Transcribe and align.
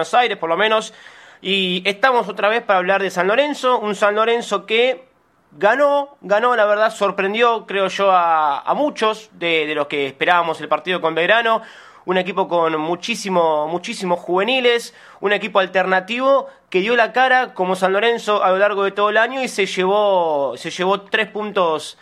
Buenos 0.00 0.14
Aires, 0.14 0.38
por 0.38 0.48
lo 0.48 0.56
menos. 0.56 0.94
Y 1.42 1.82
estamos 1.84 2.26
otra 2.26 2.48
vez 2.48 2.62
para 2.62 2.78
hablar 2.78 3.02
de 3.02 3.10
San 3.10 3.28
Lorenzo, 3.28 3.78
un 3.78 3.94
San 3.94 4.14
Lorenzo 4.14 4.64
que 4.64 5.04
ganó, 5.52 6.16
ganó, 6.22 6.56
la 6.56 6.64
verdad, 6.64 6.90
sorprendió, 6.90 7.66
creo 7.66 7.88
yo, 7.88 8.10
a, 8.10 8.72
muchos 8.74 9.28
de, 9.34 9.70
los 9.74 9.88
que 9.88 10.06
esperábamos 10.06 10.58
el 10.62 10.68
partido 10.68 11.02
con 11.02 11.14
Belgrano. 11.14 11.60
Un 12.06 12.16
equipo 12.16 12.48
con 12.48 12.80
muchísimo, 12.80 13.68
muchísimos 13.68 14.20
juveniles, 14.20 14.94
un 15.20 15.34
equipo 15.34 15.58
alternativo 15.58 16.46
que 16.70 16.80
dio 16.80 16.96
la 16.96 17.12
cara 17.12 17.52
como 17.52 17.76
San 17.76 17.92
Lorenzo 17.92 18.42
a 18.42 18.48
lo 18.48 18.56
largo 18.56 18.84
de 18.84 18.92
todo 18.92 19.10
el 19.10 19.18
año 19.18 19.42
y 19.42 19.48
se 19.48 19.66
llevó, 19.66 20.54
se 20.56 20.70
llevó 20.70 21.02
tres 21.02 21.28
puntos 21.28 21.98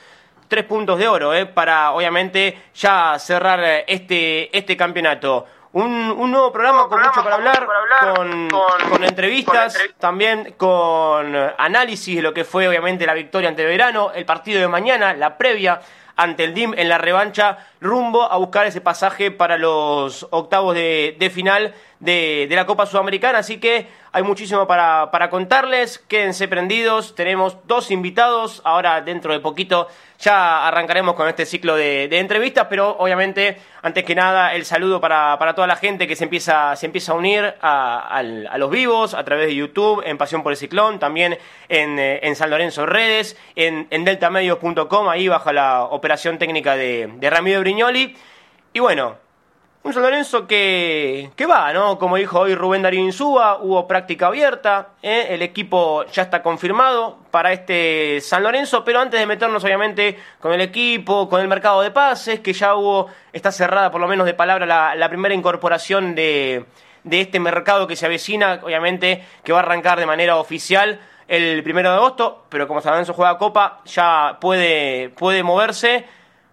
tres 0.47 0.65
puntos 0.65 0.99
de 0.99 1.09
oro, 1.09 1.35
eh, 1.35 1.47
para 1.47 1.91
obviamente 1.91 2.59
ya 2.75 3.19
cerrar 3.19 3.85
este, 3.89 4.57
este 4.57 4.77
campeonato. 4.77 5.47
Un, 5.73 6.31
nuevo 6.31 6.51
programa 6.51 6.89
con 6.89 7.01
mucho 7.03 7.23
para 7.23 7.37
hablar, 7.37 7.67
con, 8.15 9.05
entrevistas, 9.05 9.77
también 9.99 10.55
con 10.57 11.37
análisis 11.59 12.17
de 12.17 12.23
lo 12.23 12.33
que 12.33 12.45
fue 12.45 12.67
obviamente 12.67 13.07
la 13.07 13.13
victoria 13.13 13.51
ante 13.51 13.65
Verano, 13.67 14.11
el 14.15 14.25
partido 14.25 14.61
de 14.61 14.69
mañana, 14.69 15.13
la 15.13 15.37
previa 15.37 15.81
ante 16.17 16.45
el 16.45 16.55
DIM 16.55 16.75
en 16.77 16.89
la 16.89 16.99
revancha, 16.99 17.59
rumbo 17.81 18.25
a 18.25 18.39
buscar 18.39 18.67
ese 18.67 18.81
pasaje 18.81 19.31
para 19.31 19.57
los 19.57 20.27
octavos 20.31 20.75
de, 20.75 21.31
final 21.33 21.75
de, 22.01 22.47
de, 22.49 22.57
la 22.57 22.67
Copa 22.67 22.87
Sudamericana. 22.87 23.39
Así 23.39 23.61
que 23.61 23.87
hay 24.11 24.23
muchísimo 24.25 24.67
para, 24.67 25.11
para 25.13 25.31
contarles, 25.31 25.99
quédense 26.01 26.49
prendidos, 26.49 27.15
tenemos 27.15 27.59
dos 27.69 27.93
invitados, 27.93 28.63
ahora 28.65 29.01
dentro 29.01 29.33
de 29.33 29.39
poquito 29.39 29.87
ya 30.19 30.67
arrancaremos 30.67 31.15
con 31.15 31.29
este 31.29 31.47
ciclo 31.47 31.77
de, 31.77 32.09
entrevistas, 32.19 32.67
pero 32.69 32.97
obviamente, 32.99 33.59
antes 33.83 34.05
que 34.05 34.15
nada, 34.15 34.55
el 34.55 34.65
saludo 34.65 35.01
para, 35.01 35.39
para 35.39 35.55
toda 35.55 35.67
la 35.67 35.77
gente 35.77 36.09
que 36.09 36.17
se 36.17 36.25
empieza, 36.25 36.75
se 36.75 36.87
empieza 36.87 37.13
a 37.13 37.15
unir 37.15 37.55
a, 37.61 38.23
los 38.57 38.71
vivos 38.71 39.15
a 39.15 39.25
través 39.25 39.47
de 39.47 39.55
YouTube, 39.55 40.03
en 40.05 40.19
Pasión 40.19 40.43
por 40.43 40.53
el 40.53 40.57
Ciclón, 40.57 40.99
también 40.99 41.39
en, 41.69 41.99
eh, 41.99 42.35
San 42.35 42.51
Lorenzo 42.51 42.85
Redes, 42.85 43.37
en, 43.55 43.87
en 43.91 44.05
deltamedios.com, 44.05 45.09
ahí 45.09 45.29
bajo 45.29 45.53
la 45.53 45.85
operación 45.85 46.39
técnica 46.39 46.75
de, 46.75 47.09
de 47.17 47.31
Ramiro 47.31 47.61
Brignoli. 47.61 48.17
Y 48.73 48.81
bueno, 48.81 49.17
un 49.85 49.93
San 49.93 50.03
Lorenzo 50.03 50.47
que, 50.47 51.31
que 51.37 51.47
va, 51.47 51.73
¿no? 51.73 51.99
Como 51.99 52.17
dijo 52.17 52.41
hoy 52.41 52.55
Rubén 52.55 52.83
Darío 52.83 53.01
Insúa, 53.01 53.59
hubo 53.63 53.87
práctica 53.87 54.27
abierta, 54.27 54.89
¿eh? 55.03 55.29
el 55.31 55.43
equipo 55.43 56.05
ya 56.07 56.23
está 56.23 56.43
confirmado 56.43 57.19
para 57.31 57.53
este 57.53 58.21
San 58.21 58.43
Lorenzo, 58.43 58.85
pero 58.85 59.01
antes 59.01 59.21
de 59.21 59.27
meternos 59.27 59.63
obviamente 59.65 60.19
con 60.41 60.53
el 60.53 60.61
equipo, 60.61 61.29
con 61.29 61.41
el 61.41 61.49
mercado 61.49 61.81
de 61.81 61.91
pases, 61.91 62.41
que 62.41 62.53
ya 62.53 62.75
hubo, 62.75 63.07
está 63.33 63.53
cerrada 63.53 63.91
por 63.91 64.01
lo 64.01 64.09
menos 64.09 64.27
de 64.27 64.35
palabra 64.35 64.67
la, 64.67 65.09
primera 65.09 65.35
incorporación 65.35 66.15
de, 66.15 66.67
de 67.05 67.21
este 67.21 67.39
mercado 67.39 67.87
que 67.87 67.97
se 67.97 68.07
avecina, 68.07 68.61
obviamente 68.63 69.25
que 69.45 69.53
va 69.53 69.61
a 69.61 69.63
arrancar 69.63 70.01
de 70.01 70.07
manera 70.07 70.37
oficial 70.37 71.01
el 71.29 71.63
primero 71.63 71.91
de 71.91 71.97
agosto, 71.97 72.45
pero 72.49 72.67
como 72.67 72.81
San 72.81 72.93
Lorenzo 72.93 73.15
juega 73.15 73.39
Copa, 73.39 73.81
ya 73.85 74.39
puede, 74.41 75.11
puede 75.11 75.43
moverse. 75.43 76.05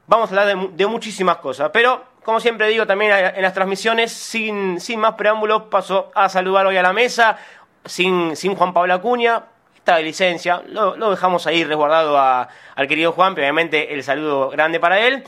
Vamos 0.08 0.32
a 0.32 0.40
hablar 0.42 0.70
de 0.72 0.86
muchísimas 0.86 1.38
cosas, 1.38 1.72
pero 1.74 2.15
como 2.26 2.40
siempre 2.40 2.68
digo 2.68 2.88
también 2.88 3.12
en 3.14 3.42
las 3.44 3.54
transmisiones, 3.54 4.12
sin, 4.12 4.82
sin 4.82 5.00
más 5.00 5.14
preámbulos, 5.14 5.66
paso 5.70 6.12
a 6.16 6.28
saludar 6.28 6.66
hoy 6.66 6.76
a 6.76 6.82
la 6.82 6.92
mesa, 6.92 7.38
sin, 7.86 8.36
sin 8.36 8.56
Juan 8.56 8.74
Pablo 8.74 8.96
Acuña, 8.96 9.44
está 9.76 9.98
de 9.98 10.04
licencia, 10.04 10.64
lo, 10.68 11.12
dejamos 11.12 11.46
ahí 11.46 11.64
resguardado 11.64 12.18
al 12.18 12.88
querido 12.88 13.12
Juan, 13.12 13.34
obviamente 13.34 13.94
el 13.94 14.04
saludo 14.04 14.50
grande 14.50 14.80
para 14.80 15.00
él. 15.06 15.24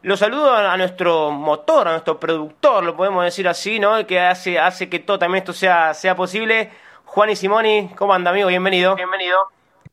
Lo 0.00 0.16
saludo 0.16 0.54
a, 0.54 0.74
nuestro 0.78 1.32
motor, 1.32 1.86
a 1.86 1.90
nuestro 1.90 2.18
productor, 2.18 2.82
lo 2.82 2.96
podemos 2.96 3.24
decir 3.24 3.46
así, 3.46 3.78
¿no? 3.78 4.06
Que 4.06 4.18
hace, 4.18 4.58
hace 4.58 4.88
que 4.88 5.00
todo 5.00 5.18
también 5.18 5.42
esto 5.42 5.52
sea, 5.52 5.92
sea 5.92 6.16
posible. 6.16 6.70
Juan 7.04 7.28
y 7.28 7.36
Simoni, 7.36 7.90
¿cómo 7.94 8.14
anda, 8.14 8.30
amigo? 8.30 8.48
Bienvenido. 8.48 8.94
Bienvenido. 8.94 9.36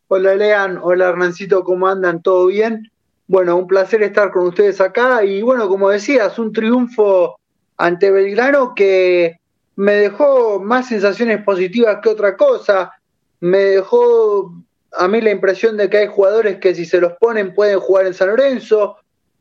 Hola, 0.07 0.35
Lean. 0.35 0.79
Hola, 0.81 1.09
Hernancito, 1.09 1.63
¿cómo 1.65 1.87
andan? 1.87 2.21
¿Todo 2.21 2.45
bien? 2.45 2.91
Bueno, 3.27 3.57
un 3.57 3.67
placer 3.67 4.03
estar 4.03 4.31
con 4.31 4.47
ustedes 4.47 4.79
acá 4.81 5.23
y 5.23 5.41
bueno, 5.41 5.67
como 5.67 5.89
decías, 5.89 6.37
un 6.37 6.53
triunfo 6.53 7.39
ante 7.77 8.11
Belgrano 8.11 8.73
que 8.75 9.39
me 9.75 9.93
dejó 9.93 10.59
más 10.59 10.87
sensaciones 10.87 11.43
positivas 11.43 11.99
que 12.01 12.09
otra 12.09 12.37
cosa, 12.37 12.91
me 13.39 13.57
dejó 13.57 14.53
a 14.91 15.07
mí 15.07 15.21
la 15.21 15.31
impresión 15.31 15.75
de 15.75 15.89
que 15.89 15.97
hay 15.97 16.07
jugadores 16.07 16.57
que 16.57 16.73
si 16.73 16.85
se 16.85 17.01
los 17.01 17.13
ponen 17.19 17.53
pueden 17.53 17.79
jugar 17.79 18.05
en 18.05 18.13
San 18.13 18.29
Lorenzo, 18.29 18.97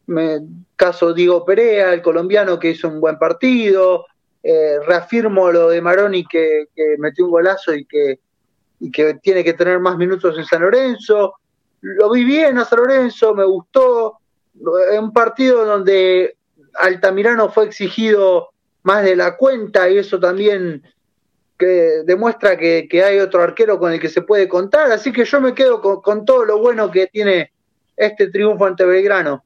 me, 0.06 0.40
caso 0.76 1.14
Diego 1.14 1.44
Perea, 1.44 1.92
el 1.92 2.02
colombiano 2.02 2.58
que 2.58 2.70
hizo 2.70 2.88
un 2.88 3.00
buen 3.00 3.18
partido, 3.18 4.06
eh, 4.42 4.78
reafirmo 4.86 5.50
lo 5.50 5.70
de 5.70 5.80
Maroni 5.80 6.24
que, 6.24 6.66
que 6.74 6.96
metió 6.98 7.24
un 7.24 7.30
golazo 7.30 7.74
y 7.74 7.84
que, 7.84 8.18
y 8.80 8.90
que 8.90 9.14
tiene 9.22 9.44
que 9.44 9.54
tener 9.54 9.78
más 9.78 9.96
minutos 9.96 10.36
en 10.36 10.44
San 10.44 10.62
Lorenzo, 10.62 11.34
lo 11.84 12.10
vi 12.10 12.24
bien 12.24 12.56
a 12.58 12.64
San 12.64 12.78
Lorenzo, 12.78 13.34
me 13.34 13.44
gustó. 13.44 14.18
Un 14.98 15.12
partido 15.12 15.64
donde 15.64 16.36
Altamirano 16.74 17.50
fue 17.50 17.66
exigido 17.66 18.50
más 18.84 19.04
de 19.04 19.16
la 19.16 19.36
cuenta 19.36 19.88
y 19.90 19.98
eso 19.98 20.18
también 20.18 20.82
que 21.58 22.02
demuestra 22.04 22.56
que, 22.56 22.88
hay 23.04 23.18
otro 23.18 23.42
arquero 23.42 23.78
con 23.78 23.92
el 23.92 24.00
que 24.00 24.08
se 24.08 24.22
puede 24.22 24.48
contar. 24.48 24.90
Así 24.92 25.12
que 25.12 25.24
yo 25.24 25.40
me 25.40 25.54
quedo 25.54 25.80
con, 25.80 26.24
todo 26.24 26.44
lo 26.44 26.58
bueno 26.58 26.90
que 26.90 27.06
tiene 27.08 27.52
este 27.96 28.28
triunfo 28.30 28.64
ante 28.64 28.84
Belgrano. 28.84 29.44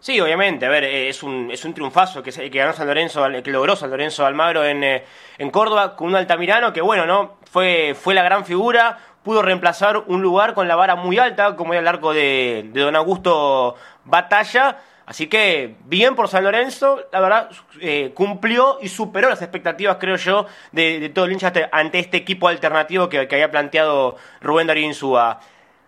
Sí, 0.00 0.20
obviamente, 0.20 0.64
a 0.64 0.68
ver, 0.68 0.84
es 0.84 1.22
un, 1.22 1.50
es 1.50 1.64
un 1.64 1.74
triunfazo 1.74 2.22
que, 2.22 2.30
que 2.30 2.58
ganó 2.58 2.72
San 2.72 2.86
Lorenzo, 2.86 3.24
que 3.42 3.50
logró 3.50 3.76
San 3.76 3.90
Lorenzo 3.90 4.24
Almagro 4.24 4.64
en, 4.64 4.84
eh, 4.84 5.04
en 5.38 5.50
Córdoba 5.50 5.96
con 5.96 6.08
un 6.08 6.16
Altamirano 6.16 6.72
que, 6.72 6.80
bueno, 6.80 7.04
¿no? 7.04 7.38
Fue, 7.50 7.96
fue 7.98 8.14
la 8.14 8.22
gran 8.22 8.44
figura, 8.44 8.98
pudo 9.28 9.42
reemplazar 9.42 10.04
un 10.06 10.22
lugar 10.22 10.54
con 10.54 10.68
la 10.68 10.74
vara 10.74 10.94
muy 10.94 11.18
alta, 11.18 11.54
como 11.54 11.74
era 11.74 11.82
el 11.82 11.86
arco 11.86 12.14
de, 12.14 12.70
Don 12.72 12.96
Augusto 12.96 13.74
Batalla. 14.06 14.78
Así 15.04 15.26
que 15.26 15.76
bien 15.84 16.14
por 16.14 16.28
San 16.28 16.44
Lorenzo, 16.44 17.04
la 17.12 17.20
verdad 17.20 17.50
eh, 17.78 18.12
cumplió 18.14 18.78
y 18.80 18.88
superó 18.88 19.28
las 19.28 19.42
expectativas, 19.42 19.98
creo 20.00 20.16
yo, 20.16 20.46
de, 20.72 21.10
todo 21.14 21.26
el 21.26 21.32
hincha 21.32 21.52
ante 21.72 21.98
este 21.98 22.16
equipo 22.16 22.48
alternativo 22.48 23.10
que, 23.10 23.18
había 23.18 23.50
planteado 23.50 24.16
Rubén 24.40 24.66
Darío 24.66 24.86
Insúa. 24.86 25.38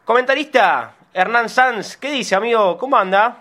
Comentarista 0.04 0.92
Hernán 1.14 1.48
Sanz, 1.48 1.96
¿qué 1.96 2.10
dice, 2.10 2.34
amigo? 2.34 2.76
¿Cómo 2.76 2.98
anda? 2.98 3.38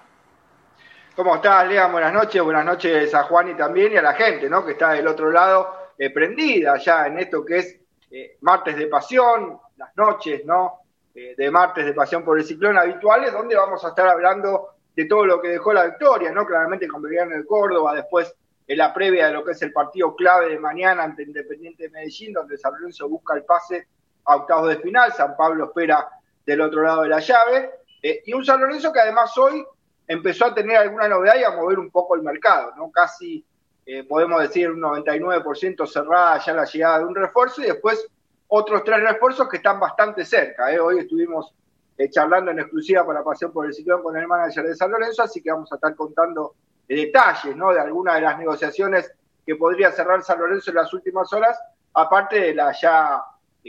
¿Cómo 1.13 1.35
estás, 1.35 1.67
Lea? 1.67 1.87
Buenas 1.87 2.13
noches, 2.13 2.41
buenas 2.41 2.63
noches 2.63 3.13
a 3.13 3.23
Juan 3.23 3.49
y 3.49 3.53
también 3.55 3.91
y 3.91 3.97
a 3.97 4.01
la 4.01 4.13
gente, 4.13 4.49
¿no? 4.49 4.65
Que 4.65 4.71
está 4.71 4.91
del 4.91 5.09
otro 5.09 5.29
lado, 5.29 5.75
eh, 5.97 6.09
prendida 6.09 6.77
ya 6.77 7.05
en 7.05 7.19
esto 7.19 7.43
que 7.43 7.57
es 7.57 7.79
eh, 8.11 8.37
martes 8.41 8.77
de 8.77 8.87
pasión, 8.87 9.59
las 9.79 9.95
noches, 9.97 10.45
¿no? 10.45 10.81
De 11.13 11.51
martes 11.51 11.85
de 11.85 11.93
Pasión 11.93 12.23
por 12.23 12.37
el 12.37 12.45
Ciclón 12.45 12.77
habituales, 12.77 13.33
donde 13.33 13.55
vamos 13.55 13.83
a 13.83 13.89
estar 13.89 14.07
hablando 14.07 14.69
de 14.95 15.05
todo 15.05 15.25
lo 15.25 15.41
que 15.41 15.49
dejó 15.49 15.73
la 15.73 15.85
victoria, 15.85 16.31
¿no? 16.31 16.45
Claramente 16.45 16.87
con 16.87 17.01
Belgrano 17.01 17.35
de 17.35 17.45
Córdoba, 17.45 17.95
después 17.95 18.33
en 18.69 18.77
la 18.77 18.93
previa 18.93 19.27
de 19.27 19.33
lo 19.33 19.43
que 19.43 19.53
es 19.53 19.61
el 19.63 19.73
partido 19.73 20.15
clave 20.15 20.49
de 20.49 20.59
mañana 20.59 21.03
ante 21.03 21.23
Independiente 21.23 21.83
de 21.83 21.89
Medellín, 21.89 22.33
donde 22.33 22.57
San 22.57 22.73
Lorenzo 22.73 23.09
busca 23.09 23.35
el 23.35 23.43
pase 23.43 23.87
a 24.25 24.35
octavos 24.35 24.69
de 24.69 24.77
final, 24.77 25.11
San 25.11 25.35
Pablo 25.35 25.65
espera 25.65 26.07
del 26.45 26.61
otro 26.61 26.83
lado 26.83 27.01
de 27.01 27.09
la 27.09 27.19
llave, 27.19 27.71
eh, 28.03 28.21
y 28.25 28.33
un 28.33 28.45
San 28.45 28.61
Lorenzo 28.61 28.93
que 28.93 28.99
además 28.99 29.35
hoy 29.37 29.65
empezó 30.07 30.45
a 30.45 30.53
tener 30.53 30.77
alguna 30.77 31.07
novedad 31.07 31.35
y 31.39 31.43
a 31.43 31.51
mover 31.51 31.79
un 31.79 31.89
poco 31.89 32.15
el 32.15 32.21
mercado, 32.21 32.73
¿no? 32.75 32.91
Casi 32.91 33.43
eh, 33.85 34.03
podemos 34.03 34.41
decir 34.41 34.69
un 34.69 34.81
99% 34.81 35.87
cerrada 35.87 36.37
ya 36.37 36.53
la 36.53 36.65
llegada 36.65 36.99
de 36.99 37.05
un 37.05 37.15
refuerzo 37.15 37.61
y 37.61 37.65
después 37.65 38.07
otros 38.49 38.83
tres 38.83 39.01
refuerzos 39.01 39.47
que 39.47 39.57
están 39.57 39.79
bastante 39.79 40.25
cerca. 40.25 40.71
¿eh? 40.71 40.79
Hoy 40.79 40.99
estuvimos 40.99 41.53
eh, 41.97 42.09
charlando 42.09 42.51
en 42.51 42.59
exclusiva 42.59 43.05
para 43.05 43.23
Pasión 43.23 43.51
por 43.51 43.65
el 43.65 43.73
Ciclón 43.73 44.01
con 44.01 44.17
el 44.17 44.27
manager 44.27 44.65
de 44.65 44.75
San 44.75 44.91
Lorenzo, 44.91 45.23
así 45.23 45.41
que 45.41 45.51
vamos 45.51 45.71
a 45.71 45.75
estar 45.75 45.95
contando 45.95 46.55
detalles 46.87 47.55
¿no? 47.55 47.71
de 47.71 47.79
algunas 47.79 48.15
de 48.15 48.21
las 48.21 48.39
negociaciones 48.39 49.13
que 49.45 49.55
podría 49.55 49.91
cerrar 49.91 50.23
San 50.23 50.39
Lorenzo 50.39 50.71
en 50.71 50.77
las 50.77 50.91
últimas 50.93 51.31
horas, 51.31 51.59
aparte 51.93 52.39
de 52.39 52.55
la 52.55 52.71
ya 52.71 53.21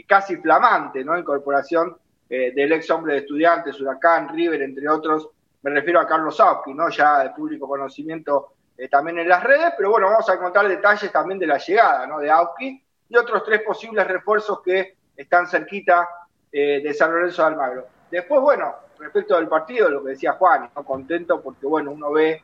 casi 0.07 0.37
flamante 0.37 1.01
incorporación 1.01 1.95
eh, 2.27 2.51
del 2.55 2.71
ex 2.71 2.89
hombre 2.89 3.13
de 3.13 3.19
estudiantes, 3.19 3.79
Huracán, 3.79 4.29
River, 4.29 4.63
entre 4.63 4.89
otros. 4.89 5.29
Me 5.61 5.69
refiero 5.69 5.99
a 5.99 6.07
Carlos 6.07 6.39
Auski, 6.39 6.73
¿no? 6.73 6.89
ya 6.89 7.23
de 7.23 7.29
público 7.31 7.67
conocimiento 7.67 8.53
también 8.89 9.19
en 9.19 9.29
las 9.29 9.43
redes, 9.43 9.73
pero 9.77 9.91
bueno, 9.91 10.07
vamos 10.07 10.27
a 10.27 10.39
contar 10.39 10.67
detalles 10.67 11.11
también 11.11 11.37
de 11.37 11.45
la 11.45 11.59
llegada 11.59 12.07
de 12.19 12.31
Auski 12.31 12.83
y 13.11 13.17
otros 13.17 13.43
tres 13.43 13.61
posibles 13.61 14.07
refuerzos 14.07 14.61
que 14.61 14.95
están 15.17 15.45
cerquita 15.45 16.07
eh, 16.49 16.81
de 16.81 16.93
San 16.93 17.11
Lorenzo 17.11 17.41
de 17.41 17.47
Almagro. 17.49 17.87
Después, 18.09 18.39
bueno, 18.39 18.73
respecto 18.97 19.35
del 19.35 19.49
partido, 19.49 19.89
lo 19.89 20.01
que 20.01 20.11
decía 20.11 20.33
Juan, 20.33 20.69
¿no? 20.73 20.83
contento 20.85 21.41
porque, 21.41 21.67
bueno, 21.67 21.91
uno 21.91 22.09
ve 22.11 22.41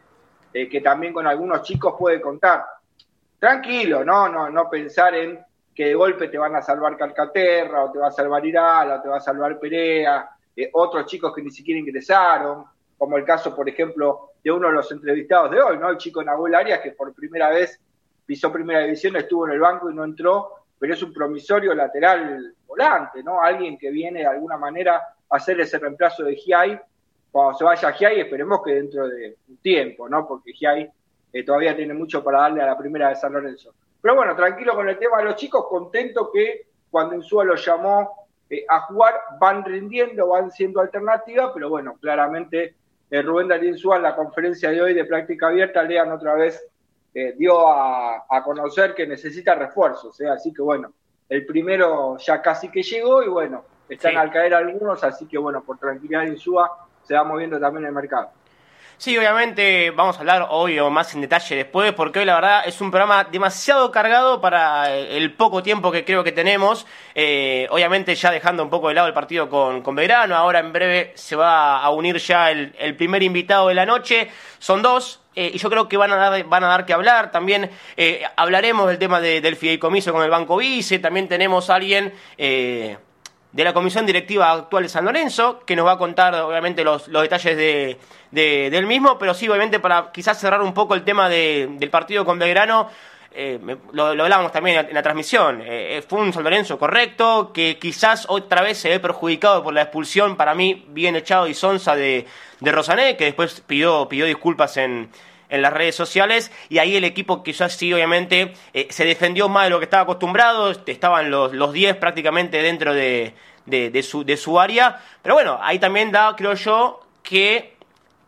eh, 0.53 0.67
que 0.67 0.81
también 0.81 1.13
con 1.13 1.25
algunos 1.25 1.61
chicos 1.61 1.95
puede 1.97 2.19
contar. 2.19 2.65
Tranquilo, 3.39 4.03
¿no? 4.03 4.27
No, 4.27 4.49
no 4.49 4.69
pensar 4.69 5.15
en 5.15 5.39
que 5.73 5.85
de 5.85 5.95
golpe 5.95 6.27
te 6.27 6.37
van 6.37 6.55
a 6.55 6.61
salvar 6.61 6.97
Calcaterra, 6.97 7.85
o 7.85 7.91
te 7.91 7.99
va 7.99 8.07
a 8.07 8.11
salvar 8.11 8.45
Irala, 8.45 8.95
o 8.95 9.01
te 9.01 9.07
va 9.07 9.17
a 9.17 9.21
salvar 9.21 9.57
Perea, 9.59 10.29
eh, 10.53 10.69
otros 10.73 11.05
chicos 11.05 11.33
que 11.33 11.41
ni 11.41 11.51
siquiera 11.51 11.79
ingresaron, 11.79 12.65
como 12.97 13.15
el 13.15 13.23
caso, 13.23 13.55
por 13.55 13.69
ejemplo, 13.69 14.31
de 14.43 14.51
uno 14.51 14.67
de 14.67 14.73
los 14.73 14.91
entrevistados 14.91 15.51
de 15.51 15.61
hoy, 15.61 15.77
¿no? 15.77 15.89
El 15.89 15.97
chico 15.97 16.21
Nahuel 16.21 16.55
Arias, 16.55 16.81
que 16.81 16.91
por 16.91 17.13
primera 17.13 17.49
vez 17.51 17.79
pisó 18.27 18.51
primera 18.51 18.81
división, 18.81 19.15
estuvo 19.15 19.47
en 19.47 19.53
el 19.53 19.59
banco 19.59 19.89
y 19.89 19.95
no 19.95 20.03
entró, 20.03 20.51
pero 20.77 20.93
es 20.93 21.01
un 21.01 21.13
promisorio 21.13 21.73
lateral 21.73 22.53
volante, 22.67 23.23
¿no? 23.23 23.41
Alguien 23.41 23.77
que 23.77 23.89
viene 23.89 24.19
de 24.19 24.27
alguna 24.27 24.57
manera 24.57 24.97
a 25.29 25.35
hacer 25.35 25.59
ese 25.61 25.79
reemplazo 25.79 26.23
de 26.23 26.35
Giai. 26.35 26.79
Cuando 27.31 27.57
se 27.57 27.63
vaya 27.63 27.91
Giai, 27.93 28.19
esperemos 28.19 28.61
que 28.63 28.75
dentro 28.75 29.07
de 29.07 29.37
un 29.47 29.57
tiempo, 29.57 30.07
¿no? 30.09 30.27
Porque 30.27 30.51
Giai 30.51 30.91
eh, 31.31 31.43
todavía 31.43 31.75
tiene 31.75 31.93
mucho 31.93 32.23
para 32.23 32.41
darle 32.41 32.61
a 32.61 32.67
la 32.67 32.77
primera 32.77 33.09
de 33.09 33.15
San 33.15 33.33
Lorenzo. 33.33 33.73
Pero 34.01 34.15
bueno, 34.15 34.35
tranquilo 34.35 34.75
con 34.75 34.87
el 34.89 34.99
tema 34.99 35.19
de 35.19 35.25
los 35.25 35.35
chicos, 35.35 35.65
contento 35.69 36.29
que 36.31 36.67
cuando 36.91 37.15
Insúa 37.15 37.45
los 37.45 37.65
llamó 37.65 38.27
eh, 38.49 38.65
a 38.67 38.81
jugar, 38.81 39.15
van 39.39 39.63
rindiendo, 39.63 40.27
van 40.27 40.51
siendo 40.51 40.81
alternativa, 40.81 41.53
pero 41.53 41.69
bueno, 41.69 41.95
claramente 41.99 42.75
eh, 43.09 43.21
Rubén 43.21 43.47
Darín 43.47 43.69
Insúa 43.69 43.97
en 43.97 44.03
la 44.03 44.15
conferencia 44.15 44.69
de 44.69 44.81
hoy 44.81 44.93
de 44.93 45.05
práctica 45.05 45.47
abierta, 45.47 45.83
lean 45.83 46.11
otra 46.11 46.35
vez, 46.35 46.63
eh, 47.19 47.33
dio 47.35 47.67
a, 47.67 48.43
conocer 48.43 48.93
que 48.93 49.07
necesita 49.07 49.55
refuerzos, 49.55 50.21
así 50.21 50.53
que 50.53 50.61
bueno, 50.61 50.93
el 51.27 51.47
primero 51.47 52.15
ya 52.19 52.43
casi 52.43 52.69
que 52.69 52.83
llegó 52.83 53.23
y 53.23 53.27
bueno, 53.27 53.63
están 53.89 54.17
al 54.17 54.31
caer 54.31 54.53
algunos, 54.53 55.03
así 55.03 55.25
que 55.25 55.39
bueno, 55.39 55.63
por 55.63 55.79
tranquilidad 55.79 56.21
de 56.21 56.33
Insúa 56.33 56.69
se 57.01 57.15
va 57.15 57.23
moviendo 57.23 57.59
también 57.59 57.87
el 57.87 57.91
mercado. 57.91 58.29
Sí, 58.99 59.15
obviamente 59.15 59.91
vamos 59.91 60.17
a 60.17 60.19
hablar 60.19 60.47
hoy 60.49 60.79
o 60.79 60.89
más 60.89 61.13
en 61.13 61.21
detalle 61.21 61.55
después, 61.55 61.93
porque 61.93 62.19
hoy 62.19 62.25
la 62.25 62.35
verdad 62.35 62.63
es 62.67 62.81
un 62.81 62.89
programa 62.89 63.23
demasiado 63.25 63.91
cargado 63.91 64.41
para 64.41 64.95
el 64.95 65.33
poco 65.33 65.61
tiempo 65.61 65.91
que 65.91 66.03
creo 66.03 66.23
que 66.23 66.31
tenemos. 66.31 66.87
Eh, 67.13 67.67
obviamente 67.69 68.15
ya 68.15 68.31
dejando 68.31 68.63
un 68.63 68.71
poco 68.71 68.89
de 68.89 68.95
lado 68.95 69.07
el 69.07 69.13
partido 69.13 69.49
con, 69.49 69.83
con 69.83 69.95
Belgrano, 69.95 70.35
ahora 70.35 70.59
en 70.59 70.73
breve 70.73 71.11
se 71.13 71.35
va 71.35 71.79
a 71.79 71.89
unir 71.91 72.17
ya 72.17 72.49
el, 72.49 72.95
primer 72.95 73.21
invitado 73.21 73.67
de 73.67 73.75
la 73.75 73.85
noche. 73.85 74.29
Son 74.57 74.81
dos, 74.81 75.21
eh, 75.37 75.51
y 75.53 75.57
yo 75.59 75.69
creo 75.69 75.87
que 75.87 75.97
van 75.97 76.11
a 76.11 76.15
dar, 76.15 76.43
van 76.45 76.63
a 76.63 76.67
dar 76.67 76.85
que 76.85 76.93
hablar. 76.93 77.31
También 77.31 77.69
eh, 77.95 78.23
hablaremos 78.35 78.87
del 78.87 78.97
tema 78.97 79.21
del 79.21 79.55
fideicomiso 79.55 80.11
con 80.11 80.23
el 80.23 80.29
Banco 80.31 80.57
Vice. 80.57 80.97
También 80.99 81.27
tenemos 81.27 81.69
a 81.69 81.75
alguien 81.75 82.11
de 82.37 83.63
la 83.63 83.73
comisión 83.73 84.05
directiva 84.05 84.51
actual 84.51 84.83
de 84.83 84.89
San 84.89 85.05
Lorenzo, 85.05 85.61
que 85.65 85.75
nos 85.75 85.85
va 85.85 85.93
a 85.93 85.97
contar 85.97 86.35
obviamente 86.35 86.83
los, 86.83 87.11
detalles 87.11 87.55
de, 87.55 88.69
del 88.69 88.85
mismo, 88.85 89.17
pero 89.17 89.33
sí, 89.33 89.47
obviamente 89.47 89.79
para 89.79 90.11
quizás 90.11 90.39
cerrar 90.39 90.61
un 90.61 90.73
poco 90.73 90.95
el 90.95 91.03
tema 91.03 91.29
del 91.29 91.89
partido 91.89 92.25
con 92.25 92.37
Belgrano, 92.37 92.89
eh, 93.31 93.59
lo, 93.93 94.05
hablábamos 94.05 94.51
también 94.51 94.87
en 94.87 94.93
la 94.95 95.03
transmisión, 95.03 95.61
eh, 95.63 96.03
fue 96.07 96.19
un 96.19 96.33
San 96.33 96.43
Lorenzo 96.43 96.79
correcto, 96.79 97.51
que 97.53 97.77
quizás 97.79 98.25
otra 98.29 98.61
vez 98.61 98.79
se 98.79 98.89
ve 98.89 98.99
perjudicado 98.99 99.63
por 99.63 99.73
la 99.73 99.83
expulsión, 99.83 100.35
para 100.35 100.55
mí 100.55 100.85
bien 100.89 101.15
echado 101.15 101.47
y 101.47 101.53
sonza 101.53 101.95
de, 101.95 102.25
de 102.59 102.71
Rosané, 102.71 103.15
que 103.15 103.25
después 103.25 103.61
pidió, 103.61 104.09
pidió 104.09 104.25
disculpas 104.25 104.77
en, 104.77 105.09
en 105.49 105.61
las 105.61 105.73
redes 105.73 105.95
sociales 105.95 106.51
y 106.69 106.79
ahí 106.79 106.95
el 106.95 107.03
equipo 107.03 107.43
quizás 107.43 107.73
sí 107.73 107.93
obviamente 107.93 108.53
eh, 108.73 108.87
se 108.89 109.05
defendió 109.05 109.49
más 109.49 109.65
de 109.65 109.69
lo 109.69 109.79
que 109.79 109.85
estaba 109.85 110.03
acostumbrado, 110.03 110.71
estaban 110.71 111.31
los, 111.31 111.53
los 111.53 111.73
10 111.73 111.97
prácticamente 111.97 112.61
dentro 112.61 112.93
de, 112.93 113.33
de, 113.65 114.03
su, 114.03 114.23
de 114.23 114.37
su 114.37 114.59
área, 114.59 115.01
pero 115.21 115.35
bueno, 115.35 115.59
ahí 115.61 115.79
también 115.79 116.11
da, 116.11 116.35
creo 116.35 116.53
yo, 116.53 117.01
que 117.21 117.75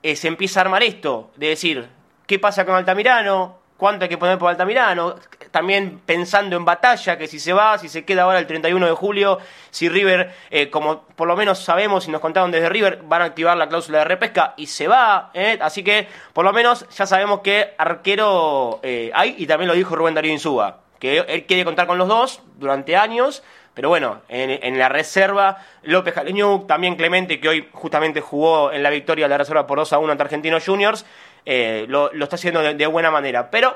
eh, 0.04 0.16
se 0.16 0.28
empieza 0.28 0.60
a 0.60 0.64
armar 0.64 0.84
esto, 0.84 1.32
de 1.36 1.48
decir, 1.50 1.88
¿qué 2.28 2.40
pasa 2.40 2.66
con 2.66 2.76
Altamirano? 2.76 3.58
¿Cuánto 3.78 4.04
hay 4.04 4.10
que 4.10 4.18
poner 4.18 4.38
por 4.38 4.50
Altamirano? 4.50 5.16
También 5.52 6.00
pensando 6.06 6.56
en 6.56 6.66
batalla, 6.66 7.18
que 7.18 7.28
si 7.28 7.40
se 7.40 7.54
va, 7.54 7.78
si 7.78 7.90
se 7.90 8.06
queda 8.06 8.24
ahora 8.24 8.40
el 8.40 8.48
31 8.48 8.86
de 8.86 8.92
julio, 8.94 9.40
si 9.72 9.90
River, 9.90 10.34
eh, 10.52 10.70
como 10.70 11.04
por 11.04 11.28
lo 11.28 11.36
menos 11.36 11.60
sabemos 11.60 12.08
y 12.08 12.12
nos 12.12 12.22
contaron 12.22 12.52
desde 12.52 12.70
River, 12.70 13.02
van 13.04 13.22
a 13.22 13.26
activar 13.26 13.58
la 13.58 13.68
cláusula 13.68 14.00
de 14.00 14.06
repesca 14.06 14.54
y 14.58 14.68
se 14.68 14.88
va. 14.88 15.32
Eh. 15.34 15.58
Así 15.62 15.84
que 15.84 16.08
por 16.34 16.46
lo 16.46 16.54
menos 16.54 16.86
ya 16.90 17.06
sabemos 17.06 17.42
que 17.42 17.74
arquero 17.78 18.80
hay 18.84 19.36
y 19.38 19.48
también 19.48 19.68
lo 19.68 19.74
dijo 19.74 19.96
Rubén 19.96 20.16
Darío 20.16 20.32
Insúa, 20.32 20.82
que 21.00 21.20
él 21.20 21.46
quiere 21.46 21.66
contar 21.66 21.88
con 21.88 21.98
los 21.98 22.08
dos 22.08 22.42
durante 22.58 22.96
años 22.96 23.44
pero 23.80 23.88
bueno, 23.88 24.24
en, 24.28 24.78
la 24.78 24.90
reserva, 24.90 25.60
López 25.84 26.14
Jaleñú, 26.14 26.66
también 26.68 26.98
Clemente, 26.98 27.40
que 27.40 27.48
hoy 27.48 27.70
justamente 27.72 28.20
jugó 28.20 28.74
en 28.74 28.84
la 28.84 28.90
victoria 28.90 29.24
de 29.24 29.30
la 29.30 29.38
reserva 29.38 29.66
por 29.66 29.78
2 29.78 29.94
a 29.94 30.00
1 30.00 30.12
ante 30.12 30.22
Argentinos 30.22 30.66
Juniors, 30.66 31.06
eh, 31.46 31.86
lo, 31.88 32.12
está 32.12 32.36
haciendo 32.36 32.62
de, 32.62 32.88
buena 32.88 33.10
manera. 33.10 33.50
Pero 33.50 33.74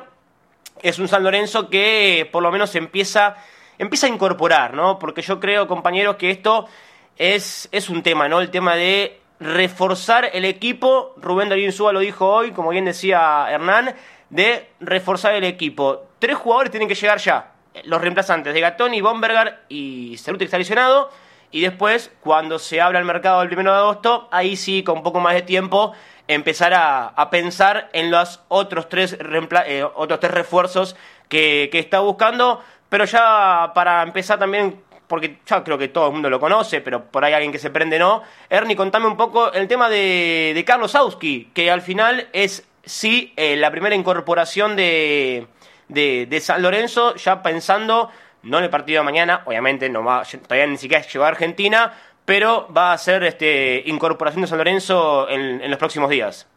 es 0.82 1.00
un 1.00 1.08
San 1.08 1.24
Lorenzo 1.24 1.70
que 1.70 2.28
por 2.32 2.44
lo 2.44 2.52
menos 2.52 2.76
empieza, 2.76 3.36
empieza 3.78 4.08
a 4.08 4.10
incorporar, 4.10 4.74
¿no? 4.74 5.00
Porque 5.00 5.22
yo 5.22 5.40
creo, 5.40 5.68
compañeros, 5.68 6.16
que 6.16 6.32
esto 6.32 6.68
es, 7.18 7.70
es 7.72 7.90
un 7.90 8.04
tema, 8.04 8.28
¿no? 8.28 8.42
El 8.42 8.52
tema 8.52 8.76
de 8.76 9.20
reforzar 9.40 10.30
el 10.34 10.46
equipo. 10.46 11.14
Rubén 11.18 11.50
Darío 11.50 11.66
Insúa 11.66 11.94
lo 11.94 12.00
dijo 12.00 12.28
hoy, 12.28 12.52
como 12.52 12.70
bien 12.70 12.86
decía 12.86 13.48
Hernán, 13.50 13.96
de 14.30 14.70
reforzar 14.80 15.36
el 15.36 15.44
equipo. 15.44 16.08
Tres 16.20 16.38
jugadores 16.38 16.72
tienen 16.72 16.88
que 16.88 16.96
llegar 16.96 17.20
ya 17.20 17.54
los 17.86 18.02
reemplazantes 18.02 18.54
de 18.54 18.62
Gatoni, 18.62 19.02
Bombergar 19.02 19.64
y 19.70 20.16
Ceruti 20.18 20.46
está 20.46 20.58
lesionado. 20.58 21.10
Y 21.52 21.62
después, 21.62 22.12
cuando 22.20 22.58
se 22.58 22.82
abra 22.82 22.98
el 23.00 23.06
mercado 23.06 23.42
el 23.44 23.54
1 23.54 23.72
de 23.72 23.78
agosto, 23.78 24.28
ahí 24.32 24.56
sí, 24.56 24.84
con 24.84 24.98
un 24.98 25.04
poco 25.04 25.20
más 25.20 25.36
de 25.36 25.44
tiempo, 25.44 25.94
empezar 26.28 26.74
a, 26.76 27.30
pensar 27.30 27.90
en 27.94 28.12
los 28.12 28.42
otros 28.48 28.90
tres, 28.90 29.18
eh, 29.20 29.84
otros 29.96 30.20
tres 30.20 30.32
refuerzos 30.32 30.96
que, 31.28 31.70
está 31.74 32.00
buscando. 32.00 32.62
Pero 32.90 33.06
ya 33.06 33.72
para 33.74 34.04
empezar 34.04 34.38
también, 34.38 34.82
porque 35.08 35.40
ya 35.46 35.64
creo 35.64 35.78
que 35.78 35.88
todo 35.88 36.08
el 36.08 36.14
mundo 36.14 36.30
lo 36.30 36.40
conoce, 36.40 36.82
pero 36.82 37.06
por 37.06 37.26
ahí 37.26 37.34
alguien 37.34 37.52
que 37.52 37.60
se 37.60 37.72
prende 37.72 37.98
no. 37.98 38.24
Ernie, 38.50 38.76
contame 38.76 39.08
un 39.08 39.18
poco 39.18 39.52
el 39.52 39.68
tema 39.68 39.90
de, 39.90 40.64
Carlos 40.66 40.96
Auski, 40.96 41.52
que 41.54 41.72
al 41.72 41.82
final 41.82 42.30
es 42.34 42.68
sí 42.86 43.34
eh, 43.36 43.56
la 43.56 43.72
primera 43.72 43.96
incorporación 43.96 44.76
de 44.76 45.48
de, 45.88 46.40
San 46.42 46.62
Lorenzo, 46.62 47.16
ya 47.16 47.42
pensando, 47.42 48.10
no 48.44 48.58
en 48.58 48.64
el 48.66 48.70
partido 48.70 49.02
de 49.02 49.06
mañana, 49.06 49.44
obviamente 49.46 49.90
no 49.90 50.04
va, 50.04 50.24
todavía 50.24 50.68
ni 50.68 50.78
siquiera 50.78 51.06
llegó 51.06 51.26
a 51.26 51.30
Argentina, 51.30 51.94
pero 52.26 52.68
va 52.74 52.94
a 52.94 52.98
ser 52.98 53.24
este, 53.24 53.84
incorporación 53.86 54.42
de 54.42 54.48
San 54.48 54.58
Lorenzo 54.58 55.28
en, 55.30 55.70
los 55.70 55.80
próximos 55.80 56.10
días. 56.10 56.48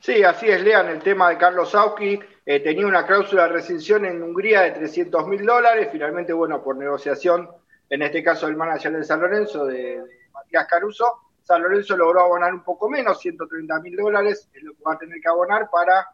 Sí, 0.00 0.22
así 0.22 0.46
es, 0.46 0.62
lean 0.62 0.88
el 0.88 1.00
tema 1.00 1.30
de 1.30 1.38
Carlos 1.38 1.70
Sauki. 1.70 2.18
Eh, 2.44 2.60
tenía 2.60 2.86
una 2.86 3.06
cláusula 3.06 3.44
de 3.44 3.48
rescisión 3.50 4.04
en 4.04 4.22
Hungría 4.22 4.62
de 4.62 4.70
300 4.72 5.26
mil 5.26 5.44
dólares. 5.44 5.88
Finalmente, 5.90 6.32
bueno, 6.32 6.62
por 6.62 6.76
negociación, 6.76 7.48
en 7.90 8.02
este 8.02 8.22
caso 8.22 8.46
el 8.46 8.56
manager 8.56 8.92
de 8.92 9.04
San 9.04 9.20
Lorenzo, 9.20 9.66
de, 9.66 10.02
Matías 10.32 10.66
Caruso, 10.66 11.28
San 11.42 11.62
Lorenzo 11.62 11.96
logró 11.96 12.20
abonar 12.20 12.52
un 12.52 12.62
poco 12.62 12.88
menos, 12.88 13.18
130 13.20 13.80
mil 13.80 13.96
dólares, 13.96 14.48
es 14.52 14.62
lo 14.62 14.74
que 14.74 14.82
va 14.86 14.94
a 14.94 14.98
tener 14.98 15.20
que 15.20 15.28
abonar 15.28 15.68
para 15.70 16.08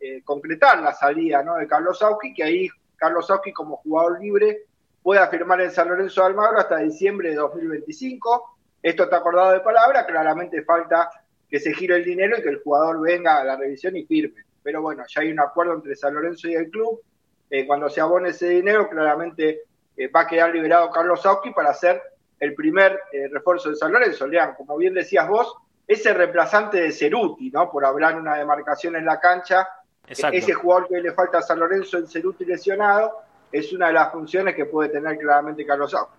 eh, 0.00 0.22
concretar 0.24 0.80
la 0.80 0.92
salida 0.92 1.42
¿no? 1.42 1.54
de 1.56 1.66
Carlos 1.66 1.98
Sauki, 1.98 2.34
que 2.34 2.42
ahí 2.42 2.68
Carlos 2.96 3.26
Sauki 3.26 3.52
como 3.52 3.76
jugador 3.78 4.20
libre 4.20 4.64
pueda 5.02 5.26
firmar 5.28 5.60
en 5.60 5.70
San 5.70 5.88
Lorenzo 5.88 6.20
de 6.20 6.26
Almagro 6.28 6.58
hasta 6.58 6.78
diciembre 6.78 7.30
de 7.30 7.36
2025. 7.36 8.56
Esto 8.82 9.04
está 9.04 9.16
acordado 9.18 9.52
de 9.52 9.60
palabra, 9.60 10.06
claramente 10.06 10.62
falta 10.62 11.10
que 11.48 11.58
se 11.58 11.72
gire 11.74 11.96
el 11.96 12.04
dinero 12.04 12.38
y 12.38 12.42
que 12.42 12.48
el 12.48 12.62
jugador 12.62 13.00
venga 13.00 13.38
a 13.38 13.44
la 13.44 13.56
revisión 13.56 13.96
y 13.96 14.04
firme. 14.04 14.44
Pero 14.62 14.82
bueno, 14.82 15.04
ya 15.08 15.22
hay 15.22 15.32
un 15.32 15.40
acuerdo 15.40 15.74
entre 15.74 15.96
San 15.96 16.14
Lorenzo 16.14 16.48
y 16.48 16.54
el 16.54 16.70
club. 16.70 17.00
Eh, 17.48 17.66
cuando 17.66 17.88
se 17.88 18.00
abone 18.00 18.28
ese 18.28 18.48
dinero, 18.48 18.88
claramente 18.88 19.62
eh, 19.96 20.08
va 20.08 20.20
a 20.20 20.26
quedar 20.26 20.54
liberado 20.54 20.90
Carlos 20.90 21.22
Sauki 21.22 21.50
para 21.50 21.70
hacer 21.70 22.00
el 22.38 22.54
primer 22.54 22.98
refuerzo 23.30 23.68
de 23.68 23.76
San 23.76 23.92
Lorenzo. 23.92 24.26
Lean, 24.26 24.54
como 24.54 24.76
bien 24.78 24.94
decías 24.94 25.28
vos, 25.28 25.54
ese 25.86 26.14
reemplazante 26.14 26.80
de 26.80 26.92
Ceruti, 26.92 27.50
¿no? 27.50 27.70
Por 27.70 27.84
hablar 27.84 28.16
una 28.16 28.36
demarcación 28.36 28.96
en 28.96 29.04
la 29.04 29.20
cancha 29.20 29.68
ese 30.06 30.54
jugador 30.54 30.88
que 30.88 31.00
le 31.00 31.12
falta 31.12 31.38
a 31.38 31.42
San 31.42 31.60
Lorenzo 31.60 31.98
en 31.98 32.06
Ceruti 32.06 32.44
lesionado 32.44 33.22
es 33.52 33.72
una 33.72 33.88
de 33.88 33.92
las 33.94 34.12
funciones 34.12 34.54
que 34.54 34.64
puede 34.64 34.88
tener 34.88 35.18
claramente 35.18 35.64
Carlos 35.66 35.94
Auski. 35.94 36.14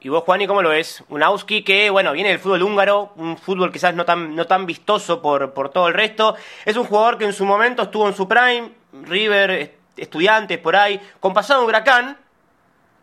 ¿Y 0.00 0.10
vos, 0.10 0.22
Juan, 0.24 0.42
y 0.42 0.46
cómo 0.46 0.60
lo 0.60 0.68
ves? 0.68 1.02
Un 1.08 1.22
Auski 1.22 1.64
que, 1.64 1.88
bueno, 1.88 2.12
viene 2.12 2.28
del 2.28 2.38
fútbol 2.38 2.62
húngaro, 2.62 3.12
un 3.16 3.38
fútbol 3.38 3.72
quizás 3.72 3.94
no 3.94 4.04
tan, 4.04 4.36
no 4.36 4.46
tan 4.46 4.66
vistoso 4.66 5.22
por, 5.22 5.54
por 5.54 5.70
todo 5.70 5.88
el 5.88 5.94
resto. 5.94 6.34
Es 6.66 6.76
un 6.76 6.84
jugador 6.84 7.16
que 7.16 7.24
en 7.24 7.32
su 7.32 7.46
momento 7.46 7.84
estuvo 7.84 8.06
en 8.06 8.14
su 8.14 8.28
prime, 8.28 8.70
River, 8.92 9.74
estudiantes, 9.96 10.58
por 10.58 10.76
ahí, 10.76 11.00
con 11.20 11.32
pasado 11.32 11.64
huracán, 11.64 12.18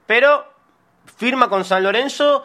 pero 0.06 0.46
firma 1.18 1.50
con 1.50 1.66
San 1.66 1.84
Lorenzo, 1.84 2.44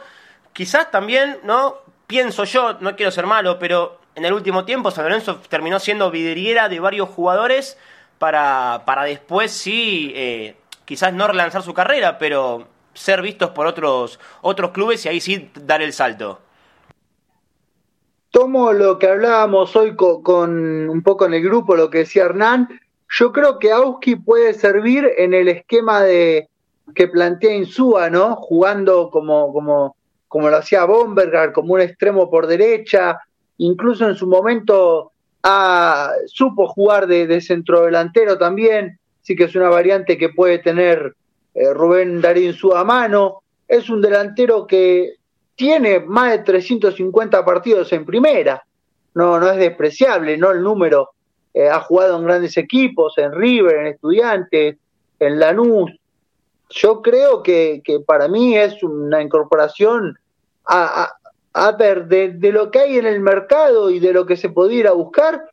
quizás 0.54 0.90
también, 0.90 1.38
¿no? 1.42 1.76
Pienso 2.06 2.45
yo, 2.45 2.78
no 2.80 2.97
quiero 2.97 3.11
ser 3.11 3.26
malo, 3.26 3.59
pero 3.59 4.00
en 4.14 4.25
el 4.25 4.33
último 4.33 4.64
tiempo 4.64 4.90
San 4.90 5.04
Lorenzo 5.04 5.37
terminó 5.49 5.78
siendo 5.78 6.11
vidriera 6.11 6.68
de 6.71 6.80
varios 6.80 7.09
jugadores 7.11 7.76
para, 8.18 8.83
para 8.87 9.04
después 9.04 9.52
sí, 9.52 10.12
eh, 10.14 10.56
quizás 10.87 11.12
no 11.12 11.26
relanzar 11.26 11.62
su 11.62 11.75
carrera, 11.75 12.16
pero 12.16 12.69
ser 12.95 13.21
vistos 13.21 13.50
por 13.50 13.66
otros, 13.66 14.19
otros 14.40 14.71
clubes 14.71 15.05
y 15.05 15.11
ahí 15.11 15.21
sí 15.21 15.50
dar 15.55 15.83
el 15.83 15.93
salto. 15.93 16.40
Tomo 18.31 18.73
lo 18.73 18.99
que 18.99 19.09
hablábamos 19.09 19.76
hoy 19.76 19.95
con, 19.97 20.88
un 20.88 21.02
poco 21.02 21.26
en 21.26 21.35
el 21.35 21.43
grupo, 21.43 21.76
lo 21.76 21.90
que 21.90 21.99
decía 21.99 22.25
Hernán. 22.25 22.69
Yo 23.09 23.33
creo 23.33 23.59
que 23.59 23.73
Auski 23.73 24.16
puede 24.16 24.55
servir 24.55 25.09
en 25.16 25.35
el 25.35 25.49
esquema 25.49 26.02
de 26.02 26.49
que 26.95 27.09
plantea 27.09 27.55
Insúa, 27.55 28.11
¿no? 28.11 28.37
Jugando 28.37 29.11
como, 29.11 29.52
como, 29.52 29.97
como 30.28 30.50
lo 30.50 30.57
hacía 30.57 30.85
Bombergar, 30.85 31.52
como 31.52 31.75
un 31.75 31.81
extremo 31.81 32.31
por 32.31 32.47
derecha, 32.47 33.21
incluso 33.59 34.09
en 34.09 34.14
su 34.14 34.26
momento 34.26 35.12
supo 36.26 36.66
jugar 36.66 37.07
de 37.07 37.40
centrodelantero 37.40 38.37
también, 38.37 38.99
Así 39.26 39.35
que 39.35 39.42
es 39.42 39.56
una 39.56 39.71
variante 39.71 40.16
que 40.16 40.28
puede 40.28 40.61
tener 40.61 41.16
eh, 41.52 41.75
Rubén 41.75 42.21
Darín 42.21 42.52
su 42.52 42.73
a 42.73 42.85
mano. 42.85 43.42
Es 43.66 43.90
un 43.90 44.00
delantero 44.00 44.68
que 44.68 45.14
tiene 45.56 45.99
más 45.99 46.30
de 46.30 46.38
350 46.45 47.45
partidos 47.45 47.92
en 47.92 48.06
primera. 48.06 48.64
No, 49.14 49.40
no 49.40 49.50
es 49.50 49.56
despreciable, 49.56 50.37
¿no? 50.37 50.52
El 50.52 50.62
número. 50.62 51.11
Eh, 51.52 51.68
ha 51.68 51.80
jugado 51.80 52.16
en 52.16 52.25
grandes 52.25 52.56
equipos, 52.56 53.18
en 53.18 53.33
River, 53.33 53.78
en 53.78 53.87
Estudiantes, 53.88 54.76
en 55.18 55.40
Lanús. 55.40 55.90
Yo 56.71 57.02
creo 57.02 57.42
que, 57.42 57.83
que 57.85 57.99
para 57.99 58.28
mí 58.28 58.56
es 58.56 58.80
una 58.85 59.21
incorporación 59.21 60.16
a, 60.66 61.11
a, 61.52 61.73
ver 61.73 62.06
de, 62.06 62.28
de, 62.28 62.52
lo 62.52 62.71
que 62.71 62.78
hay 62.78 62.99
en 62.99 63.06
el 63.06 63.18
mercado 63.18 63.90
y 63.90 63.99
de 63.99 64.12
lo 64.12 64.25
que 64.25 64.37
se 64.37 64.50
pudiera 64.50 64.92
buscar. 64.92 65.50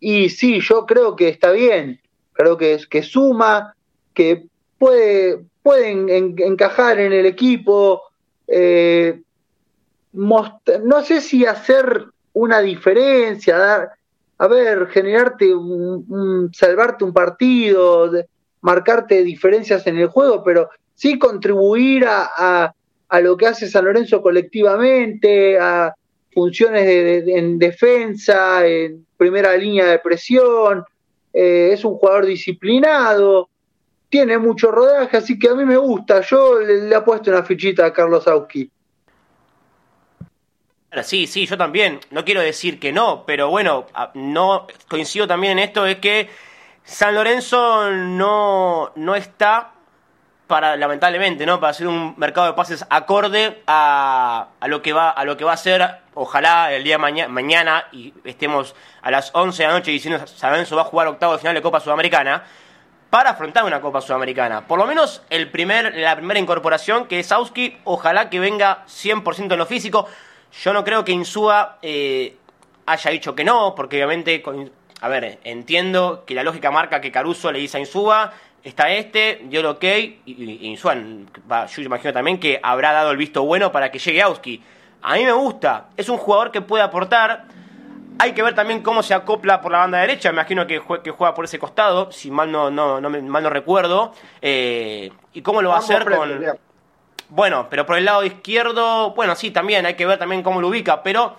Y 0.00 0.28
sí, 0.30 0.58
yo 0.58 0.86
creo 0.86 1.14
que 1.14 1.28
está 1.28 1.52
bien. 1.52 2.01
Creo 2.32 2.56
que, 2.56 2.78
que 2.88 3.02
suma, 3.02 3.74
que 4.14 4.46
puede, 4.78 5.44
pueden 5.62 6.08
encajar 6.08 6.98
en 7.00 7.12
el 7.12 7.26
equipo. 7.26 8.02
Eh, 8.46 9.20
no 10.12 11.02
sé 11.02 11.20
si 11.20 11.46
hacer 11.46 12.06
una 12.34 12.60
diferencia, 12.60 13.58
dar, 13.58 13.90
a 14.38 14.46
ver, 14.46 14.88
generarte 14.88 15.54
un, 15.54 16.50
salvarte 16.52 17.04
un 17.04 17.12
partido, 17.12 18.10
marcarte 18.60 19.22
diferencias 19.22 19.86
en 19.86 19.98
el 19.98 20.08
juego, 20.08 20.42
pero 20.42 20.70
sí 20.94 21.18
contribuir 21.18 22.06
a, 22.06 22.74
a, 23.08 23.20
lo 23.20 23.36
que 23.36 23.46
hace 23.46 23.68
San 23.68 23.84
Lorenzo 23.84 24.22
colectivamente, 24.22 25.58
a 25.58 25.94
funciones 26.32 26.86
de, 26.86 27.24
en 27.36 27.58
defensa, 27.58 28.66
en 28.66 29.06
primera 29.16 29.54
línea 29.56 29.86
de 29.86 29.98
presión, 29.98 30.84
eh, 31.32 31.70
es 31.72 31.84
un 31.84 31.94
jugador 31.94 32.26
disciplinado, 32.26 33.48
tiene 34.08 34.38
mucho 34.38 34.70
rodaje, 34.70 35.16
así 35.16 35.38
que 35.38 35.48
a 35.48 35.54
mí 35.54 35.64
me 35.64 35.76
gusta. 35.76 36.20
Yo 36.20 36.60
le, 36.60 36.88
le 36.88 36.96
he 36.96 37.00
puesto 37.00 37.30
una 37.30 37.42
fichita 37.42 37.86
a 37.86 37.92
Carlos 37.92 38.28
Auski. 38.28 38.70
Sí, 41.02 41.26
sí, 41.26 41.46
yo 41.46 41.56
también. 41.56 42.00
No 42.10 42.24
quiero 42.24 42.42
decir 42.42 42.78
que 42.78 42.92
no, 42.92 43.24
pero 43.26 43.48
bueno, 43.48 43.86
no 44.14 44.66
coincido 44.88 45.26
también 45.26 45.58
en 45.58 45.64
esto, 45.64 45.86
es 45.86 45.96
que 45.96 46.28
San 46.84 47.14
Lorenzo 47.14 47.90
no, 47.90 48.92
no 48.96 49.14
está 49.14 49.71
para, 50.46 50.76
lamentablemente, 50.76 51.46
¿no? 51.46 51.60
Para 51.60 51.70
hacer 51.70 51.86
un 51.86 52.14
mercado 52.16 52.46
de 52.46 52.52
pases 52.54 52.84
acorde 52.90 53.62
a, 53.66 54.48
a 54.60 54.68
lo 54.68 54.82
que 54.82 54.92
va, 54.92 55.10
a 55.10 55.24
lo 55.24 55.36
que 55.36 55.44
va 55.44 55.52
a 55.52 55.56
ser, 55.56 55.82
ojalá 56.14 56.72
el 56.72 56.84
día 56.84 56.98
mañana, 56.98 57.32
mañana 57.32 57.84
y 57.92 58.12
estemos 58.24 58.74
a 59.00 59.10
las 59.10 59.30
11 59.34 59.62
de 59.62 59.66
la 59.68 59.74
noche 59.74 59.90
diciendo 59.90 60.26
San 60.26 60.52
va 60.52 60.80
a 60.80 60.84
jugar 60.84 61.08
octavo 61.08 61.32
de 61.32 61.38
final 61.38 61.54
de 61.54 61.62
Copa 61.62 61.80
Sudamericana 61.80 62.44
para 63.12 63.30
afrontar 63.30 63.64
una 63.64 63.80
Copa 63.80 64.00
Sudamericana. 64.00 64.66
Por 64.66 64.78
lo 64.78 64.86
menos 64.86 65.22
el 65.28 65.50
primer, 65.50 65.94
la 65.96 66.16
primera 66.16 66.40
incorporación 66.40 67.06
que 67.06 67.20
es 67.20 67.30
Auski, 67.30 67.76
ojalá 67.84 68.30
que 68.30 68.40
venga 68.40 68.84
100% 68.86 69.52
en 69.52 69.58
lo 69.58 69.66
físico. 69.66 70.08
Yo 70.62 70.72
no 70.72 70.82
creo 70.82 71.04
que 71.04 71.12
Insúa 71.12 71.78
eh, 71.82 72.36
haya 72.86 73.10
dicho 73.10 73.34
que 73.34 73.44
no, 73.44 73.74
porque 73.74 73.96
obviamente, 73.96 74.42
a 75.00 75.08
ver, 75.08 75.40
entiendo 75.44 76.24
que 76.26 76.34
la 76.34 76.42
lógica 76.42 76.70
marca 76.70 77.02
que 77.02 77.12
Caruso 77.12 77.52
le 77.52 77.58
dice 77.58 77.76
a 77.76 77.80
Insúa, 77.80 78.32
está 78.64 78.90
este, 78.90 79.42
dio 79.44 79.60
el 79.60 79.66
ok, 79.66 79.84
y, 79.84 80.66
Insúa, 80.68 80.94
yo 80.94 81.82
imagino 81.82 82.12
también 82.12 82.38
que 82.38 82.60
habrá 82.62 82.92
dado 82.92 83.10
el 83.10 83.16
visto 83.16 83.44
bueno 83.44 83.72
para 83.72 83.90
que 83.90 83.98
llegue 83.98 84.22
Auski. 84.22 84.62
A 85.02 85.14
mí 85.14 85.24
me 85.24 85.32
gusta, 85.32 85.88
es 85.96 86.08
un 86.08 86.16
jugador 86.16 86.50
que 86.50 86.60
puede 86.60 86.82
aportar. 86.82 87.44
Hay 88.18 88.32
que 88.32 88.42
ver 88.42 88.54
también 88.54 88.82
cómo 88.82 89.02
se 89.02 89.14
acopla 89.14 89.60
por 89.60 89.72
la 89.72 89.78
banda 89.78 89.98
derecha. 89.98 90.30
Me 90.30 90.34
imagino 90.34 90.66
que, 90.66 90.78
juega, 90.78 91.02
que 91.02 91.10
juega 91.10 91.34
por 91.34 91.44
ese 91.44 91.58
costado, 91.58 92.12
si 92.12 92.30
mal 92.30 92.52
no, 92.52 92.70
no, 92.70 93.00
no, 93.00 93.10
mal 93.10 93.42
no 93.42 93.50
recuerdo. 93.50 94.12
Eh, 94.40 95.10
y 95.32 95.42
cómo 95.42 95.60
lo 95.60 95.70
va 95.70 95.76
a 95.76 95.78
hacer 95.78 96.04
con. 96.04 96.44
Bueno, 97.30 97.66
pero 97.70 97.86
por 97.86 97.96
el 97.96 98.04
lado 98.04 98.22
izquierdo, 98.24 99.12
bueno, 99.12 99.34
sí, 99.34 99.50
también 99.50 99.86
hay 99.86 99.94
que 99.94 100.04
ver 100.04 100.18
también 100.18 100.42
cómo 100.42 100.60
lo 100.60 100.68
ubica, 100.68 101.02
pero 101.02 101.36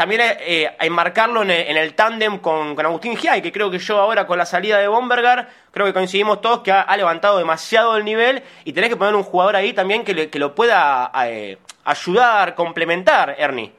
también 0.00 0.22
eh, 0.22 0.74
enmarcarlo 0.80 1.42
en 1.42 1.50
el, 1.50 1.94
tándem 1.94 2.38
con, 2.38 2.80
Agustín 2.80 3.18
Giai, 3.18 3.42
que 3.42 3.52
creo 3.52 3.70
que 3.70 3.78
yo 3.78 4.00
ahora 4.00 4.26
con 4.26 4.38
la 4.38 4.46
salida 4.46 4.78
de 4.78 4.88
Bombergar, 4.88 5.50
creo 5.70 5.84
que 5.84 5.92
coincidimos 5.92 6.40
todos 6.40 6.60
que 6.60 6.72
ha, 6.72 6.96
levantado 6.96 7.36
demasiado 7.36 7.98
el 7.98 8.06
nivel 8.06 8.42
y 8.64 8.72
tenés 8.72 8.88
que 8.88 8.96
poner 8.96 9.14
un 9.14 9.22
jugador 9.24 9.56
ahí 9.56 9.74
también 9.74 10.02
que, 10.02 10.30
que 10.30 10.38
lo 10.38 10.54
pueda 10.54 11.12
eh, 11.26 11.58
ayudar, 11.84 12.54
complementar, 12.54 13.36
Ernie. 13.36 13.74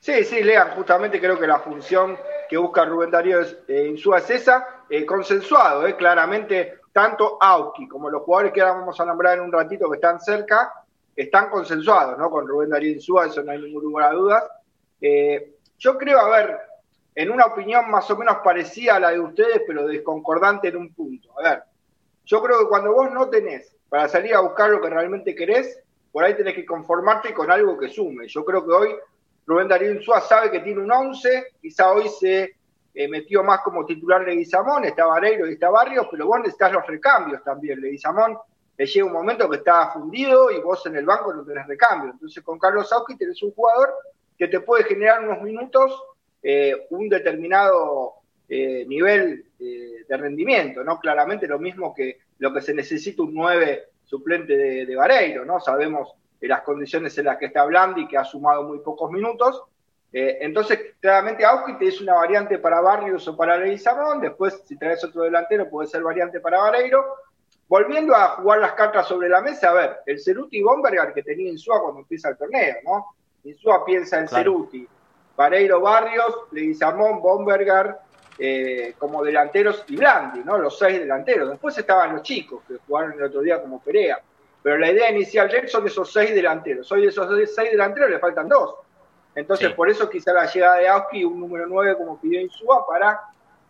Sí, 0.00 0.24
sí, 0.24 0.42
Lean, 0.42 0.70
justamente 0.70 1.20
creo 1.20 1.38
que 1.38 1.46
la 1.46 1.60
función 1.60 2.18
que 2.48 2.56
busca 2.56 2.84
Rubén 2.84 3.12
Darío 3.12 3.42
es, 3.42 3.56
eh, 3.68 3.94
es 3.94 4.30
esa, 4.30 4.66
eh, 4.90 5.06
consensuado, 5.06 5.86
eh, 5.86 5.94
claramente 5.94 6.80
tanto 6.92 7.38
Auski 7.40 7.86
como 7.86 8.10
los 8.10 8.22
jugadores 8.22 8.52
que 8.52 8.62
ahora 8.62 8.80
vamos 8.80 8.98
a 8.98 9.04
nombrar 9.04 9.38
en 9.38 9.44
un 9.44 9.52
ratito 9.52 9.88
que 9.88 9.98
están 9.98 10.18
cerca, 10.18 10.72
están 11.14 11.50
consensuados, 11.50 12.18
¿no? 12.18 12.30
Con 12.30 12.48
Rubén 12.48 12.70
Darío 12.70 12.92
Insúa, 12.92 13.26
eso 13.26 13.42
no 13.44 13.52
hay 13.52 13.58
ninguna 13.58 14.10
duda. 14.10 14.55
Eh, 15.00 15.56
yo 15.78 15.98
creo, 15.98 16.18
a 16.18 16.30
ver, 16.30 16.58
en 17.14 17.30
una 17.30 17.46
opinión 17.46 17.90
más 17.90 18.10
o 18.10 18.16
menos 18.16 18.38
parecida 18.44 18.96
a 18.96 19.00
la 19.00 19.10
de 19.10 19.20
ustedes, 19.20 19.62
pero 19.66 19.86
desconcordante 19.86 20.68
en 20.68 20.76
un 20.76 20.94
punto. 20.94 21.38
A 21.38 21.42
ver, 21.42 21.62
yo 22.24 22.42
creo 22.42 22.60
que 22.60 22.68
cuando 22.68 22.92
vos 22.92 23.10
no 23.10 23.28
tenés 23.28 23.74
para 23.88 24.08
salir 24.08 24.34
a 24.34 24.40
buscar 24.40 24.70
lo 24.70 24.80
que 24.80 24.90
realmente 24.90 25.34
querés, 25.34 25.80
por 26.12 26.24
ahí 26.24 26.34
tenés 26.34 26.54
que 26.54 26.66
conformarte 26.66 27.32
con 27.32 27.50
algo 27.50 27.78
que 27.78 27.88
sume. 27.88 28.26
Yo 28.28 28.44
creo 28.44 28.66
que 28.66 28.72
hoy 28.72 28.88
Rubén 29.46 29.68
Darío 29.68 29.92
Insúa 29.92 30.20
sabe 30.20 30.50
que 30.50 30.60
tiene 30.60 30.80
un 30.80 30.90
11, 30.90 31.54
quizá 31.60 31.92
hoy 31.92 32.08
se 32.08 32.56
eh, 32.94 33.08
metió 33.08 33.44
más 33.44 33.60
como 33.60 33.86
titular 33.86 34.22
Leguizamón, 34.22 34.84
está 34.84 35.06
Vareiro 35.06 35.48
y 35.48 35.52
está 35.52 35.70
Barrios, 35.70 36.08
pero 36.10 36.26
vos 36.26 36.38
necesitas 36.38 36.72
los 36.72 36.86
recambios 36.86 37.44
también. 37.44 37.80
Leguizamón 37.80 38.38
le 38.76 38.86
llega 38.86 39.06
un 39.06 39.12
momento 39.12 39.48
que 39.48 39.58
está 39.58 39.90
fundido 39.90 40.50
y 40.50 40.60
vos 40.60 40.84
en 40.86 40.96
el 40.96 41.06
banco 41.06 41.32
no 41.32 41.44
tenés 41.44 41.66
recambio. 41.66 42.10
Entonces 42.10 42.42
con 42.42 42.58
Carlos 42.58 42.88
Sauki 42.88 43.16
tenés 43.16 43.42
un 43.42 43.52
jugador 43.52 43.94
que 44.38 44.48
te 44.48 44.60
puede 44.60 44.84
generar 44.84 45.22
unos 45.22 45.42
minutos 45.42 46.02
eh, 46.42 46.86
un 46.90 47.08
determinado 47.08 48.14
eh, 48.48 48.84
nivel 48.86 49.44
de 49.58 50.16
rendimiento, 50.16 50.84
¿no? 50.84 51.00
Claramente 51.00 51.48
lo 51.48 51.58
mismo 51.58 51.92
que 51.94 52.18
lo 52.38 52.52
que 52.52 52.60
se 52.60 52.74
necesita 52.74 53.22
un 53.22 53.34
9 53.34 53.84
suplente 54.04 54.56
de, 54.56 54.86
de 54.86 54.96
Vareiro, 54.96 55.44
¿no? 55.44 55.58
Sabemos 55.58 56.14
las 56.40 56.60
condiciones 56.60 57.16
en 57.18 57.24
las 57.24 57.38
que 57.38 57.46
está 57.46 57.64
Blandi, 57.64 58.06
que 58.06 58.18
ha 58.18 58.24
sumado 58.24 58.62
muy 58.62 58.78
pocos 58.80 59.10
minutos, 59.10 59.64
eh, 60.18 60.38
entonces, 60.40 60.94
claramente 60.98 61.44
Auski 61.44 61.74
te 61.74 61.88
es 61.88 62.00
una 62.00 62.14
variante 62.14 62.58
para 62.58 62.80
Barrios 62.80 63.28
o 63.28 63.36
para 63.36 63.58
Leguizamón, 63.58 64.20
después 64.20 64.62
si 64.64 64.78
traes 64.78 65.04
otro 65.04 65.22
delantero 65.22 65.68
puede 65.68 65.88
ser 65.88 66.02
variante 66.02 66.40
para 66.40 66.58
Vareiro. 66.58 67.04
Volviendo 67.68 68.14
a 68.14 68.28
jugar 68.28 68.60
las 68.60 68.72
cartas 68.72 69.08
sobre 69.08 69.28
la 69.28 69.42
mesa, 69.42 69.70
a 69.70 69.74
ver, 69.74 69.96
el 70.06 70.18
Ceruti 70.18 70.58
y 70.58 70.62
Bombergar 70.62 71.12
que 71.12 71.22
tenía 71.22 71.50
Insúa 71.50 71.82
cuando 71.82 72.00
empieza 72.00 72.30
el 72.30 72.38
torneo, 72.38 72.76
¿no? 72.84 73.06
Insúa 73.46 73.84
piensa 73.84 74.18
en 74.18 74.28
Ceruti, 74.28 74.86
Vareiro 75.36 75.80
Barrios, 75.80 76.34
Leguizamón, 76.50 77.22
Bombergar, 77.22 78.00
eh, 78.38 78.94
como 78.98 79.22
delanteros 79.22 79.84
y 79.88 79.96
Blandi, 79.96 80.40
¿no? 80.40 80.58
Los 80.58 80.78
seis 80.78 80.98
delanteros. 80.98 81.50
Después 81.50 81.78
estaban 81.78 82.12
los 82.12 82.22
chicos 82.22 82.62
que 82.66 82.76
jugaron 82.86 83.12
el 83.12 83.22
otro 83.22 83.40
día 83.40 83.60
como 83.62 83.80
Perea. 83.80 84.20
Pero 84.62 84.78
la 84.78 84.90
idea 84.90 85.10
inicial 85.12 85.48
de 85.48 85.68
son 85.68 85.86
esos 85.86 86.12
seis 86.12 86.34
delanteros. 86.34 86.90
Hoy 86.90 87.02
de 87.02 87.08
esos 87.08 87.28
seis 87.54 87.70
delanteros 87.70 88.10
le 88.10 88.18
faltan 88.18 88.48
dos. 88.48 88.74
Entonces, 89.34 89.72
por 89.74 89.88
eso 89.88 90.10
quizá 90.10 90.32
la 90.32 90.46
llegada 90.46 90.76
de 90.78 90.88
Auski, 90.88 91.22
un 91.22 91.38
número 91.38 91.66
9 91.66 91.96
como 91.98 92.18
pidió 92.18 92.40
Insúa, 92.40 92.86
para 92.86 93.20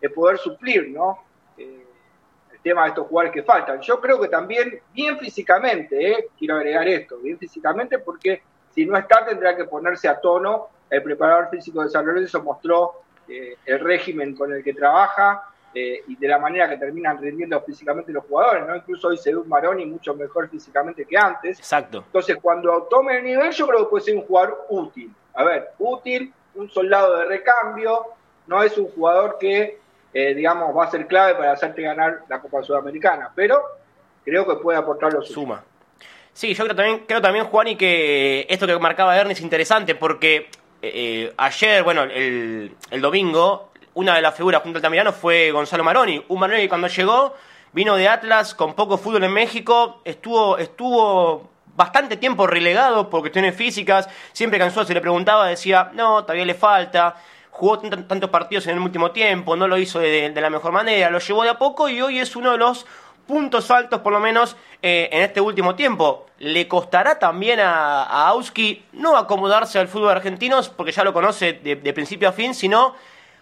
eh, 0.01 0.09
poder 0.09 0.37
suplir, 0.37 0.89
¿no? 0.89 1.19
Eh, 1.57 1.85
el 2.53 2.59
tema 2.61 2.83
de 2.83 2.89
estos 2.89 3.05
jugadores 3.07 3.33
que 3.33 3.43
faltan. 3.43 3.81
Yo 3.81 3.99
creo 3.99 4.19
que 4.19 4.29
también, 4.29 4.81
bien 4.93 5.19
físicamente, 5.19 6.29
quiero 6.39 6.55
agregar 6.55 6.87
esto, 6.87 7.17
bien 7.17 7.37
físicamente, 7.37 7.99
porque 7.99 8.41
si 8.77 8.85
no 8.85 8.95
está, 8.95 9.25
tendrá 9.25 9.55
que 9.55 9.65
ponerse 9.65 10.07
a 10.07 10.19
tono. 10.19 10.69
El 10.89 11.01
preparador 11.01 11.49
físico 11.49 11.81
de 11.81 11.89
San 11.89 12.05
Lorenzo 12.05 12.43
mostró 12.43 13.01
el 13.27 13.79
régimen 13.79 14.35
con 14.35 14.53
el 14.53 14.63
que 14.63 14.73
trabaja 14.73 15.49
y 15.73 16.15
de 16.15 16.27
la 16.27 16.37
manera 16.37 16.69
que 16.69 16.77
terminan 16.77 17.17
rindiendo 17.17 17.59
físicamente 17.61 18.11
los 18.13 18.23
jugadores, 18.23 18.65
¿no? 18.67 18.75
Incluso 18.75 19.09
hoy 19.09 19.17
se 19.17 19.31
ve 19.31 19.37
un 19.37 19.49
Maroni 19.49 19.85
mucho 19.85 20.13
mejor 20.13 20.47
físicamente 20.47 21.05
que 21.05 21.17
antes. 21.17 21.59
Exacto. 21.59 22.03
Entonces, 22.05 22.37
cuando 22.41 22.83
tome 22.83 23.17
el 23.17 23.25
nivel, 23.25 23.51
yo 23.51 23.67
creo 23.67 23.79
que 23.79 23.89
puede 23.89 24.05
ser 24.05 24.15
un 24.15 24.21
jugador 24.21 24.65
útil 24.69 25.13
a 25.37 25.43
ver, 25.43 25.71
útil, 25.77 26.33
un 26.55 26.67
soldado 26.67 27.15
de 27.17 27.25
recambio, 27.25 28.07
no 28.47 28.63
es 28.63 28.75
un 28.75 28.89
jugador 28.89 29.37
que, 29.39 29.79
eh, 30.11 30.33
digamos, 30.33 30.75
va 30.75 30.85
a 30.85 30.89
ser 30.89 31.05
clave 31.05 31.35
para 31.35 31.51
hacerte 31.51 31.83
ganar 31.83 32.23
la 32.27 32.41
Copa 32.41 32.63
Sudamericana, 32.63 33.31
pero 33.35 33.61
creo 34.25 34.47
que 34.47 34.55
puede 34.55 34.79
aportar 34.79 35.13
lo 35.13 35.21
Suma. 35.21 35.63
Sí, 36.37 36.53
yo 36.53 36.65
creo 36.65 36.75
también, 36.75 36.99
creo 37.07 37.19
también, 37.19 37.45
Juan, 37.45 37.67
y 37.69 37.75
que 37.75 38.45
esto 38.47 38.67
que 38.67 38.77
marcaba 38.77 39.17
Ernie 39.17 39.33
es 39.33 39.41
interesante 39.41 39.95
porque 39.95 40.51
eh, 40.83 40.91
eh, 40.93 41.33
ayer, 41.35 41.81
bueno, 41.81 42.03
el, 42.03 42.75
el, 42.91 43.01
domingo, 43.01 43.71
una 43.95 44.13
de 44.13 44.21
las 44.21 44.35
figuras 44.35 44.61
junto 44.61 44.77
al 44.77 44.83
Tamirano 44.83 45.11
fue 45.13 45.49
Gonzalo 45.49 45.83
Maroni. 45.83 46.23
Un 46.27 46.39
Maroni 46.39 46.61
que 46.61 46.69
cuando 46.69 46.89
llegó 46.89 47.33
vino 47.73 47.95
de 47.95 48.07
Atlas 48.07 48.53
con 48.53 48.75
poco 48.75 48.99
fútbol 48.99 49.23
en 49.23 49.33
México, 49.33 50.03
estuvo, 50.05 50.59
estuvo 50.59 51.49
bastante 51.75 52.17
tiempo 52.17 52.45
relegado 52.45 53.09
por 53.09 53.21
cuestiones 53.21 53.55
físicas. 53.55 54.07
Siempre 54.31 54.59
que 54.59 54.69
se 54.69 54.93
le 54.93 55.01
preguntaba, 55.01 55.47
decía, 55.47 55.89
no, 55.95 56.21
todavía 56.21 56.45
le 56.45 56.53
falta. 56.53 57.15
jugó 57.49 57.79
tantos 57.79 58.29
partidos 58.29 58.67
en 58.67 58.75
el 58.75 58.79
último 58.83 59.09
tiempo, 59.09 59.55
no 59.55 59.67
lo 59.67 59.75
hizo 59.79 59.97
de, 59.97 60.31
la 60.35 60.51
mejor 60.51 60.71
manera, 60.71 61.09
lo 61.09 61.17
llevó 61.17 61.41
de 61.41 61.49
a 61.49 61.57
poco 61.57 61.89
y 61.89 61.99
hoy 61.99 62.19
es 62.19 62.35
uno 62.35 62.51
de 62.51 62.59
los 62.59 62.85
puntos 63.27 63.69
altos, 63.69 64.01
por 64.01 64.13
lo 64.13 64.19
menos 64.19 64.55
eh, 64.81 65.09
en 65.11 65.21
este 65.21 65.41
último 65.41 65.75
tiempo. 65.75 66.25
Le 66.39 66.67
costará 66.67 67.19
también 67.19 67.59
a, 67.59 68.03
a, 68.03 68.29
Auski 68.29 68.85
no 68.93 69.17
acomodarse 69.17 69.77
al 69.77 69.87
fútbol 69.87 70.09
argentino, 70.09 70.59
porque 70.75 70.91
ya 70.91 71.03
lo 71.03 71.13
conoce 71.13 71.53
de, 71.53 71.93
principio 71.93 72.29
a 72.29 72.31
fin, 72.31 72.53
sino 72.55 72.95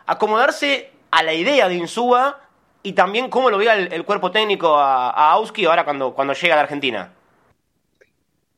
acomodarse 0.06 0.92
a 1.12 1.24
la 1.24 1.34
idea 1.34 1.68
de 1.70 1.76
Insúa 1.76 2.40
y 2.84 2.94
también 2.94 3.30
cómo 3.30 3.50
lo 3.50 3.58
vea 3.58 3.76
el, 3.76 4.04
cuerpo 4.06 4.32
técnico 4.32 4.76
a, 4.76 5.12
a, 5.12 5.32
Auski 5.34 5.66
ahora 5.66 5.86
cuando, 5.86 6.14
cuando 6.14 6.34
llega 6.34 6.56
a 6.56 6.58
la 6.58 6.64
Argentina. 6.64 7.14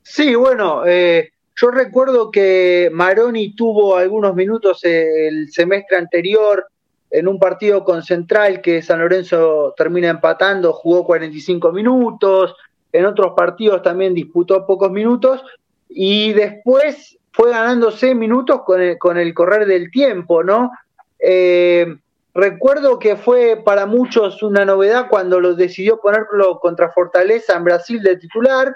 Sí, 0.01 0.35
bueno, 0.35 0.85
eh, 0.85 1.31
yo 1.59 1.71
recuerdo 1.71 2.31
que 2.31 2.89
Maroni 2.93 3.55
tuvo 3.55 3.97
algunos 3.97 4.35
minutos 4.35 4.79
el 4.83 5.51
semestre 5.51 5.97
anterior 5.97 6.67
en 7.09 7.27
un 7.27 7.39
partido 7.39 7.83
con 7.83 8.03
Central 8.03 8.61
que 8.61 8.81
San 8.81 8.99
Lorenzo 8.99 9.73
termina 9.77 10.09
empatando, 10.09 10.73
jugó 10.73 11.05
45 11.05 11.71
minutos, 11.71 12.55
en 12.91 13.05
otros 13.05 13.33
partidos 13.35 13.81
también 13.81 14.13
disputó 14.13 14.65
pocos 14.65 14.91
minutos 14.91 15.43
y 15.89 16.33
después 16.33 17.17
fue 17.31 17.51
ganándose 17.51 18.15
minutos 18.15 18.61
con 18.65 18.81
el, 18.81 18.97
con 18.97 19.17
el 19.17 19.33
correr 19.33 19.67
del 19.67 19.91
tiempo, 19.91 20.43
¿no? 20.43 20.71
Eh, 21.19 21.97
recuerdo 22.33 22.99
que 22.99 23.15
fue 23.15 23.61
para 23.63 23.85
muchos 23.85 24.41
una 24.43 24.65
novedad 24.65 25.07
cuando 25.09 25.39
lo 25.39 25.53
decidió 25.53 25.99
ponerlo 25.99 26.59
contra 26.59 26.91
Fortaleza 26.91 27.55
en 27.55 27.63
Brasil 27.63 28.01
de 28.01 28.17
titular, 28.17 28.75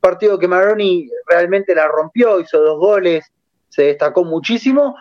partido 0.00 0.38
que 0.38 0.48
Maroni 0.48 1.08
realmente 1.26 1.74
la 1.74 1.88
rompió, 1.88 2.38
hizo 2.40 2.60
dos 2.60 2.78
goles, 2.78 3.32
se 3.68 3.82
destacó 3.84 4.24
muchísimo. 4.24 4.96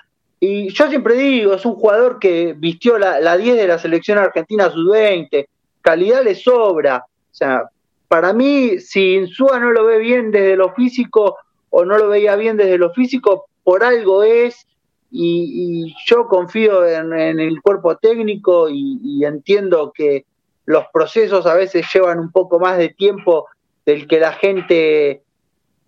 Y 0.46 0.70
yo 0.70 0.88
siempre 0.88 1.16
digo, 1.16 1.54
es 1.54 1.66
un 1.66 1.76
jugador 1.76 2.20
que 2.20 2.54
vistió 2.54 3.00
la, 3.00 3.20
la 3.20 3.36
10 3.36 3.58
de 3.58 3.68
la 3.68 3.80
selección 3.80 4.18
argentina 4.18 4.70
sub-20, 4.70 5.48
calidad 5.82 6.24
le 6.24 6.36
sobra. 6.36 7.06
O 7.08 7.34
sea, 7.34 7.64
para 8.08 8.32
mí, 8.32 8.80
si 8.80 9.16
Insúa 9.16 9.60
no 9.60 9.72
lo 9.72 9.86
ve 9.86 9.98
bien 9.98 10.30
desde 10.30 10.56
lo 10.56 10.74
físico 10.74 11.38
o 11.72 11.84
no 11.84 11.98
lo 11.98 12.10
veía 12.10 12.36
bien 12.36 12.58
desde 12.58 12.78
lo 12.78 12.92
físico, 12.94 13.46
por 13.64 13.84
algo 13.84 14.24
es. 14.24 14.68
Y, 15.12 15.96
yo 16.06 16.28
confío 16.28 16.86
en, 16.86 17.40
el 17.40 17.62
cuerpo 17.62 17.96
técnico 17.96 18.68
y 18.70 19.24
entiendo 19.24 19.94
que 19.96 20.26
los 20.66 20.86
procesos 20.92 21.46
a 21.46 21.54
veces 21.54 21.86
llevan 21.94 22.20
un 22.20 22.32
poco 22.32 22.60
más 22.60 22.78
de 22.78 22.90
tiempo 22.90 23.48
del 23.86 24.08
que 24.08 24.20
la 24.20 24.34
gente 24.34 25.22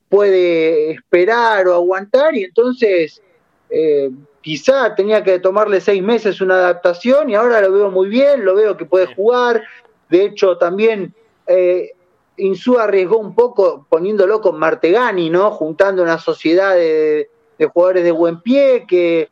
puede 0.07 0.91
esperar 0.91 1.67
o 1.67 1.73
aguantar 1.73 2.35
y 2.35 2.43
entonces 2.45 3.21
eh, 3.69 4.09
quizá 4.47 4.95
tenía 4.95 5.25
que 5.25 5.39
tomarle 5.39 5.81
seis 5.81 6.01
meses 6.01 6.39
una 6.39 6.53
adaptación 6.53 7.29
y 7.29 7.35
ahora 7.35 7.59
lo 7.59 7.69
veo 7.69 7.91
muy 7.91 8.07
bien, 8.07 8.45
lo 8.45 8.55
veo 8.55 8.77
que 8.77 8.85
puede 8.85 9.13
jugar, 9.13 9.61
de 10.07 10.23
hecho 10.23 10.57
también 10.57 11.13
eh, 11.45 11.91
Insú 12.37 12.79
arriesgó 12.79 13.17
un 13.17 13.35
poco 13.35 13.85
poniéndolo 13.89 14.39
con 14.39 14.57
Martegani, 14.57 15.29
¿no? 15.29 15.51
Juntando 15.51 16.01
una 16.01 16.17
sociedad 16.17 16.75
de, 16.75 17.29
jugadores 17.73 18.05
de 18.05 18.11
buen 18.11 18.39
pie 18.39 18.85
que, 18.87 19.29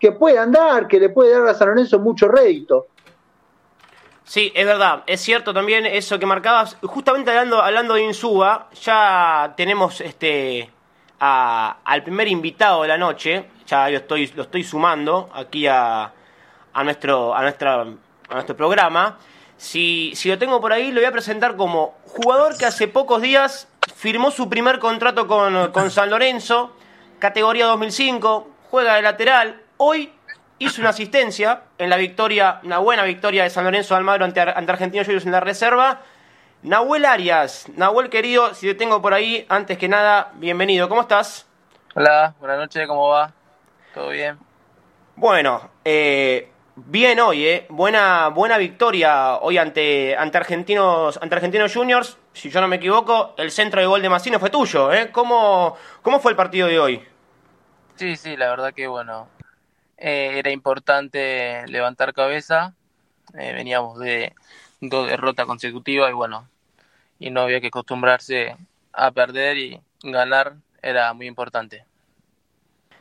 que 0.00 0.12
puede 0.12 0.38
andar, 0.38 0.88
que 0.88 1.00
le 1.00 1.10
puede 1.10 1.32
dar 1.32 1.46
a 1.46 1.52
San 1.52 1.68
Lorenzo 1.68 1.98
mucho 1.98 2.26
rédito. 2.26 2.86
Sí, 4.24 4.52
es 4.54 4.64
verdad, 4.64 5.04
es 5.06 5.20
cierto 5.20 5.52
también 5.52 5.84
eso 5.84 6.18
que 6.18 6.24
marcabas. 6.24 6.78
Justamente 6.80 7.30
hablando, 7.30 7.60
hablando 7.60 7.92
de 7.92 8.04
Insúa, 8.04 8.70
ya 8.80 9.52
tenemos 9.54 10.00
este 10.00 10.70
al 11.18 12.02
primer 12.02 12.28
invitado 12.28 12.82
de 12.82 12.88
la 12.88 12.98
noche, 12.98 13.46
ya 13.66 13.88
lo 13.88 13.96
estoy, 13.96 14.26
lo 14.34 14.42
estoy 14.42 14.62
sumando 14.62 15.30
aquí 15.34 15.66
a, 15.66 16.12
a, 16.72 16.84
nuestro, 16.84 17.34
a, 17.34 17.42
nuestra, 17.42 17.82
a 17.82 18.34
nuestro 18.34 18.56
programa. 18.56 19.18
Si, 19.56 20.12
si 20.14 20.28
lo 20.28 20.38
tengo 20.38 20.60
por 20.60 20.72
ahí, 20.72 20.92
lo 20.92 21.00
voy 21.00 21.06
a 21.06 21.12
presentar 21.12 21.56
como 21.56 21.94
jugador 22.04 22.56
que 22.58 22.66
hace 22.66 22.88
pocos 22.88 23.22
días 23.22 23.68
firmó 23.94 24.30
su 24.30 24.48
primer 24.48 24.78
contrato 24.78 25.26
con, 25.26 25.72
con 25.72 25.90
San 25.90 26.10
Lorenzo, 26.10 26.76
categoría 27.18 27.66
2005, 27.66 28.50
juega 28.70 28.96
de 28.96 29.02
lateral. 29.02 29.62
Hoy 29.78 30.12
hizo 30.58 30.80
una 30.80 30.90
asistencia 30.90 31.62
en 31.78 31.90
la 31.90 31.96
victoria, 31.96 32.60
una 32.62 32.78
buena 32.78 33.04
victoria 33.04 33.44
de 33.44 33.50
San 33.50 33.64
Lorenzo 33.64 33.94
de 33.94 33.98
Almagro 33.98 34.24
ante, 34.24 34.40
ante 34.40 34.72
Argentinos 34.72 35.06
Juniors 35.06 35.26
en 35.26 35.32
la 35.32 35.40
reserva. 35.40 36.02
Nahuel 36.66 37.04
Arias, 37.04 37.68
Nahuel 37.76 38.10
querido, 38.10 38.52
si 38.52 38.66
te 38.66 38.74
tengo 38.74 39.00
por 39.00 39.14
ahí, 39.14 39.46
antes 39.48 39.78
que 39.78 39.86
nada, 39.86 40.32
bienvenido, 40.34 40.88
¿cómo 40.88 41.02
estás? 41.02 41.46
Hola, 41.94 42.34
buenas 42.40 42.58
noches, 42.58 42.88
¿cómo 42.88 43.08
va? 43.08 43.32
¿Todo 43.94 44.08
bien? 44.08 44.36
Bueno, 45.14 45.70
eh, 45.84 46.50
bien 46.74 47.20
hoy, 47.20 47.46
eh. 47.46 47.66
Buena, 47.68 48.30
buena 48.30 48.58
victoria 48.58 49.36
hoy 49.36 49.58
ante, 49.58 50.16
ante, 50.16 50.38
Argentinos, 50.38 51.20
ante 51.22 51.36
Argentinos 51.36 51.72
Juniors. 51.72 52.18
Si 52.32 52.50
yo 52.50 52.60
no 52.60 52.66
me 52.66 52.76
equivoco, 52.76 53.36
el 53.38 53.52
centro 53.52 53.80
de 53.80 53.86
gol 53.86 54.02
de 54.02 54.08
Massino 54.08 54.40
fue 54.40 54.50
tuyo, 54.50 54.92
¿eh? 54.92 55.12
¿Cómo, 55.12 55.76
¿Cómo 56.02 56.18
fue 56.18 56.32
el 56.32 56.36
partido 56.36 56.66
de 56.66 56.80
hoy? 56.80 57.08
Sí, 57.94 58.16
sí, 58.16 58.36
la 58.36 58.50
verdad 58.50 58.74
que 58.74 58.88
bueno, 58.88 59.28
eh, 59.98 60.32
era 60.34 60.50
importante 60.50 61.64
levantar 61.68 62.12
cabeza. 62.12 62.74
Eh, 63.38 63.52
veníamos 63.52 64.00
de 64.00 64.34
dos 64.80 65.06
derrotas 65.06 65.46
consecutivas 65.46 66.10
y 66.10 66.14
bueno, 66.14 66.48
y 67.18 67.30
no 67.30 67.42
había 67.42 67.60
que 67.60 67.68
acostumbrarse 67.68 68.56
a 68.92 69.10
perder 69.10 69.58
y 69.58 69.80
ganar 70.02 70.54
era 70.82 71.12
muy 71.12 71.26
importante. 71.26 71.84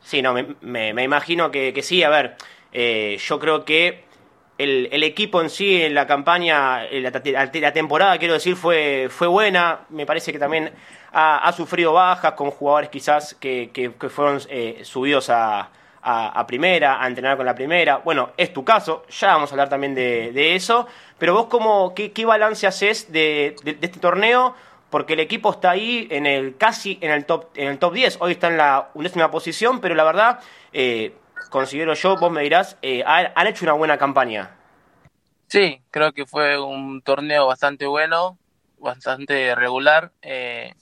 Sí, 0.02 0.22
no, 0.22 0.34
me, 0.34 0.94
me, 0.94 1.04
imagino 1.04 1.52
que, 1.52 1.74
que, 1.74 1.82
sí. 1.82 2.04
A 2.04 2.10
ver, 2.10 2.36
eh, 2.72 3.18
yo 3.20 3.40
creo 3.40 3.66
que 3.66 4.06
el, 4.58 4.88
el, 4.92 5.04
equipo 5.04 5.42
en 5.42 5.50
sí, 5.50 5.82
en 5.82 5.96
la 5.96 6.06
campaña, 6.06 6.84
la, 6.92 7.22
la, 7.54 7.74
temporada, 7.74 8.18
quiero 8.20 8.36
decir, 8.36 8.56
fue, 8.56 9.08
fue 9.10 9.28
buena. 9.28 9.82
Me 9.90 10.06
parece 10.06 10.32
que 10.32 10.40
también 10.40 10.72
ha, 11.12 11.48
ha 11.48 11.52
sufrido 11.54 11.94
bajas 11.94 12.34
con 12.34 12.52
jugadores 12.52 12.90
quizás 12.90 13.34
que, 13.36 13.72
que, 13.74 13.94
que 13.94 14.10
fueron 14.10 14.40
subidos 14.84 15.30
a, 15.30 15.72
a, 16.08 16.46
primera, 16.46 17.04
a 17.04 17.08
entrenar 17.08 17.36
con 17.36 17.46
la 17.46 17.56
primera. 17.56 17.98
Bueno, 17.98 18.32
es 18.38 18.54
tu 18.54 18.64
caso, 18.64 19.04
ya 19.10 19.30
vamos 19.30 19.50
a 19.50 19.54
hablar 19.54 19.70
también 19.70 19.96
de, 19.96 20.56
eso. 20.56 20.88
Pero 21.18 21.34
vos, 21.34 21.46
cómo, 21.48 21.94
qué, 21.96 22.26
balance 22.26 22.68
haces 22.68 23.12
de, 23.12 23.56
este 23.66 24.00
torneo? 24.00 24.56
Porque 24.90 25.14
el 25.14 25.20
equipo 25.20 25.52
está 25.52 25.72
ahí 25.72 26.08
en 26.12 26.26
el 26.26 26.58
casi 26.58 26.98
en 27.02 27.12
el 27.12 27.26
top 27.26 27.48
en 27.56 27.70
el 27.70 27.80
top 27.80 27.94
10. 27.94 28.18
Hoy 28.20 28.34
está 28.34 28.48
en 28.48 28.58
la 28.58 28.90
undécima 28.94 29.32
posición, 29.32 29.82
pero 29.82 29.96
la 29.96 30.04
verdad, 30.04 30.40
eh, 30.74 31.14
considero 31.50 31.94
yo, 31.94 32.18
vos 32.18 32.32
me 32.32 32.44
dirás, 32.44 32.78
eh, 32.82 33.04
han 33.06 33.48
hecho 33.48 33.66
una 33.66 33.74
buena 33.74 33.98
campaña. 33.98 34.56
Sí, 35.48 35.82
creo 35.92 36.12
que 36.14 36.26
fue 36.26 36.60
un 36.60 37.02
torneo 37.02 37.48
bastante 37.48 37.86
bueno, 37.86 38.38
bastante 38.80 39.56
regular, 39.56 40.12
eh, 40.22 40.74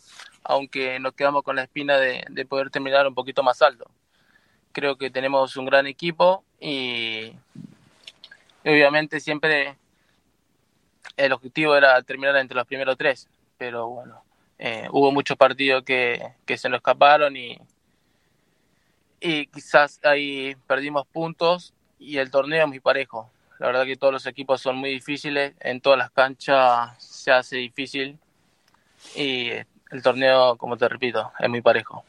aunque 0.43 1.00
nos 1.00 1.13
quedamos 1.13 1.43
con 1.43 1.56
la 1.56 1.63
espina 1.63 1.98
de, 1.98 2.46
poder 2.48 2.69
terminar 2.69 3.08
un 3.08 3.15
poquito 3.15 3.43
más 3.43 3.62
alto 3.62 3.89
creo 4.72 4.98
que 4.98 5.12
tenemos 5.12 5.56
un 5.56 5.65
gran 5.67 5.86
equipo 5.86 6.43
y 6.60 7.32
obviamente 8.65 9.19
siempre 9.19 9.78
el 11.18 11.32
objetivo 11.32 11.76
era 11.76 12.02
terminar 12.02 12.36
entre 12.38 12.56
los 12.56 12.68
primeros 12.68 12.98
tres, 12.98 13.28
pero 13.58 13.88
bueno, 13.89 14.24
eh, 14.58 14.88
hubo 14.92 15.12
muchos 15.12 15.38
partidos 15.38 15.84
que, 15.84 16.34
se 16.56 16.70
nos 16.70 16.78
escaparon 16.78 17.36
y, 17.36 17.58
y 19.20 19.48
quizás 19.48 20.00
ahí 20.04 20.56
perdimos 20.68 21.06
puntos 21.08 21.74
y 22.00 22.18
el 22.18 22.32
torneo 22.32 22.63
es 22.63 22.68
muy 22.68 22.80
parejo. 22.80 23.30
La 23.60 23.68
verdad 23.68 23.86
que 23.86 23.96
todos 23.96 24.13
los 24.13 24.26
equipos 24.26 24.62
son 24.62 24.78
muy 24.78 24.89
difíciles, 24.89 25.54
en 25.60 25.80
todas 25.80 25.98
las 25.98 26.12
canchas 26.12 27.02
se 27.02 27.32
hace 27.32 27.58
difícil 27.58 28.18
y 29.16 29.52
el 29.92 30.02
torneo, 30.02 30.58
como 30.58 30.76
te 30.76 30.89
repito, 30.89 31.32
es 31.39 31.50
muy 31.50 31.62
parejo. 31.62 32.04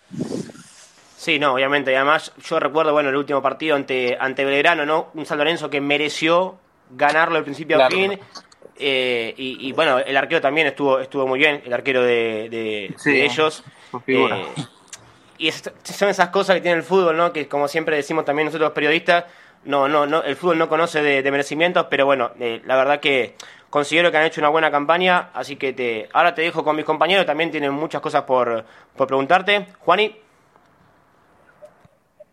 Sí, 1.16 1.38
no, 1.38 1.54
obviamente. 1.54 1.92
Y 1.92 1.94
además, 1.94 2.32
yo 2.44 2.58
recuerdo, 2.60 2.92
bueno, 2.92 3.08
el 3.08 3.16
último 3.16 3.40
partido 3.40 3.76
ante, 3.76 4.16
ante 4.18 4.44
Belgrano, 4.44 4.84
¿no? 4.84 5.10
Un 5.14 5.24
San 5.24 5.38
Lorenzo 5.38 5.70
que 5.70 5.80
mereció 5.80 6.58
ganarlo 6.90 7.38
al 7.38 7.44
principio 7.44 7.82
al 7.82 7.90
fin. 7.92 8.20
Eh, 8.76 9.34
y, 9.36 9.72
bueno, 9.72 9.98
el 9.98 10.16
arquero 10.16 10.40
también 10.40 10.66
estuvo 10.66 10.98
estuvo 10.98 11.26
muy 11.26 11.38
bien, 11.38 11.62
el 11.64 11.72
arquero 11.72 12.02
de, 12.02 12.48
de, 12.50 13.24
ellos. 13.24 13.62
Eh, 14.06 14.46
y 15.38 15.52
son 15.52 16.08
esas 16.08 16.28
cosas 16.30 16.56
que 16.56 16.62
tiene 16.62 16.78
el 16.78 16.82
fútbol, 16.82 17.16
¿no? 17.16 17.32
Que 17.32 17.48
como 17.48 17.68
siempre 17.68 17.96
decimos 17.96 18.24
también 18.24 18.46
nosotros 18.46 18.68
los 18.68 18.74
periodistas, 18.74 19.24
no, 19.64 19.88
no, 19.88 20.06
no, 20.06 20.22
el 20.22 20.36
fútbol 20.36 20.58
no 20.58 20.68
conoce 20.68 21.02
de, 21.02 21.30
merecimientos, 21.30 21.86
pero 21.88 22.06
bueno, 22.06 22.32
eh, 22.38 22.62
la 22.66 22.76
verdad 22.76 23.00
que 23.00 23.34
considero 23.70 24.10
que 24.10 24.18
han 24.18 24.24
hecho 24.24 24.40
una 24.40 24.50
buena 24.50 24.70
campaña, 24.70 25.30
así 25.34 25.56
que 25.56 25.72
te, 25.72 26.08
ahora 26.12 26.34
te 26.34 26.42
dejo 26.42 26.62
con 26.62 26.76
mis 26.76 26.84
compañeros, 26.84 27.26
también 27.26 27.50
tienen 27.50 27.72
muchas 27.72 28.00
cosas 28.00 28.22
por, 28.22 28.64
por 28.96 29.06
preguntarte. 29.06 29.66
Juani. 29.80 30.16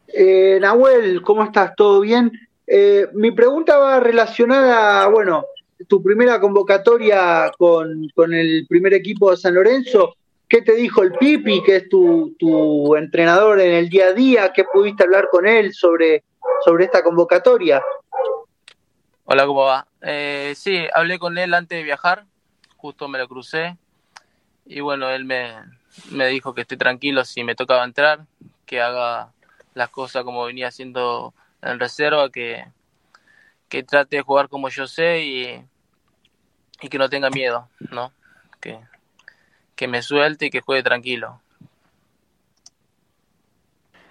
Eh, 0.07 0.59
Nahuel, 0.61 1.21
¿cómo 1.21 1.43
estás? 1.43 1.73
¿Todo 1.75 2.01
bien? 2.01 2.31
Eh, 2.67 3.07
mi 3.13 3.31
pregunta 3.31 3.77
va 3.77 3.99
relacionada, 3.99 5.07
bueno, 5.07 5.45
tu 5.87 6.01
primera 6.01 6.39
convocatoria 6.39 7.51
con, 7.57 8.09
el 8.33 8.65
primer 8.67 8.93
equipo 8.93 9.31
de 9.31 9.37
San 9.37 9.55
Lorenzo. 9.55 10.15
¿Qué 10.47 10.61
te 10.61 10.75
dijo 10.75 11.01
el 11.03 11.13
Pipi, 11.13 11.63
que 11.63 11.77
es 11.77 11.89
tu, 11.89 12.95
entrenador 12.97 13.59
en 13.59 13.73
el 13.73 13.89
día 13.89 14.07
a 14.07 14.13
día? 14.13 14.51
¿Qué 14.53 14.65
pudiste 14.65 15.03
hablar 15.03 15.29
con 15.31 15.47
él 15.47 15.73
sobre 15.73 16.23
sobre 16.63 16.85
esta 16.85 17.03
convocatoria. 17.03 17.83
Hola, 19.25 19.45
¿cómo 19.45 19.63
va? 19.63 19.87
Eh, 20.01 20.53
sí, 20.55 20.85
hablé 20.93 21.19
con 21.19 21.37
él 21.37 21.53
antes 21.53 21.77
de 21.77 21.83
viajar, 21.83 22.25
justo 22.77 23.07
me 23.07 23.19
lo 23.19 23.27
crucé 23.27 23.77
y 24.65 24.79
bueno, 24.79 25.09
él 25.09 25.25
me, 25.25 25.55
me 26.11 26.27
dijo 26.27 26.53
que 26.53 26.61
esté 26.61 26.77
tranquilo 26.77 27.25
si 27.25 27.43
me 27.43 27.55
tocaba 27.55 27.83
entrar, 27.83 28.25
que 28.65 28.81
haga 28.81 29.31
las 29.73 29.89
cosas 29.89 30.23
como 30.23 30.45
venía 30.45 30.67
haciendo 30.67 31.33
en 31.61 31.79
reserva, 31.79 32.29
que, 32.29 32.65
que 33.69 33.83
trate 33.83 34.17
de 34.17 34.21
jugar 34.21 34.49
como 34.49 34.69
yo 34.69 34.87
sé 34.87 35.21
y, 35.21 35.65
y 36.81 36.89
que 36.89 36.97
no 36.97 37.09
tenga 37.09 37.29
miedo, 37.29 37.69
¿no? 37.91 38.11
Que, 38.59 38.79
que 39.75 39.87
me 39.87 40.01
suelte 40.01 40.47
y 40.47 40.49
que 40.49 40.61
juegue 40.61 40.83
tranquilo. 40.83 41.41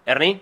Ernie. 0.06 0.40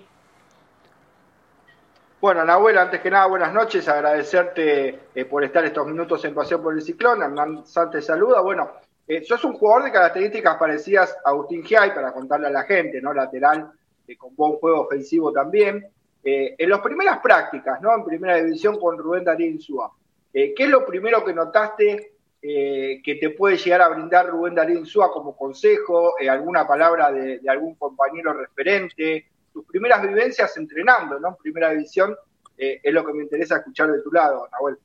Bueno, 2.20 2.44
Nahuel, 2.44 2.78
antes 2.78 3.00
que 3.00 3.10
nada, 3.10 3.26
buenas 3.26 3.52
noches, 3.52 3.88
agradecerte 3.88 4.98
eh, 5.14 5.24
por 5.24 5.44
estar 5.44 5.64
estos 5.64 5.86
minutos 5.86 6.24
en 6.24 6.34
Paseo 6.34 6.60
por 6.60 6.74
el 6.74 6.82
Ciclón. 6.82 7.22
Hernán 7.22 7.64
Santos 7.64 8.04
saluda. 8.04 8.40
Bueno, 8.40 8.72
eh, 9.06 9.22
sos 9.22 9.44
un 9.44 9.52
jugador 9.52 9.84
de 9.84 9.92
características 9.92 10.56
parecidas 10.56 11.16
a 11.24 11.30
Agustín 11.30 11.62
Giai, 11.62 11.94
para 11.94 12.12
contarle 12.12 12.48
a 12.48 12.50
la 12.50 12.64
gente, 12.64 13.00
¿no? 13.00 13.14
Lateral, 13.14 13.70
eh, 14.06 14.16
con 14.16 14.34
buen 14.34 14.54
juego 14.54 14.82
ofensivo 14.82 15.32
también. 15.32 15.86
en 16.24 16.68
las 16.68 16.80
primeras 16.80 17.20
prácticas, 17.20 17.80
¿no? 17.80 17.94
En 17.94 18.04
primera 18.04 18.36
división 18.36 18.78
con 18.78 18.98
Rubén 18.98 19.24
Darío 19.24 19.46
Insúa. 19.46 19.90
¿Qué 20.30 20.54
es 20.56 20.68
lo 20.68 20.84
primero 20.84 21.24
que 21.24 21.32
notaste 21.32 22.17
que 22.40 23.18
te 23.20 23.30
puede 23.30 23.56
llegar 23.56 23.82
a 23.82 23.88
brindar 23.88 24.28
Rubén 24.28 24.54
Darío 24.54 24.78
Insúa 24.78 25.10
como 25.10 25.36
consejo? 25.36 26.14
¿Alguna 26.28 26.66
palabra 26.66 27.10
de, 27.10 27.40
algún 27.48 27.74
compañero 27.74 28.32
referente? 28.32 29.26
tus 29.58 29.66
primeras 29.66 30.02
vivencias 30.02 30.56
entrenando, 30.56 31.18
¿no? 31.18 31.30
En 31.30 31.36
primera 31.36 31.70
división, 31.70 32.16
eh, 32.56 32.80
es 32.82 32.92
lo 32.92 33.04
que 33.04 33.12
me 33.12 33.24
interesa 33.24 33.56
escuchar 33.56 33.90
de 33.90 34.02
tu 34.02 34.12
lado, 34.12 34.48
Nahuel. 34.52 34.78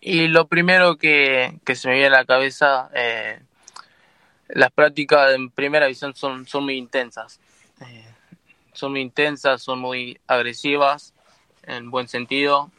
Y 0.00 0.28
lo 0.28 0.46
primero 0.46 0.96
que, 0.96 1.58
se 1.74 1.88
me 1.88 1.94
viene 1.94 2.08
a 2.08 2.18
la 2.18 2.24
cabeza, 2.26 2.90
eh, 2.94 3.40
las 4.48 4.70
prácticas 4.70 5.34
en 5.34 5.50
primera 5.50 5.86
división 5.86 6.14
son, 6.14 6.46
son 6.46 6.64
muy 6.64 6.76
intensas. 6.76 7.40
Eh, 7.80 8.04
son 8.72 8.92
muy 8.92 9.00
intensas, 9.00 9.62
son 9.62 9.78
muy 9.78 10.20
agresivas, 10.26 11.14
en 11.62 11.90
buen 11.90 12.08
sentido. 12.08 12.70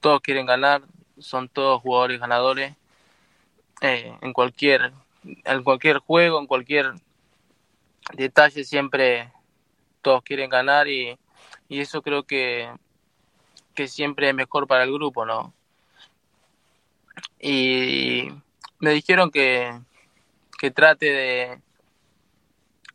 todos 0.00 0.20
quieren 0.20 0.46
ganar, 0.46 0.82
son 1.20 1.48
todos 1.48 1.82
jugadores 1.82 2.20
ganadores. 2.20 2.74
en 3.80 4.32
cualquier 4.32 4.92
en 5.22 5.62
cualquier 5.62 5.98
juego, 5.98 6.38
en 6.40 6.46
cualquier 6.46 6.94
detalle 8.14 8.64
siempre 8.64 9.32
todos 10.02 10.22
quieren 10.22 10.50
ganar 10.50 10.88
y, 10.88 11.18
eso 11.68 12.02
creo 12.02 12.24
que, 12.24 12.68
que 13.74 13.86
siempre 13.86 14.28
es 14.28 14.34
mejor 14.34 14.66
para 14.66 14.82
el 14.82 14.92
grupo, 14.92 15.24
¿no? 15.24 15.54
Y 17.38 18.28
me 18.80 18.90
dijeron 18.90 19.30
que, 19.30 19.78
que 20.58 20.72
trate 20.72 21.06
de, 21.06 21.60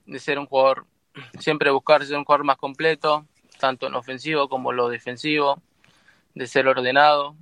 de 0.05 0.19
ser 0.19 0.39
un 0.39 0.45
jugador, 0.45 0.85
siempre 1.39 1.71
buscar 1.71 2.03
ser 2.05 2.17
un 2.17 2.25
jugador 2.25 2.45
más 2.45 2.57
completo, 2.57 3.25
tanto 3.59 3.87
en 3.87 3.95
ofensivo 3.95 4.49
como 4.49 4.71
en 4.71 4.77
lo 4.77 4.89
defensivo, 4.89 5.61
de 6.33 6.45
ser 6.45 6.67
ordenado, 6.67 7.35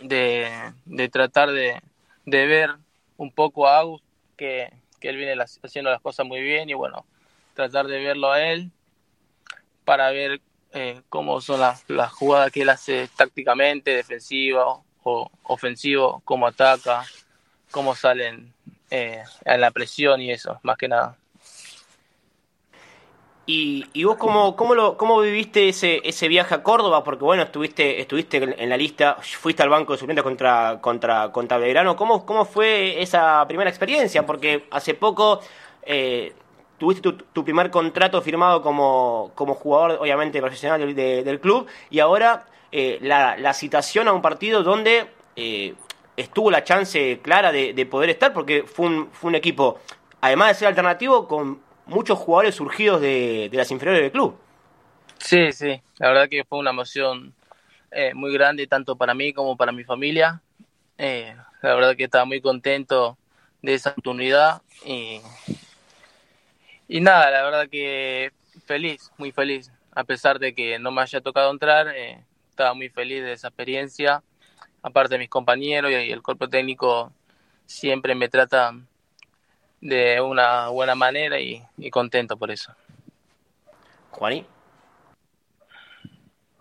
de, 0.00 0.48
de 0.84 1.08
tratar 1.08 1.50
de, 1.50 1.80
de 2.24 2.46
ver 2.46 2.70
un 3.16 3.32
poco 3.32 3.66
a 3.66 3.78
Agus 3.78 4.02
que, 4.36 4.72
que 5.00 5.08
él 5.08 5.16
viene 5.16 5.34
haciendo 5.62 5.90
las 5.90 6.00
cosas 6.00 6.26
muy 6.26 6.40
bien 6.40 6.70
y 6.70 6.74
bueno, 6.74 7.04
tratar 7.54 7.86
de 7.86 8.02
verlo 8.02 8.30
a 8.30 8.42
él 8.42 8.70
para 9.84 10.10
ver 10.10 10.40
eh, 10.72 11.00
cómo 11.08 11.40
son 11.40 11.60
las, 11.60 11.84
jugadas 12.12 12.52
que 12.52 12.62
él 12.62 12.68
hace 12.68 13.08
tácticamente, 13.16 13.90
defensivo 13.94 14.84
o 15.02 15.30
ofensivo, 15.44 16.20
cómo 16.24 16.46
ataca, 16.46 17.04
cómo 17.70 17.94
salen 17.94 18.52
eh, 18.90 19.22
en 19.44 19.60
la 19.60 19.70
presión 19.70 20.20
y 20.20 20.30
eso, 20.30 20.60
más 20.62 20.76
que 20.76 20.88
nada. 20.88 21.16
¿Y, 23.50 23.86
y 23.94 24.04
vos 24.04 24.18
cómo, 24.18 24.54
cómo, 24.56 24.74
lo, 24.74 24.98
cómo 24.98 25.20
viviste 25.20 25.70
ese, 25.70 26.02
ese 26.04 26.28
viaje 26.28 26.54
a 26.54 26.62
Córdoba? 26.62 27.02
Porque 27.02 27.24
bueno, 27.24 27.44
estuviste, 27.44 27.98
estuviste 27.98 28.36
en 28.36 28.68
la 28.68 28.76
lista, 28.76 29.16
fuiste 29.22 29.62
al 29.62 29.70
banco 29.70 29.94
de 29.94 29.98
suplentes 29.98 30.22
contra, 30.22 30.78
contra, 30.82 31.32
contra 31.32 31.56
Belgrano. 31.56 31.96
¿Cómo, 31.96 32.26
¿Cómo 32.26 32.44
fue 32.44 33.00
esa 33.00 33.48
primera 33.48 33.70
experiencia? 33.70 34.26
Porque 34.26 34.66
hace 34.70 34.92
poco 34.92 35.40
eh, 35.80 36.34
tuviste 36.76 37.10
tu, 37.32 37.42
primer 37.42 37.70
contrato 37.70 38.20
firmado 38.20 38.60
como, 38.60 39.32
como 39.34 39.54
jugador, 39.54 39.92
obviamente, 39.98 40.42
profesional 40.42 40.94
del, 40.94 41.40
club, 41.40 41.66
y 41.88 42.00
ahora 42.00 42.44
eh, 42.70 42.98
la, 43.00 43.38
la, 43.38 43.54
citación 43.54 44.08
a 44.08 44.12
un 44.12 44.20
partido 44.20 44.62
donde 44.62 45.06
eh, 45.36 45.74
estuvo 46.18 46.50
la 46.50 46.64
chance 46.64 47.20
clara 47.22 47.50
de, 47.50 47.72
de, 47.72 47.86
poder 47.86 48.10
estar, 48.10 48.34
porque 48.34 48.64
fue 48.64 48.88
un, 48.88 49.08
fue 49.10 49.28
un 49.28 49.36
equipo, 49.36 49.78
además 50.20 50.48
de 50.48 50.54
ser 50.56 50.68
alternativo, 50.68 51.26
con 51.26 51.66
muchos 51.88 52.18
jugadores 52.18 52.54
surgidos 52.54 53.00
de, 53.00 53.50
las 53.52 53.70
inferiores 53.70 54.02
del 54.02 54.12
club. 54.12 54.38
Sí, 55.18 55.52
sí, 55.52 55.80
la 55.98 56.08
verdad 56.08 56.28
que 56.28 56.44
fue 56.44 56.58
una 56.58 56.70
emoción 56.70 57.34
eh, 57.90 58.14
muy 58.14 58.32
grande 58.32 58.66
tanto 58.66 58.96
para 58.96 59.14
mí 59.14 59.32
como 59.32 59.56
para 59.56 59.72
mi 59.72 59.84
familia. 59.84 60.40
Eh, 60.96 61.34
la 61.62 61.74
verdad 61.74 61.96
que 61.96 62.04
estaba 62.04 62.24
muy 62.24 62.40
contento 62.40 63.18
de 63.62 63.74
esa 63.74 63.90
oportunidad 63.90 64.62
y, 64.84 65.20
y 66.86 67.00
nada, 67.00 67.30
la 67.30 67.42
verdad 67.42 67.68
que 67.68 68.32
feliz, 68.64 69.10
muy 69.18 69.32
feliz. 69.32 69.72
A 69.92 70.04
pesar 70.04 70.38
de 70.38 70.54
que 70.54 70.78
no 70.78 70.92
me 70.92 71.02
haya 71.02 71.20
tocado 71.20 71.50
entrar, 71.50 71.88
eh, 71.88 72.22
estaba 72.50 72.74
muy 72.74 72.88
feliz 72.88 73.22
de 73.22 73.32
esa 73.32 73.48
experiencia. 73.48 74.22
Aparte 74.82 75.14
de 75.14 75.18
mis 75.18 75.28
compañeros 75.28 75.90
y 75.90 75.94
el 75.94 76.22
cuerpo 76.22 76.48
técnico 76.48 77.12
siempre 77.66 78.14
me 78.14 78.28
tratan 78.28 78.86
de 79.80 80.20
una 80.20 80.68
buena 80.68 80.94
manera 80.94 81.38
y, 81.40 81.62
contento 81.90 82.36
por 82.36 82.50
eso. 82.50 82.72
Juaní. 84.10 84.46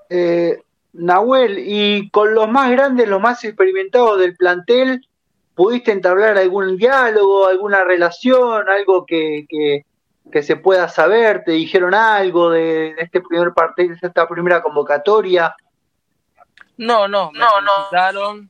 Eh, 0.10 0.62
Nahuel, 0.94 1.60
y 1.60 2.10
con 2.10 2.34
los 2.34 2.50
más 2.50 2.72
grandes, 2.72 3.08
los 3.08 3.22
más 3.22 3.44
experimentados 3.44 4.20
del 4.20 4.36
plantel, 4.36 5.08
¿pudiste 5.54 5.92
entablar 5.92 6.38
algún 6.38 6.78
diálogo, 6.78 7.48
alguna 7.48 7.84
relación, 7.84 8.70
algo 8.70 9.06
que, 9.06 9.46
que, 9.50 10.44
se 10.44 10.56
pueda 10.56 10.88
saber? 10.88 11.44
¿Te 11.44 11.52
dijeron 11.52 11.94
algo 11.94 12.52
de, 12.52 12.96
este 12.98 13.22
primer 13.22 13.54
partido, 13.54 13.96
de 14.00 14.08
esta 14.08 14.28
primera 14.28 14.62
convocatoria? 14.62 15.56
No, 16.78 17.08
no, 17.08 17.32
me 17.32 17.40
no, 17.40 18.48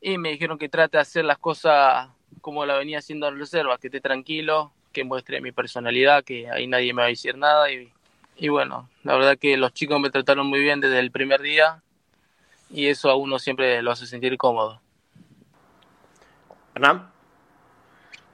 y 0.00 0.18
me 0.18 0.30
dijeron 0.30 0.58
que 0.58 0.68
trate 0.68 0.96
de 0.96 1.02
hacer 1.02 1.24
las 1.24 1.38
cosas 1.38 2.08
como 2.42 2.66
la 2.66 2.76
venía 2.76 2.98
haciendo 2.98 3.28
en 3.28 3.38
reserva, 3.38 3.78
que 3.78 3.86
esté 3.86 4.00
tranquilo, 4.00 4.72
que 4.92 5.04
muestre 5.04 5.40
mi 5.40 5.52
personalidad, 5.52 6.22
que 6.22 6.50
ahí 6.50 6.66
nadie 6.66 6.92
me 6.92 7.00
va 7.00 7.06
a 7.06 7.10
decir 7.10 7.38
nada 7.38 7.72
y, 7.72 7.90
y 8.36 8.48
bueno, 8.48 8.90
la 9.04 9.14
verdad 9.16 9.38
que 9.38 9.56
los 9.56 9.72
chicos 9.72 9.98
me 9.98 10.10
trataron 10.10 10.46
muy 10.46 10.60
bien 10.60 10.80
desde 10.80 10.98
el 10.98 11.10
primer 11.10 11.40
día 11.40 11.82
y 12.68 12.88
eso 12.88 13.08
a 13.10 13.16
uno 13.16 13.38
siempre 13.38 13.80
lo 13.82 13.90
hace 13.90 14.06
sentir 14.06 14.36
cómodo. 14.36 14.80
Hernán. 16.74 17.10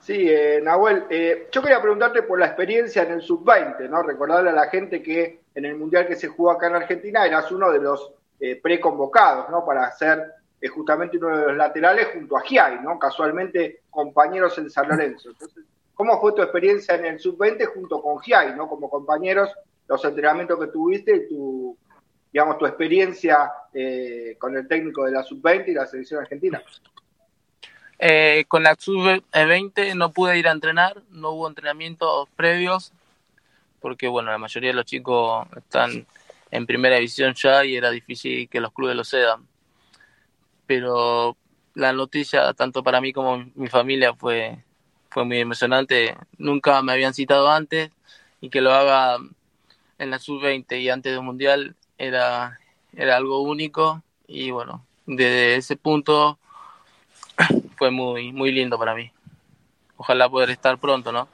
Sí, 0.01 0.27
eh, 0.27 0.61
Nahuel, 0.63 1.05
eh, 1.11 1.49
yo 1.53 1.61
quería 1.61 1.83
preguntarte 1.83 2.23
por 2.23 2.39
la 2.39 2.47
experiencia 2.47 3.03
en 3.03 3.13
el 3.13 3.21
sub-20, 3.21 3.91
¿no? 3.91 4.03
Recordarle 4.03 4.51
a 4.51 4.55
la 4.55 4.69
gente 4.69 5.03
que 5.03 5.43
en 5.55 5.67
el 5.67 5.77
Mundial 5.77 6.07
que 6.07 6.17
se 6.17 6.29
jugó 6.29 6.53
acá 6.53 6.69
en 6.69 6.77
Argentina 6.77 7.27
eras 7.27 7.53
uno 7.53 7.71
de 7.71 7.79
los 7.79 8.13
eh, 8.41 8.57
preconvocados, 8.57 9.51
¿no? 9.51 9.67
Para 9.67 9.91
ser 9.91 10.33
es 10.61 10.71
justamente 10.71 11.19
uno 11.19 11.37
de 11.37 11.47
los 11.47 11.57
laterales 11.57 12.09
junto 12.13 12.37
a 12.37 12.43
Giai, 12.43 12.81
¿no? 12.83 12.99
Casualmente 12.99 13.83
compañeros 13.91 14.59
en 14.59 14.71
San 14.71 14.89
Lorenzo. 14.89 15.31
Entonces, 15.31 15.65
¿cómo 15.95 16.21
fue 16.21 16.33
tu 16.33 16.43
experiencia 16.43 16.97
en 16.97 17.05
el 17.05 17.21
sub-20 17.21 17.67
junto 17.67 18.03
con 18.03 18.19
Giai, 18.21 18.55
¿no? 18.57 18.69
Como 18.69 18.91
compañeros, 18.91 19.51
los 19.87 20.05
entrenamientos 20.05 20.59
que 20.59 20.67
tuviste 20.67 21.17
y 21.17 21.29
tu, 21.29 21.77
digamos, 22.33 22.59
tu 22.59 22.67
experiencia 22.67 23.51
eh, 23.73 24.37
con 24.39 24.57
el 24.57 24.67
técnico 24.67 25.05
de 25.05 25.13
la 25.13 25.23
sub-20 25.23 25.69
y 25.69 25.75
la 25.75 25.87
selección 25.87 26.21
argentina? 26.21 26.63
Eh, 28.01 28.45
con 28.49 28.63
la 28.63 28.75
sub-20 28.77 29.95
no 29.95 30.13
pude 30.13 30.39
ir 30.39 30.49
a 30.49 30.53
entrenar, 30.53 31.03
no 31.11 31.31
hubo 31.31 31.49
entrenamientos 31.49 32.29
previos, 32.37 32.93
porque 33.81 34.09
bueno, 34.09 34.31
la 34.31 34.39
mayoría 34.39 34.71
de 34.71 34.77
los 34.77 34.87
chicos 34.87 35.47
están 35.57 36.07
en 36.51 36.67
primera 36.67 36.97
división 36.97 37.35
ya 37.35 37.65
y 37.65 37.77
era 37.77 37.91
difícil 37.91 38.49
que 38.49 38.61
los 38.61 38.73
clubes 38.73 38.97
lo 38.97 39.05
cedan 39.05 39.47
pero 40.69 41.37
la 41.75 41.93
noticia, 41.93 42.53
tanto 42.53 42.85
para 42.85 43.01
mí 43.01 43.13
como 43.13 43.45
mi 43.55 43.69
familia, 43.69 44.15
fue, 44.15 44.63
fue 45.09 45.25
muy 45.25 45.39
emocionante. 45.39 46.15
Nunca 46.37 46.81
me 46.83 46.93
habían 46.93 47.15
citado 47.15 47.51
antes 47.51 47.91
y 48.41 48.51
que 48.51 48.61
lo 48.61 48.73
haga 48.73 49.17
en 49.99 50.11
la 50.11 50.19
sub-20 50.19 50.81
y 50.81 50.91
antes 50.91 51.13
del 51.13 51.23
mundial 51.23 51.75
era, 51.97 52.61
era 52.93 53.17
algo 53.17 53.41
único 53.41 54.03
y 54.27 54.51
bueno, 54.51 54.85
desde 55.07 55.57
ese 55.57 55.77
punto 55.77 56.39
fue 57.77 57.91
muy, 57.91 58.31
muy 58.31 58.53
lindo 58.53 58.79
para 58.79 58.95
mí. 58.95 59.11
Ojalá 59.97 60.29
poder 60.29 60.51
estar 60.51 60.77
pronto, 60.79 61.13
¿no? 61.13 61.29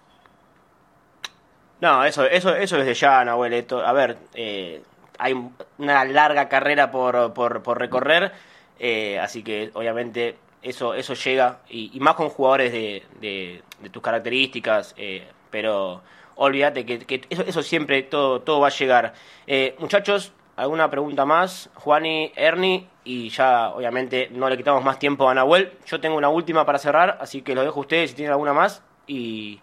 No, 1.81 2.05
eso, 2.05 2.25
eso, 2.25 2.55
eso 2.55 2.79
es 2.79 2.87
de 2.87 2.95
ya, 2.95 3.25
Nahuel. 3.25 3.67
A 3.85 3.93
ver, 3.93 4.17
eh, 4.35 4.81
hay 5.19 5.35
una 5.79 6.05
larga 6.05 6.49
carrera 6.49 6.91
por, 6.93 7.35
por, 7.35 7.63
por 7.63 7.79
recorrer, 7.79 8.33
eh, 8.79 9.19
así 9.19 9.43
que 9.43 9.71
obviamente 9.75 10.37
eso, 10.63 10.95
eso 10.95 11.15
llega, 11.15 11.61
y, 11.69 11.99
más 12.01 12.15
con 12.15 12.31
jugadores 12.31 12.73
de, 12.73 13.03
de, 13.21 13.91
tus 13.91 14.03
características, 14.03 14.95
eh, 14.97 15.29
pero 15.51 16.01
olvídate 16.37 16.85
que, 16.87 17.23
eso, 17.29 17.43
eso, 17.43 17.63
siempre 17.63 18.03
todo, 18.03 18.41
todo 18.41 18.61
va 18.61 18.69
a 18.69 18.71
llegar. 18.71 19.13
Eh, 19.47 19.77
muchachos, 19.79 20.33
¿alguna 20.57 20.91
pregunta 20.91 21.27
más? 21.27 21.71
Juani, 21.75 22.33
Ernie, 22.35 22.89
y 23.05 23.29
ya 23.29 23.71
obviamente 23.71 24.29
no 24.33 24.49
le 24.49 24.57
quitamos 24.57 24.83
más 24.83 24.99
tiempo 24.99 25.29
a 25.29 25.35
Nahuel. 25.35 25.73
Yo 25.87 26.01
tengo 26.01 26.17
una 26.17 26.31
última 26.31 26.65
para 26.65 26.79
cerrar, 26.79 27.19
así 27.21 27.43
que 27.43 27.55
lo 27.55 27.63
dejo 27.63 27.81
a 27.81 27.83
ustedes 27.83 28.11
si 28.11 28.17
tienen 28.17 28.33
alguna 28.33 28.55
más, 28.55 28.83
y, 29.07 29.61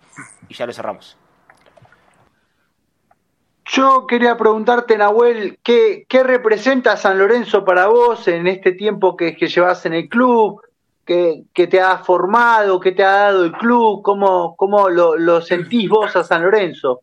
y 0.47 0.53
ya 0.53 0.67
lo 0.67 0.73
cerramos. 0.73 1.17
Yo 3.65 4.07
quería 4.07 4.37
preguntarte, 4.37 4.97
Nahuel, 4.97 5.59
¿qué, 5.63 6.05
¿qué, 6.07 6.23
representa 6.23 6.97
San 6.97 7.17
Lorenzo 7.17 7.63
para 7.63 7.87
vos 7.87 8.27
en 8.27 8.47
este 8.47 8.71
tiempo 8.71 9.15
que, 9.15 9.35
que 9.35 9.47
llevas 9.47 9.85
en 9.85 9.93
el 9.93 10.09
club? 10.09 10.61
¿Qué, 11.05 11.43
¿Qué, 11.53 11.67
te 11.67 11.79
ha 11.79 11.99
formado? 11.99 12.79
¿Qué 12.79 12.91
te 12.91 13.03
ha 13.03 13.11
dado 13.11 13.45
el 13.45 13.51
club? 13.51 14.01
¿Cómo, 14.01 14.89
lo, 14.89 15.41
sentís 15.41 15.87
vos 15.89 16.15
a 16.15 16.23
San 16.23 16.43
Lorenzo? 16.43 17.01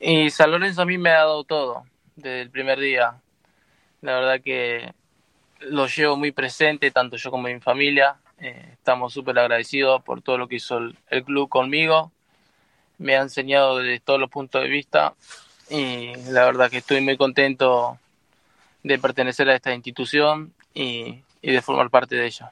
Y 0.00 0.30
San 0.30 0.50
Lorenzo 0.50 0.82
a 0.82 0.86
mí 0.86 0.98
me 0.98 1.10
ha 1.10 1.18
dado 1.18 1.44
todo 1.44 1.84
desde 2.16 2.42
el 2.42 2.50
primer 2.50 2.80
día. 2.80 3.14
La 4.00 4.14
verdad 4.14 4.40
que 4.40 4.92
lo 5.60 5.86
llevo 5.86 6.16
muy 6.16 6.32
presente, 6.32 6.90
tanto 6.90 7.16
yo 7.16 7.30
como 7.30 7.48
mi 7.48 7.60
familia. 7.60 8.16
Eh, 8.40 8.70
estamos 8.72 9.12
súper 9.12 9.38
agradecidos 9.38 10.02
por 10.02 10.22
todo 10.22 10.38
lo 10.38 10.48
que 10.48 10.56
hizo 10.56 10.78
el 10.78 11.24
club 11.24 11.48
conmigo 11.48 12.10
me 13.02 13.16
ha 13.16 13.22
enseñado 13.22 13.78
desde 13.78 14.00
todos 14.00 14.20
los 14.20 14.30
puntos 14.30 14.62
de 14.62 14.68
vista 14.68 15.14
y 15.68 16.14
la 16.30 16.44
verdad 16.44 16.70
que 16.70 16.78
estoy 16.78 17.00
muy 17.00 17.16
contento 17.16 17.98
de 18.82 18.98
pertenecer 18.98 19.48
a 19.48 19.54
esta 19.54 19.74
institución 19.74 20.52
y, 20.74 21.22
y 21.40 21.52
de 21.52 21.62
formar 21.62 21.90
parte 21.90 22.16
de 22.16 22.26
ella. 22.26 22.50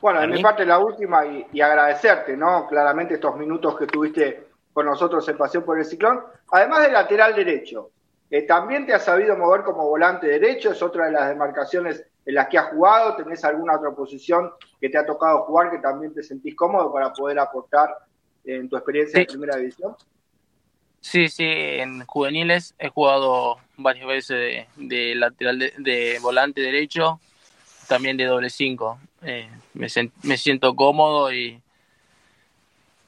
Bueno, 0.00 0.20
de 0.20 0.28
mi 0.28 0.42
parte 0.42 0.64
la 0.64 0.78
última 0.78 1.26
y, 1.26 1.46
y, 1.52 1.60
agradecerte, 1.60 2.36
¿no? 2.36 2.68
Claramente 2.68 3.14
estos 3.14 3.36
minutos 3.36 3.76
que 3.76 3.86
tuviste 3.86 4.48
con 4.72 4.86
nosotros 4.86 5.28
en 5.28 5.36
Pasión 5.36 5.64
por 5.64 5.78
el 5.78 5.84
Ciclón. 5.84 6.22
Además 6.52 6.82
del 6.82 6.92
lateral 6.92 7.34
derecho, 7.34 7.90
eh, 8.30 8.42
también 8.42 8.86
te 8.86 8.94
has 8.94 9.04
sabido 9.04 9.36
mover 9.36 9.62
como 9.62 9.88
volante 9.88 10.28
derecho, 10.28 10.70
es 10.70 10.82
otra 10.82 11.06
de 11.06 11.12
las 11.12 11.28
demarcaciones 11.28 12.04
en 12.24 12.34
las 12.34 12.48
que 12.48 12.58
has 12.58 12.68
jugado. 12.68 13.16
¿Tenés 13.16 13.44
alguna 13.44 13.76
otra 13.76 13.90
posición 13.90 14.52
que 14.80 14.88
te 14.88 14.98
ha 14.98 15.04
tocado 15.04 15.44
jugar 15.44 15.70
que 15.70 15.78
también 15.78 16.14
te 16.14 16.22
sentís 16.22 16.54
cómodo 16.54 16.92
para 16.92 17.12
poder 17.12 17.38
aportar 17.38 17.96
en 18.54 18.68
tu 18.68 18.76
experiencia 18.76 19.16
sí. 19.16 19.20
en 19.20 19.26
primera 19.26 19.56
división? 19.56 19.94
Sí, 21.00 21.28
sí, 21.28 21.44
en 21.46 22.04
juveniles 22.06 22.74
he 22.78 22.88
jugado 22.88 23.58
varias 23.76 24.06
veces 24.06 24.68
de, 24.76 24.86
de 24.88 25.14
lateral 25.14 25.58
de, 25.58 25.72
de, 25.78 26.18
volante 26.20 26.60
derecho, 26.60 27.20
también 27.86 28.16
de 28.16 28.24
doble 28.24 28.50
cinco. 28.50 28.98
Eh, 29.22 29.48
me, 29.74 29.86
me, 30.22 30.36
siento 30.36 30.74
cómodo 30.74 31.32
y, 31.32 31.62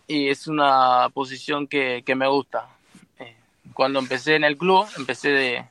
y 0.06 0.28
es 0.28 0.46
una 0.46 1.08
posición 1.12 1.66
que, 1.66 2.02
que 2.06 2.14
me 2.14 2.28
gusta. 2.28 2.68
Eh, 3.18 3.36
cuando 3.74 3.98
empecé 3.98 4.36
en 4.36 4.44
el 4.44 4.56
club, 4.56 4.86
empecé 4.96 5.30
de, 5.30 5.64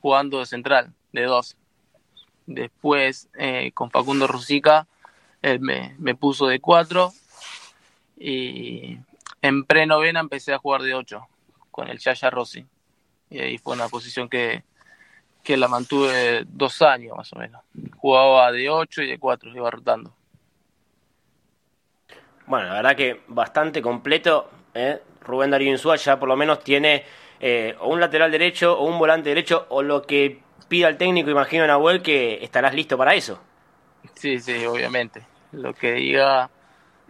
jugando 0.00 0.40
de 0.40 0.46
central, 0.46 0.92
de 1.12 1.22
dos. 1.22 1.56
Después, 2.46 3.28
eh, 3.38 3.70
con 3.72 3.90
Facundo 3.90 4.26
Rusica, 4.26 4.86
él 5.40 5.60
me, 5.60 5.94
me 5.98 6.14
puso 6.14 6.46
de 6.46 6.60
cuatro 6.60 7.12
y 8.16 8.98
en 9.42 9.64
pre-novena 9.64 10.20
empecé 10.20 10.54
a 10.54 10.58
jugar 10.58 10.82
de 10.82 10.94
8 10.94 11.26
con 11.70 11.88
el 11.88 11.98
Chaya 11.98 12.30
Rossi. 12.30 12.64
Y 13.28 13.40
ahí 13.40 13.58
fue 13.58 13.74
una 13.74 13.88
posición 13.88 14.28
que, 14.28 14.62
que 15.42 15.56
la 15.56 15.68
mantuve 15.68 16.44
dos 16.46 16.80
años 16.82 17.16
más 17.16 17.32
o 17.32 17.38
menos. 17.38 17.62
Jugaba 17.96 18.52
de 18.52 18.70
8 18.70 19.02
y 19.02 19.10
de 19.10 19.18
4, 19.18 19.50
iba 19.54 19.70
rotando. 19.70 20.14
Bueno, 22.46 22.68
la 22.68 22.74
verdad 22.74 22.96
que 22.96 23.22
bastante 23.28 23.82
completo. 23.82 24.48
¿eh? 24.74 25.00
Rubén 25.22 25.50
Darío 25.50 25.70
Insúa 25.70 25.96
ya 25.96 26.18
por 26.18 26.28
lo 26.28 26.36
menos 26.36 26.62
tiene 26.62 27.04
eh, 27.40 27.74
o 27.80 27.88
un 27.88 28.00
lateral 28.00 28.30
derecho 28.30 28.78
o 28.78 28.84
un 28.84 28.98
volante 28.98 29.28
derecho 29.30 29.66
o 29.70 29.82
lo 29.82 30.02
que 30.02 30.40
pida 30.68 30.88
el 30.88 30.96
técnico, 30.96 31.30
imagino, 31.30 31.66
Nahuel, 31.66 32.02
que 32.02 32.42
estarás 32.42 32.74
listo 32.74 32.96
para 32.96 33.14
eso. 33.14 33.40
Sí, 34.14 34.40
sí, 34.40 34.64
obviamente. 34.64 35.22
Lo 35.52 35.74
que 35.74 35.92
diga, 35.92 36.48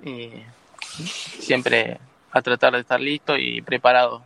y 0.02 0.30
siempre 0.80 1.98
a 2.32 2.42
tratar 2.42 2.72
de 2.72 2.80
estar 2.80 3.00
listo 3.00 3.36
y 3.36 3.62
preparado 3.62 4.22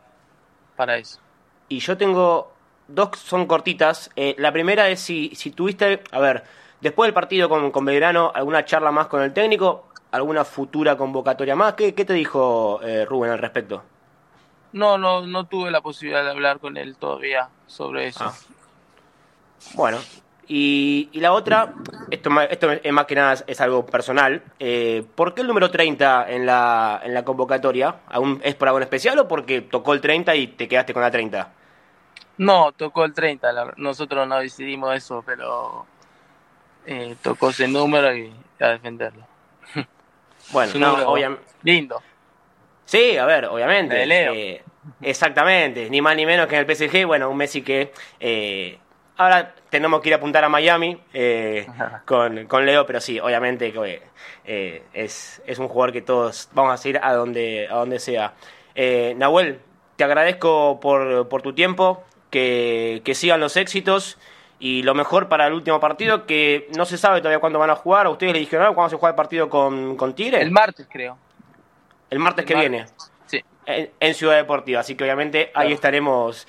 para 0.77 0.97
eso. 0.97 1.21
Y 1.69 1.81
yo 1.81 1.97
tengo 1.97 2.53
dos, 2.89 3.19
son 3.19 3.47
cortitas. 3.47 4.11
Eh, 4.17 4.35
la 4.39 4.53
primera 4.53 4.89
es 4.89 5.01
si, 5.01 5.35
si 5.35 5.51
tuviste, 5.51 6.03
a 6.13 6.21
ver, 6.21 6.45
después 6.81 7.09
del 7.09 7.15
partido 7.15 7.49
con, 7.49 7.71
con 7.71 7.85
Belgrano, 7.85 8.31
alguna 8.35 8.65
charla 8.65 8.93
más 8.93 9.09
con 9.09 9.23
el 9.23 9.33
técnico, 9.33 9.89
alguna 10.13 10.45
futura 10.45 10.97
convocatoria 10.97 11.57
más. 11.57 11.75
¿Qué, 11.75 11.95
qué 11.95 12.05
te 12.05 12.13
dijo 12.13 12.81
eh, 12.83 13.05
Rubén 13.05 13.33
al 13.33 13.39
respecto? 13.39 13.83
No, 14.73 14.99
no, 14.99 15.27
no 15.27 15.45
tuve 15.47 15.71
la 15.71 15.81
posibilidad 15.81 16.23
de 16.23 16.31
hablar 16.31 16.61
con 16.61 16.77
él 16.77 16.97
todavía 16.97 17.49
sobre 17.67 18.09
eso. 18.09 18.25
Ah. 18.25 18.35
Bueno, 19.75 19.99
y, 20.49 21.09
y, 21.13 21.21
la 21.21 21.33
otra, 21.33 21.75
esto, 22.11 22.31
esto 22.43 22.73
es 22.73 22.93
más 22.93 23.07
que 23.07 23.15
nada 23.15 23.37
es 23.47 23.61
algo 23.61 23.85
personal. 23.85 24.43
Eh, 24.59 25.05
¿Por 25.15 25.35
qué 25.35 25.41
el 25.41 25.49
número 25.49 25.71
30 25.71 26.31
en 26.31 26.47
la, 26.47 27.01
en 27.05 27.15
la 27.15 27.25
convocatoria? 27.25 27.97
¿Aún 28.09 28.41
¿Es 28.45 28.55
por 28.55 28.69
algo 28.69 28.81
especial 28.81 29.19
o 29.19 29.29
porque 29.29 29.63
tocó 29.63 29.93
el 29.93 30.01
30 30.01 30.35
y 30.37 30.47
te 30.49 30.69
quedaste 30.69 30.93
con 30.93 31.03
la 31.03 31.11
30? 31.11 31.53
No, 32.39 32.73
tocó 32.73 33.05
el 33.05 33.13
30. 33.13 33.53
La, 33.53 33.75
nosotros 33.77 34.29
no 34.29 34.39
decidimos 34.39 34.95
eso, 34.95 35.23
pero 35.27 35.87
eh, 36.87 37.17
tocó 37.23 37.51
ese 37.51 37.67
número 37.67 38.15
y 38.17 38.33
a 38.61 38.69
defenderlo. 38.69 39.27
Bueno, 40.53 40.73
no, 40.79 41.09
obviamente. 41.09 41.45
Lindo. 41.65 42.01
Sí, 42.85 43.17
a 43.17 43.27
ver, 43.27 43.47
obviamente. 43.47 43.97
De 43.97 44.07
Leo. 44.07 44.33
Eh, 44.33 44.63
exactamente, 45.03 45.91
ni 45.91 46.01
más 46.01 46.15
ni 46.15 46.25
menos 46.25 46.47
que 46.47 46.57
en 46.57 46.65
el 46.65 46.77
PSG. 46.77 47.05
Bueno, 47.05 47.29
un 47.29 47.37
Messi 47.37 47.63
que. 47.63 47.93
Eh, 48.21 48.79
Ahora 49.19 49.55
tenemos 49.71 50.03
que 50.03 50.11
ir 50.11 50.15
a 50.15 50.19
apuntar 50.19 50.45
a 50.45 50.49
Miami 50.51 51.01
eh, 51.15 51.67
con, 52.05 52.47
con, 52.47 52.67
Leo, 52.67 52.85
pero 52.85 53.01
sí, 53.01 53.19
obviamente 53.19 53.73
eh, 54.45 54.83
es, 54.93 55.43
es, 55.47 55.59
un 55.59 55.69
jugador 55.69 55.93
que 55.93 56.03
todos 56.03 56.51
vamos 56.53 56.85
a 56.85 56.89
ir 56.89 57.01
a 57.03 57.15
donde, 57.15 57.67
a 57.71 57.77
donde 57.77 57.99
sea. 57.99 58.35
Eh, 58.75 59.15
Nahuel, 59.17 59.61
te 59.97 60.05
agradezco 60.05 60.81
por, 60.81 61.29
por 61.29 61.41
tu 61.41 61.55
tiempo, 61.55 62.05
que, 62.29 63.01
que, 63.05 63.15
sigan 63.15 63.41
los 63.41 63.57
éxitos 63.57 64.19
y 64.59 64.83
lo 64.83 64.95
mejor 64.95 65.29
para 65.29 65.47
el 65.47 65.55
último 65.55 65.81
partido, 65.81 66.27
que 66.27 66.69
no 66.77 66.85
se 66.85 66.99
sabe 66.99 67.21
todavía 67.21 67.39
cuándo 67.39 67.59
van 67.59 67.71
a 67.71 67.77
jugar. 67.77 68.05
¿A 68.05 68.11
ustedes 68.11 68.35
le 68.35 68.41
dijeron 68.41 68.75
cuándo 68.75 68.91
se 68.91 68.97
juega 68.97 69.13
el 69.13 69.17
partido 69.17 69.49
con, 69.49 69.97
con 69.97 70.15
Tigre? 70.15 70.43
El 70.43 70.51
martes, 70.51 70.87
creo. 70.91 71.17
El 72.11 72.19
martes 72.19 72.43
el 72.43 72.49
que 72.49 72.55
martes. 72.55 72.71
viene. 72.71 72.87
Sí. 73.25 73.43
En, 73.65 73.91
en, 73.99 74.15
Ciudad 74.15 74.37
Deportiva, 74.37 74.81
así 74.81 74.95
que 74.95 75.05
obviamente 75.05 75.51
claro. 75.53 75.69
ahí 75.69 75.73
estaremos 75.73 76.47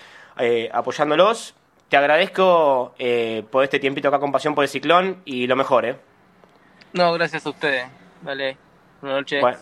apoyándolos 0.74 1.56
te 1.90 1.98
agradezco 1.98 2.94
eh, 3.00 3.44
por 3.50 3.64
este 3.64 3.80
tiempito 3.80 4.08
acá 4.08 4.20
con 4.20 4.32
Pasión 4.32 4.56
por 4.56 4.64
el 4.64 4.70
Ciclón 4.70 5.22
y 5.26 5.48
lo 5.48 5.56
mejor, 5.56 5.86
¿eh? 5.86 5.96
No, 6.94 7.14
gracias 7.14 7.46
a 7.46 7.50
ustedes. 7.50 7.86
Dale, 8.22 8.58
buenas 9.02 9.20
noches. 9.20 9.42
Bueno, 9.42 9.58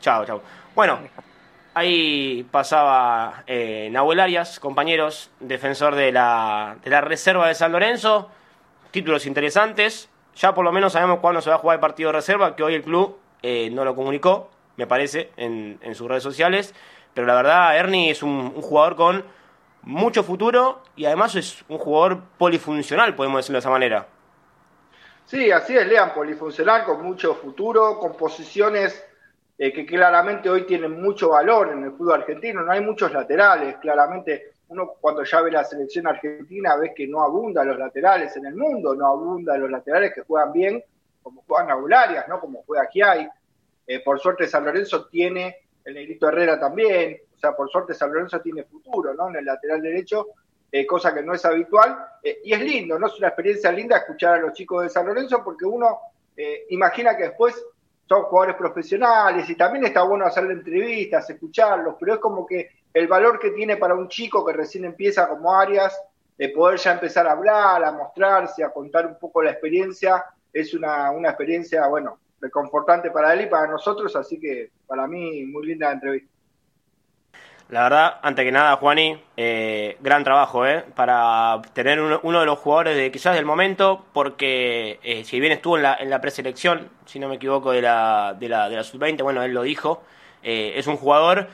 chao, 0.00 0.24
chao. 0.24 0.42
Bueno, 0.74 1.00
ahí 1.74 2.46
pasaba 2.50 3.44
eh, 3.46 3.88
Nahuel 3.90 4.20
Arias, 4.20 4.58
compañeros, 4.58 5.30
defensor 5.40 5.94
de 5.94 6.12
la, 6.12 6.76
de 6.82 6.90
la 6.90 7.00
Reserva 7.00 7.48
de 7.48 7.54
San 7.54 7.72
Lorenzo. 7.72 8.30
Títulos 8.90 9.26
interesantes. 9.26 10.08
Ya 10.36 10.54
por 10.54 10.64
lo 10.64 10.72
menos 10.72 10.92
sabemos 10.94 11.20
cuándo 11.20 11.40
se 11.40 11.50
va 11.50 11.56
a 11.56 11.58
jugar 11.58 11.76
el 11.76 11.80
partido 11.80 12.08
de 12.08 12.14
reserva, 12.14 12.56
que 12.56 12.62
hoy 12.62 12.74
el 12.74 12.82
club 12.82 13.18
eh, 13.42 13.70
no 13.70 13.84
lo 13.84 13.94
comunicó, 13.94 14.50
me 14.76 14.86
parece, 14.86 15.30
en, 15.36 15.78
en, 15.82 15.94
sus 15.94 16.08
redes 16.08 16.24
sociales. 16.24 16.74
Pero 17.12 17.26
la 17.26 17.34
verdad, 17.34 17.76
Ernie 17.76 18.10
es 18.10 18.22
un, 18.22 18.52
un 18.54 18.62
jugador 18.62 18.96
con 18.96 19.24
mucho 19.86 20.22
futuro 20.22 20.82
y 20.96 21.04
además 21.04 21.34
es 21.34 21.64
un 21.68 21.78
jugador 21.78 22.22
polifuncional, 22.38 23.14
podemos 23.14 23.38
decirlo 23.38 23.56
de 23.56 23.60
esa 23.60 23.70
manera. 23.70 24.06
Sí, 25.26 25.50
así 25.50 25.76
es, 25.76 25.86
Lean, 25.86 26.12
polifuncional, 26.14 26.84
con 26.84 27.02
mucho 27.02 27.34
futuro, 27.34 27.98
con 27.98 28.16
posiciones 28.16 29.02
eh, 29.56 29.72
que 29.72 29.86
claramente 29.86 30.50
hoy 30.50 30.66
tienen 30.66 31.00
mucho 31.00 31.30
valor 31.30 31.72
en 31.72 31.84
el 31.84 31.92
fútbol 31.92 32.20
argentino. 32.20 32.62
No 32.62 32.72
hay 32.72 32.80
muchos 32.80 33.12
laterales, 33.12 33.76
claramente 33.76 34.52
uno 34.68 34.94
cuando 35.00 35.24
ya 35.24 35.40
ve 35.40 35.50
la 35.50 35.64
selección 35.64 36.06
argentina 36.06 36.76
ves 36.76 36.92
que 36.96 37.06
no 37.06 37.22
abundan 37.22 37.68
los 37.68 37.78
laterales 37.78 38.36
en 38.36 38.46
el 38.46 38.54
mundo, 38.54 38.94
no 38.94 39.06
abundan 39.06 39.60
los 39.60 39.70
laterales 39.70 40.12
que 40.14 40.22
juegan 40.22 40.52
bien, 40.52 40.82
como 41.22 41.42
juegan 41.46 41.70
Aularias, 41.70 42.26
¿no? 42.28 42.40
como 42.40 42.62
juega 42.66 42.88
Kiai. 42.88 43.28
Eh, 43.86 44.00
por 44.00 44.18
suerte 44.18 44.46
San 44.46 44.64
Lorenzo 44.64 45.06
tiene 45.06 45.63
el 45.84 45.94
Negrito 45.94 46.28
Herrera 46.28 46.58
también, 46.58 47.20
o 47.34 47.38
sea, 47.38 47.54
por 47.54 47.70
suerte 47.70 47.94
San 47.94 48.12
Lorenzo 48.12 48.40
tiene 48.40 48.64
futuro, 48.64 49.14
¿no? 49.14 49.28
En 49.28 49.36
el 49.36 49.44
lateral 49.44 49.82
derecho, 49.82 50.28
eh, 50.72 50.86
cosa 50.86 51.14
que 51.14 51.22
no 51.22 51.34
es 51.34 51.44
habitual, 51.44 51.96
eh, 52.22 52.40
y 52.44 52.52
es 52.52 52.60
lindo, 52.60 52.98
¿no? 52.98 53.06
Es 53.06 53.18
una 53.18 53.28
experiencia 53.28 53.70
linda 53.70 53.98
escuchar 53.98 54.34
a 54.34 54.40
los 54.40 54.52
chicos 54.54 54.82
de 54.82 54.90
San 54.90 55.06
Lorenzo 55.06 55.42
porque 55.44 55.64
uno 55.64 55.98
eh, 56.36 56.66
imagina 56.70 57.16
que 57.16 57.24
después 57.24 57.54
son 58.06 58.22
jugadores 58.24 58.56
profesionales 58.56 59.48
y 59.48 59.54
también 59.54 59.84
está 59.84 60.02
bueno 60.02 60.26
hacerle 60.26 60.54
entrevistas, 60.54 61.28
escucharlos, 61.30 61.96
pero 61.98 62.14
es 62.14 62.20
como 62.20 62.46
que 62.46 62.70
el 62.92 63.06
valor 63.06 63.38
que 63.38 63.50
tiene 63.50 63.76
para 63.76 63.94
un 63.94 64.08
chico 64.08 64.44
que 64.44 64.52
recién 64.52 64.84
empieza 64.84 65.28
como 65.28 65.54
Arias, 65.54 65.98
de 66.36 66.48
poder 66.48 66.78
ya 66.78 66.92
empezar 66.92 67.26
a 67.26 67.32
hablar, 67.32 67.84
a 67.84 67.92
mostrarse, 67.92 68.64
a 68.64 68.72
contar 68.72 69.06
un 69.06 69.18
poco 69.18 69.42
la 69.42 69.52
experiencia, 69.52 70.24
es 70.52 70.74
una, 70.74 71.10
una 71.10 71.30
experiencia, 71.30 71.86
bueno, 71.86 72.18
reconfortante 72.44 73.10
para 73.10 73.32
él 73.32 73.42
y 73.42 73.46
para 73.46 73.66
nosotros, 73.66 74.14
así 74.16 74.38
que 74.38 74.70
para 74.86 75.06
mí 75.06 75.44
muy 75.46 75.66
linda 75.66 75.90
entrevista. 75.90 76.28
La 77.70 77.84
verdad, 77.84 78.20
antes 78.22 78.44
que 78.44 78.52
nada, 78.52 78.76
Juani, 78.76 79.18
eh, 79.38 79.96
gran 80.00 80.22
trabajo, 80.22 80.66
¿eh? 80.66 80.84
Para 80.94 81.62
tener 81.72 81.98
uno, 81.98 82.40
de 82.40 82.46
los 82.46 82.58
jugadores 82.58 82.94
de 82.94 83.10
quizás 83.10 83.34
del 83.34 83.46
momento, 83.46 84.04
porque 84.12 85.00
eh, 85.02 85.24
si 85.24 85.40
bien 85.40 85.52
estuvo 85.52 85.78
en 85.78 85.84
la, 85.84 85.96
en 85.98 86.10
la 86.10 86.20
preselección, 86.20 86.90
si 87.06 87.18
no 87.18 87.28
me 87.28 87.36
equivoco, 87.36 87.72
de 87.72 87.80
la, 87.80 88.36
de 88.38 88.50
la, 88.50 88.68
de 88.68 88.76
la 88.76 88.84
sub-20, 88.84 89.22
bueno, 89.22 89.42
él 89.42 89.52
lo 89.52 89.62
dijo, 89.62 90.02
eh, 90.42 90.74
es 90.76 90.86
un 90.86 90.98
jugador 90.98 91.48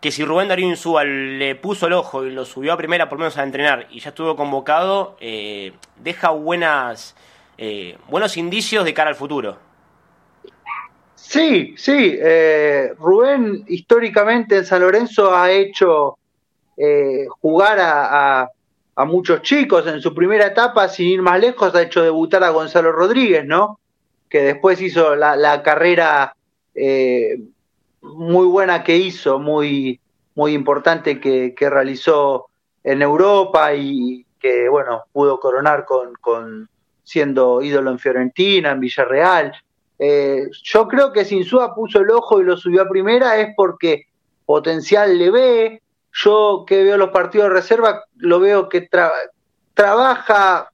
que 0.00 0.10
si 0.10 0.24
Rubén 0.24 0.48
Darío 0.48 0.66
Insúa 0.66 1.04
le 1.04 1.54
puso 1.54 1.86
el 1.86 1.92
ojo 1.92 2.24
y 2.24 2.30
lo 2.30 2.46
subió 2.46 2.72
a 2.72 2.78
primera 2.78 3.08
por 3.08 3.18
lo 3.18 3.24
menos 3.24 3.36
a 3.36 3.42
entrenar 3.42 3.88
y 3.90 4.00
ya 4.00 4.10
estuvo 4.10 4.36
convocado, 4.36 5.16
deja 5.96 6.30
buenas, 6.30 7.16
buenos 8.08 8.36
indicios 8.36 8.84
de 8.84 8.94
cara 8.94 9.10
al 9.10 9.16
futuro. 9.16 9.65
Sí, 11.16 11.74
sí. 11.76 12.16
Eh, 12.20 12.92
Rubén 12.98 13.64
históricamente 13.68 14.58
en 14.58 14.64
San 14.64 14.82
Lorenzo 14.82 15.34
ha 15.34 15.50
hecho 15.50 16.18
eh, 16.76 17.26
jugar 17.40 17.78
a, 17.80 18.50
muchos 19.06 19.42
chicos. 19.42 19.86
En 19.86 20.00
su 20.00 20.14
primera 20.14 20.46
etapa, 20.46 20.88
sin 20.88 21.08
ir 21.08 21.22
más 21.22 21.40
lejos, 21.40 21.74
ha 21.74 21.82
hecho 21.82 22.02
debutar 22.02 22.44
a 22.44 22.50
Gonzalo 22.50 22.92
Rodríguez, 22.92 23.44
¿no? 23.44 23.80
Que 24.28 24.40
después 24.40 24.80
hizo 24.80 25.16
la, 25.16 25.62
carrera 25.62 26.34
eh, 26.74 27.40
muy 28.02 28.46
buena 28.46 28.84
que 28.84 28.96
hizo, 28.96 29.38
muy, 29.38 30.00
muy 30.34 30.52
importante 30.52 31.20
que, 31.20 31.54
realizó 31.58 32.46
en 32.84 33.02
Europa 33.02 33.74
y 33.74 34.24
que, 34.38 34.68
bueno, 34.68 35.04
pudo 35.12 35.40
coronar 35.40 35.84
con, 35.84 36.14
con 36.14 36.68
siendo 37.04 37.62
ídolo 37.62 37.90
en 37.90 37.98
Fiorentina, 37.98 38.70
en 38.72 38.80
Villarreal. 38.80 39.52
Eh, 39.98 40.48
yo 40.62 40.88
creo 40.88 41.12
que 41.12 41.26
Insúa 41.30 41.74
puso 41.74 42.00
el 42.00 42.10
ojo 42.10 42.40
y 42.40 42.44
lo 42.44 42.56
subió 42.56 42.82
a 42.82 42.88
primera 42.88 43.38
es 43.38 43.54
porque 43.56 44.06
potencial 44.44 45.18
le 45.18 45.30
ve. 45.30 45.82
Yo 46.12 46.64
que 46.66 46.82
veo 46.82 46.96
los 46.96 47.10
partidos 47.10 47.48
de 47.48 47.54
reserva, 47.54 48.04
lo 48.16 48.40
veo 48.40 48.68
que 48.68 48.88
trabaja 49.74 50.70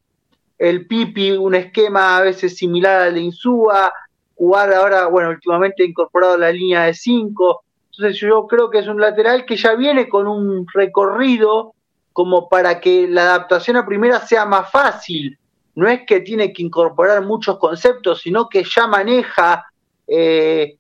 el 0.59 0.87
Pipi 0.87 1.33
un 1.33 1.57
esquema 1.57 2.17
a 2.17 2.23
veces 2.23 2.57
similar 2.57 3.03
al 3.03 3.15
de 3.15 3.21
Insúa, 3.23 3.93
jugar 4.37 4.73
ahora, 4.73 5.07
bueno, 5.07 5.31
últimamente 5.31 5.85
incorporado 5.85 6.35
a 6.35 6.39
la 6.39 6.53
línea 6.53 6.85
de 6.85 6.95
5. 6.95 7.65
Entonces 7.91 8.21
yo 8.21 8.47
creo 8.47 8.71
que 8.71 8.79
es 8.79 8.87
un 8.87 9.01
lateral 9.01 9.45
que 9.45 9.57
ya 9.57 9.75
viene 9.75 10.09
con 10.09 10.29
un 10.29 10.67
recorrido 10.73 11.75
como 12.13 12.49
para 12.49 12.81
que 12.81 13.09
la 13.09 13.23
adaptación 13.23 13.77
a 13.77 13.87
primera 13.87 14.21
sea 14.21 14.47
más 14.47 14.71
fácil 14.71 15.39
no 15.75 15.89
es 15.89 16.03
que 16.07 16.21
tiene 16.21 16.53
que 16.53 16.63
incorporar 16.63 17.23
muchos 17.25 17.59
conceptos, 17.59 18.21
sino 18.21 18.49
que 18.49 18.65
ya 18.65 18.87
maneja 18.87 19.67
eh, 20.07 20.77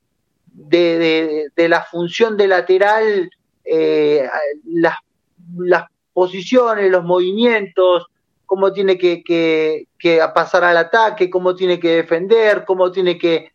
de, 0.52 1.50
la 1.56 1.82
función 1.82 2.36
de 2.36 2.48
lateral 2.48 3.30
eh, 3.64 4.28
las, 4.66 5.84
posiciones, 6.12 6.90
los 6.90 7.04
movimientos, 7.04 8.06
cómo 8.44 8.72
tiene 8.72 8.98
que, 8.98 9.86
pasar 10.34 10.64
al 10.64 10.76
ataque, 10.76 11.30
cómo 11.30 11.54
tiene 11.54 11.80
que 11.80 11.96
defender, 11.96 12.64
cómo 12.66 12.92
tiene 12.92 13.16
que, 13.16 13.50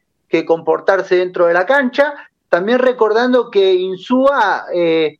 comportarse 0.45 1.15
dentro 1.15 1.45
de 1.45 1.53
la 1.53 1.65
cancha. 1.65 2.13
También 2.49 2.79
recordando 2.79 3.51
que 3.51 3.73
Insúa, 3.73 4.65
eh, 4.73 5.19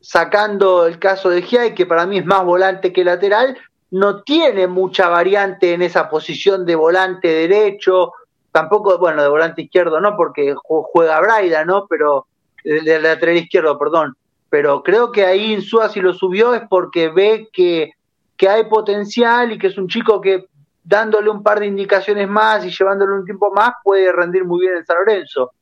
sacando 0.00 0.86
el 0.86 0.98
caso 0.98 1.30
de 1.30 1.42
Giai, 1.42 1.74
que 1.74 1.86
para 1.86 2.06
mí 2.06 2.18
es 2.18 2.26
más 2.26 2.44
volante 2.44 2.92
que 2.92 3.04
lateral, 3.04 3.56
no 3.90 4.22
tiene 4.22 4.66
mucha 4.66 5.08
variante 5.08 5.74
en 5.74 5.82
esa 5.82 6.08
posición 6.08 6.64
de 6.64 6.76
volante 6.76 7.28
derecho, 7.28 8.12
tampoco, 8.52 8.98
bueno, 8.98 9.22
de 9.22 9.28
volante 9.28 9.62
izquierdo 9.62 10.00
no, 10.00 10.16
porque 10.16 10.54
juega 10.54 11.20
Braida, 11.20 11.64
¿no? 11.64 11.86
Pero, 11.88 12.26
de 12.64 13.00
lateral 13.00 13.36
izquierdo, 13.36 13.78
perdón. 13.78 14.16
Pero 14.48 14.82
creo 14.82 15.12
que 15.12 15.24
ahí 15.24 15.52
Insúa 15.52 15.88
si 15.88 16.00
lo 16.00 16.12
subió 16.12 16.54
es 16.54 16.62
porque 16.68 17.08
ve 17.08 17.48
que, 17.52 17.92
que 18.36 18.48
hay 18.48 18.64
potencial 18.64 19.52
y 19.52 19.58
que 19.58 19.68
es 19.68 19.78
un 19.78 19.88
chico 19.88 20.20
que 20.20 20.46
dándole 20.82 21.30
un 21.30 21.42
par 21.42 21.60
de 21.60 21.66
indicaciones 21.66 22.28
más 22.28 22.64
y 22.64 22.70
llevándole 22.70 23.12
un 23.12 23.24
tiempo 23.24 23.52
más 23.52 23.74
puede 23.84 24.10
rendir 24.12 24.44
muy 24.44 24.60
bien 24.60 24.76
en 24.76 24.86
San 24.86 24.96
Lorenzo. 24.98 25.52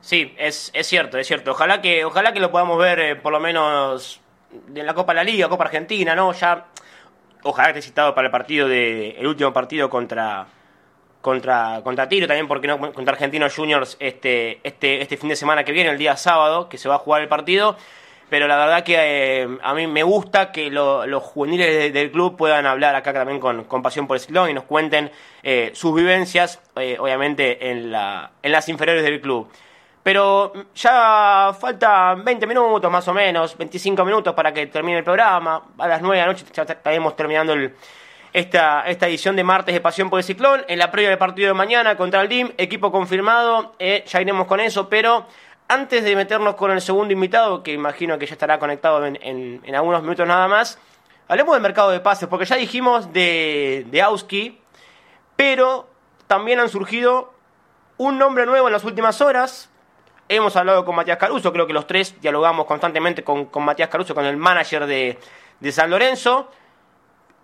Sí, 0.00 0.34
es, 0.38 0.70
es 0.72 0.86
cierto, 0.86 1.18
es 1.18 1.26
cierto. 1.26 1.50
Ojalá 1.50 1.82
que, 1.82 2.04
ojalá 2.04 2.32
que 2.32 2.40
lo 2.40 2.50
podamos 2.50 2.78
ver 2.78 3.00
eh, 3.00 3.16
por 3.16 3.32
lo 3.32 3.40
menos 3.40 4.20
de 4.68 4.82
la 4.82 4.94
Copa 4.94 5.12
de 5.12 5.16
la 5.16 5.24
Liga, 5.24 5.48
Copa 5.48 5.64
Argentina, 5.64 6.14
¿no? 6.14 6.32
Ya, 6.32 6.66
ojalá 7.42 7.68
esté 7.68 7.82
citado 7.82 8.14
para 8.14 8.26
el 8.26 8.32
partido 8.32 8.68
de, 8.68 9.10
el 9.10 9.26
último 9.26 9.52
partido 9.52 9.88
contra, 9.88 10.46
contra, 11.20 11.80
contra 11.82 12.08
Tiro, 12.08 12.26
también 12.26 12.48
porque 12.48 12.66
no 12.66 12.78
contra 12.78 13.12
Argentinos 13.12 13.54
Juniors 13.54 13.96
este, 14.00 14.60
este, 14.62 15.02
este 15.02 15.16
fin 15.16 15.28
de 15.28 15.36
semana 15.36 15.64
que 15.64 15.72
viene, 15.72 15.90
el 15.90 15.98
día 15.98 16.16
sábado, 16.16 16.68
que 16.68 16.78
se 16.78 16.88
va 16.88 16.96
a 16.96 16.98
jugar 16.98 17.22
el 17.22 17.28
partido. 17.28 17.76
Pero 18.30 18.46
la 18.46 18.56
verdad 18.56 18.84
que 18.84 18.94
eh, 18.96 19.58
a 19.60 19.74
mí 19.74 19.88
me 19.88 20.04
gusta 20.04 20.52
que 20.52 20.70
los 20.70 21.22
juveniles 21.22 21.92
del 21.92 22.12
club 22.12 22.36
puedan 22.36 22.64
hablar 22.64 22.94
acá 22.94 23.12
también 23.12 23.40
con, 23.40 23.64
con 23.64 23.82
Pasión 23.82 24.06
por 24.06 24.16
el 24.16 24.20
Ciclón 24.20 24.48
y 24.48 24.54
nos 24.54 24.64
cuenten 24.64 25.10
eh, 25.42 25.72
sus 25.74 25.92
vivencias, 25.92 26.60
eh, 26.76 26.96
obviamente, 27.00 27.70
en, 27.70 27.90
la, 27.90 28.30
en 28.40 28.52
las 28.52 28.68
inferiores 28.68 29.02
del 29.02 29.20
club. 29.20 29.50
Pero 30.02 30.52
ya 30.74 31.54
faltan 31.58 32.24
20 32.24 32.46
minutos 32.46 32.90
más 32.90 33.06
o 33.08 33.12
menos, 33.12 33.56
25 33.56 34.04
minutos 34.04 34.34
para 34.34 34.52
que 34.52 34.66
termine 34.66 34.98
el 34.98 35.04
programa. 35.04 35.62
A 35.76 35.88
las 35.88 36.00
9 36.00 36.16
de 36.16 36.22
la 36.22 36.32
noche 36.32 36.44
ya 36.52 36.62
estaremos 36.62 37.14
terminando 37.16 37.54
esta, 38.32 38.82
esta 38.86 39.08
edición 39.08 39.36
de 39.36 39.44
martes 39.44 39.74
de 39.74 39.80
Pasión 39.80 40.08
por 40.08 40.18
el 40.18 40.24
Ciclón. 40.24 40.64
En 40.68 40.78
la 40.78 40.90
previa 40.90 41.10
del 41.10 41.18
partido 41.18 41.48
de 41.48 41.54
mañana 41.54 41.96
contra 41.96 42.22
el 42.22 42.28
DIM, 42.28 42.52
equipo 42.56 42.90
confirmado, 42.90 43.74
eh, 43.78 44.04
ya 44.06 44.22
iremos 44.22 44.46
con 44.46 44.60
eso. 44.60 44.88
Pero 44.88 45.26
antes 45.68 46.02
de 46.02 46.16
meternos 46.16 46.54
con 46.54 46.70
el 46.70 46.80
segundo 46.80 47.12
invitado, 47.12 47.62
que 47.62 47.72
imagino 47.72 48.18
que 48.18 48.26
ya 48.26 48.32
estará 48.32 48.58
conectado 48.58 49.04
en, 49.04 49.74
algunos 49.74 50.02
minutos 50.02 50.26
nada 50.26 50.48
más, 50.48 50.78
hablemos 51.28 51.54
del 51.54 51.62
mercado 51.62 51.90
de 51.90 52.00
pases, 52.00 52.26
porque 52.26 52.46
ya 52.46 52.56
dijimos 52.56 53.12
de, 53.12 53.86
de 53.90 54.02
Auski, 54.02 54.58
pero 55.36 55.88
también 56.26 56.58
han 56.58 56.70
surgido 56.70 57.34
un 57.98 58.18
nombre 58.18 58.46
nuevo 58.46 58.66
en 58.66 58.72
las 58.72 58.84
últimas 58.84 59.20
horas 59.20 59.69
Hemos 60.32 60.54
hablado 60.54 60.84
con 60.84 60.94
Matías 60.94 61.18
Caruso, 61.18 61.52
creo 61.52 61.66
que 61.66 61.72
los 61.72 61.88
tres 61.88 62.14
dialogamos 62.20 62.64
constantemente 62.64 63.24
con, 63.24 63.50
Matías 63.64 63.88
Caruso, 63.88 64.14
con 64.14 64.24
el 64.24 64.36
manager 64.36 64.86
de, 64.86 65.18
San 65.72 65.90
Lorenzo. 65.90 66.48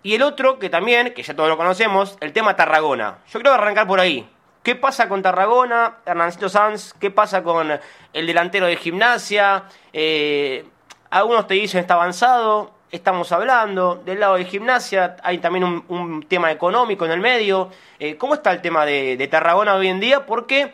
Y 0.03 0.15
el 0.15 0.21
otro, 0.23 0.57
que 0.57 0.69
también, 0.69 1.13
que 1.13 1.21
ya 1.21 1.35
todos 1.35 1.49
lo 1.49 1.57
conocemos, 1.57 2.17
el 2.21 2.31
tema 2.31 2.55
Tarragona. 2.55 3.17
Yo 3.29 3.41
creo 3.41 3.51
arrancar 3.51 3.87
por 3.87 3.99
ahí. 3.99 4.25
¿Qué 4.63 4.75
pasa 4.75 5.09
con 5.09 5.21
Tarragona, 5.21 5.97
Hernancito 6.05 6.47
Sanz? 6.47 6.93
¿Qué 6.93 7.11
pasa 7.11 7.43
con 7.43 7.77
el 8.13 8.25
delantero 8.25 8.67
de 8.67 8.77
gimnasia? 8.77 9.65
Eh, 9.91 10.63
algunos 11.09 11.45
te 11.45 11.55
dicen 11.55 11.81
está 11.81 11.95
avanzado, 11.95 12.71
estamos 12.89 13.33
hablando. 13.33 14.01
Del 14.05 14.21
lado 14.21 14.35
de 14.35 14.45
gimnasia 14.45 15.17
hay 15.23 15.39
también 15.39 15.83
un, 15.89 16.23
tema 16.29 16.53
económico 16.53 17.05
en 17.05 17.11
el 17.11 17.19
medio. 17.19 17.69
Eh, 17.99 18.15
¿Cómo 18.15 18.33
está 18.33 18.53
el 18.53 18.61
tema 18.61 18.85
de, 18.85 19.27
Tarragona 19.29 19.75
hoy 19.75 19.89
en 19.89 19.99
día? 19.99 20.25
Porque 20.25 20.71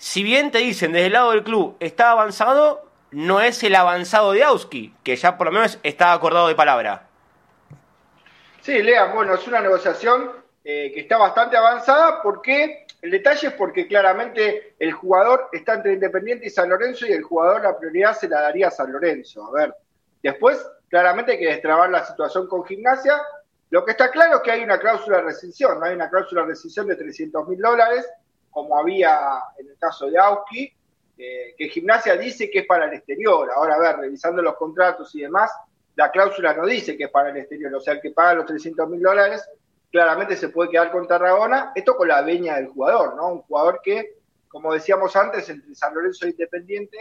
si 0.00 0.22
bien 0.22 0.50
te 0.50 0.58
dicen 0.58 0.92
desde 0.92 1.08
el 1.08 1.12
lado 1.12 1.32
del 1.32 1.44
club 1.44 1.76
está 1.78 2.10
avanzado, 2.10 2.88
no 3.10 3.42
es 3.42 3.62
el 3.62 3.74
avanzado 3.74 4.32
de 4.32 4.42
Auski, 4.42 4.94
que 5.04 5.14
ya 5.14 5.36
por 5.36 5.48
lo 5.48 5.52
menos 5.52 5.78
está 5.82 6.14
acordado 6.14 6.48
de 6.48 6.54
palabra. 6.54 7.06
Sí, 8.62 8.82
Lea, 8.82 9.12
bueno, 9.12 9.34
es 9.34 9.46
una 9.46 9.60
negociación 9.60 10.30
eh, 10.64 10.90
que 10.94 11.00
está 11.00 11.18
bastante 11.18 11.58
avanzada 11.58 12.22
porque 12.22 12.86
el 13.02 13.10
detalle 13.10 13.48
es 13.48 13.52
porque 13.52 13.86
claramente 13.86 14.74
el 14.78 14.92
jugador 14.92 15.50
está 15.52 15.74
entre 15.74 15.92
Independiente 15.92 16.46
y 16.46 16.50
San 16.50 16.70
Lorenzo 16.70 17.06
y 17.06 17.12
el 17.12 17.22
jugador 17.22 17.62
la 17.62 17.78
prioridad 17.78 18.16
se 18.16 18.26
la 18.26 18.40
daría 18.40 18.68
a 18.68 18.70
San 18.70 18.90
Lorenzo. 18.90 19.48
A 19.48 19.52
ver, 19.52 19.74
después 20.22 20.66
claramente 20.88 21.32
hay 21.32 21.38
que 21.38 21.46
destrabar 21.48 21.90
la 21.90 22.06
situación 22.06 22.48
con 22.48 22.64
gimnasia. 22.64 23.20
Lo 23.68 23.84
que 23.84 23.90
está 23.90 24.10
claro 24.10 24.36
es 24.36 24.40
que 24.40 24.50
hay 24.50 24.62
una 24.62 24.78
cláusula 24.78 25.18
de 25.18 25.24
rescisión, 25.24 25.78
¿no? 25.78 25.84
hay 25.84 25.94
una 25.94 26.08
cláusula 26.08 26.40
de 26.40 26.48
rescisión 26.48 26.86
de 26.86 26.96
300 26.96 27.46
mil 27.46 27.60
dólares 27.60 28.08
como 28.50 28.76
había 28.78 29.18
en 29.58 29.68
el 29.68 29.78
caso 29.78 30.10
de 30.10 30.18
Auski, 30.18 30.72
eh, 31.16 31.54
que 31.56 31.68
Gimnasia 31.68 32.16
dice 32.16 32.50
que 32.50 32.60
es 32.60 32.66
para 32.66 32.86
el 32.86 32.94
exterior. 32.94 33.50
Ahora, 33.54 33.74
a 33.74 33.78
ver, 33.78 33.96
revisando 33.98 34.40
los 34.40 34.56
contratos 34.56 35.14
y 35.14 35.20
demás, 35.20 35.50
la 35.96 36.10
cláusula 36.10 36.54
no 36.54 36.66
dice 36.66 36.96
que 36.96 37.04
es 37.04 37.10
para 37.10 37.30
el 37.30 37.36
exterior. 37.36 37.74
O 37.74 37.80
sea, 37.80 37.94
el 37.94 38.00
que 38.00 38.10
paga 38.10 38.34
los 38.34 38.46
300 38.46 38.88
mil 38.88 39.02
dólares 39.02 39.46
claramente 39.90 40.36
se 40.36 40.48
puede 40.48 40.70
quedar 40.70 40.90
con 40.90 41.06
Tarragona. 41.06 41.72
Esto 41.74 41.96
con 41.96 42.08
la 42.08 42.22
veña 42.22 42.56
del 42.56 42.68
jugador, 42.68 43.16
¿no? 43.16 43.28
Un 43.28 43.42
jugador 43.42 43.80
que, 43.82 44.16
como 44.48 44.72
decíamos 44.72 45.14
antes, 45.14 45.48
entre 45.50 45.74
San 45.74 45.94
Lorenzo 45.94 46.26
e 46.26 46.30
Independiente, 46.30 46.96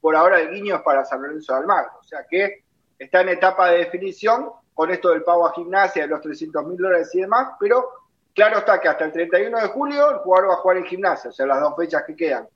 por 0.00 0.16
ahora 0.16 0.40
el 0.40 0.50
guiño 0.50 0.76
es 0.76 0.82
para 0.82 1.04
San 1.04 1.22
Lorenzo 1.22 1.54
de 1.54 1.60
Almagro. 1.60 1.92
O 1.98 2.04
sea 2.04 2.26
que 2.28 2.64
está 2.98 3.22
en 3.22 3.30
etapa 3.30 3.70
de 3.70 3.78
definición 3.78 4.50
con 4.74 4.90
esto 4.90 5.10
del 5.10 5.22
pago 5.22 5.46
a 5.46 5.54
gimnasia 5.54 6.02
de 6.02 6.08
los 6.08 6.20
300 6.20 6.66
mil 6.66 6.76
dólares 6.76 7.14
y 7.14 7.20
demás, 7.20 7.54
pero 7.58 7.88
claro 8.34 8.58
está 8.58 8.80
que 8.80 8.88
hasta 8.88 9.04
el 9.04 9.12
31 9.12 9.60
de 9.60 9.68
julio 9.68 10.10
el 10.10 10.16
jugador 10.18 10.50
va 10.50 10.54
a 10.54 10.58
jugar 10.58 10.76
en 10.78 10.84
gimnasia, 10.84 11.30
o 11.30 11.32
sea, 11.32 11.46
las 11.46 11.60
dos 11.60 11.74
fechas 11.76 12.04
que 12.06 12.16
quedan. 12.16 12.48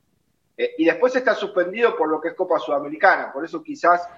Eh, 0.57 0.74
y 0.79 0.85
después 0.85 1.14
está 1.14 1.35
suspendido 1.35 1.97
por 1.97 2.09
lo 2.09 2.20
que 2.20 2.29
es 2.29 2.35
Copa 2.35 2.59
Sudamericana, 2.59 3.33
por 3.33 3.45
eso 3.45 3.62
quizás 3.62 4.09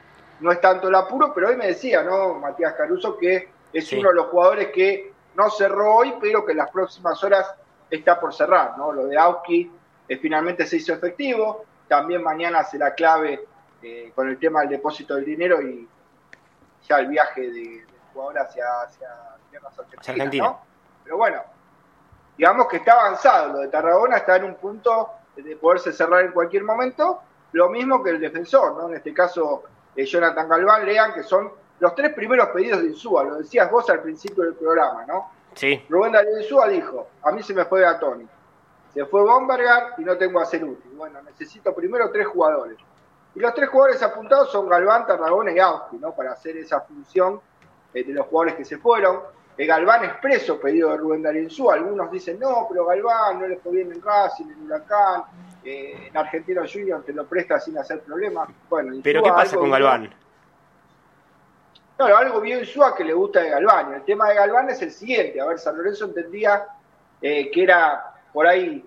no 0.41 0.53
es 0.53 0.61
tanto 0.61 0.89
el 0.89 0.95
apuro, 0.95 1.33
pero 1.35 1.49
hoy 1.49 1.57
me 1.57 1.67
decía, 1.67 2.03
¿no? 2.03 2.35
Matías 2.35 2.75
Caruso, 2.75 3.17
que 3.17 3.49
es 3.73 3.93
uno 3.93 4.11
de 4.11 4.15
los 4.15 4.27
jugadores 4.27 4.69
que 4.69 5.13
no 5.35 5.51
cerró 5.51 5.97
hoy, 5.97 6.15
pero 6.21 6.45
que 6.45 6.53
en 6.53 6.59
las 6.59 6.71
próximas 6.71 7.23
horas 7.25 7.53
está 7.91 8.21
por 8.21 8.33
cerrar, 8.33 8.79
¿no? 8.79 8.93
Lo 8.93 9.07
de 9.07 9.19
Auski 9.19 9.71
eh, 10.09 10.17
finalmente 10.19 10.67
se 10.67 10.77
hizo 10.77 10.93
efectivo, 10.93 11.65
también 11.89 12.23
mañana 12.23 12.63
será 12.65 12.95
clave 12.95 13.45
eh, 13.83 14.13
con 14.15 14.29
el 14.29 14.39
tema 14.39 14.61
del 14.61 14.71
depósito 14.71 15.15
del 15.15 15.25
dinero 15.25 15.61
y 15.63 15.89
ya 16.89 16.99
el 16.99 17.09
viaje 17.09 17.43
de, 17.43 17.51
del 17.51 17.87
jugador 18.13 18.39
hacia, 18.39 18.65
hacia 18.83 19.09
Argentina, 20.07 20.59
Pero 21.09 21.17
bueno, 21.17 21.43
digamos 22.37 22.69
que 22.69 22.77
está 22.77 22.93
avanzado, 22.93 23.55
lo 23.55 23.59
de 23.61 23.69
Tarragona 23.69 24.19
está 24.19 24.37
en 24.37 24.45
un 24.45 24.57
punto 24.57 25.09
de 25.37 25.57
poderse 25.57 25.91
cerrar 25.91 26.23
en 26.23 26.33
cualquier 26.33 26.65
momento, 26.65 27.23
lo 27.53 27.71
mismo 27.71 28.03
que 28.03 28.11
el 28.11 28.21
defensor, 28.21 28.77
¿no? 28.77 28.91
En 28.91 28.97
este 28.97 29.15
caso, 29.15 29.63
eh, 29.97 30.05
Jonathan 30.05 30.47
Galván, 30.47 30.85
lean 30.85 31.15
que 31.15 31.23
son 31.23 31.51
los 31.81 31.95
tres 31.95 32.13
primeros 32.13 32.49
pedidos 32.49 32.83
de 32.83 32.89
Insúa, 32.89 33.25
lo 33.25 33.37
decías 33.37 33.71
vos 33.71 33.89
al 33.89 34.03
principio 34.03 34.45
del 34.45 34.53
programa, 34.53 35.07
¿no? 35.07 35.31
Sí. 35.55 35.83
Rubén 35.89 36.13
Darío 36.13 36.39
Insúa 36.39 36.69
dijo, 36.69 37.09
a 37.23 37.33
mí 37.33 37.43
se 37.43 37.55
me 37.55 37.65
fue 37.65 37.87
a 37.87 37.99
Tony, 37.99 38.29
se 38.93 39.07
fue 39.07 39.23
Bombergar 39.23 39.95
y 39.97 40.03
no 40.03 40.19
tengo 40.19 40.41
a 40.41 40.45
ser 40.45 40.63
útil. 40.63 40.93
Bueno, 40.95 41.23
necesito 41.23 41.75
primero 41.75 42.11
tres 42.11 42.27
jugadores. 42.27 42.77
Y 43.35 43.41
los 43.41 43.55
tres 43.55 43.71
jugadores 43.71 44.03
apuntados 44.03 44.53
son 44.53 44.69
Galván, 44.69 45.07
Tarragona 45.07 45.53
y 45.53 45.59
Auski, 45.59 45.97
¿no? 45.97 46.13
Para 46.13 46.33
hacer 46.33 46.59
esa 46.59 46.83
función 46.83 47.41
eh, 47.95 48.05
de 48.05 48.13
los 48.13 48.27
jugadores 48.27 48.57
que 48.57 48.67
se 48.67 48.77
fueron. 48.77 49.38
Eh, 49.59 49.67
Galván 49.67 50.05
expreso 50.05 50.59
pedido 50.61 50.91
de 50.91 50.99
Rubén 50.99 51.23
Darío 51.23 51.71
Algunos 51.71 52.11
dicen, 52.11 52.39
no, 52.39 52.67
pero 52.71 52.87
Galván 52.87 53.41
no 53.41 53.49
le 53.49 53.57
fue 53.57 53.73
bien 53.73 53.93
en 53.93 54.01
Racing, 54.01 54.45
en 54.47 54.63
Huracán, 54.65 55.25
eh, 55.65 56.09
en 56.09 56.17
Argentino 56.17 56.63
Junior 56.73 57.03
te 57.05 57.13
lo 57.13 57.27
presta 57.27 57.59
sin 57.59 57.77
hacer 57.77 58.01
problemas. 58.01 58.49
Bueno, 58.71 58.95
¿Pero 59.03 59.23
qué 59.23 59.31
pasa 59.31 59.57
con 59.57 59.71
Galván? 59.71 60.15
Claro, 61.97 62.17
algo 62.17 62.41
bien 62.41 62.61
Insúa 62.61 62.95
que 62.95 63.03
le 63.03 63.13
gusta 63.13 63.41
de 63.41 63.51
Galván. 63.51 63.95
El 63.95 64.03
tema 64.05 64.29
de 64.29 64.37
Galván 64.37 64.71
es 64.71 64.81
el 64.81 64.93
siguiente. 64.93 65.41
A 65.41 65.47
ver, 65.47 65.59
San 65.59 65.77
Lorenzo 65.77 66.05
entendía 66.05 66.65
que 67.21 67.51
era 67.55 68.15
por 68.33 68.47
ahí 68.47 68.85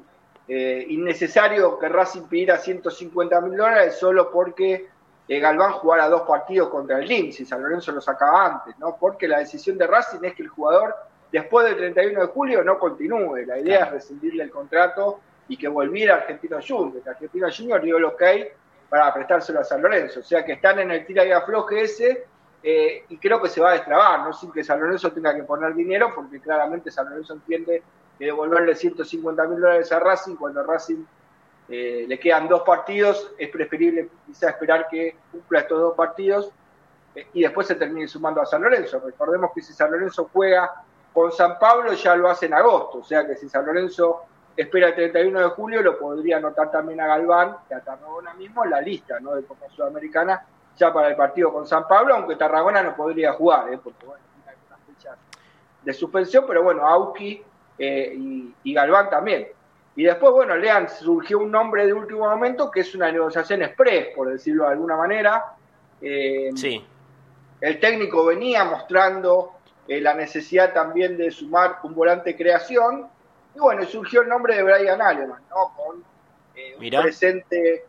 eh, 0.53 0.85
innecesario 0.89 1.79
que 1.79 1.87
Racing 1.87 2.23
pidiera 2.23 2.57
150 2.57 3.39
mil 3.39 3.55
dólares 3.55 3.97
solo 3.97 4.29
porque 4.31 4.89
eh, 5.31 5.39
Galván 5.39 5.71
jugara 5.71 6.09
dos 6.09 6.23
partidos 6.23 6.67
contra 6.67 6.99
el 6.99 7.07
Lynx 7.07 7.39
y 7.39 7.45
San 7.45 7.63
Lorenzo 7.63 7.93
lo 7.93 8.01
sacaba 8.01 8.47
antes, 8.47 8.77
¿no? 8.79 8.97
Porque 8.99 9.29
la 9.29 9.39
decisión 9.39 9.77
de 9.77 9.87
Racing 9.87 10.19
es 10.23 10.35
que 10.35 10.43
el 10.43 10.49
jugador 10.49 10.93
después 11.31 11.65
del 11.67 11.77
31 11.77 12.19
de 12.19 12.27
julio 12.27 12.61
no 12.65 12.77
continúe. 12.77 13.45
La 13.45 13.57
idea 13.57 13.85
es 13.85 13.91
rescindirle 13.91 14.43
el 14.43 14.51
contrato 14.51 15.21
y 15.47 15.55
que 15.55 15.69
volviera 15.69 16.15
a 16.15 16.17
Argentino 16.17 16.59
Junior, 16.61 17.01
que 17.01 17.09
Argentino 17.09 17.47
Junior 17.49 17.81
dio 17.81 17.95
el 17.95 18.03
ok 18.03 18.21
para 18.89 19.13
prestárselo 19.13 19.61
a 19.61 19.63
San 19.63 19.81
Lorenzo. 19.81 20.19
O 20.19 20.23
sea 20.23 20.43
que 20.43 20.51
están 20.51 20.79
en 20.79 20.91
el 20.91 21.05
tira 21.05 21.23
y 21.23 21.31
afloje 21.31 21.83
ese 21.83 22.25
eh, 22.61 23.05
y 23.07 23.17
creo 23.17 23.41
que 23.41 23.47
se 23.47 23.61
va 23.61 23.69
a 23.69 23.73
destrabar, 23.75 24.25
¿no? 24.25 24.33
Sin 24.33 24.51
que 24.51 24.65
San 24.65 24.81
Lorenzo 24.81 25.13
tenga 25.13 25.33
que 25.33 25.43
poner 25.43 25.73
dinero, 25.73 26.11
porque 26.13 26.41
claramente 26.41 26.91
San 26.91 27.09
Lorenzo 27.09 27.35
entiende 27.35 27.81
que 28.19 28.25
devolverle 28.25 28.75
150 28.75 29.47
mil 29.47 29.61
dólares 29.61 29.93
a 29.93 29.99
Racing 29.99 30.35
cuando 30.35 30.61
Racing 30.61 31.05
eh, 31.73 32.05
le 32.05 32.19
quedan 32.19 32.49
dos 32.49 32.63
partidos, 32.63 33.31
es 33.37 33.49
preferible 33.49 34.09
quizá 34.25 34.49
esperar 34.49 34.89
que 34.89 35.15
cumpla 35.31 35.61
estos 35.61 35.79
dos 35.79 35.95
partidos 35.95 36.51
eh, 37.15 37.27
y 37.33 37.43
después 37.43 37.65
se 37.65 37.75
termine 37.75 38.09
sumando 38.09 38.41
a 38.41 38.45
San 38.45 38.61
Lorenzo. 38.61 38.99
Recordemos 38.99 39.51
que 39.55 39.61
si 39.61 39.71
San 39.71 39.89
Lorenzo 39.89 40.29
juega 40.33 40.83
con 41.13 41.31
San 41.31 41.57
Pablo 41.57 41.93
ya 41.93 42.13
lo 42.17 42.29
hace 42.29 42.47
en 42.47 42.55
agosto, 42.55 42.97
o 42.97 43.03
sea 43.03 43.25
que 43.25 43.35
si 43.35 43.47
San 43.47 43.65
Lorenzo 43.65 44.23
espera 44.57 44.89
el 44.89 44.95
31 44.95 45.39
de 45.39 45.49
julio 45.49 45.81
lo 45.81 45.97
podría 45.97 46.37
anotar 46.37 46.69
también 46.71 46.99
a 46.99 47.07
Galván 47.07 47.55
y 47.69 47.73
a 47.73 47.79
Tarragona 47.79 48.33
mismo 48.33 48.65
la 48.65 48.81
lista 48.81 49.19
¿no? 49.21 49.35
de 49.35 49.43
Copa 49.43 49.69
Sudamericana 49.69 50.45
ya 50.77 50.93
para 50.93 51.07
el 51.07 51.15
partido 51.15 51.53
con 51.53 51.65
San 51.65 51.87
Pablo, 51.87 52.15
aunque 52.15 52.35
Tarragona 52.35 52.83
no 52.83 52.95
podría 52.95 53.31
jugar, 53.31 53.71
¿eh? 53.73 53.79
porque 53.81 54.05
bueno, 54.05 54.21
tiene 54.33 54.57
algunas 54.57 54.79
fechas 54.87 55.17
de 55.83 55.93
suspensión, 55.93 56.43
pero 56.45 56.63
bueno, 56.63 56.85
Auski 56.85 57.41
eh, 57.77 58.13
y, 58.63 58.73
Galván 58.73 59.09
también. 59.09 59.47
Y 59.95 60.03
después, 60.03 60.31
bueno, 60.31 60.55
Lean 60.55 60.89
surgió 60.89 61.39
un 61.39 61.51
nombre 61.51 61.85
de 61.85 61.93
último 61.93 62.21
momento 62.21 62.71
que 62.71 62.81
es 62.81 62.95
una 62.95 63.11
negociación 63.11 63.61
express, 63.61 64.15
por 64.15 64.29
decirlo 64.29 64.65
de 64.65 64.71
alguna 64.71 64.95
manera. 64.95 65.45
Eh, 66.01 66.49
sí. 66.55 66.85
El 67.59 67.79
técnico 67.79 68.25
venía 68.25 68.63
mostrando 68.63 69.53
eh, 69.87 69.99
la 69.99 70.13
necesidad 70.13 70.73
también 70.73 71.17
de 71.17 71.29
sumar 71.29 71.79
un 71.83 71.93
volante 71.93 72.35
creación. 72.35 73.07
Y 73.53 73.59
bueno, 73.59 73.83
surgió 73.85 74.21
el 74.21 74.29
nombre 74.29 74.55
de 74.55 74.63
Brian 74.63 75.01
Aleman, 75.01 75.41
¿no? 75.49 75.73
Con 75.75 75.97
un 75.97 77.01
presente 77.01 77.85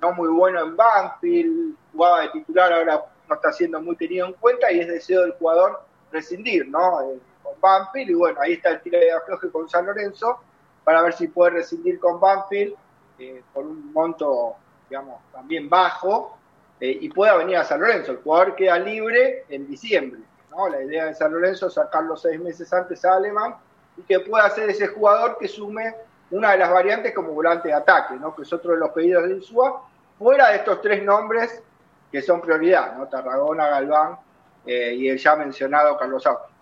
no 0.00 0.12
muy 0.12 0.28
bueno 0.28 0.60
en 0.60 0.76
Banfield, 0.76 1.76
jugaba 1.92 2.22
de 2.22 2.28
titular, 2.30 2.72
ahora 2.72 3.04
no 3.28 3.34
está 3.34 3.52
siendo 3.52 3.80
muy 3.80 3.96
tenido 3.96 4.26
en 4.26 4.34
cuenta 4.34 4.70
y 4.70 4.80
es 4.80 4.88
deseo 4.88 5.22
del 5.22 5.32
jugador 5.32 5.80
rescindir, 6.12 6.68
¿no? 6.68 6.98
con 7.42 7.60
Banfield 7.60 8.10
y 8.10 8.14
bueno, 8.14 8.38
ahí 8.40 8.54
está 8.54 8.70
el 8.70 8.80
tiro 8.82 8.98
de 8.98 9.12
afloje 9.12 9.50
con 9.50 9.68
San 9.68 9.86
Lorenzo 9.86 10.40
para 10.84 11.02
ver 11.02 11.14
si 11.14 11.28
puede 11.28 11.52
rescindir 11.52 11.98
con 11.98 12.20
Banfield 12.20 12.74
eh, 13.18 13.42
por 13.52 13.64
un 13.64 13.92
monto, 13.92 14.54
digamos, 14.88 15.20
también 15.32 15.68
bajo 15.68 16.36
eh, 16.80 16.98
y 17.00 17.08
pueda 17.08 17.36
venir 17.36 17.56
a 17.56 17.64
San 17.64 17.80
Lorenzo. 17.80 18.12
El 18.12 18.18
jugador 18.18 18.54
queda 18.54 18.78
libre 18.78 19.44
en 19.48 19.66
diciembre, 19.66 20.20
¿no? 20.50 20.68
La 20.68 20.82
idea 20.82 21.06
de 21.06 21.14
San 21.14 21.32
Lorenzo 21.32 21.68
es 21.68 21.74
sacarlo 21.74 22.16
seis 22.16 22.40
meses 22.40 22.72
antes 22.72 23.04
a 23.04 23.14
Alemán 23.14 23.54
y 23.96 24.02
que 24.02 24.20
pueda 24.20 24.48
ser 24.50 24.68
ese 24.70 24.88
jugador 24.88 25.38
que 25.38 25.48
sume 25.48 25.94
una 26.30 26.52
de 26.52 26.58
las 26.58 26.70
variantes 26.70 27.14
como 27.14 27.32
volante 27.32 27.68
de 27.68 27.74
ataque, 27.74 28.14
¿no? 28.14 28.34
Que 28.34 28.42
es 28.42 28.52
otro 28.52 28.72
de 28.72 28.78
los 28.78 28.90
pedidos 28.90 29.24
de 29.24 29.36
Insúa, 29.36 29.82
fuera 30.18 30.50
de 30.50 30.56
estos 30.56 30.80
tres 30.82 31.02
nombres 31.02 31.62
que 32.10 32.22
son 32.22 32.40
prioridad, 32.40 32.96
¿no? 32.96 33.06
Tarragona, 33.06 33.68
Galván 33.68 34.18
eh, 34.66 34.94
y 34.94 35.08
el 35.08 35.18
ya 35.18 35.36
mencionado 35.36 35.96
Carlos 35.96 36.26
Auto. 36.26 36.53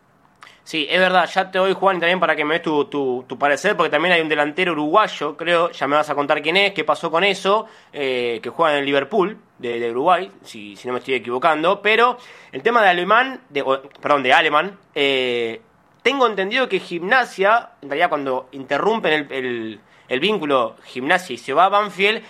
Sí, 0.65 0.87
es 0.89 1.01
verdad, 1.01 1.29
ya 1.29 1.51
te 1.51 1.59
doy 1.59 1.73
Juan 1.73 1.99
también 1.99 2.21
para 2.21 2.37
que 2.37 2.45
me 2.45 2.55
des 2.55 2.63
tu, 2.63 2.85
tu, 2.85 3.39
parecer, 3.39 3.77
porque 3.77 3.91
también 3.91 4.15
hay 4.15 4.21
un 4.21 4.29
delantero 4.29 4.73
uruguayo, 4.73 5.37
creo, 5.37 5.73
ya 5.73 5.89
me 5.89 5.97
vas 5.97 6.09
a 6.09 6.15
contar 6.15 6.41
quién 6.41 6.57
es, 6.57 6.73
qué 6.73 6.85
pasó 6.85 7.11
con 7.11 7.25
eso, 7.25 7.67
eh, 7.93 8.39
que 8.41 8.49
juega 8.49 8.75
en 8.75 8.79
el 8.79 8.87
Liverpool 8.87 9.39
de, 9.59 9.91
Uruguay, 9.91 10.31
si, 10.45 10.77
si, 10.77 10.87
no 10.87 10.95
me 10.95 11.01
estoy 11.01 11.15
equivocando, 11.15 11.83
pero 11.83 12.17
el 12.53 12.63
tema 12.63 12.81
de 12.81 12.91
alemán, 12.91 13.41
de, 13.49 13.65
perdón, 14.01 14.23
de 14.23 14.33
alemán, 14.33 14.79
eh, 14.95 15.61
tengo 16.03 16.29
entendido 16.29 16.69
que 16.69 16.79
gimnasia, 16.79 17.73
en 17.83 17.89
realidad 17.91 18.09
cuando 18.09 18.49
interrumpen 18.53 19.13
el, 19.13 19.33
el, 19.33 19.81
el 20.09 20.21
vínculo 20.21 20.77
gimnasia 20.85 21.35
y 21.35 21.39
se 21.39 21.53
va 21.53 21.65
a 21.65 21.69
Banfield, 21.71 22.23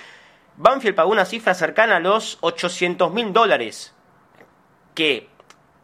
Banfield 0.57 0.95
pagó 0.95 1.11
una 1.13 1.27
cifra 1.27 1.53
cercana 1.53 1.97
a 1.97 2.01
los 2.01 2.39
800 2.41 3.13
mil 3.13 3.33
dólares, 3.33 3.95
que 4.95 5.29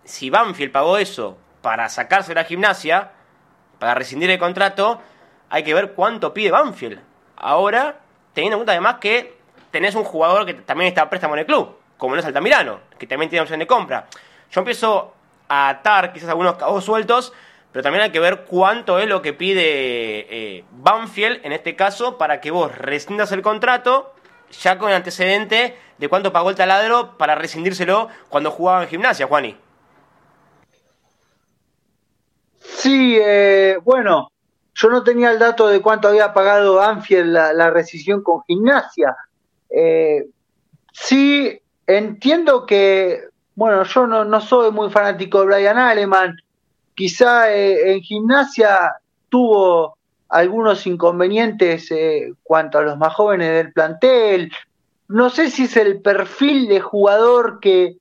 si 0.05 0.31
Banfield 0.31 0.72
pagó 0.72 0.97
eso 0.97 1.37
para 1.63 1.89
sacarse 1.89 2.35
la 2.35 2.45
gimnasia, 2.45 3.11
para 3.79 3.95
rescindir 3.95 4.31
el 4.31 4.39
contrato, 4.39 5.01
hay 5.51 5.63
que 5.63 5.75
ver 5.75 5.93
cuánto 5.93 6.35
pide 6.35 6.51
Banfield. 6.51 7.01
Ahora, 7.37 7.97
teniendo 8.35 8.57
en 8.57 8.61
cuenta 8.61 8.73
además 8.73 8.97
que 9.01 9.37
tenés 9.71 9.95
un 9.95 10.05
jugador 10.05 10.47
que 10.47 10.55
también 10.55 10.89
está 10.89 11.03
a 11.03 11.11
préstamo 11.11 11.35
en 11.35 11.41
el 11.41 11.47
club, 11.47 11.77
como 11.97 12.15
no 12.15 12.21
es 12.21 12.27
Altamirano, 12.27 12.81
que 12.99 13.07
también 13.07 13.31
tiene 13.31 13.43
opción 13.43 13.59
de 13.59 13.67
compra. 13.67 14.07
Yo 14.51 14.61
empiezo 14.61 15.15
a 15.49 15.69
atar 15.69 16.13
quizás 16.13 16.29
algunos 16.29 16.57
cabos 16.57 16.85
sueltos, 16.85 17.33
pero 17.73 17.83
también 17.83 18.03
hay 18.03 18.11
que 18.11 18.21
ver 18.21 18.45
cuánto 18.45 18.99
es 18.99 19.09
lo 19.09 19.21
que 19.23 19.33
pide 19.33 19.63
eh, 19.65 20.65
Banfield, 20.71 21.45
en 21.45 21.53
este 21.53 21.77
caso, 21.77 22.19
para 22.19 22.41
que 22.41 22.51
vos 22.51 22.77
rescindas 22.77 23.31
el 23.33 23.43
contrato, 23.43 24.15
ya 24.63 24.79
con 24.79 24.89
el 24.91 24.97
antecedente 24.97 25.77
de 25.99 26.09
cuánto 26.09 26.33
pagó 26.33 26.51
el 26.51 26.57
taladro 26.57 27.19
para 27.19 27.35
rescindírselo 27.35 28.09
cuando 28.29 28.51
jugaba 28.51 28.83
en 28.83 28.89
gimnasia, 28.89 29.27
Juani. 29.27 29.57
Sí, 32.79 33.18
eh, 33.20 33.76
bueno, 33.83 34.31
yo 34.72 34.89
no 34.89 35.03
tenía 35.03 35.33
el 35.33 35.41
dato 35.41 35.66
de 35.66 35.81
cuánto 35.81 36.07
había 36.07 36.33
pagado 36.33 36.81
Anfield 36.81 37.33
la, 37.33 37.70
rescisión 37.70 38.22
con 38.22 38.45
gimnasia. 38.45 39.16
Eh, 39.68 40.26
sí, 40.93 41.61
entiendo 41.89 42.64
que, 42.66 43.20
bueno, 43.57 43.83
yo 43.83 44.07
no, 44.07 44.41
soy 44.41 44.70
muy 44.70 44.91
fanático 44.91 45.41
de 45.41 45.47
Brian 45.47 45.76
Aleman. 45.76 46.37
Quizá 46.95 47.53
eh, 47.53 47.95
en 47.95 48.01
gimnasia 48.01 48.93
tuvo 49.29 49.99
algunos 50.29 50.87
inconvenientes 50.87 51.91
eh, 51.91 52.33
cuanto 52.45 52.79
a 52.79 52.83
los 52.83 52.97
más 52.97 53.12
jóvenes 53.12 53.51
del 53.55 53.72
plantel. 53.72 54.53
No 55.09 55.31
sé 55.31 55.51
si 55.51 55.64
es 55.64 55.76
el 55.76 56.01
perfil 56.01 56.68
de 56.68 56.79
jugador 56.79 57.59
que, 57.59 57.97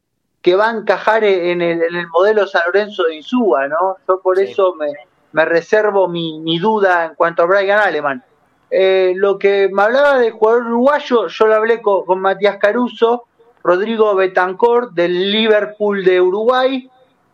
que 0.47 0.55
va 0.55 0.69
a 0.69 0.77
encajar 0.77 1.25
en 1.25 1.61
el, 1.61 1.83
en 1.83 1.93
el 1.93 2.07
modelo 2.07 2.47
San 2.47 2.61
Lorenzo 2.67 3.03
de 3.03 3.15
Insúa, 3.15 3.67
¿no? 3.67 3.97
Yo 4.07 4.21
por 4.21 4.39
eso 4.39 4.75
me, 4.75 4.93
me 5.33 5.43
reservo 5.43 6.07
mi, 6.07 6.39
mi, 6.39 6.57
duda 6.57 7.03
en 7.03 7.15
cuanto 7.15 7.43
a 7.43 7.47
Brian 7.47 7.81
Aleman. 7.81 8.23
Eh, 8.71 9.11
lo 9.17 9.37
que 9.37 9.67
me 9.69 9.81
hablaba 9.81 10.19
del 10.19 10.31
jugador 10.31 10.67
uruguayo, 10.67 11.27
yo 11.27 11.47
lo 11.47 11.53
hablé 11.53 11.81
con, 11.81 12.21
Matías 12.21 12.59
Caruso, 12.61 13.25
Rodrigo 13.61 14.15
Betancourt 14.15 14.93
del 14.93 15.33
Liverpool 15.33 16.05
de 16.05 16.21
Uruguay, 16.21 16.89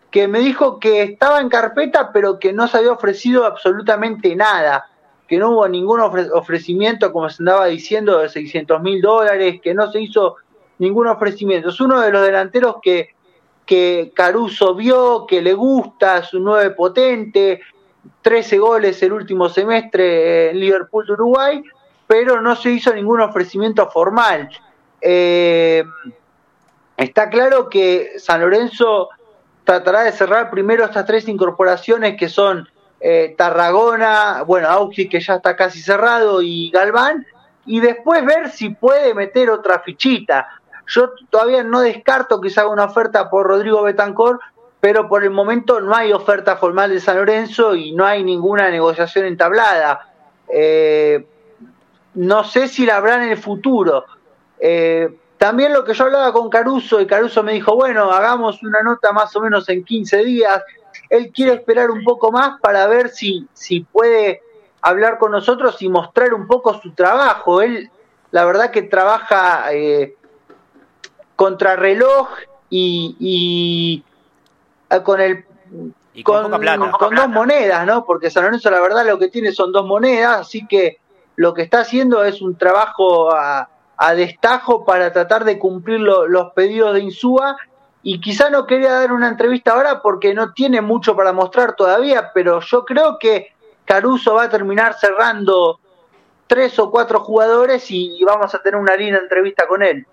que 0.09 0.27
me 0.27 0.39
dijo 0.39 0.79
que 0.79 1.03
estaba 1.03 1.39
en 1.39 1.49
carpeta, 1.49 2.11
pero 2.11 2.39
que 2.39 2.51
no 2.51 2.67
se 2.67 2.79
había 2.79 2.93
ofrecido 2.93 3.45
absolutamente 3.45 4.35
nada, 4.35 4.87
que 5.27 5.37
no 5.37 5.51
hubo 5.51 5.67
ningún 5.67 5.99
ofrecimiento, 5.99 7.13
como 7.13 7.29
se 7.29 7.43
andaba 7.43 7.67
diciendo, 7.67 8.17
de 8.17 8.29
600 8.29 8.81
mil 8.81 9.03
dólares, 9.03 9.61
que 9.61 9.75
no 9.75 9.91
se 9.91 10.01
hizo 10.01 10.37
ningún 10.79 11.07
ofrecimiento. 11.07 11.69
Es 11.69 11.79
uno 11.79 12.01
de 12.01 12.11
los 12.11 12.25
delanteros 12.25 12.77
que, 12.81 13.09
que 13.65 14.11
Caruso 14.15 14.75
vio, 14.75 15.25
que 15.27 15.41
le 15.41 15.53
gusta, 15.53 16.23
su 16.23 16.39
nueve 16.39 16.71
potente, 16.71 17.61
13 18.21 18.57
goles 18.57 19.01
el 19.03 19.13
último 19.13 19.49
semestre 19.49 20.49
en 20.49 20.59
Liverpool 20.59 21.05
de 21.05 21.13
Uruguay, 21.13 21.63
pero 22.07 22.41
no 22.41 22.55
se 22.55 22.71
hizo 22.71 22.93
ningún 22.93 23.21
ofrecimiento 23.21 23.89
formal. 23.89 24.49
Eh, 25.01 25.83
está 26.97 27.29
claro 27.29 27.69
que 27.69 28.13
San 28.17 28.41
Lorenzo 28.41 29.09
tratará 29.63 30.03
de 30.03 30.11
cerrar 30.11 30.49
primero 30.49 30.85
estas 30.85 31.05
tres 31.05 31.27
incorporaciones 31.27 32.17
que 32.17 32.29
son 32.29 32.67
eh, 32.99 33.35
Tarragona, 33.37 34.43
bueno, 34.43 34.69
Auxi 34.69 35.09
que 35.09 35.19
ya 35.19 35.35
está 35.35 35.55
casi 35.55 35.81
cerrado 35.81 36.41
y 36.41 36.69
Galván, 36.71 37.25
y 37.65 37.79
después 37.79 38.25
ver 38.25 38.49
si 38.49 38.69
puede 38.69 39.13
meter 39.13 39.49
otra 39.49 39.79
fichita. 39.79 40.61
Yo 40.87 41.11
todavía 41.29 41.63
no 41.63 41.81
descarto 41.81 42.41
haga 42.43 42.67
una 42.67 42.85
oferta 42.85 43.29
por 43.29 43.47
Rodrigo 43.47 43.83
Betancor, 43.83 44.39
pero 44.79 45.07
por 45.07 45.23
el 45.23 45.29
momento 45.29 45.79
no 45.79 45.95
hay 45.95 46.11
oferta 46.11 46.57
formal 46.57 46.89
de 46.89 46.99
San 46.99 47.17
Lorenzo 47.17 47.75
y 47.75 47.93
no 47.93 48.05
hay 48.05 48.23
ninguna 48.23 48.69
negociación 48.69 49.25
entablada. 49.25 50.09
Eh, 50.49 51.25
no 52.15 52.43
sé 52.43 52.67
si 52.67 52.85
la 52.85 52.97
habrá 52.97 53.23
en 53.23 53.31
el 53.31 53.37
futuro. 53.37 54.05
Eh, 54.59 55.09
también 55.37 55.73
lo 55.73 55.83
que 55.83 55.93
yo 55.93 56.05
hablaba 56.05 56.31
con 56.31 56.49
Caruso 56.49 57.01
y 57.01 57.07
Caruso 57.07 57.43
me 57.43 57.53
dijo, 57.53 57.75
bueno, 57.75 58.11
hagamos 58.11 58.61
una 58.63 58.81
nota 58.81 59.11
más 59.11 59.35
o 59.35 59.41
menos 59.41 59.67
en 59.69 59.83
15 59.83 60.23
días. 60.23 60.61
Él 61.09 61.31
quiere 61.33 61.53
esperar 61.53 61.89
un 61.91 62.03
poco 62.03 62.31
más 62.31 62.59
para 62.61 62.87
ver 62.87 63.09
si, 63.09 63.47
si 63.53 63.81
puede 63.81 64.41
hablar 64.81 65.17
con 65.17 65.31
nosotros 65.31 65.81
y 65.81 65.89
mostrar 65.89 66.33
un 66.33 66.47
poco 66.47 66.79
su 66.81 66.91
trabajo. 66.91 67.61
Él, 67.61 67.89
la 68.31 68.45
verdad 68.45 68.71
que 68.71 68.83
trabaja 68.83 69.73
eh, 69.73 70.15
contrarreloj 71.43 72.29
y, 72.69 73.17
y 73.19 74.03
eh, 74.89 75.03
con 75.03 75.19
el 75.19 75.43
con, 76.23 76.49
con, 76.91 77.15
dos 77.15 77.27
monedas, 77.27 77.85
¿no? 77.85 78.05
Porque 78.05 78.29
San 78.29 78.45
Lorenzo 78.45 78.71
la 78.71 78.79
verdad 78.79 79.05
lo 79.05 79.19
que 79.19 79.27
tiene 79.27 79.51
son 79.51 79.73
dos 79.73 79.85
monedas, 79.85 80.39
así 80.39 80.65
que 80.67 80.99
lo 81.35 81.53
que 81.53 81.63
está 81.63 81.81
haciendo 81.81 82.23
es 82.23 82.41
un 82.41 82.55
trabajo 82.55 83.35
a, 83.35 83.67
a 83.97 84.13
destajo 84.13 84.85
para 84.85 85.11
tratar 85.11 85.43
de 85.43 85.59
cumplir 85.59 85.99
los 85.99 86.53
pedidos 86.53 86.93
de 86.93 87.01
Insúa 87.01 87.57
y 88.03 88.21
quizá 88.21 88.49
no 88.49 88.65
quería 88.65 88.93
dar 88.93 89.11
una 89.11 89.27
entrevista 89.27 89.73
ahora 89.73 90.01
porque 90.01 90.33
no 90.33 90.53
tiene 90.53 90.79
mucho 90.79 91.13
para 91.17 91.33
mostrar 91.33 91.75
todavía, 91.75 92.31
pero 92.33 92.61
yo 92.61 92.85
creo 92.85 93.17
que 93.19 93.51
Caruso 93.83 94.35
va 94.35 94.43
a 94.43 94.49
terminar 94.49 94.93
cerrando 94.93 95.81
tres 96.47 96.79
o 96.79 96.89
cuatro 96.89 97.19
jugadores 97.19 97.91
y 97.91 98.23
vamos 98.23 98.55
a 98.55 98.61
tener 98.61 98.79
una 98.79 98.95
linda 98.95 99.19
entrevista 99.19 99.67
con 99.67 99.83
él. 99.83 100.05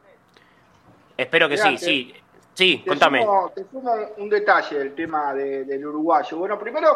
Espero 1.21 1.51
que 1.51 1.59
sí, 1.59 1.77
sí. 1.77 2.14
Sí, 2.55 2.83
contame. 2.87 3.27
te 3.55 3.64
sumo 3.64 3.95
un 4.16 4.29
detalle 4.29 4.79
del 4.79 4.95
tema 4.95 5.35
del 5.35 5.87
uruguayo. 5.87 6.39
Bueno, 6.39 6.59
primero, 6.59 6.89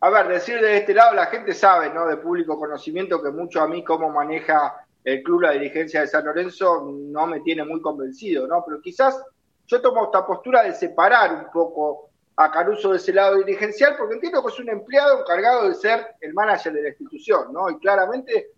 a 0.00 0.10
ver, 0.10 0.28
decir 0.28 0.60
de 0.60 0.78
este 0.78 0.94
lado, 0.94 1.14
la 1.14 1.26
gente 1.26 1.52
sabe, 1.52 1.90
¿no? 1.90 2.06
De 2.06 2.16
público 2.16 2.58
conocimiento 2.58 3.22
que 3.22 3.30
mucho 3.30 3.60
a 3.60 3.68
mí 3.68 3.84
cómo 3.84 4.10
maneja 4.10 4.86
el 5.04 5.22
club, 5.22 5.42
la 5.42 5.52
dirigencia 5.52 6.00
de 6.00 6.06
San 6.06 6.24
Lorenzo, 6.24 6.82
no 6.90 7.26
me 7.26 7.40
tiene 7.40 7.64
muy 7.64 7.80
convencido, 7.80 8.46
¿no? 8.46 8.64
Pero 8.66 8.80
quizás 8.80 9.22
yo 9.66 9.82
tomo 9.82 10.06
esta 10.06 10.26
postura 10.26 10.62
de 10.62 10.72
separar 10.72 11.34
un 11.34 11.50
poco 11.50 12.08
a 12.36 12.50
Caruso 12.50 12.92
de 12.92 12.96
ese 12.96 13.12
lado 13.12 13.36
dirigencial, 13.36 13.96
porque 13.98 14.14
entiendo 14.14 14.42
que 14.42 14.48
es 14.48 14.58
un 14.60 14.70
empleado 14.70 15.20
encargado 15.20 15.68
de 15.68 15.74
ser 15.74 16.06
el 16.20 16.32
manager 16.32 16.72
de 16.72 16.82
la 16.82 16.88
institución, 16.88 17.52
¿no? 17.52 17.68
Y 17.68 17.78
claramente, 17.78 18.48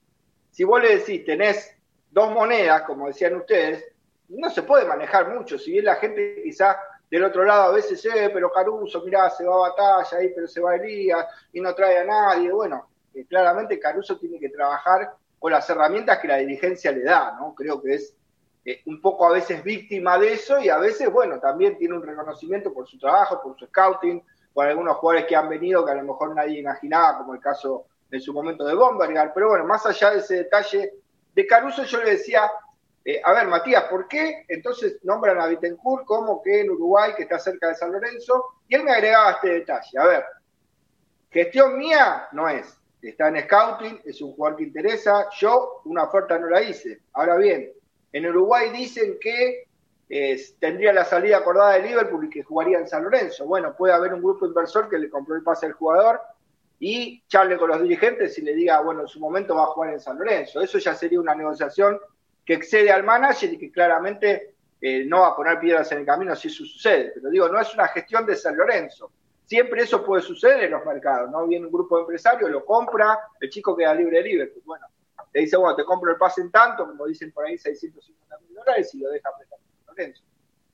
si 0.50 0.62
vos 0.62 0.80
le 0.80 0.98
decís, 0.98 1.24
tenés 1.24 1.76
dos 2.10 2.30
monedas, 2.30 2.82
como 2.82 3.06
decían 3.08 3.36
ustedes, 3.36 3.89
no 4.30 4.50
se 4.50 4.62
puede 4.62 4.84
manejar 4.84 5.28
mucho, 5.34 5.58
si 5.58 5.72
bien 5.72 5.84
la 5.84 5.96
gente 5.96 6.40
quizás 6.42 6.76
del 7.10 7.24
otro 7.24 7.44
lado 7.44 7.64
a 7.64 7.72
veces, 7.72 8.04
eh, 8.06 8.30
pero 8.32 8.52
Caruso, 8.52 9.02
mirá, 9.02 9.28
se 9.30 9.44
va 9.44 9.66
a 9.66 9.70
batalla 9.70 10.18
ahí, 10.18 10.32
pero 10.34 10.46
se 10.46 10.60
va 10.60 10.76
Elías 10.76 11.26
y 11.52 11.60
no 11.60 11.74
trae 11.74 11.98
a 11.98 12.04
nadie, 12.04 12.52
bueno, 12.52 12.88
eh, 13.14 13.24
claramente 13.26 13.80
Caruso 13.80 14.16
tiene 14.18 14.38
que 14.38 14.48
trabajar 14.48 15.12
con 15.38 15.50
las 15.50 15.68
herramientas 15.68 16.18
que 16.18 16.28
la 16.28 16.36
dirigencia 16.36 16.92
le 16.92 17.02
da, 17.02 17.36
¿no? 17.40 17.54
Creo 17.54 17.82
que 17.82 17.94
es 17.94 18.14
eh, 18.64 18.82
un 18.86 19.00
poco 19.00 19.26
a 19.26 19.32
veces 19.32 19.64
víctima 19.64 20.18
de 20.18 20.34
eso 20.34 20.60
y 20.60 20.68
a 20.68 20.78
veces, 20.78 21.10
bueno, 21.10 21.40
también 21.40 21.76
tiene 21.78 21.96
un 21.96 22.02
reconocimiento 22.02 22.72
por 22.72 22.86
su 22.86 22.98
trabajo, 22.98 23.40
por 23.42 23.58
su 23.58 23.66
scouting, 23.66 24.22
por 24.52 24.66
algunos 24.66 24.96
jugadores 24.98 25.26
que 25.26 25.34
han 25.34 25.48
venido 25.48 25.84
que 25.84 25.92
a 25.92 25.94
lo 25.94 26.04
mejor 26.04 26.34
nadie 26.34 26.60
imaginaba, 26.60 27.18
como 27.18 27.34
el 27.34 27.40
caso 27.40 27.86
en 28.10 28.20
su 28.20 28.32
momento 28.32 28.64
de 28.64 28.74
Bombergar. 28.74 29.32
Pero 29.34 29.48
bueno, 29.48 29.64
más 29.64 29.86
allá 29.86 30.10
de 30.10 30.18
ese 30.18 30.36
detalle 30.36 30.92
de 31.34 31.46
Caruso, 31.46 31.84
yo 31.84 32.02
le 32.02 32.10
decía, 32.10 32.50
eh, 33.04 33.20
a 33.24 33.32
ver, 33.32 33.48
Matías, 33.48 33.84
¿por 33.84 34.08
qué 34.08 34.44
entonces 34.48 34.98
nombran 35.02 35.40
a 35.40 35.46
Bittencourt 35.46 36.04
como 36.04 36.42
que 36.42 36.60
en 36.60 36.70
Uruguay, 36.70 37.12
que 37.16 37.22
está 37.22 37.38
cerca 37.38 37.68
de 37.68 37.74
San 37.74 37.92
Lorenzo? 37.92 38.62
Y 38.68 38.74
él 38.74 38.84
me 38.84 38.92
agregaba 38.92 39.32
este 39.32 39.48
detalle. 39.50 39.98
A 39.98 40.06
ver, 40.06 40.24
gestión 41.30 41.78
mía 41.78 42.28
no 42.32 42.48
es 42.48 42.76
está 43.02 43.28
en 43.28 43.40
scouting, 43.42 44.00
es 44.04 44.20
un 44.20 44.32
jugador 44.32 44.58
que 44.58 44.64
interesa. 44.64 45.28
Yo 45.38 45.82
una 45.84 46.04
oferta 46.04 46.38
no 46.38 46.48
la 46.48 46.62
hice. 46.62 47.00
Ahora 47.14 47.36
bien, 47.36 47.72
en 48.12 48.26
Uruguay 48.26 48.70
dicen 48.70 49.18
que 49.20 49.66
tendría 50.58 50.92
la 50.92 51.04
salida 51.04 51.38
acordada 51.38 51.74
de 51.74 51.88
Liverpool 51.88 52.26
y 52.26 52.30
que 52.30 52.42
jugaría 52.42 52.78
en 52.78 52.88
San 52.88 53.04
Lorenzo. 53.04 53.46
Bueno, 53.46 53.74
puede 53.76 53.94
haber 53.94 54.12
un 54.12 54.20
grupo 54.20 54.44
inversor 54.44 54.88
que 54.88 54.98
le 54.98 55.08
compró 55.08 55.36
el 55.36 55.42
pase 55.42 55.66
al 55.66 55.72
jugador 55.72 56.20
y 56.80 57.22
charle 57.28 57.56
con 57.56 57.68
los 57.68 57.80
dirigentes 57.80 58.36
y 58.38 58.42
le 58.42 58.54
diga, 58.54 58.80
bueno, 58.80 59.02
en 59.02 59.08
su 59.08 59.20
momento 59.20 59.54
va 59.54 59.64
a 59.64 59.66
jugar 59.66 59.92
en 59.92 60.00
San 60.00 60.18
Lorenzo. 60.18 60.60
Eso 60.60 60.78
ya 60.78 60.94
sería 60.94 61.20
una 61.20 61.34
negociación 61.34 61.98
que 62.50 62.56
excede 62.56 62.90
al 62.90 63.04
manager 63.04 63.52
y 63.52 63.58
que 63.58 63.70
claramente 63.70 64.56
eh, 64.80 65.04
no 65.04 65.20
va 65.20 65.28
a 65.28 65.36
poner 65.36 65.60
piedras 65.60 65.92
en 65.92 65.98
el 65.98 66.04
camino 66.04 66.34
si 66.34 66.48
eso 66.48 66.64
sucede. 66.64 67.12
Pero 67.14 67.30
digo, 67.30 67.48
no 67.48 67.60
es 67.60 67.72
una 67.74 67.86
gestión 67.86 68.26
de 68.26 68.34
San 68.34 68.56
Lorenzo. 68.56 69.12
Siempre 69.44 69.82
eso 69.82 70.04
puede 70.04 70.20
suceder 70.20 70.64
en 70.64 70.72
los 70.72 70.84
mercados, 70.84 71.30
¿no? 71.30 71.46
Viene 71.46 71.66
un 71.66 71.72
grupo 71.72 71.94
de 71.94 72.00
empresarios, 72.00 72.50
lo 72.50 72.64
compra, 72.64 73.20
el 73.38 73.48
chico 73.50 73.76
queda 73.76 73.94
libre 73.94 74.16
de 74.16 74.22
libre. 74.24 74.46
Pues 74.48 74.64
bueno, 74.64 74.84
le 75.32 75.42
dice, 75.42 75.56
bueno, 75.58 75.76
te 75.76 75.84
compro 75.84 76.10
el 76.10 76.18
pase 76.18 76.40
en 76.40 76.50
tanto, 76.50 76.88
como 76.88 77.06
dicen 77.06 77.30
por 77.30 77.46
ahí, 77.46 77.56
650 77.56 78.38
mil 78.40 78.56
dólares 78.56 78.92
y 78.96 78.98
lo 78.98 79.10
deja 79.10 79.30
prestar 79.36 79.60
Lorenzo. 79.86 80.24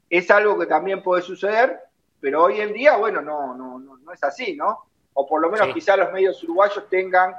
Es 0.08 0.30
algo 0.30 0.58
que 0.58 0.64
también 0.64 1.02
puede 1.02 1.20
suceder, 1.20 1.78
pero 2.22 2.44
hoy 2.44 2.58
en 2.58 2.72
día, 2.72 2.96
bueno, 2.96 3.20
no, 3.20 3.54
no, 3.54 3.78
no, 3.78 4.12
es 4.14 4.24
así, 4.24 4.56
¿no? 4.56 4.86
O 5.12 5.26
por 5.26 5.42
lo 5.42 5.50
menos 5.50 5.74
quizás 5.74 5.98
los 5.98 6.10
medios 6.10 6.42
uruguayos 6.42 6.88
tengan 6.88 7.34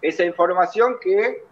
esa 0.00 0.24
información 0.24 0.96
que 0.98 1.44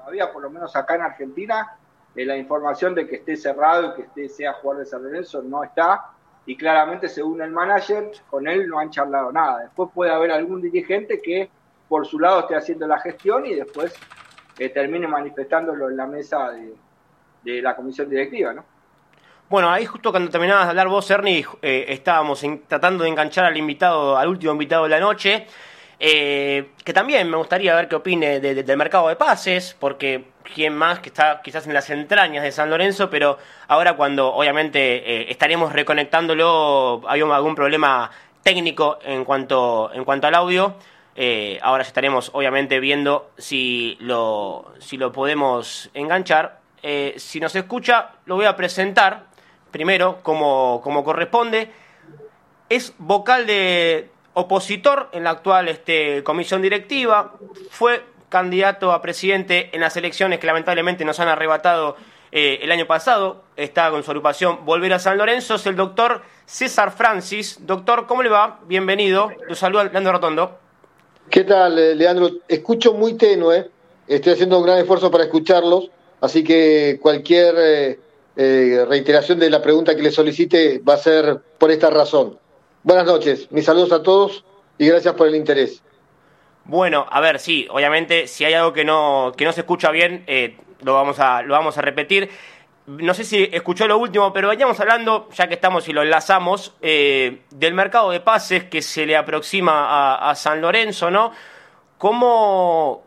todavía, 0.00 0.32
por 0.32 0.42
lo 0.42 0.50
menos 0.50 0.74
acá 0.74 0.96
en 0.96 1.02
Argentina, 1.02 1.76
eh, 2.16 2.24
la 2.24 2.36
información 2.36 2.94
de 2.94 3.06
que 3.06 3.16
esté 3.16 3.36
cerrado 3.36 3.92
y 3.92 3.94
que 3.94 4.02
esté, 4.02 4.28
sea 4.28 4.54
jugador 4.54 4.84
de 4.84 4.90
San 4.90 5.02
Lorenzo 5.02 5.42
no 5.42 5.62
está 5.62 6.10
y 6.46 6.56
claramente 6.56 7.08
según 7.08 7.42
el 7.42 7.50
manager, 7.50 8.10
con 8.28 8.48
él 8.48 8.68
no 8.68 8.78
han 8.78 8.90
charlado 8.90 9.30
nada. 9.30 9.60
Después 9.60 9.90
puede 9.94 10.10
haber 10.10 10.32
algún 10.32 10.60
dirigente 10.60 11.20
que 11.22 11.50
por 11.88 12.06
su 12.06 12.18
lado 12.18 12.40
esté 12.40 12.56
haciendo 12.56 12.86
la 12.86 12.98
gestión 12.98 13.46
y 13.46 13.54
después 13.54 13.94
eh, 14.58 14.68
termine 14.70 15.06
manifestándolo 15.06 15.90
en 15.90 15.96
la 15.96 16.06
mesa 16.06 16.50
de, 16.50 17.62
la 17.62 17.74
comisión 17.74 18.08
directiva, 18.08 18.52
¿no? 18.52 18.64
Bueno, 19.48 19.70
ahí 19.70 19.84
justo 19.84 20.12
cuando 20.12 20.30
terminabas 20.30 20.66
de 20.66 20.70
hablar 20.70 20.88
vos, 20.88 21.10
Ernie, 21.10 21.44
eh, 21.62 21.86
estábamos 21.88 22.44
tratando 22.68 23.02
de 23.02 23.10
enganchar 23.10 23.46
al 23.46 23.56
invitado, 23.56 24.16
al 24.16 24.28
último 24.28 24.52
invitado 24.52 24.84
de 24.84 24.90
la 24.90 25.00
noche, 25.00 25.46
eh, 26.02 26.70
que 26.82 26.94
también 26.94 27.28
me 27.28 27.36
gustaría 27.36 27.74
ver 27.74 27.86
qué 27.86 27.96
opine 27.96 28.40
del 28.40 28.76
mercado 28.78 29.08
de 29.08 29.16
pases, 29.16 29.76
porque 29.78 30.24
quién 30.54 30.74
más 30.74 31.00
que 31.00 31.10
está 31.10 31.42
quizás 31.42 31.66
en 31.66 31.74
las 31.74 31.90
entrañas 31.90 32.42
de 32.42 32.50
San 32.52 32.70
Lorenzo, 32.70 33.10
pero 33.10 33.36
ahora 33.68 33.96
cuando 33.96 34.32
obviamente 34.32 34.80
eh, 34.80 35.26
estaremos 35.30 35.74
reconectándolo, 35.74 37.02
hay 37.06 37.20
algún 37.20 37.54
problema 37.54 38.10
técnico 38.42 38.98
en 39.04 39.26
cuanto, 39.26 39.90
en 39.92 40.04
cuanto 40.06 40.26
al 40.26 40.34
audio. 40.36 40.74
Eh, 41.16 41.58
ahora 41.60 41.82
estaremos 41.82 42.30
obviamente 42.32 42.80
viendo 42.80 43.32
si 43.36 43.98
lo, 44.00 44.72
si 44.78 44.96
lo 44.96 45.12
podemos 45.12 45.90
enganchar. 45.92 46.60
Si 47.16 47.40
nos 47.40 47.54
escucha, 47.54 48.12
lo 48.24 48.36
voy 48.36 48.46
a 48.46 48.56
presentar 48.56 49.24
primero 49.70 50.22
como, 50.22 50.80
como 50.82 51.04
corresponde. 51.04 51.70
Es 52.70 52.94
vocal 52.96 53.46
de 53.46 54.08
opositor 54.34 55.08
en 55.12 55.24
la 55.24 55.30
actual 55.30 55.68
este, 55.68 56.22
comisión 56.22 56.62
directiva. 56.62 57.34
Fue 57.70 58.02
candidato 58.28 58.92
a 58.92 59.02
presidente 59.02 59.70
en 59.72 59.80
las 59.80 59.96
elecciones 59.96 60.38
que 60.38 60.46
lamentablemente 60.46 61.04
nos 61.04 61.20
han 61.20 61.28
arrebatado 61.28 61.96
eh, 62.32 62.60
el 62.62 62.70
año 62.70 62.86
pasado. 62.86 63.42
Está 63.56 63.90
con 63.90 64.02
su 64.02 64.10
agrupación 64.10 64.64
Volver 64.64 64.94
a 64.94 64.98
San 64.98 65.18
Lorenzo. 65.18 65.56
Es 65.56 65.66
el 65.66 65.76
doctor 65.76 66.22
César 66.46 66.92
Francis. 66.92 67.58
Doctor, 67.66 68.06
¿cómo 68.06 68.22
le 68.22 68.30
va? 68.30 68.60
Bienvenido. 68.66 69.30
Lo 69.48 69.54
saluda 69.54 69.84
Leandro 69.84 70.12
Rotondo. 70.12 70.58
¿Qué 71.28 71.44
tal, 71.44 71.78
eh, 71.78 71.94
Leandro? 71.94 72.30
Escucho 72.48 72.94
muy 72.94 73.14
tenue. 73.14 73.68
Estoy 74.06 74.32
haciendo 74.32 74.58
un 74.58 74.64
gran 74.64 74.78
esfuerzo 74.78 75.10
para 75.10 75.24
escucharlos. 75.24 75.90
Así 76.20 76.44
que 76.44 76.98
cualquier 77.00 77.98
eh, 78.36 78.84
reiteración 78.88 79.38
de 79.38 79.50
la 79.50 79.62
pregunta 79.62 79.94
que 79.96 80.02
le 80.02 80.10
solicite 80.10 80.78
va 80.78 80.94
a 80.94 80.98
ser 80.98 81.40
por 81.58 81.70
esta 81.70 81.90
razón. 81.90 82.38
Buenas 82.82 83.04
noches, 83.04 83.46
mis 83.52 83.66
saludos 83.66 83.92
a 83.92 84.02
todos 84.02 84.42
y 84.78 84.88
gracias 84.88 85.12
por 85.14 85.28
el 85.28 85.34
interés. 85.34 85.82
Bueno, 86.64 87.06
a 87.10 87.20
ver, 87.20 87.38
sí, 87.38 87.66
obviamente, 87.70 88.26
si 88.26 88.46
hay 88.46 88.54
algo 88.54 88.72
que 88.72 88.86
no, 88.86 89.34
que 89.36 89.44
no 89.44 89.52
se 89.52 89.60
escucha 89.60 89.90
bien, 89.90 90.24
eh, 90.26 90.56
lo, 90.80 90.94
vamos 90.94 91.18
a, 91.18 91.42
lo 91.42 91.52
vamos 91.52 91.76
a 91.76 91.82
repetir. 91.82 92.30
No 92.86 93.12
sé 93.12 93.24
si 93.24 93.50
escuchó 93.52 93.86
lo 93.86 93.98
último, 93.98 94.32
pero 94.32 94.48
veníamos 94.48 94.80
hablando, 94.80 95.28
ya 95.34 95.46
que 95.46 95.54
estamos 95.54 95.88
y 95.88 95.92
lo 95.92 96.00
enlazamos, 96.00 96.72
eh, 96.80 97.42
del 97.50 97.74
mercado 97.74 98.12
de 98.12 98.20
pases 98.20 98.64
que 98.64 98.80
se 98.80 99.04
le 99.04 99.14
aproxima 99.14 100.30
a, 100.30 100.34
San 100.34 100.62
Lorenzo, 100.62 101.10
¿no? 101.10 101.32
¿Cómo, 101.98 103.04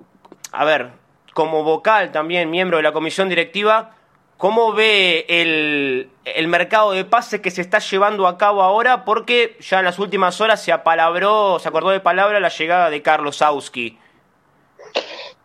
a 0.51 0.65
ver, 0.65 0.91
como 1.33 1.63
vocal 1.63 2.11
también, 2.11 2.51
miembro 2.51 2.77
de 2.77 2.83
la 2.83 2.91
comisión 2.91 3.27
directiva, 3.27 3.95
¿Cómo 4.43 4.73
ve 4.73 5.25
el, 5.29 6.49
mercado 6.49 6.91
de 6.91 7.05
pases 7.05 7.39
que 7.39 7.49
se 7.49 7.61
está 7.61 7.79
llevando 7.79 8.27
a 8.27 8.37
cabo 8.37 8.61
ahora? 8.61 9.05
Porque 9.05 9.55
ya 9.61 9.79
en 9.79 9.85
las 9.85 9.99
últimas 9.99 10.41
horas 10.41 10.61
se 10.61 10.73
apalabró, 10.73 11.59
se 11.59 11.69
acordó 11.69 11.91
de 11.91 12.01
palabra 12.01 12.41
la 12.41 12.49
llegada 12.49 12.89
de 12.89 13.01
Carlos 13.01 13.41
Auski. 13.41 13.97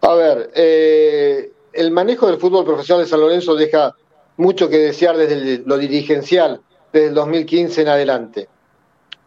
A 0.01 0.15
ver, 0.15 0.51
eh, 0.53 1.53
el 1.75 1.93
manejo 1.93 2.27
del 2.27 2.41
fútbol 2.41 2.65
profesional 2.65 3.05
de 3.05 3.09
San 3.09 3.21
Lorenzo 3.21 3.55
deja 3.55 3.95
mucho 4.37 4.69
que 4.69 4.79
desear 4.79 5.17
desde 5.17 5.63
lo 5.65 5.79
dirigencial, 5.79 6.61
desde 6.93 7.07
el 7.07 7.15
2015 7.15 7.83
en 7.83 7.89
adelante. 7.89 8.49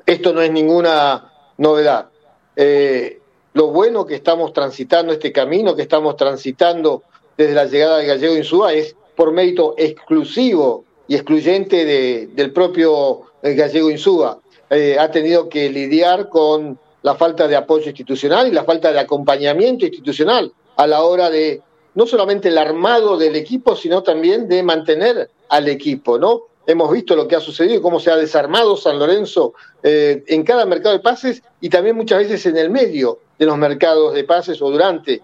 Esto 0.05 0.33
no 0.33 0.41
es 0.41 0.51
ninguna 0.51 1.31
novedad. 1.55 2.09
Eh, 2.57 3.21
lo 3.53 3.67
bueno 3.67 4.05
que 4.05 4.15
estamos 4.15 4.51
transitando, 4.51 5.13
este 5.13 5.31
camino 5.31 5.77
que 5.77 5.83
estamos 5.83 6.17
transitando 6.17 7.03
desde 7.37 7.53
la 7.53 7.63
llegada 7.63 7.99
de 7.99 8.07
Gallego 8.07 8.35
Insúa 8.35 8.73
es 8.73 8.97
por 9.15 9.31
mérito 9.31 9.75
exclusivo 9.77 10.85
y 11.07 11.15
excluyente 11.15 11.85
de, 11.85 12.29
del 12.33 12.51
propio 12.53 13.23
eh, 13.41 13.53
Gallego 13.53 13.89
Insúa. 13.89 14.39
Eh, 14.69 14.97
ha 14.97 15.11
tenido 15.11 15.49
que 15.49 15.69
lidiar 15.69 16.29
con 16.29 16.79
la 17.01 17.15
falta 17.15 17.47
de 17.47 17.55
apoyo 17.55 17.87
institucional 17.87 18.47
y 18.47 18.51
la 18.51 18.63
falta 18.63 18.93
de 18.93 18.99
acompañamiento 18.99 19.85
institucional 19.85 20.53
a 20.77 20.87
la 20.87 21.01
hora 21.03 21.29
de 21.29 21.61
no 21.95 22.05
solamente 22.05 22.47
el 22.47 22.57
armado 22.57 23.17
del 23.17 23.35
equipo, 23.35 23.75
sino 23.75 24.03
también 24.03 24.47
de 24.47 24.63
mantener 24.63 25.29
al 25.49 25.67
equipo, 25.67 26.17
¿no? 26.17 26.43
Hemos 26.65 26.89
visto 26.91 27.15
lo 27.15 27.27
que 27.27 27.35
ha 27.35 27.41
sucedido 27.41 27.75
y 27.75 27.81
cómo 27.81 27.99
se 27.99 28.11
ha 28.11 28.15
desarmado 28.15 28.77
San 28.77 28.97
Lorenzo 28.97 29.53
eh, 29.83 30.23
en 30.27 30.43
cada 30.43 30.65
mercado 30.65 30.95
de 30.95 31.01
pases 31.01 31.43
y 31.59 31.69
también 31.69 31.97
muchas 31.97 32.19
veces 32.19 32.45
en 32.45 32.55
el 32.55 32.69
medio 32.69 33.19
de 33.37 33.47
los 33.47 33.57
mercados 33.57 34.13
de 34.13 34.23
pases 34.23 34.61
o 34.61 34.69
durante, 34.69 35.21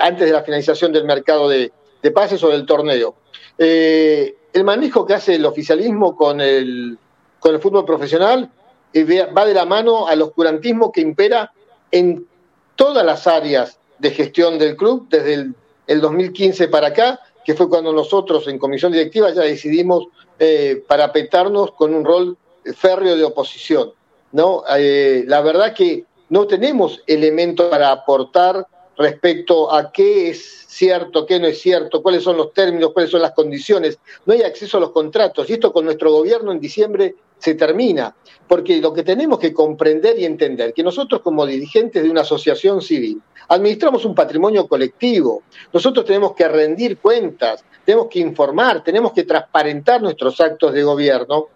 antes 0.00 0.26
de 0.26 0.32
la 0.32 0.42
finalización 0.42 0.92
del 0.92 1.04
mercado 1.04 1.50
de, 1.50 1.70
de 2.02 2.10
pases 2.10 2.42
o 2.42 2.48
del 2.48 2.66
torneo. 2.66 3.14
Eh, 3.56 4.36
el 4.52 4.64
manejo 4.64 5.06
que 5.06 5.14
hace 5.14 5.34
el 5.34 5.46
oficialismo 5.46 6.16
con 6.16 6.40
el, 6.40 6.98
con 7.40 7.54
el 7.54 7.60
fútbol 7.60 7.84
profesional 7.84 8.50
eh, 8.92 9.26
va 9.36 9.44
de 9.44 9.54
la 9.54 9.66
mano 9.66 10.06
al 10.06 10.22
oscurantismo 10.22 10.92
que 10.92 11.00
impera 11.00 11.52
en 11.90 12.26
todas 12.76 13.04
las 13.04 13.26
áreas 13.26 13.78
de 13.98 14.10
gestión 14.10 14.58
del 14.58 14.76
club 14.76 15.08
desde 15.10 15.34
el, 15.34 15.54
el 15.86 16.00
2015 16.00 16.68
para 16.68 16.88
acá, 16.88 17.20
que 17.44 17.54
fue 17.54 17.68
cuando 17.68 17.92
nosotros 17.92 18.46
en 18.46 18.58
comisión 18.58 18.92
directiva 18.92 19.30
ya 19.30 19.42
decidimos 19.42 20.06
eh, 20.38 20.84
parapetarnos 20.86 21.72
con 21.72 21.94
un 21.94 22.04
rol 22.04 22.36
férreo 22.76 23.16
de 23.16 23.24
oposición. 23.24 23.92
¿no? 24.32 24.62
Eh, 24.76 25.24
la 25.26 25.40
verdad 25.40 25.74
que 25.74 26.04
no 26.28 26.46
tenemos 26.46 27.02
elementos 27.06 27.68
para 27.70 27.90
aportar 27.90 28.66
respecto 28.96 29.72
a 29.72 29.90
qué 29.90 30.30
es 30.30 30.66
cierto, 30.78 31.26
qué 31.26 31.38
no 31.40 31.46
es 31.46 31.60
cierto, 31.60 32.02
cuáles 32.02 32.22
son 32.22 32.36
los 32.36 32.52
términos, 32.52 32.92
cuáles 32.92 33.10
son 33.10 33.20
las 33.20 33.32
condiciones. 33.32 33.98
No 34.24 34.32
hay 34.32 34.42
acceso 34.42 34.78
a 34.78 34.80
los 34.80 34.92
contratos 34.92 35.50
y 35.50 35.54
esto 35.54 35.72
con 35.72 35.84
nuestro 35.84 36.12
gobierno 36.12 36.52
en 36.52 36.60
diciembre 36.60 37.16
se 37.38 37.54
termina, 37.54 38.14
porque 38.46 38.80
lo 38.80 38.92
que 38.92 39.02
tenemos 39.02 39.38
que 39.38 39.52
comprender 39.52 40.18
y 40.18 40.24
entender, 40.24 40.72
que 40.72 40.82
nosotros 40.82 41.20
como 41.20 41.44
dirigentes 41.46 42.02
de 42.02 42.10
una 42.10 42.22
asociación 42.22 42.80
civil 42.80 43.20
administramos 43.48 44.04
un 44.04 44.14
patrimonio 44.14 44.66
colectivo, 44.68 45.42
nosotros 45.72 46.04
tenemos 46.04 46.34
que 46.34 46.46
rendir 46.48 46.98
cuentas, 46.98 47.64
tenemos 47.84 48.08
que 48.08 48.20
informar, 48.20 48.84
tenemos 48.84 49.12
que 49.12 49.24
transparentar 49.24 50.00
nuestros 50.02 50.40
actos 50.40 50.72
de 50.72 50.82
gobierno 50.82 51.46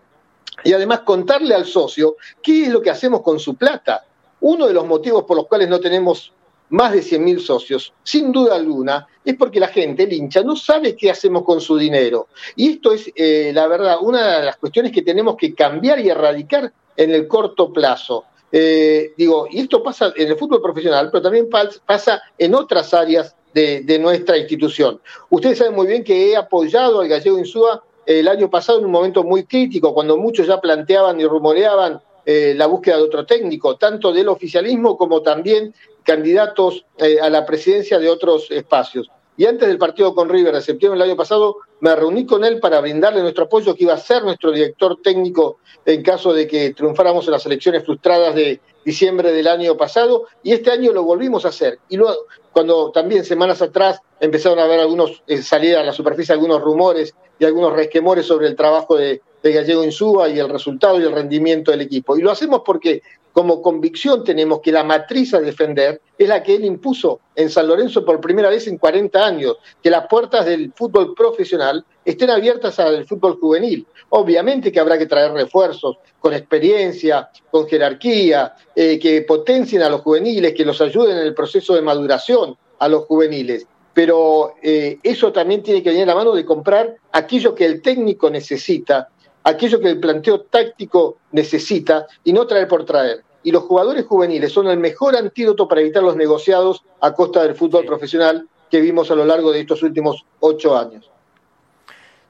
y 0.65 0.73
además 0.73 1.01
contarle 1.01 1.55
al 1.55 1.67
socio 1.67 2.17
qué 2.43 2.65
es 2.65 2.69
lo 2.71 2.81
que 2.81 2.91
hacemos 2.91 3.23
con 3.23 3.39
su 3.39 3.55
plata. 3.55 4.05
Uno 4.41 4.67
de 4.67 4.75
los 4.75 4.87
motivos 4.87 5.25
por 5.25 5.37
los 5.37 5.47
cuales 5.47 5.69
no 5.69 5.79
tenemos 5.79 6.33
más 6.73 6.93
de 6.93 7.01
100.000 7.01 7.39
socios, 7.39 7.93
sin 8.03 8.33
duda 8.33 8.57
alguna, 8.57 9.07
es 9.25 9.37
porque 9.37 9.61
la 9.61 9.69
gente, 9.69 10.05
el 10.05 10.13
hincha, 10.13 10.43
no 10.43 10.57
sabe 10.57 10.97
qué 10.97 11.11
hacemos 11.11 11.45
con 11.45 11.61
su 11.61 11.77
dinero. 11.77 12.29
Y 12.57 12.73
esto 12.73 12.93
es, 12.93 13.11
eh, 13.15 13.53
la 13.55 13.67
verdad, 13.67 13.99
una 14.01 14.39
de 14.39 14.47
las 14.47 14.57
cuestiones 14.57 14.91
que 14.91 15.03
tenemos 15.03 15.37
que 15.37 15.55
cambiar 15.55 16.01
y 16.01 16.09
erradicar 16.09 16.73
en 16.97 17.11
el 17.11 17.29
corto 17.29 17.71
plazo. 17.73 18.25
Eh, 18.51 19.13
digo, 19.19 19.47
y 19.51 19.61
esto 19.61 19.83
pasa 19.83 20.15
en 20.17 20.29
el 20.29 20.37
fútbol 20.37 20.63
profesional, 20.63 21.11
pero 21.13 21.23
también 21.23 21.49
pasa 21.87 22.23
en 22.39 22.55
otras 22.55 22.95
áreas 22.95 23.37
de, 23.53 23.99
nuestra 24.01 24.39
institución. 24.39 24.99
Ustedes 25.29 25.59
saben 25.59 25.75
muy 25.75 25.87
bien 25.87 26.03
que 26.03 26.31
he 26.31 26.37
apoyado 26.37 27.03
al 27.03 27.09
gallego 27.09 27.39
Insúa 27.39 27.85
el 28.07 28.27
año 28.29 28.49
pasado 28.49 28.79
en 28.79 28.87
un 28.87 28.91
momento 28.91 29.25
muy 29.25 29.45
crítico, 29.45 29.93
cuando 29.93 30.17
muchos 30.17 30.47
ya 30.47 30.59
planteaban 30.59 31.21
y 31.21 31.27
rumoreaban 31.27 32.01
eh, 32.25 32.55
la 32.57 32.67
búsqueda 32.67 32.97
de 32.97 33.03
otro 33.03 33.27
técnico, 33.27 33.77
tanto 33.77 34.13
del 34.13 34.29
oficialismo 34.29 34.97
como 34.97 35.23
también 35.23 35.75
candidatos 36.05 36.85
eh, 36.99 37.21
a 37.21 37.31
la 37.31 37.47
presidencia 37.47 37.99
de 37.99 38.09
otros 38.09 38.51
espacios. 38.51 39.11
Y 39.37 39.47
antes 39.47 39.67
del 39.67 39.79
partido 39.79 40.15
con 40.15 40.29
River 40.29 40.55
de 40.55 40.61
septiembre 40.61 41.01
del 41.01 41.09
año 41.09 41.17
pasado, 41.17 41.57
me 41.81 41.97
reuní 41.97 42.27
con 42.27 42.45
él 42.45 42.61
para 42.61 42.81
brindarle 42.81 43.23
nuestro 43.23 43.45
apoyo, 43.45 43.75
que 43.75 43.85
iba 43.85 43.95
a 43.95 43.99
ser 43.99 44.23
nuestro 44.23 44.53
director 44.53 45.01
técnico 45.03 45.59
en 45.87 46.03
caso 46.03 46.35
de 46.35 46.47
que 46.47 46.75
triunfáramos 46.75 47.27
en 47.27 47.33
las 47.33 47.47
elecciones 47.47 47.85
frustradas 47.85 48.35
de 48.35 48.61
diciembre 48.85 49.33
del 49.33 49.49
año 49.49 49.77
pasado, 49.77 50.27
y 50.43 50.53
este 50.53 50.71
año 50.71 50.93
lo 50.93 51.03
volvimos 51.05 51.47
a 51.47 51.49
hacer. 51.49 51.79
Y 51.89 51.97
luego, 51.97 52.27
cuando 52.53 52.91
también 52.91 53.25
semanas 53.25 53.63
atrás 53.63 54.01
empezaron 54.21 54.59
a 54.59 54.65
haber 54.65 54.81
algunos, 54.81 55.23
eh, 55.27 55.41
salir 55.41 55.77
a 55.77 55.83
la 55.83 55.93
superficie 55.93 56.35
algunos 56.35 56.61
rumores 56.61 57.15
y 57.39 57.45
algunos 57.45 57.73
resquemores 57.73 58.27
sobre 58.27 58.49
el 58.49 58.55
trabajo 58.55 58.97
de, 58.97 59.23
de 59.43 59.53
Gallego 59.53 59.83
Insúa 59.83 60.29
y 60.29 60.39
el 60.39 60.49
resultado 60.49 61.01
y 61.01 61.05
el 61.05 61.13
rendimiento 61.13 61.71
del 61.71 61.81
equipo. 61.81 62.17
Y 62.17 62.21
lo 62.21 62.31
hacemos 62.31 62.63
porque 62.65 63.03
como 63.33 63.63
convicción 63.63 64.25
tenemos 64.25 64.61
que 64.61 64.73
la 64.73 64.85
matriz 64.85 65.33
a 65.35 65.41
defender 65.41 66.01
es 66.19 66.29
la 66.29 66.43
que 66.43 66.55
él 66.55 66.65
impuso 66.65 67.21
en 67.35 67.49
San 67.51 67.67
Lorenzo 67.67 68.05
por 68.05 68.21
primera 68.21 68.51
vez 68.51 68.67
en 68.69 68.79
40 68.79 69.25
años, 69.25 69.57
que 69.83 69.91
las 69.91 70.07
puertas 70.07 70.45
del 70.45 70.73
fútbol 70.73 71.15
profesional 71.15 71.85
estén 72.05 72.31
abiertas 72.31 72.79
al 72.79 73.07
fútbol 73.07 73.39
juvenil. 73.41 73.87
Obviamente 74.11 74.71
que 74.71 74.81
habrá 74.81 74.99
que 74.99 75.07
traer 75.07 75.33
refuerzos 75.33 75.97
con 76.21 76.35
experiencia, 76.35 77.31
con 77.51 77.67
jerarquía, 77.67 78.55
eh, 78.77 78.99
que 78.99 79.23
potencien 79.23 79.83
a 79.83 79.89
los 79.89 80.03
juveniles, 80.03 80.53
que 80.55 80.65
los 80.65 80.81
ayuden 80.81 81.17
en 81.17 81.27
el 81.27 81.35
proceso 81.35 81.75
de 81.75 81.83
maduración 81.83 82.57
a 82.79 82.89
los 82.89 83.07
juveniles. 83.07 83.67
Pero 83.95 84.55
eh, 84.63 84.99
eso 85.03 85.33
también 85.33 85.63
tiene 85.63 85.83
que 85.83 85.91
venir 85.91 86.05
a 86.05 86.07
la 86.07 86.15
mano 86.15 86.35
de 86.35 86.45
comprar 86.45 86.97
aquello 87.13 87.55
que 87.55 87.65
el 87.65 87.81
técnico 87.81 88.29
necesita 88.31 89.09
aquello 89.45 89.81
que 89.81 89.91
el 89.91 90.01
planteo 90.01 90.41
táctico 90.43 91.19
necesita 91.33 92.07
y 92.25 92.33
no 92.33 92.47
traer 92.47 92.69
por 92.69 92.85
traer. 92.85 93.23
Y 93.43 93.51
los 93.51 93.65
jugadores 93.65 94.05
juveniles 94.07 94.53
son 94.53 94.69
el 94.69 94.79
mejor 94.79 95.17
antídoto 95.17 95.67
para 95.67 95.81
evitar 95.81 96.03
los 96.03 96.17
negociados 96.17 96.83
a 97.01 97.13
costa 97.13 97.43
del 97.43 97.55
fútbol 97.55 97.83
sí. 97.83 97.89
profesional 97.89 98.49
que 98.71 98.81
vimos 98.81 99.11
a 99.11 99.15
lo 99.15 99.25
largo 99.25 99.53
de 99.53 99.61
estos 99.61 99.83
últimos 99.83 100.25
ocho 100.41 100.79
años. 100.79 101.11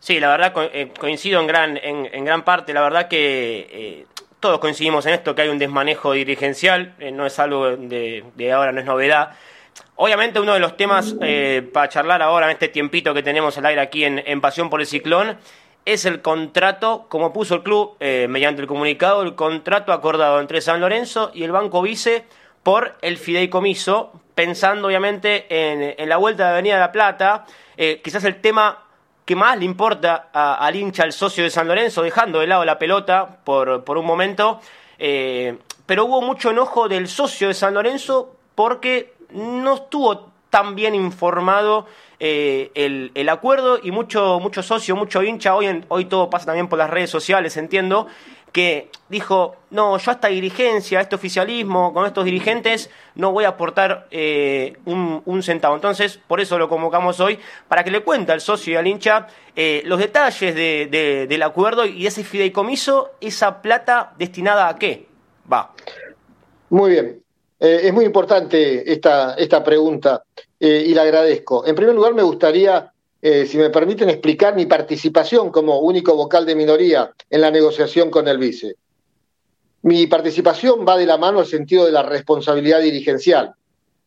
Sí, 0.00 0.18
la 0.18 0.28
verdad 0.28 0.52
eh, 0.72 0.92
coincido 0.98 1.40
en 1.40 1.46
gran, 1.46 1.76
en, 1.76 2.08
en 2.12 2.24
gran 2.24 2.44
parte. 2.44 2.72
La 2.72 2.80
verdad 2.80 3.06
que 3.08 3.68
eh, 3.70 4.06
todos 4.42 4.58
coincidimos 4.58 5.06
en 5.06 5.14
esto, 5.14 5.36
que 5.36 5.42
hay 5.42 5.48
un 5.48 5.58
desmanejo 5.58 6.12
dirigencial, 6.12 6.96
eh, 6.98 7.12
no 7.12 7.24
es 7.24 7.38
algo 7.38 7.76
de, 7.76 8.24
de, 8.34 8.52
ahora, 8.52 8.72
no 8.72 8.80
es 8.80 8.86
novedad. 8.86 9.36
Obviamente 9.94 10.40
uno 10.40 10.52
de 10.52 10.58
los 10.58 10.76
temas 10.76 11.14
eh, 11.20 11.62
para 11.72 11.88
charlar 11.88 12.22
ahora 12.22 12.46
en 12.46 12.52
este 12.52 12.66
tiempito 12.66 13.14
que 13.14 13.22
tenemos 13.22 13.56
al 13.56 13.66
aire 13.66 13.80
aquí 13.80 14.04
en, 14.04 14.20
en 14.26 14.40
Pasión 14.40 14.68
por 14.68 14.80
el 14.80 14.88
Ciclón 14.88 15.38
es 15.84 16.04
el 16.04 16.22
contrato, 16.22 17.06
como 17.08 17.32
puso 17.32 17.56
el 17.56 17.62
club 17.62 17.96
eh, 18.00 18.26
mediante 18.28 18.62
el 18.62 18.68
comunicado, 18.68 19.22
el 19.22 19.34
contrato 19.34 19.92
acordado 19.92 20.40
entre 20.40 20.60
San 20.60 20.80
Lorenzo 20.80 21.30
y 21.34 21.42
el 21.42 21.52
Banco 21.52 21.82
Vice 21.82 22.24
por 22.62 22.96
el 23.02 23.18
fideicomiso, 23.18 24.12
pensando 24.34 24.86
obviamente 24.86 25.46
en, 25.48 25.94
en 25.98 26.08
la 26.08 26.16
vuelta 26.16 26.44
de 26.44 26.50
Avenida 26.50 26.74
de 26.74 26.80
la 26.80 26.92
Plata, 26.92 27.44
eh, 27.76 28.00
quizás 28.02 28.24
el 28.24 28.40
tema 28.40 28.84
que 29.24 29.36
más 29.36 29.58
le 29.58 29.64
importa 29.64 30.28
a, 30.32 30.54
al 30.54 30.76
hincha, 30.76 31.02
al 31.02 31.12
socio 31.12 31.44
de 31.44 31.50
San 31.50 31.68
Lorenzo, 31.68 32.02
dejando 32.02 32.40
de 32.40 32.46
lado 32.46 32.64
la 32.64 32.78
pelota 32.78 33.38
por, 33.44 33.84
por 33.84 33.98
un 33.98 34.06
momento, 34.06 34.60
eh, 34.98 35.58
pero 35.86 36.04
hubo 36.04 36.22
mucho 36.22 36.50
enojo 36.50 36.88
del 36.88 37.08
socio 37.08 37.48
de 37.48 37.54
San 37.54 37.74
Lorenzo 37.74 38.36
porque 38.54 39.14
no 39.30 39.74
estuvo 39.74 40.30
tan 40.50 40.74
bien 40.74 40.94
informado 40.94 41.86
eh, 42.24 43.10
el, 43.16 43.28
acuerdo 43.28 43.80
y 43.82 43.90
mucho, 43.90 44.38
mucho 44.38 44.62
socio, 44.62 44.94
mucho 44.94 45.24
hincha, 45.24 45.56
hoy, 45.56 45.84
hoy 45.88 46.04
todo 46.04 46.30
pasa 46.30 46.46
también 46.46 46.68
por 46.68 46.78
las 46.78 46.88
redes 46.88 47.10
sociales, 47.10 47.56
entiendo, 47.56 48.06
que 48.52 48.90
dijo, 49.08 49.56
no, 49.70 49.98
yo 49.98 50.10
a 50.12 50.14
esta 50.14 50.28
dirigencia, 50.28 51.00
a 51.00 51.02
este 51.02 51.16
oficialismo, 51.16 51.92
con 51.92 52.06
estos 52.06 52.24
dirigentes, 52.24 52.90
no 53.16 53.32
voy 53.32 53.42
a 53.42 53.48
aportar 53.48 54.06
eh, 54.12 54.76
un, 54.84 55.42
centavo. 55.42 55.74
Entonces, 55.74 56.20
por 56.28 56.40
eso 56.40 56.58
lo 56.58 56.68
convocamos 56.68 57.18
hoy, 57.18 57.40
para 57.66 57.82
que 57.82 57.90
le 57.90 58.04
cuente 58.04 58.30
al 58.30 58.40
socio 58.40 58.74
y 58.74 58.76
al 58.76 58.86
hincha 58.86 59.26
eh, 59.56 59.82
los 59.84 59.98
detalles 59.98 60.54
de, 60.54 60.86
de, 60.88 61.26
del 61.26 61.42
acuerdo 61.42 61.86
y 61.86 62.06
ese 62.06 62.22
fideicomiso, 62.22 63.10
esa 63.20 63.60
plata 63.62 64.12
destinada 64.16 64.68
a 64.68 64.78
qué. 64.78 65.08
va. 65.52 65.72
Muy 66.70 66.92
bien. 66.92 67.18
Es 67.58 67.92
muy 67.92 68.04
importante 68.04 68.92
esta, 68.92 69.34
esta 69.34 69.62
pregunta 69.62 70.24
eh, 70.64 70.84
y 70.86 70.94
la 70.94 71.02
agradezco. 71.02 71.66
En 71.66 71.74
primer 71.74 71.92
lugar, 71.92 72.14
me 72.14 72.22
gustaría, 72.22 72.92
eh, 73.20 73.46
si 73.46 73.58
me 73.58 73.68
permiten, 73.68 74.08
explicar 74.08 74.54
mi 74.54 74.64
participación 74.66 75.50
como 75.50 75.80
único 75.80 76.14
vocal 76.14 76.46
de 76.46 76.54
minoría 76.54 77.10
en 77.28 77.40
la 77.40 77.50
negociación 77.50 78.12
con 78.12 78.28
el 78.28 78.38
vice. 78.38 78.76
Mi 79.82 80.06
participación 80.06 80.86
va 80.86 80.96
de 80.96 81.04
la 81.04 81.18
mano 81.18 81.40
al 81.40 81.46
sentido 81.46 81.84
de 81.84 81.90
la 81.90 82.04
responsabilidad 82.04 82.80
dirigencial. 82.80 83.54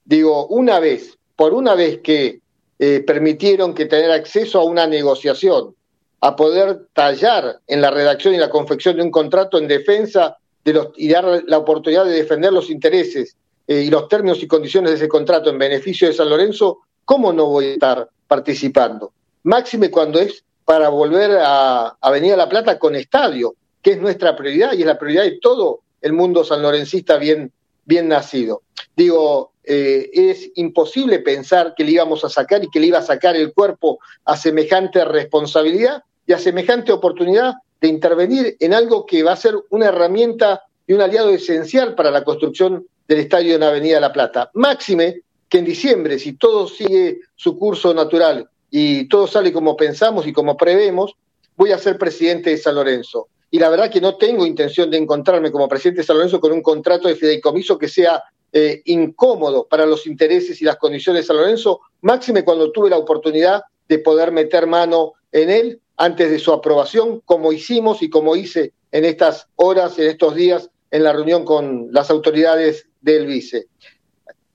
Digo, 0.06 0.47
una 0.47 0.80
vez, 0.80 1.18
por 1.36 1.53
una 1.53 1.76
vez 1.76 1.99
que 1.99 2.39
permitieron 2.78 3.74
que 3.74 3.86
tener 3.86 4.12
acceso 4.12 4.60
a 4.60 4.64
una 4.64 4.88
negociación, 4.88 5.76
a 6.22 6.38
poder 6.38 6.88
tallar 6.93 7.60
en 7.68 7.82
la 7.82 7.91
redacción 7.91 8.34
y 8.34 8.38
la 8.38 8.49
confección 8.49 8.95
de 8.95 9.03
un 9.03 9.12
contrato 9.12 9.58
en 9.58 9.68
defensa 9.68 10.38
de 10.64 10.72
los, 10.72 10.88
y 10.95 11.10
dar 11.10 11.43
la 11.47 11.58
oportunidad 11.58 12.06
de 12.06 12.14
defender 12.14 12.53
los 12.53 12.70
intereses 12.70 13.36
eh, 13.68 13.82
y 13.82 13.89
los 13.89 14.07
términos 14.07 14.41
y 14.41 14.47
condiciones 14.47 14.91
de 14.91 14.97
ese 14.97 15.07
contrato 15.07 15.49
en 15.49 15.57
beneficio 15.57 16.07
de 16.07 16.13
San 16.13 16.30
Lorenzo, 16.30 16.80
¿cómo 17.03 17.34
no 17.34 17.47
voy 17.47 17.66
a 17.66 17.74
estar 17.74 18.09
participando? 18.28 19.11
Máxime 19.43 19.89
cuando 19.89 20.20
es 20.20 20.43
para 20.63 20.89
volver 20.89 21.38
a 21.39 21.95
Avenida 22.01 22.36
La 22.36 22.49
Plata 22.49 22.80
con 22.80 22.95
estadio, 22.95 23.55
que 23.82 23.91
es 23.91 24.01
nuestra 24.01 24.36
prioridad 24.36 24.74
y 24.74 24.82
es 24.82 24.88
la 24.88 24.97
prioridad 24.97 25.24
de 25.24 25.39
todo 25.39 25.82
el 26.01 26.13
mundo 26.13 26.43
sanlorencista 26.43 27.18
bien, 27.18 27.51
bien 27.86 28.07
nacido. 28.07 28.63
Digo, 28.95 29.51
eh, 29.63 30.09
es 30.13 30.51
imposible 30.55 31.20
pensar 31.20 31.74
que 31.76 31.84
le 31.84 31.91
íbamos 31.91 32.24
a 32.24 32.30
sacar 32.30 32.63
y 32.63 32.70
que 32.70 32.80
le 32.80 32.88
iba 32.88 32.99
a 32.99 33.03
sacar 33.03 33.36
el 33.36 33.53
cuerpo 33.53 33.99
a 34.26 34.38
semejante 34.38 35.03
responsabilidad 35.05 36.03
y 36.28 36.34
a 36.34 36.39
semejante 36.39 36.91
oportunidad 36.91 37.53
de 37.82 37.88
intervenir 37.88 38.57
en 38.59 38.74
algo 38.74 39.05
que 39.05 39.24
va 39.24 39.34
a 39.34 39.38
ser 39.38 39.55
una 39.70 39.88
herramienta 39.88 40.63
y 40.88 40.93
un 40.93 41.01
aliado 41.01 41.30
esencial 41.30 41.95
para 41.95 42.11
la 42.11 42.24
construcción 42.24 42.88
del 43.08 43.20
estadio 43.20 43.56
en 43.56 43.64
Avenida 43.64 43.99
La 43.99 44.14
Plata. 44.14 44.49
Máxime 44.53 45.22
que 45.49 45.60
en 45.60 45.66
diciembre, 45.66 46.20
si 46.20 46.34
todo 46.34 46.68
sigue 46.68 47.20
su 47.36 47.58
curso 47.58 47.93
natural 47.93 48.49
y 48.70 49.08
todo 49.08 49.28
sale 49.28 49.53
como 49.53 49.76
pensamos 49.76 50.28
y 50.28 50.34
como 50.34 50.58
prevemos, 50.58 51.16
voy 51.56 51.72
a 51.72 51.78
ser 51.78 51.97
presidente 51.97 52.49
de 52.49 52.58
San 52.58 52.76
Lorenzo. 52.76 53.28
Y 53.51 53.60
la 53.60 53.70
verdad 53.70 53.91
que 53.91 54.01
no 54.01 54.16
tengo 54.18 54.45
intención 54.45 54.89
de 54.89 54.97
encontrarme 54.97 55.51
como 55.51 55.68
presidente 55.68 56.01
de 56.01 56.08
San 56.08 56.18
Lorenzo 56.18 56.39
con 56.39 56.51
un 56.51 56.62
contrato 56.62 57.08
de 57.08 57.16
fideicomiso 57.16 57.78
que 57.78 57.88
sea 57.88 58.24
eh, 58.51 58.82
incómodo 58.86 59.68
para 59.68 59.86
los 59.86 60.08
intereses 60.08 60.62
y 60.62 60.66
las 60.66 60.78
condiciones 60.78 61.24
de 61.24 61.28
San 61.28 61.38
Lorenzo, 61.38 61.82
máxime 62.01 62.43
cuando 62.43 62.72
tuve 62.72 62.89
la 62.89 62.97
oportunidad 62.97 63.64
de 63.88 63.99
poder 63.99 64.32
meter 64.32 64.66
mano 64.66 65.14
en 65.32 65.49
él 65.49 65.82
antes 65.97 66.32
de 66.32 66.39
su 66.39 66.51
aprobación, 66.51 67.22
como 67.26 67.53
hicimos 67.53 68.01
y 68.01 68.10
como 68.10 68.36
hice 68.36 68.74
en 68.91 69.06
estas 69.06 69.47
horas, 69.56 69.99
en 69.99 70.08
estos 70.08 70.36
días, 70.36 70.70
en 70.91 71.03
la 71.03 71.14
reunión 71.14 71.43
con 71.43 71.89
las 71.91 72.10
autoridades 72.10 72.88
del 73.06 73.28
vice. 73.28 73.68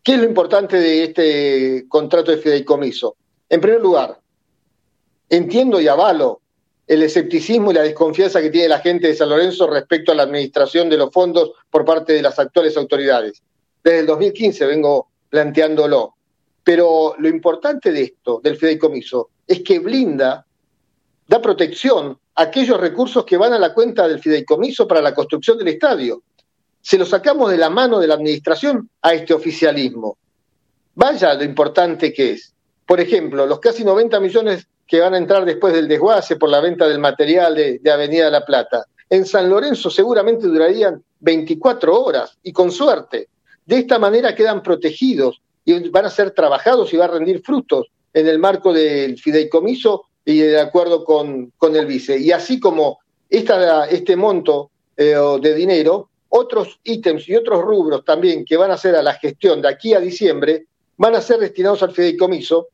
¿Qué 0.03 0.15
es 0.15 0.19
lo 0.19 0.25
importante 0.25 0.79
de 0.79 1.05
este 1.05 1.85
contrato 1.89 2.33
de 2.33 2.39
fideicomiso? 2.39 3.17
En 3.49 3.61
primer 3.61 3.81
lugar, 3.81 4.19
entiendo 5.29 5.81
y 5.81 5.87
avalo 5.87 6.41
el 6.87 7.05
escepticismo 7.05 7.71
y 7.71 7.75
la 7.75 7.83
desconfianza 7.83 8.41
que 8.41 8.51
tiene 8.51 8.69
la 8.69 8.81
gente 8.81 9.07
de 9.07 9.15
San 9.15 9.29
Lorenzo 9.29 9.69
respecto 9.69 10.11
a 10.11 10.17
la 10.17 10.25
administración 10.25 10.91
de 10.91 10.97
los 10.97 11.13
fondos 11.13 11.53
por 11.71 11.85
parte 11.85 12.13
de 12.13 12.23
las 12.23 12.39
actuales 12.41 12.77
autoridades. 12.77 13.41
Desde 13.85 14.01
el 14.01 14.07
2015 14.07 14.67
vengo 14.67 15.09
planteándolo. 15.29 16.15
Pero 16.65 17.15
lo 17.19 17.29
importante 17.29 17.93
de 17.93 18.03
esto, 18.03 18.41
del 18.43 18.57
fideicomiso, 18.57 19.31
es 19.47 19.63
que 19.63 19.79
blinda, 19.79 20.45
da 21.29 21.41
protección 21.41 22.19
a 22.35 22.43
aquellos 22.43 22.81
recursos 22.81 23.25
que 23.25 23.37
van 23.37 23.53
a 23.53 23.59
la 23.59 23.73
cuenta 23.73 24.09
del 24.09 24.19
fideicomiso 24.19 24.89
para 24.89 25.01
la 25.01 25.15
construcción 25.15 25.57
del 25.57 25.69
estadio 25.69 26.23
se 26.83 26.99
lo 26.99 27.07
sacamos 27.07 27.51
de 27.51 27.59
la 27.59 27.71
mano 27.71 27.99
de 27.99 28.07
la 28.07 28.15
administración 28.15 28.89
a 29.03 29.15
este 29.15 29.35
oficialismo. 29.35 30.17
Vaya 30.95 31.35
lo 31.35 31.45
importante 31.45 32.13
que 32.13 32.33
es. 32.33 32.53
Por 32.87 33.01
ejemplo, 33.01 33.47
los 33.47 33.61
casi 33.61 33.85
90 33.85 34.19
millones 34.21 34.67
que 34.87 35.01
van 35.01 35.15
a 35.15 35.19
entrar 35.19 35.45
después 35.45 35.73
del 35.73 35.87
desguace 35.87 36.37
por 36.37 36.49
la 36.49 36.61
venta 36.61 36.89
del 36.89 36.99
material 36.99 37.55
de, 37.55 37.91
Avenida 37.93 38.29
La 38.29 38.45
Plata. 38.45 38.85
En 39.09 39.25
San 39.25 39.49
Lorenzo 39.49 39.91
seguramente 39.91 40.47
durarían 40.49 41.03
24 41.21 42.03
horas 42.03 42.37
y 42.43 42.53
con 42.53 42.73
suerte. 42.73 43.29
De 43.65 43.79
esta 43.79 43.99
manera 43.99 44.35
quedan 44.35 44.63
protegidos 44.63 45.41
y 45.65 45.89
van 45.91 46.07
a 46.07 46.11
ser 46.11 46.33
trabajados 46.33 46.93
y 46.93 46.97
va 46.97 47.05
a 47.05 47.09
rendir 47.09 47.41
frutos 47.43 47.87
en 48.13 48.27
el 48.27 48.41
marco 48.41 48.73
del 48.73 49.17
fideicomiso 49.19 50.07
y 50.25 50.39
de 50.39 50.61
acuerdo 50.61 51.05
con, 51.05 51.53
con 51.57 51.77
el 51.77 51.87
vice. 51.87 52.19
Y 52.19 52.33
así 52.33 52.59
como 52.59 52.99
este 53.29 54.17
monto 54.17 54.71
eh, 54.97 55.15
de 55.41 55.55
dinero 55.55 56.10
otros 56.31 56.81
ítems 56.85 57.29
y 57.29 57.37
otros 57.37 57.61
rubros 57.63 58.05
también 58.05 58.45
que 58.45 58.57
van 58.57 58.71
a 58.71 58.79
ser 58.79 58.97
a 58.97 59.03
la 59.03 59.15
gestión 59.15 59.61
de 59.61 59.69
aquí 59.69 59.95
a 59.95 60.01
diciembre 60.01 60.67
van 60.97 61.15
a 61.15 61.21
ser 61.21 61.39
destinados 61.39 61.83
al 61.83 61.93
fideicomiso, 61.93 62.69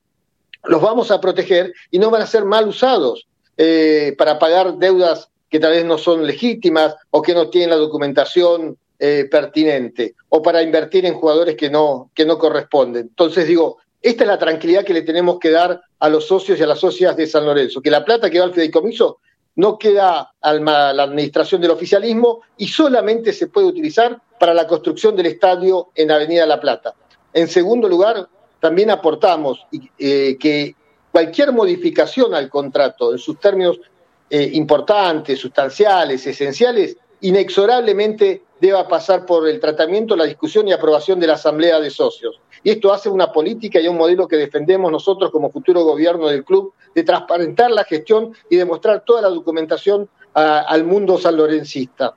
los 0.64 0.82
vamos 0.82 1.10
a 1.10 1.20
proteger 1.20 1.72
y 1.90 1.98
no 1.98 2.10
van 2.10 2.22
a 2.22 2.26
ser 2.26 2.44
mal 2.44 2.68
usados 2.68 3.26
eh, 3.56 4.14
para 4.18 4.38
pagar 4.38 4.76
deudas 4.78 5.30
que 5.48 5.60
tal 5.60 5.72
vez 5.72 5.84
no 5.84 5.96
son 5.96 6.26
legítimas 6.26 6.96
o 7.10 7.22
que 7.22 7.34
no 7.34 7.48
tienen 7.48 7.70
la 7.70 7.76
documentación 7.76 8.76
eh, 8.98 9.28
pertinente 9.30 10.14
o 10.28 10.42
para 10.42 10.62
invertir 10.62 11.06
en 11.06 11.14
jugadores 11.14 11.56
que 11.56 11.70
no, 11.70 12.10
que 12.14 12.24
no 12.24 12.38
corresponden. 12.38 13.06
Entonces 13.08 13.46
digo, 13.46 13.78
esta 14.02 14.24
es 14.24 14.28
la 14.28 14.38
tranquilidad 14.38 14.84
que 14.84 14.94
le 14.94 15.02
tenemos 15.02 15.38
que 15.38 15.50
dar 15.50 15.80
a 15.98 16.08
los 16.08 16.26
socios 16.26 16.58
y 16.58 16.62
a 16.62 16.66
las 16.66 16.80
socias 16.80 17.16
de 17.16 17.26
San 17.26 17.46
Lorenzo, 17.46 17.80
que 17.80 17.90
la 17.90 18.04
plata 18.04 18.28
que 18.28 18.38
va 18.38 18.44
al 18.44 18.54
fideicomiso 18.54 19.18
no 19.56 19.78
queda 19.78 20.32
a 20.40 20.52
la 20.52 21.02
administración 21.02 21.60
del 21.60 21.70
oficialismo 21.70 22.42
y 22.56 22.68
solamente 22.68 23.32
se 23.32 23.48
puede 23.48 23.66
utilizar 23.66 24.20
para 24.38 24.54
la 24.54 24.66
construcción 24.66 25.16
del 25.16 25.26
estadio 25.26 25.88
en 25.94 26.10
Avenida 26.10 26.46
La 26.46 26.60
Plata. 26.60 26.94
En 27.32 27.48
segundo 27.48 27.88
lugar, 27.88 28.28
también 28.60 28.90
aportamos 28.90 29.66
eh, 29.98 30.36
que 30.38 30.74
cualquier 31.10 31.52
modificación 31.52 32.34
al 32.34 32.50
contrato 32.50 33.12
en 33.12 33.18
sus 33.18 33.40
términos 33.40 33.80
eh, 34.28 34.50
importantes, 34.52 35.38
sustanciales, 35.38 36.26
esenciales, 36.26 36.96
inexorablemente 37.20 38.42
deba 38.60 38.88
pasar 38.88 39.26
por 39.26 39.48
el 39.48 39.60
tratamiento, 39.60 40.16
la 40.16 40.24
discusión 40.24 40.66
y 40.68 40.72
aprobación 40.72 41.20
de 41.20 41.26
la 41.26 41.34
Asamblea 41.34 41.80
de 41.80 41.90
Socios. 41.90 42.40
Y 42.62 42.70
esto 42.70 42.92
hace 42.92 43.08
una 43.08 43.32
política 43.32 43.80
y 43.80 43.88
un 43.88 43.96
modelo 43.96 44.26
que 44.26 44.36
defendemos 44.36 44.90
nosotros 44.90 45.30
como 45.30 45.50
futuro 45.50 45.84
gobierno 45.84 46.28
del 46.28 46.44
club 46.44 46.72
de 46.94 47.02
transparentar 47.02 47.70
la 47.70 47.84
gestión 47.84 48.32
y 48.48 48.56
de 48.56 48.64
mostrar 48.64 49.04
toda 49.04 49.22
la 49.22 49.28
documentación 49.28 50.08
al 50.34 50.84
mundo 50.84 51.18
sanlorencista. 51.18 52.14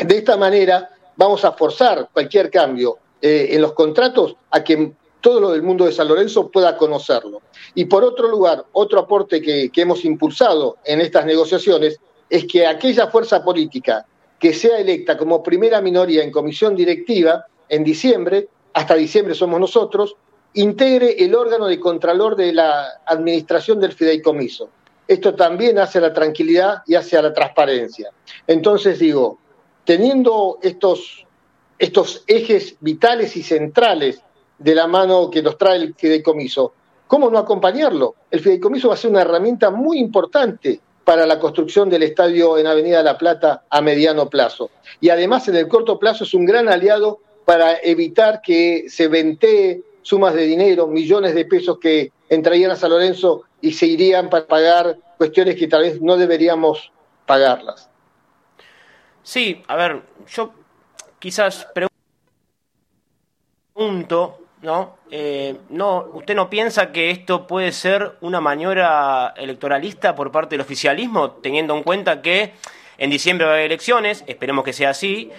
De 0.00 0.16
esta 0.16 0.36
manera 0.36 0.90
vamos 1.16 1.44
a 1.44 1.52
forzar 1.52 2.08
cualquier 2.12 2.50
cambio 2.50 2.98
eh, 3.22 3.48
en 3.50 3.62
los 3.62 3.72
contratos 3.72 4.36
a 4.50 4.62
que 4.62 4.92
todo 5.20 5.40
lo 5.40 5.50
del 5.50 5.62
mundo 5.62 5.86
de 5.86 5.92
San 5.92 6.08
Lorenzo 6.08 6.50
pueda 6.50 6.76
conocerlo. 6.76 7.42
Y 7.74 7.86
por 7.86 8.04
otro 8.04 8.28
lugar, 8.28 8.64
otro 8.72 9.00
aporte 9.00 9.40
que 9.40 9.70
hemos 9.74 10.04
impulsado 10.04 10.76
en 10.84 11.00
estas 11.00 11.24
negociaciones 11.24 11.98
es 12.28 12.46
que 12.46 12.66
aquella 12.66 13.08
fuerza 13.08 13.44
política 13.44 14.06
que 14.38 14.52
sea 14.52 14.78
electa 14.78 15.16
como 15.16 15.42
primera 15.42 15.80
minoría 15.80 16.22
en 16.22 16.30
comisión 16.30 16.76
directiva 16.76 17.46
en 17.68 17.84
diciembre, 17.84 18.48
hasta 18.74 18.94
diciembre 18.94 19.34
somos 19.34 19.58
nosotros, 19.58 20.16
integre 20.54 21.22
el 21.24 21.34
órgano 21.34 21.66
de 21.66 21.80
contralor 21.80 22.36
de 22.36 22.52
la 22.52 23.00
administración 23.06 23.80
del 23.80 23.92
fideicomiso. 23.92 24.70
Esto 25.08 25.34
también 25.34 25.78
hace 25.78 26.00
la 26.00 26.12
tranquilidad 26.12 26.82
y 26.86 26.94
hace 26.94 27.16
a 27.16 27.22
la 27.22 27.32
transparencia. 27.32 28.10
Entonces 28.46 28.98
digo, 28.98 29.38
teniendo 29.84 30.58
estos, 30.62 31.26
estos 31.78 32.24
ejes 32.26 32.76
vitales 32.80 33.36
y 33.36 33.42
centrales 33.42 34.22
de 34.58 34.74
la 34.74 34.86
mano 34.86 35.30
que 35.30 35.42
nos 35.42 35.56
trae 35.58 35.76
el 35.76 35.94
fideicomiso, 35.94 36.72
¿cómo 37.06 37.30
no 37.30 37.38
acompañarlo? 37.38 38.16
El 38.30 38.40
fideicomiso 38.40 38.88
va 38.88 38.94
a 38.94 38.98
ser 38.98 39.10
una 39.10 39.22
herramienta 39.22 39.70
muy 39.70 39.98
importante 39.98 40.80
para 41.06 41.24
la 41.24 41.38
construcción 41.38 41.88
del 41.88 42.02
estadio 42.02 42.58
en 42.58 42.66
Avenida 42.66 43.00
La 43.00 43.16
Plata 43.16 43.62
a 43.70 43.80
mediano 43.80 44.28
plazo. 44.28 44.70
Y 45.00 45.10
además 45.10 45.46
en 45.46 45.54
el 45.54 45.68
corto 45.68 46.00
plazo 46.00 46.24
es 46.24 46.34
un 46.34 46.44
gran 46.44 46.68
aliado 46.68 47.20
para 47.44 47.76
evitar 47.80 48.40
que 48.42 48.86
se 48.88 49.06
ventee 49.06 49.84
sumas 50.02 50.34
de 50.34 50.42
dinero, 50.42 50.88
millones 50.88 51.36
de 51.36 51.44
pesos 51.44 51.78
que 51.78 52.10
entrarían 52.28 52.72
a 52.72 52.76
San 52.76 52.90
Lorenzo 52.90 53.44
y 53.60 53.72
se 53.72 53.86
irían 53.86 54.28
para 54.28 54.48
pagar 54.48 54.98
cuestiones 55.16 55.54
que 55.54 55.68
tal 55.68 55.82
vez 55.82 56.02
no 56.02 56.16
deberíamos 56.16 56.90
pagarlas. 57.24 57.88
Sí, 59.22 59.62
a 59.68 59.76
ver, 59.76 60.02
yo 60.26 60.52
quizás 61.20 61.68
pregunto, 63.74 64.40
¿no? 64.66 64.96
Eh, 65.12 65.56
no, 65.70 66.08
¿Usted 66.12 66.34
no 66.34 66.50
piensa 66.50 66.90
que 66.90 67.10
esto 67.10 67.46
puede 67.46 67.70
ser 67.70 68.16
una 68.20 68.40
maniobra 68.40 69.32
electoralista 69.36 70.16
por 70.16 70.32
parte 70.32 70.56
del 70.56 70.60
oficialismo, 70.60 71.30
teniendo 71.30 71.76
en 71.76 71.84
cuenta 71.84 72.20
que 72.20 72.52
en 72.98 73.08
diciembre 73.08 73.46
va 73.46 73.52
a 73.52 73.54
haber 73.54 73.66
elecciones, 73.66 74.24
esperemos 74.26 74.64
que 74.64 74.72
sea 74.72 74.90
así, 74.90 75.30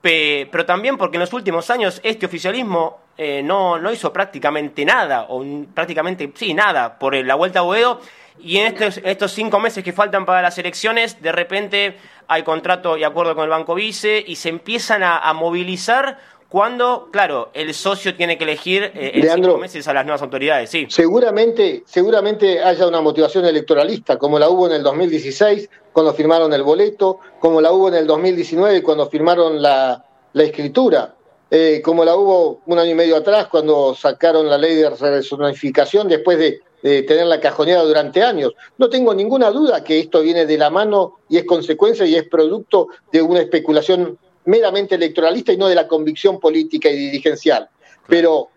pero 0.00 0.66
también 0.66 0.98
porque 0.98 1.16
en 1.16 1.20
los 1.20 1.32
últimos 1.32 1.70
años 1.70 2.00
este 2.02 2.26
oficialismo 2.26 2.98
eh, 3.16 3.40
no, 3.44 3.78
no 3.78 3.92
hizo 3.92 4.12
prácticamente 4.12 4.84
nada, 4.84 5.26
o 5.28 5.44
prácticamente, 5.72 6.32
sí, 6.34 6.52
nada, 6.52 6.98
por 6.98 7.14
la 7.14 7.36
vuelta 7.36 7.60
a 7.60 7.62
Boedo. 7.62 8.00
Y 8.40 8.56
en 8.56 8.66
estos, 8.74 9.00
estos 9.04 9.30
cinco 9.30 9.60
meses 9.60 9.84
que 9.84 9.92
faltan 9.92 10.24
para 10.24 10.42
las 10.42 10.58
elecciones, 10.58 11.22
de 11.22 11.30
repente 11.30 11.96
hay 12.32 12.42
contrato 12.44 12.96
y 12.96 13.04
acuerdo 13.04 13.34
con 13.34 13.44
el 13.44 13.50
Banco 13.50 13.74
Vice 13.74 14.24
y 14.26 14.36
se 14.36 14.48
empiezan 14.48 15.02
a, 15.02 15.30
movilizar 15.34 16.18
cuando, 16.52 17.08
claro, 17.10 17.48
el 17.54 17.72
socio 17.72 18.14
tiene 18.14 18.36
que 18.36 18.44
elegir 18.44 18.82
eh, 18.94 19.12
en 19.14 19.36
cinco 19.36 19.56
meses 19.56 19.88
a 19.88 19.94
las 19.94 20.04
nuevas 20.04 20.20
autoridades, 20.20 20.68
sí. 20.68 20.86
Seguramente, 20.90 21.82
seguramente 21.86 22.62
haya 22.62 22.86
una 22.86 23.00
motivación 23.00 23.46
electoralista, 23.46 24.18
como 24.18 24.38
la 24.38 24.50
hubo 24.50 24.66
en 24.66 24.74
el 24.74 24.82
2016, 24.82 25.70
cuando 25.94 26.12
firmaron 26.12 26.52
el 26.52 26.62
boleto, 26.62 27.20
como 27.40 27.62
la 27.62 27.72
hubo 27.72 27.88
en 27.88 27.94
el 27.94 28.06
2019, 28.06 28.82
cuando 28.82 29.08
firmaron 29.08 29.62
la, 29.62 30.04
la 30.34 30.42
escritura. 30.42 31.14
Eh, 31.50 31.80
como 31.82 32.04
la 32.04 32.16
hubo 32.16 32.60
un 32.66 32.78
año 32.78 32.90
y 32.90 32.96
medio 32.96 33.16
atrás 33.16 33.46
cuando 33.46 33.94
sacaron 33.94 34.46
la 34.50 34.58
ley 34.58 34.74
de 34.74 34.90
resonificación 34.90 36.06
después 36.06 36.38
de, 36.38 36.60
tener 36.82 37.06
tenerla 37.06 37.40
cajoneada 37.40 37.82
durante 37.84 38.22
años. 38.22 38.52
No 38.76 38.90
tengo 38.90 39.14
ninguna 39.14 39.50
duda 39.50 39.82
que 39.82 40.00
esto 40.00 40.20
viene 40.20 40.44
de 40.44 40.58
la 40.58 40.68
mano 40.68 41.20
y 41.30 41.38
es 41.38 41.44
consecuencia 41.44 42.04
y 42.04 42.14
es 42.14 42.28
producto 42.28 42.88
de 43.10 43.22
una 43.22 43.40
especulación 43.40 44.18
meramente 44.44 44.94
electoralista 44.94 45.52
y 45.52 45.56
no 45.56 45.68
de 45.68 45.74
la 45.74 45.88
convicción 45.88 46.40
política 46.40 46.88
y 46.90 46.96
dirigencial. 46.96 47.68
Pero 48.08 48.48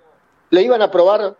le 0.49 0.61
iban 0.61 0.81
a 0.81 0.85
aprobar 0.85 1.35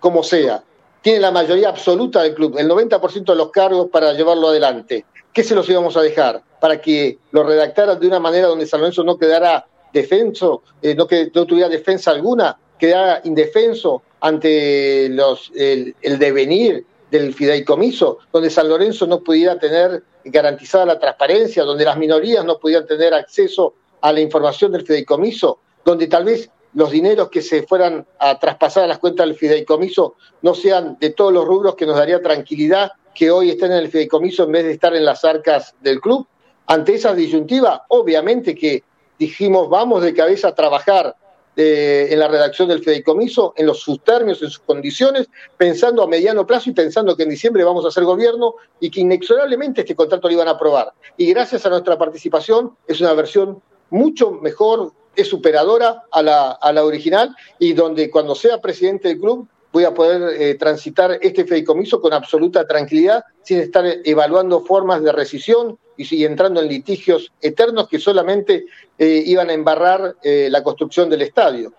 como 0.00 0.22
sea. 0.22 0.62
Tiene 1.02 1.20
la 1.20 1.30
mayoría 1.30 1.68
absoluta 1.68 2.22
del 2.22 2.34
club, 2.34 2.58
el 2.58 2.68
90% 2.68 3.24
de 3.24 3.34
los 3.34 3.50
cargos 3.50 3.88
para 3.90 4.12
llevarlo 4.12 4.48
adelante. 4.48 5.04
¿Qué 5.32 5.44
se 5.44 5.54
los 5.54 5.68
íbamos 5.68 5.96
a 5.96 6.02
dejar? 6.02 6.42
Para 6.60 6.80
que 6.80 7.18
lo 7.30 7.44
redactaran 7.44 8.00
de 8.00 8.06
una 8.06 8.18
manera 8.18 8.48
donde 8.48 8.66
San 8.66 8.80
Lorenzo 8.80 9.04
no 9.04 9.18
quedara 9.18 9.66
defenso, 9.92 10.62
eh, 10.82 10.94
no, 10.94 11.06
que 11.06 11.30
no 11.34 11.46
tuviera 11.46 11.68
defensa 11.68 12.10
alguna, 12.10 12.58
quedara 12.78 13.20
indefenso 13.24 14.02
ante 14.20 15.08
los, 15.10 15.52
el, 15.54 15.94
devenir 16.18 16.84
del 17.10 17.32
fideicomiso, 17.32 18.18
donde 18.32 18.50
San 18.50 18.68
Lorenzo 18.68 19.06
no 19.06 19.20
pudiera 19.20 19.58
tener 19.58 20.02
garantizada 20.24 20.84
la 20.84 20.98
transparencia, 20.98 21.62
donde 21.62 21.84
las 21.84 21.96
minorías 21.96 22.44
no 22.44 22.58
pudieran 22.58 22.86
tener 22.86 23.14
acceso 23.14 23.74
a 24.00 24.12
la 24.12 24.20
información 24.20 24.72
del 24.72 24.86
fideicomiso, 24.86 25.60
donde 25.84 26.06
tal 26.06 26.24
vez 26.24 26.50
los 26.74 26.90
dineros 26.90 27.28
que 27.30 27.42
se 27.42 27.62
fueran 27.62 28.06
a 28.18 28.38
traspasar 28.38 28.84
a 28.84 28.86
las 28.86 28.98
cuentas 28.98 29.26
del 29.26 29.36
fideicomiso 29.36 30.14
no 30.42 30.54
sean 30.54 30.96
de 31.00 31.10
todos 31.10 31.32
los 31.32 31.44
rubros 31.44 31.74
que 31.74 31.86
nos 31.86 31.96
daría 31.96 32.22
tranquilidad 32.22 32.92
que 33.14 33.30
hoy 33.30 33.50
estén 33.50 33.72
en 33.72 33.78
el 33.78 33.88
fideicomiso 33.88 34.44
en 34.44 34.52
vez 34.52 34.64
de 34.64 34.72
estar 34.72 34.94
en 34.94 35.04
las 35.04 35.24
arcas 35.24 35.74
del 35.80 36.00
club. 36.00 36.26
Ante 36.66 36.94
esa 36.94 37.14
disyuntiva, 37.14 37.84
obviamente 37.88 38.54
que 38.54 38.84
dijimos 39.18 39.68
vamos 39.68 40.02
de 40.02 40.14
cabeza 40.14 40.48
a 40.48 40.54
trabajar 40.54 41.16
eh, 41.56 42.06
en 42.12 42.20
la 42.20 42.28
redacción 42.28 42.68
del 42.68 42.84
fideicomiso, 42.84 43.54
en 43.56 43.66
los 43.66 43.80
sus 43.80 44.04
términos, 44.04 44.40
en 44.42 44.50
sus 44.50 44.60
condiciones, 44.60 45.28
pensando 45.56 46.04
a 46.04 46.06
mediano 46.06 46.46
plazo 46.46 46.70
y 46.70 46.72
pensando 46.72 47.16
que 47.16 47.24
en 47.24 47.30
diciembre 47.30 47.64
vamos 47.64 47.84
a 47.84 47.88
hacer 47.88 48.04
gobierno 48.04 48.54
y 48.78 48.90
que 48.90 49.00
inexorablemente 49.00 49.80
este 49.80 49.96
contrato 49.96 50.28
lo 50.28 50.34
iban 50.34 50.46
a 50.46 50.52
aprobar. 50.52 50.92
Y 51.16 51.26
gracias 51.32 51.66
a 51.66 51.70
nuestra 51.70 51.98
participación 51.98 52.76
es 52.86 53.00
una 53.00 53.12
versión 53.14 53.60
mucho 53.90 54.32
mejor, 54.32 54.92
es 55.14 55.28
superadora 55.28 56.04
a 56.12 56.22
la, 56.22 56.52
a 56.52 56.72
la 56.72 56.84
original 56.84 57.34
y 57.58 57.72
donde 57.72 58.10
cuando 58.10 58.34
sea 58.34 58.60
presidente 58.60 59.08
del 59.08 59.18
club 59.18 59.48
voy 59.72 59.84
a 59.84 59.92
poder 59.92 60.40
eh, 60.40 60.54
transitar 60.54 61.18
este 61.20 61.44
fideicomiso 61.44 62.00
con 62.00 62.12
absoluta 62.12 62.66
tranquilidad, 62.66 63.24
sin 63.42 63.60
estar 63.60 63.84
evaluando 64.04 64.60
formas 64.60 65.02
de 65.02 65.12
rescisión 65.12 65.78
y, 65.96 66.24
entrando 66.24 66.60
en 66.60 66.68
litigios 66.68 67.32
eternos 67.40 67.88
que 67.88 67.98
solamente 67.98 68.64
eh, 68.98 69.22
iban 69.26 69.50
a 69.50 69.52
embarrar 69.52 70.16
eh, 70.22 70.48
la 70.50 70.62
construcción 70.62 71.10
del 71.10 71.22
estadio. 71.22 71.72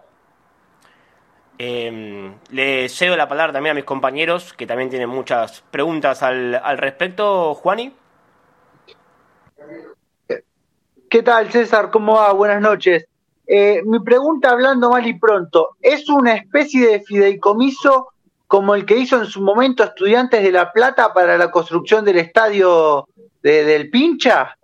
Em, 1.58 2.36
le 2.52 2.88
cedo 2.88 3.18
la 3.18 3.28
palabra 3.28 3.52
también 3.52 3.72
a 3.72 3.76
mis 3.76 3.84
compañeros, 3.84 4.54
que 4.54 4.66
también 4.66 4.90
tienen 4.90 5.10
muchas 5.10 5.62
preguntas 5.72 6.24
al, 6.24 6.56
al 6.56 6.78
respecto. 6.78 7.54
Juani. 7.56 7.94
¿Qué 11.10 11.24
tal, 11.24 11.52
César? 11.52 11.90
¿Cómo 11.90 12.16
va? 12.16 12.32
Buenas 12.34 12.62
noches. 12.62 13.08
Eh, 13.48 13.82
mi 13.84 14.00
pregunta, 14.00 14.52
hablando 14.52 14.92
mal 14.92 15.08
y 15.08 15.18
pronto, 15.18 15.70
¿es 15.82 16.08
una 16.08 16.36
especie 16.36 16.88
de 16.88 17.02
fideicomiso 17.02 18.10
como 18.46 18.76
el 18.76 18.86
que 18.86 18.98
hizo 18.98 19.18
en 19.18 19.26
su 19.26 19.42
momento 19.42 19.84
Estudiantes 19.84 20.44
de 20.44 20.52
La 20.52 20.72
Plata 20.72 21.12
para 21.12 21.36
la 21.36 21.50
construcción 21.50 22.06
del 22.06 22.20
estadio 22.20 23.08
del 23.42 23.90
Pincha? 23.90 24.56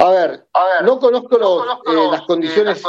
A 0.00 0.10
ver, 0.10 0.46
no 0.84 0.98
conozco, 0.98 1.36
eh, 1.86 2.08
las, 2.10 2.22
condiciones, 2.22 2.82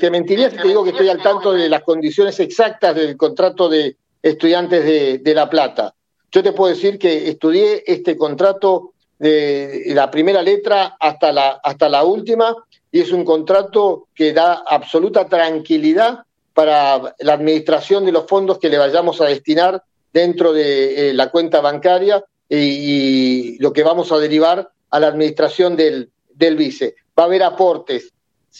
te, 0.00 0.10
mentiría 0.10 0.50
si 0.50 0.58
te 0.58 0.68
digo 0.68 0.84
que 0.84 0.90
estoy 0.90 1.08
al 1.08 1.20
tanto 1.20 1.52
de 1.52 1.68
las 1.68 1.82
condiciones 1.82 2.38
exactas 2.38 2.94
del 2.94 3.16
contrato 3.16 3.68
de 3.68 3.96
Estudiantes 4.22 4.84
de, 4.84 5.18
de 5.18 5.34
La 5.34 5.50
Plata. 5.50 5.94
Yo 6.30 6.44
te 6.44 6.52
puedo 6.52 6.72
decir 6.72 6.96
que 6.96 7.28
estudié 7.28 7.82
este 7.86 8.16
contrato 8.16 8.92
de 9.18 9.82
la 9.94 10.10
primera 10.10 10.42
letra 10.42 10.96
hasta 11.00 11.32
la, 11.32 11.60
hasta 11.62 11.88
la 11.88 12.04
última 12.04 12.54
y 12.90 13.00
es 13.00 13.12
un 13.12 13.24
contrato 13.24 14.08
que 14.14 14.32
da 14.32 14.62
absoluta 14.66 15.26
tranquilidad 15.26 16.20
para 16.54 17.14
la 17.18 17.32
administración 17.34 18.04
de 18.04 18.12
los 18.12 18.26
fondos 18.26 18.58
que 18.58 18.68
le 18.68 18.78
vayamos 18.78 19.20
a 19.20 19.26
destinar 19.26 19.82
dentro 20.12 20.52
de 20.52 21.10
eh, 21.10 21.14
la 21.14 21.30
cuenta 21.30 21.60
bancaria 21.60 22.24
y, 22.48 23.58
lo 23.58 23.72
que 23.72 23.82
vamos 23.82 24.12
a 24.12 24.18
derivar 24.18 24.70
a 24.90 25.00
la 25.00 25.08
administración 25.08 25.76
del, 25.76 26.10
del 26.32 26.56
vice. 26.56 26.94
Va 27.18 27.24
a 27.24 27.26
haber 27.26 27.42
aportes 27.42 28.12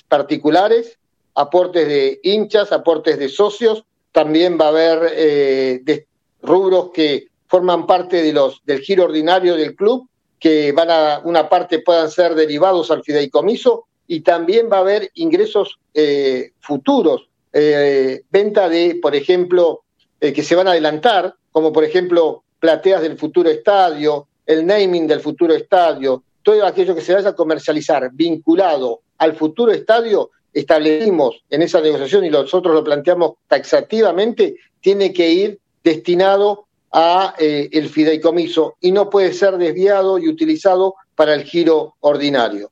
particulares, 0.09 0.99
aportes 1.35 1.87
de 1.89 2.21
hinchas, 2.23 2.73
aportes 2.73 3.19
de 3.19 3.29
socios, 3.29 3.85
también 4.13 4.59
va 4.61 4.67
a 4.67 4.69
haber 4.69 5.13
eh, 5.15 6.07
rubros 6.43 6.91
que 6.93 7.29
forman 7.47 7.87
parte 7.87 8.23
de 8.23 8.33
los, 8.33 8.63
del 8.65 8.81
giro 8.81 9.05
ordinario 9.05 9.57
del 9.57 9.75
club, 9.75 10.09
que 10.47 10.71
van 10.71 10.89
a, 10.93 11.21
una 11.25 11.49
parte 11.49 11.81
puedan 11.81 12.09
ser 12.09 12.37
derivados 12.37 12.93
al 12.93 13.03
fideicomiso 13.03 13.87
y 14.07 14.21
también 14.21 14.69
va 14.73 14.77
a 14.77 14.81
haber 14.83 15.11
ingresos 15.15 15.81
eh, 15.93 16.53
futuros, 16.61 17.29
eh, 17.53 18.23
venta 18.31 18.69
de, 18.69 18.97
por 19.03 19.17
ejemplo, 19.17 19.83
eh, 20.21 20.33
que 20.33 20.45
se 20.45 20.55
van 20.55 20.69
a 20.69 20.71
adelantar, 20.71 21.35
como 21.51 21.73
por 21.73 21.83
ejemplo 21.83 22.45
plateas 22.61 23.03
del 23.03 23.19
futuro 23.19 23.51
estadio, 23.51 24.29
el 24.47 24.65
naming 24.65 25.09
del 25.09 25.19
futuro 25.19 25.53
estadio, 25.53 26.23
todo 26.45 26.65
aquello 26.65 26.95
que 26.95 27.01
se 27.01 27.15
vaya 27.15 27.31
a 27.31 27.35
comercializar 27.35 28.09
vinculado 28.13 29.01
al 29.19 29.35
futuro 29.35 29.73
estadio, 29.73 30.31
establecimos 30.55 31.43
en 31.51 31.63
esa 31.63 31.81
negociación 31.81 32.25
y 32.25 32.31
nosotros 32.31 32.73
lo 32.73 32.85
planteamos 32.85 33.33
taxativamente, 33.49 34.55
tiene 34.81 35.13
que 35.13 35.29
ir 35.29 35.59
destinado 35.83 36.66
a 36.99 37.35
el 37.39 37.91
fideicomiso 37.91 38.77
y 38.81 38.91
no 38.91 39.11
puede 39.11 39.35
ser 39.35 39.59
desviado 39.59 40.19
y 40.19 40.31
utilizado 40.31 40.95
para 41.15 41.35
el 41.35 41.45
giro 41.45 41.95
ordinario. 42.01 42.71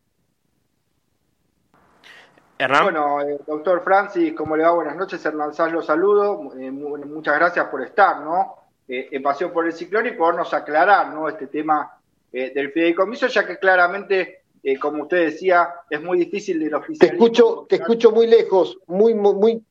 Bueno, 2.59 3.21
eh, 3.21 3.39
doctor 3.47 3.83
Francis, 3.83 4.33
¿cómo 4.33 4.57
le 4.57 4.63
va? 4.63 4.71
Buenas 4.71 4.97
noches. 4.97 5.25
Hernán 5.25 5.53
Sanz 5.53 5.73
lo 5.73 5.83
saludo. 5.83 6.53
Eh, 6.59 6.71
muchas 6.71 7.35
gracias 7.35 7.67
por 7.67 7.83
estar, 7.83 8.21
¿no? 8.21 8.55
Eh, 8.87 9.09
en 9.11 9.23
Pasión 9.23 9.53
por 9.53 9.67
el 9.67 9.73
Ciclón 9.73 10.07
y 10.07 10.13
podernos 10.13 10.55
aclarar, 10.55 11.13
¿no? 11.13 11.29
Este 11.29 11.47
tema 11.47 11.99
del 12.33 12.73
fideicomiso, 12.73 13.29
ya 13.29 13.47
que 13.47 13.61
claramente, 13.61 14.43
como 14.81 15.05
usted 15.05 15.27
decía, 15.27 15.73
es 15.89 16.03
muy 16.03 16.19
difícil 16.19 16.59
de 16.59 16.75
oficialismo. 16.75 16.99
Te 16.99 17.15
escucho, 17.15 17.67
te 17.69 17.77
escucho 17.77 18.11
muy 18.11 18.27
lejos, 18.27 18.77
muy, 18.89 19.15
muy, 19.15 19.35
muy. 19.35 19.63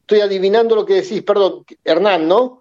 Estoy 0.00 0.20
adivinando 0.22 0.74
lo 0.74 0.86
que 0.86 0.94
decís, 0.94 1.22
perdón, 1.22 1.66
Hernán, 1.84 2.26
¿no? 2.26 2.57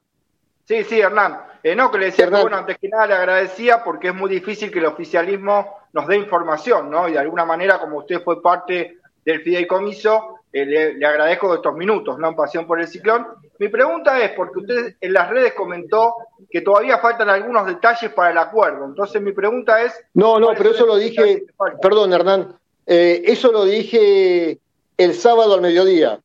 Sí, 0.68 0.84
sí, 0.84 0.99
Hernán. 0.99 1.39
no, 1.78 1.91
que 1.91 1.97
le 1.97 2.05
decía 2.07 2.26
que, 2.26 2.41
bueno, 2.41 2.57
antes 2.57 2.78
que 2.78 2.89
nada 2.89 3.07
le 3.07 3.13
agradecía 3.13 3.84
porque 3.84 4.09
es 4.09 4.15
muy 4.15 4.30
difícil 4.30 4.70
que 4.70 4.80
el 4.80 4.86
oficialismo 4.86 5.78
nos 5.93 6.07
dé 6.07 6.18
información, 6.18 6.89
¿no? 6.91 7.07
Y 7.07 7.13
de 7.13 7.20
alguna 7.20 7.45
manera, 7.45 7.80
como 7.80 7.99
usted 7.99 8.22
fue 8.22 8.41
parte 8.41 8.97
del 9.24 9.41
fideicomiso, 9.41 10.38
eh, 10.51 10.65
le, 10.65 11.05
agradezco 11.05 11.53
estos 11.53 11.76
minutos, 11.76 12.18
¿no? 12.18 12.30
En 12.30 12.36
Pasión 12.36 12.68
por 12.68 12.80
el 12.80 12.88
Ciclón. 12.88 13.28
Mi 13.59 13.70
pregunta 13.70 14.20
es, 14.22 14.32
porque 14.32 14.59
usted 14.59 14.95
en 14.99 15.13
las 15.13 15.30
redes 15.30 15.53
comentó 15.53 16.15
que 16.49 16.61
todavía 16.61 16.99
faltan 16.99 17.30
algunos 17.30 17.65
detalles 17.65 18.11
para 18.13 18.32
el 18.32 18.38
acuerdo. 18.38 18.86
Entonces 18.86 19.22
mi 19.22 19.32
pregunta 19.32 19.82
es... 19.82 19.93
No, 20.13 20.39
no, 20.39 20.49
pero 20.57 20.72
eso 20.72 20.86
lo 20.86 20.97
dije, 20.97 21.45
perdón 21.82 22.13
Hernán, 22.13 22.55
eh, 22.86 23.22
eso 23.26 23.51
lo 23.51 23.65
dije 23.65 24.59
el 24.97 25.13
sábado 25.13 25.55
al 25.55 25.61
mediodía, 25.61 26.20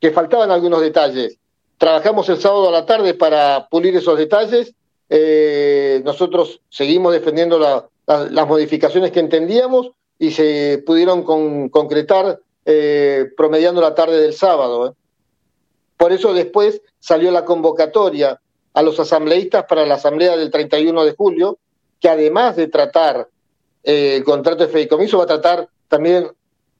que 0.00 0.10
faltaban 0.10 0.50
algunos 0.50 0.80
detalles. 0.80 1.39
Trabajamos 1.80 2.28
el 2.28 2.38
sábado 2.38 2.68
a 2.68 2.72
la 2.72 2.84
tarde 2.84 3.14
para 3.14 3.66
pulir 3.70 3.96
esos 3.96 4.18
detalles. 4.18 4.74
Eh, 5.08 6.02
nosotros 6.04 6.60
seguimos 6.68 7.14
defendiendo 7.14 7.58
las 7.58 8.46
modificaciones 8.46 9.12
que 9.12 9.20
entendíamos 9.20 9.92
y 10.18 10.32
se 10.32 10.82
pudieron 10.84 11.22
concretar 11.70 12.38
eh, 12.66 13.30
promediando 13.34 13.80
la 13.80 13.94
tarde 13.94 14.20
del 14.20 14.34
sábado. 14.34 14.88
¿eh? 14.88 14.92
Por 15.96 16.12
eso 16.12 16.34
después 16.34 16.82
salió 16.98 17.30
la 17.30 17.46
convocatoria 17.46 18.38
a 18.74 18.82
los 18.82 19.00
asambleístas 19.00 19.64
para 19.64 19.86
la 19.86 19.94
asamblea 19.94 20.36
del 20.36 20.50
31 20.50 21.02
de 21.06 21.14
julio, 21.14 21.56
que 21.98 22.10
además 22.10 22.56
de 22.56 22.68
tratar 22.68 23.26
eh, 23.84 24.16
el 24.16 24.24
contrato 24.24 24.66
de 24.66 24.70
fideicomiso, 24.70 25.16
va 25.16 25.24
a 25.24 25.28
tratar 25.28 25.66
también 25.88 26.28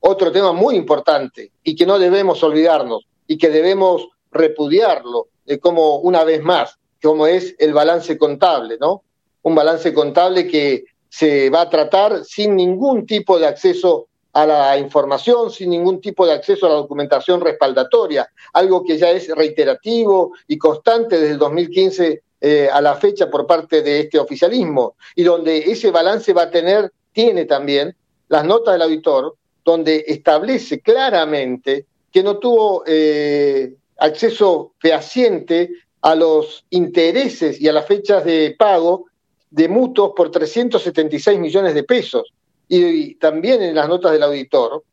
otro 0.00 0.30
tema 0.30 0.52
muy 0.52 0.76
importante 0.76 1.52
y 1.64 1.74
que 1.74 1.86
no 1.86 1.98
debemos 1.98 2.42
olvidarnos, 2.42 3.06
y 3.26 3.38
que 3.38 3.48
debemos 3.48 4.10
repudiarlo, 4.30 5.28
como 5.60 5.96
una 5.98 6.24
vez 6.24 6.42
más, 6.42 6.78
como 7.02 7.26
es 7.26 7.54
el 7.58 7.72
balance 7.72 8.16
contable, 8.18 8.76
¿no? 8.80 9.02
Un 9.42 9.54
balance 9.54 9.92
contable 9.92 10.46
que 10.46 10.84
se 11.08 11.50
va 11.50 11.62
a 11.62 11.70
tratar 11.70 12.24
sin 12.24 12.54
ningún 12.54 13.06
tipo 13.06 13.38
de 13.38 13.46
acceso 13.46 14.08
a 14.32 14.46
la 14.46 14.78
información, 14.78 15.50
sin 15.50 15.70
ningún 15.70 16.00
tipo 16.00 16.24
de 16.24 16.32
acceso 16.32 16.66
a 16.66 16.68
la 16.68 16.74
documentación 16.76 17.40
respaldatoria, 17.40 18.30
algo 18.52 18.84
que 18.84 18.96
ya 18.96 19.10
es 19.10 19.28
reiterativo 19.28 20.32
y 20.46 20.56
constante 20.56 21.18
desde 21.18 21.32
el 21.32 21.38
2015 21.38 22.22
eh, 22.40 22.68
a 22.72 22.80
la 22.80 22.94
fecha 22.94 23.28
por 23.28 23.46
parte 23.46 23.82
de 23.82 24.00
este 24.00 24.18
oficialismo, 24.18 24.94
y 25.16 25.24
donde 25.24 25.58
ese 25.58 25.90
balance 25.90 26.32
va 26.32 26.42
a 26.42 26.50
tener, 26.50 26.92
tiene 27.12 27.44
también 27.44 27.94
las 28.28 28.44
notas 28.44 28.74
del 28.74 28.82
auditor, 28.82 29.34
donde 29.64 30.04
establece 30.06 30.80
claramente 30.80 31.86
que 32.12 32.22
no 32.22 32.38
tuvo 32.38 32.84
eh, 32.86 33.74
acceso 34.00 34.74
fehaciente 34.78 35.70
a 36.02 36.14
los 36.14 36.64
intereses 36.70 37.60
y 37.60 37.68
a 37.68 37.72
las 37.72 37.86
fechas 37.86 38.24
de 38.24 38.56
pago 38.58 39.06
de 39.50 39.68
mutuos 39.68 40.12
por 40.16 40.30
376 40.30 41.38
millones 41.38 41.74
de 41.74 41.84
pesos. 41.84 42.32
Y, 42.68 43.16
también 43.16 43.62
en 43.62 43.74
las 43.74 43.88
notas 43.88 44.12
del 44.12 44.22
auditor 44.22 44.84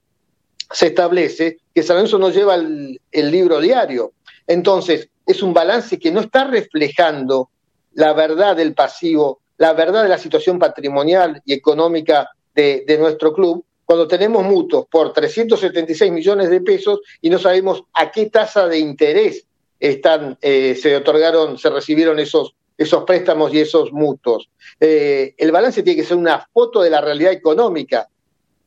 se 0.72 0.88
establece 0.88 1.60
que 1.74 1.84
San 1.84 1.96
Lorenzo 1.96 2.20
no 2.20 2.30
lleva 2.30 2.56
el, 2.56 3.00
libro 3.12 3.62
diario. 3.62 4.12
Entonces, 4.46 5.10
es 5.26 5.42
un 5.42 5.54
balance 5.54 5.98
que 5.98 6.12
no 6.12 6.20
está 6.20 6.46
reflejando 6.46 7.50
la 7.94 8.14
verdad 8.14 8.56
del 8.56 8.74
pasivo, 8.74 9.40
la 9.58 9.74
verdad 9.74 10.04
de 10.04 10.10
la 10.10 10.18
situación 10.18 10.60
patrimonial 10.60 11.42
y 11.46 11.54
económica 11.54 12.30
de, 12.54 12.98
nuestro 13.00 13.34
club, 13.34 13.64
cuando 13.88 14.06
tenemos 14.06 14.44
mutuos 14.44 14.86
por 14.92 15.14
376 15.14 16.12
millones 16.12 16.50
de 16.50 16.60
pesos 16.60 17.00
y 17.22 17.30
no 17.30 17.40
sabemos 17.40 17.86
a 17.94 18.12
qué 18.12 18.26
tasa 18.26 18.68
de 18.68 18.80
interés 18.80 19.46
están, 19.80 20.38
eh, 20.42 20.76
se 20.76 20.94
otorgaron, 20.94 21.58
se 21.58 21.70
recibieron 21.70 22.20
esos, 22.20 22.54
esos 22.78 23.06
préstamos 23.06 23.54
y 23.54 23.62
esos 23.62 23.94
mutuos. 23.94 24.50
Eh, 24.82 25.34
el 25.38 25.54
balance 25.54 25.84
tiene 25.84 26.02
que 26.02 26.06
ser 26.06 26.18
una 26.18 26.46
foto 26.54 26.82
de 26.82 26.90
la 26.90 27.00
realidad 27.00 27.32
económica. 27.32 28.10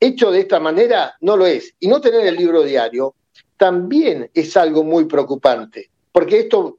Hecho 0.00 0.30
de 0.30 0.40
esta 0.40 0.58
manera, 0.58 1.14
no 1.20 1.36
lo 1.36 1.44
es. 1.44 1.74
Y 1.78 1.88
no 1.88 2.00
tener 2.00 2.26
el 2.26 2.36
libro 2.36 2.62
diario 2.62 3.14
también 3.58 4.30
es 4.32 4.56
algo 4.56 4.84
muy 4.84 5.04
preocupante, 5.04 5.90
porque 6.12 6.38
esto, 6.38 6.78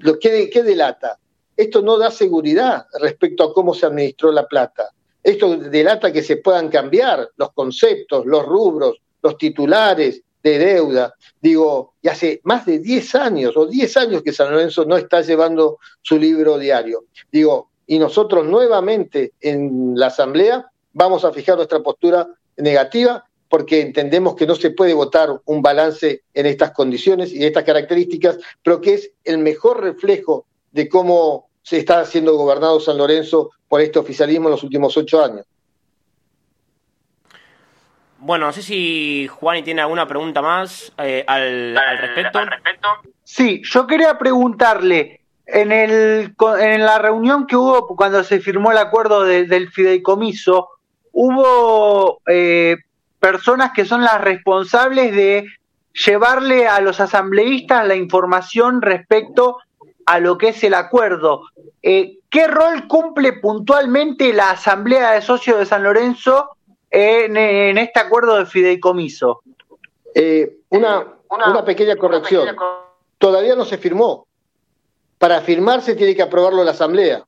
lo 0.00 0.18
que, 0.18 0.50
¿qué 0.50 0.62
delata? 0.62 1.18
Esto 1.56 1.80
no 1.80 1.96
da 1.96 2.10
seguridad 2.10 2.84
respecto 3.00 3.44
a 3.44 3.54
cómo 3.54 3.72
se 3.72 3.86
administró 3.86 4.32
la 4.32 4.46
plata. 4.46 4.90
Esto 5.22 5.56
delata 5.56 6.12
que 6.12 6.22
se 6.22 6.38
puedan 6.38 6.68
cambiar 6.68 7.28
los 7.36 7.52
conceptos, 7.52 8.24
los 8.26 8.44
rubros, 8.44 8.96
los 9.22 9.36
titulares, 9.36 10.22
de 10.42 10.58
deuda. 10.58 11.14
Digo, 11.40 11.94
y 12.00 12.08
hace 12.08 12.40
más 12.44 12.64
de 12.66 12.78
10 12.78 13.14
años 13.16 13.56
o 13.56 13.66
10 13.66 13.96
años 13.96 14.22
que 14.22 14.32
San 14.32 14.50
Lorenzo 14.50 14.84
no 14.84 14.96
está 14.96 15.20
llevando 15.20 15.78
su 16.02 16.18
libro 16.18 16.58
diario. 16.58 17.04
Digo, 17.30 17.70
y 17.86 17.98
nosotros 17.98 18.46
nuevamente 18.46 19.32
en 19.40 19.94
la 19.96 20.06
Asamblea 20.06 20.66
vamos 20.92 21.24
a 21.24 21.32
fijar 21.32 21.56
nuestra 21.56 21.80
postura 21.80 22.28
negativa 22.56 23.24
porque 23.48 23.80
entendemos 23.80 24.34
que 24.34 24.46
no 24.46 24.54
se 24.54 24.70
puede 24.70 24.92
votar 24.92 25.40
un 25.46 25.62
balance 25.62 26.22
en 26.34 26.46
estas 26.46 26.72
condiciones 26.72 27.32
y 27.32 27.44
estas 27.44 27.64
características, 27.64 28.38
pero 28.62 28.80
que 28.80 28.94
es 28.94 29.10
el 29.24 29.38
mejor 29.38 29.82
reflejo 29.82 30.44
de 30.70 30.88
cómo 30.88 31.48
se 31.62 31.78
está 31.78 32.00
haciendo 32.00 32.36
gobernado 32.36 32.78
San 32.78 32.98
Lorenzo 32.98 33.50
por 33.68 33.80
este 33.80 33.98
oficialismo 33.98 34.48
en 34.48 34.52
los 34.52 34.62
últimos 34.62 34.96
ocho 34.96 35.22
años. 35.22 35.46
Bueno, 38.18 38.46
no 38.46 38.52
sé 38.52 38.62
si 38.62 39.28
Juan 39.28 39.62
tiene 39.62 39.82
alguna 39.82 40.08
pregunta 40.08 40.42
más 40.42 40.92
eh, 40.98 41.24
al, 41.26 41.78
respecto. 42.00 42.40
Sí, 43.22 43.62
yo 43.64 43.86
quería 43.86 44.18
preguntarle, 44.18 45.20
en, 45.46 45.70
el, 45.70 46.34
en 46.58 46.84
la 46.84 46.98
reunión 46.98 47.46
que 47.46 47.56
hubo 47.56 47.86
cuando 47.96 48.24
se 48.24 48.40
firmó 48.40 48.72
el 48.72 48.78
acuerdo 48.78 49.22
del 49.22 49.70
fideicomiso, 49.70 50.68
hubo 51.12 52.20
eh, 52.26 52.76
personas 53.20 53.72
que 53.72 53.84
son 53.84 54.02
las 54.02 54.20
responsables 54.20 55.14
de 55.14 55.46
llevarle 55.92 56.68
a 56.68 56.80
los 56.80 57.00
asambleístas 57.00 57.86
la 57.86 57.96
información 57.96 58.82
respecto 58.82 59.58
a 60.06 60.20
lo 60.20 60.38
que 60.38 60.48
es 60.48 60.62
el 60.64 60.74
acuerdo. 60.74 61.42
Eh, 61.82 62.17
¿Qué 62.30 62.46
rol 62.46 62.86
cumple 62.88 63.34
puntualmente 63.34 64.32
la 64.32 64.50
Asamblea 64.50 65.12
de 65.12 65.22
Socios 65.22 65.58
de 65.58 65.66
San 65.66 65.82
Lorenzo 65.82 66.50
en, 66.90 67.36
este 67.78 68.00
acuerdo 68.00 68.36
de 68.36 68.46
fideicomiso? 68.46 69.42
Eh, 70.14 70.58
una, 70.68 71.06
una, 71.30 71.64
pequeña 71.64 71.96
corrección. 71.96 72.54
Todavía 73.16 73.54
no 73.54 73.64
se 73.64 73.78
firmó. 73.78 74.26
Para 75.16 75.40
firmarse 75.40 75.94
tiene 75.94 76.14
que 76.14 76.22
aprobarlo 76.22 76.62
la 76.64 76.72
Asamblea. 76.72 77.24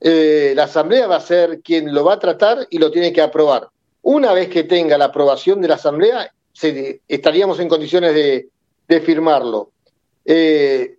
Eh, 0.00 0.52
la 0.56 0.64
Asamblea 0.64 1.06
va 1.06 1.16
a 1.16 1.20
ser 1.20 1.60
quien 1.60 1.92
lo 1.92 2.04
va 2.04 2.14
a 2.14 2.18
tratar 2.18 2.66
y 2.70 2.78
lo 2.78 2.90
tiene 2.90 3.12
que 3.12 3.20
aprobar. 3.20 3.68
Una 4.02 4.32
vez 4.32 4.48
que 4.48 4.64
tenga 4.64 4.96
la 4.96 5.06
aprobación 5.06 5.60
de 5.60 5.68
la 5.68 5.74
Asamblea, 5.74 6.32
estaríamos 7.06 7.60
en 7.60 7.68
condiciones 7.68 8.14
de, 8.14 8.48
de 8.88 9.00
firmarlo. 9.00 9.70
Eh, 10.24 10.97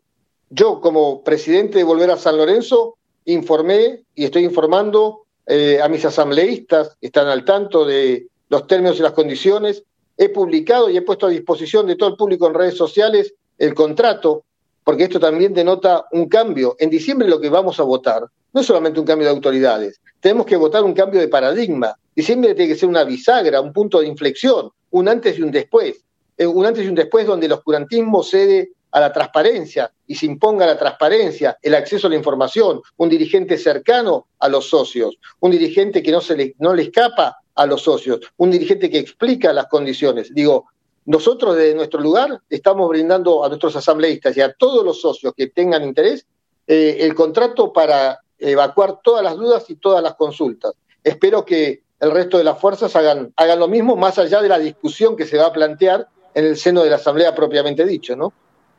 yo, 0.49 0.81
como 0.81 1.23
presidente 1.23 1.77
de 1.77 1.83
Volver 1.83 2.11
a 2.11 2.17
San 2.17 2.37
Lorenzo, 2.37 2.97
informé 3.25 4.03
y 4.15 4.25
estoy 4.25 4.43
informando 4.43 5.25
eh, 5.45 5.79
a 5.81 5.87
mis 5.87 6.03
asambleístas, 6.05 6.97
están 7.01 7.27
al 7.27 7.45
tanto 7.45 7.85
de 7.85 8.27
los 8.49 8.65
términos 8.67 8.97
y 8.99 9.03
las 9.03 9.11
condiciones. 9.11 9.83
He 10.17 10.29
publicado 10.29 10.89
y 10.89 10.97
he 10.97 11.01
puesto 11.01 11.27
a 11.27 11.29
disposición 11.29 11.87
de 11.87 11.95
todo 11.95 12.09
el 12.09 12.15
público 12.15 12.47
en 12.47 12.55
redes 12.55 12.75
sociales 12.75 13.33
el 13.57 13.73
contrato, 13.73 14.43
porque 14.83 15.03
esto 15.03 15.19
también 15.19 15.53
denota 15.53 16.05
un 16.11 16.27
cambio. 16.27 16.75
En 16.79 16.89
diciembre 16.89 17.27
lo 17.27 17.39
que 17.39 17.49
vamos 17.49 17.79
a 17.79 17.83
votar 17.83 18.25
no 18.51 18.61
es 18.61 18.67
solamente 18.67 18.99
un 18.99 19.05
cambio 19.05 19.27
de 19.27 19.33
autoridades, 19.33 20.01
tenemos 20.19 20.45
que 20.45 20.57
votar 20.57 20.83
un 20.83 20.93
cambio 20.93 21.19
de 21.19 21.27
paradigma. 21.27 21.95
Diciembre 22.15 22.55
tiene 22.55 22.73
que 22.73 22.79
ser 22.79 22.89
una 22.89 23.03
bisagra, 23.03 23.61
un 23.61 23.71
punto 23.71 24.01
de 24.01 24.07
inflexión, 24.07 24.71
un 24.89 25.07
antes 25.07 25.37
y 25.37 25.43
un 25.43 25.51
después. 25.51 26.03
Eh, 26.37 26.47
un 26.47 26.65
antes 26.65 26.85
y 26.85 26.89
un 26.89 26.95
después 26.95 27.27
donde 27.27 27.45
el 27.45 27.51
oscurantismo 27.51 28.23
cede 28.23 28.71
a 28.91 28.99
la 28.99 29.13
transparencia 29.13 29.91
y 30.07 30.15
se 30.15 30.25
imponga 30.25 30.65
la 30.65 30.77
transparencia, 30.77 31.57
el 31.61 31.75
acceso 31.75 32.07
a 32.07 32.09
la 32.09 32.15
información, 32.15 32.81
un 32.97 33.09
dirigente 33.09 33.57
cercano 33.57 34.27
a 34.39 34.49
los 34.49 34.69
socios, 34.69 35.17
un 35.39 35.51
dirigente 35.51 36.01
que 36.01 36.11
no, 36.11 36.21
se 36.21 36.35
le, 36.35 36.55
no 36.59 36.73
le 36.73 36.83
escapa 36.83 37.37
a 37.55 37.65
los 37.65 37.81
socios, 37.81 38.19
un 38.37 38.51
dirigente 38.51 38.89
que 38.89 38.99
explica 38.99 39.53
las 39.53 39.67
condiciones. 39.67 40.33
Digo, 40.33 40.67
nosotros 41.05 41.55
desde 41.55 41.75
nuestro 41.75 41.99
lugar 41.99 42.41
estamos 42.49 42.87
brindando 42.89 43.43
a 43.43 43.47
nuestros 43.49 43.75
asambleístas 43.75 44.35
y 44.37 44.41
a 44.41 44.53
todos 44.53 44.85
los 44.85 45.01
socios 45.01 45.33
que 45.35 45.47
tengan 45.47 45.83
interés 45.83 46.25
eh, 46.67 46.97
el 46.99 47.15
contrato 47.15 47.73
para 47.73 48.19
evacuar 48.37 48.99
todas 49.03 49.23
las 49.23 49.35
dudas 49.35 49.69
y 49.69 49.75
todas 49.75 50.01
las 50.01 50.15
consultas. 50.15 50.73
Espero 51.03 51.43
que 51.43 51.81
el 51.99 52.11
resto 52.11 52.37
de 52.37 52.43
las 52.43 52.59
fuerzas 52.59 52.95
hagan, 52.95 53.33
hagan 53.35 53.59
lo 53.59 53.67
mismo, 53.67 53.95
más 53.95 54.17
allá 54.17 54.41
de 54.41 54.49
la 54.49 54.59
discusión 54.59 55.15
que 55.15 55.25
se 55.25 55.37
va 55.37 55.47
a 55.47 55.53
plantear 55.53 56.07
en 56.33 56.45
el 56.45 56.57
seno 56.57 56.83
de 56.83 56.89
la 56.89 56.95
Asamblea 56.95 57.35
propiamente 57.35 57.85
dicho, 57.85 58.15
¿no? 58.15 58.31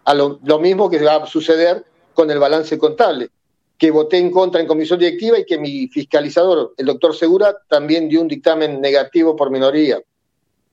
A 0.04 0.14
lo, 0.14 0.38
mismo 0.58 0.90
que 0.90 1.02
va 1.02 1.16
a 1.16 1.26
suceder 1.26 1.84
con 2.14 2.30
el 2.30 2.38
balance 2.38 2.78
contable, 2.78 3.30
que 3.78 3.90
voté 3.90 4.18
en 4.18 4.30
contra 4.30 4.60
en 4.60 4.66
comisión 4.66 4.98
directiva 4.98 5.38
y 5.38 5.44
que 5.44 5.58
mi 5.58 5.88
fiscalizador, 5.88 6.74
el 6.76 6.86
doctor 6.86 7.14
Segura, 7.14 7.56
también 7.68 8.08
dio 8.08 8.20
un 8.20 8.28
dictamen 8.28 8.80
negativo 8.80 9.36
por 9.36 9.50
minoría. 9.50 10.00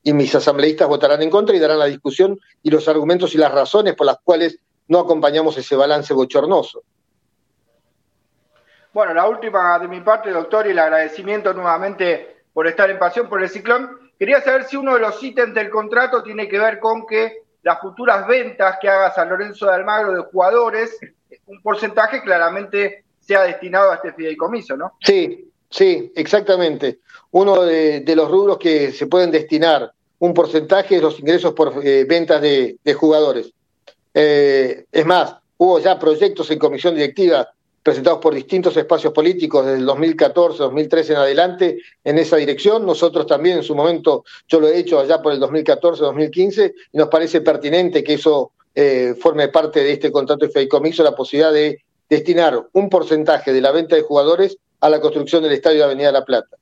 Y 0.02 0.12
mis 0.12 0.34
asambleístas 0.34 0.88
votarán 0.88 1.22
en 1.22 1.30
contra 1.30 1.56
y 1.56 1.58
darán 1.58 1.78
la 1.78 1.86
discusión 1.86 2.38
y 2.62 2.70
los 2.70 2.88
argumentos 2.88 3.34
y 3.34 3.38
las 3.38 3.52
razones 3.52 3.94
por 3.94 4.06
las 4.06 4.18
cuales 4.22 4.58
no 4.88 5.00
acompañamos 5.00 5.56
ese 5.56 5.76
balance 5.76 6.14
bochornoso. 6.14 6.82
Bueno, 8.92 9.14
la 9.14 9.28
última 9.28 9.78
de 9.78 9.86
mi 9.86 10.00
parte, 10.00 10.30
doctor, 10.30 10.66
y 10.66 10.70
el 10.70 10.78
agradecimiento 10.78 11.52
nuevamente 11.52 12.38
por 12.52 12.66
estar 12.66 12.90
en 12.90 12.98
Pasión 12.98 13.28
por 13.28 13.42
el 13.42 13.48
Ciclón. 13.48 14.10
Quería 14.18 14.40
saber 14.40 14.64
si 14.64 14.76
uno 14.76 14.94
de 14.94 15.00
los 15.00 15.22
ítems 15.22 15.54
del 15.54 15.70
contrato 15.70 16.22
tiene 16.22 16.48
que 16.48 16.58
ver 16.58 16.80
con 16.80 17.06
que 17.06 17.42
las 17.68 17.80
futuras 17.82 18.26
ventas 18.26 18.78
que 18.80 18.88
haga 18.88 19.12
San 19.12 19.28
Lorenzo 19.28 19.66
de 19.66 19.74
Almagro 19.74 20.14
de 20.14 20.22
jugadores, 20.22 20.98
un 21.48 21.60
porcentaje 21.60 22.22
claramente 22.22 23.04
sea 23.20 23.42
destinado 23.42 23.92
a 23.92 23.96
este 23.96 24.14
fideicomiso, 24.14 24.74
¿no? 24.74 24.94
Sí, 25.02 25.50
sí, 25.68 26.10
exactamente. 26.16 27.00
Uno 27.32 27.60
de, 27.60 28.02
los 28.16 28.30
rubros 28.30 28.56
que 28.56 28.90
se 28.92 29.06
pueden 29.06 29.30
destinar 29.30 29.92
un 30.18 30.32
porcentaje 30.32 30.94
de 30.94 31.02
los 31.02 31.20
ingresos 31.20 31.52
por 31.52 31.74
eh, 31.84 32.04
ventas 32.04 32.40
de, 32.40 32.78
jugadores. 32.94 33.52
Eh, 34.14 34.86
es 34.90 35.04
más, 35.04 35.36
hubo 35.58 35.78
ya 35.78 35.98
proyectos 35.98 36.50
en 36.50 36.58
comisión 36.58 36.94
directiva 36.94 37.50
presentados 37.88 38.18
por 38.18 38.34
distintos 38.34 38.76
espacios 38.76 39.14
políticos 39.14 39.64
desde 39.64 39.78
el 39.78 39.86
2014, 39.86 40.58
2013 40.58 41.12
en 41.14 41.18
adelante 41.18 41.78
en 42.04 42.18
esa 42.18 42.36
dirección. 42.36 42.84
Nosotros 42.84 43.26
también 43.26 43.56
en 43.56 43.62
su 43.62 43.74
momento, 43.74 44.24
yo 44.46 44.60
lo 44.60 44.68
he 44.68 44.78
hecho 44.78 45.00
allá 45.00 45.22
por 45.22 45.32
el 45.32 45.40
2014, 45.40 46.02
2015, 46.02 46.74
y 46.92 46.98
nos 46.98 47.08
parece 47.08 47.40
pertinente 47.40 48.04
que 48.04 48.12
eso 48.12 48.52
eh, 48.74 49.14
forme 49.18 49.48
parte 49.48 49.82
de 49.82 49.92
este 49.92 50.12
contrato 50.12 50.44
de 50.44 50.52
fideicomiso, 50.52 51.02
la 51.02 51.14
posibilidad 51.14 51.50
de 51.50 51.82
destinar 52.10 52.62
un 52.72 52.90
porcentaje 52.90 53.54
de 53.54 53.62
la 53.62 53.72
venta 53.72 53.96
de 53.96 54.02
jugadores 54.02 54.58
a 54.80 54.90
la 54.90 55.00
construcción 55.00 55.42
del 55.42 55.52
Estadio 55.52 55.78
de 55.78 55.84
Avenida 55.84 56.12
La 56.12 56.26
Plata. 56.26 56.58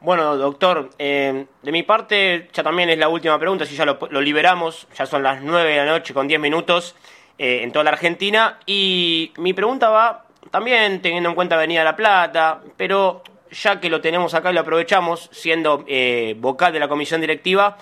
Bueno, 0.00 0.36
doctor, 0.36 0.90
eh, 0.98 1.46
de 1.62 1.72
mi 1.72 1.82
parte 1.82 2.50
ya 2.52 2.62
también 2.62 2.90
es 2.90 2.98
la 2.98 3.08
última 3.08 3.38
pregunta, 3.38 3.64
si 3.64 3.74
ya 3.74 3.86
lo, 3.86 3.98
liberamos, 4.20 4.86
ya 4.94 5.06
son 5.06 5.22
las 5.22 5.42
9 5.42 5.70
de 5.70 5.76
la 5.78 5.86
noche 5.86 6.12
con 6.12 6.28
10 6.28 6.40
minutos 6.40 6.94
eh, 7.38 7.60
en 7.62 7.72
toda 7.72 7.84
la 7.84 7.90
Argentina, 7.90 8.58
y 8.66 9.32
mi 9.38 9.52
pregunta 9.52 9.88
va 9.90 10.24
también 10.50 11.02
teniendo 11.02 11.28
en 11.28 11.34
cuenta 11.34 11.56
Avenida 11.56 11.84
La 11.84 11.96
Plata, 11.96 12.60
pero 12.76 13.22
ya 13.50 13.80
que 13.80 13.88
lo 13.88 14.00
tenemos 14.00 14.34
acá 14.34 14.50
y 14.50 14.54
lo 14.54 14.60
aprovechamos, 14.60 15.28
siendo 15.32 15.84
eh, 15.86 16.36
vocal 16.38 16.72
de 16.72 16.80
la 16.80 16.88
comisión 16.88 17.20
directiva, 17.20 17.76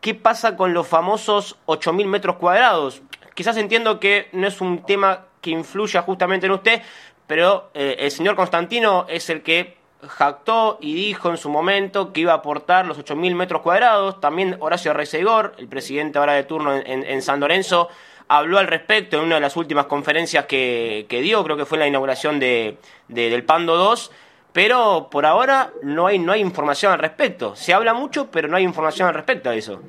¿qué 0.00 0.14
pasa 0.14 0.56
con 0.56 0.72
los 0.72 0.86
famosos 0.86 1.56
8.000 1.66 2.06
metros 2.06 2.36
cuadrados? 2.36 3.02
Quizás 3.34 3.56
entiendo 3.56 4.00
que 4.00 4.28
no 4.32 4.46
es 4.46 4.60
un 4.60 4.84
tema 4.84 5.26
que 5.40 5.50
influya 5.50 6.02
justamente 6.02 6.46
en 6.46 6.52
usted, 6.52 6.82
pero 7.26 7.70
eh, 7.74 7.96
el 8.00 8.10
señor 8.10 8.36
Constantino 8.36 9.06
es 9.08 9.30
el 9.30 9.42
que 9.42 9.78
jactó 10.06 10.78
y 10.80 10.94
dijo 10.94 11.30
en 11.30 11.36
su 11.36 11.50
momento 11.50 12.12
que 12.12 12.22
iba 12.22 12.32
a 12.32 12.36
aportar 12.36 12.86
los 12.86 12.98
8.000 12.98 13.34
metros 13.34 13.62
cuadrados. 13.62 14.20
También 14.20 14.56
Horacio 14.60 14.92
Reisegor, 14.92 15.54
el 15.58 15.68
presidente 15.68 16.18
ahora 16.18 16.34
de 16.34 16.44
turno 16.44 16.74
en, 16.74 17.22
San 17.22 17.40
Lorenzo, 17.40 17.88
habló 18.30 18.58
al 18.58 18.68
respecto 18.68 19.18
en 19.18 19.24
una 19.24 19.34
de 19.34 19.40
las 19.40 19.56
últimas 19.56 19.86
conferencias 19.86 20.46
que, 20.46 21.04
dio, 21.10 21.42
creo 21.42 21.56
que 21.56 21.66
fue 21.66 21.76
en 21.76 21.80
la 21.80 21.88
inauguración 21.88 22.38
de, 22.38 22.78
del 23.08 23.44
Pando 23.44 23.76
2 23.76 24.10
pero 24.52 25.08
por 25.10 25.26
ahora 25.26 25.72
no 25.82 26.08
hay, 26.08 26.18
no 26.18 26.32
hay 26.32 26.40
información 26.40 26.90
al 26.90 26.98
respecto. 26.98 27.54
Se 27.54 27.72
habla 27.72 27.94
mucho, 27.94 28.32
pero 28.32 28.48
no 28.48 28.56
hay 28.56 28.64
información 28.64 29.06
al 29.06 29.14
respecto 29.14 29.48
a 29.48 29.54
eso. 29.54 29.80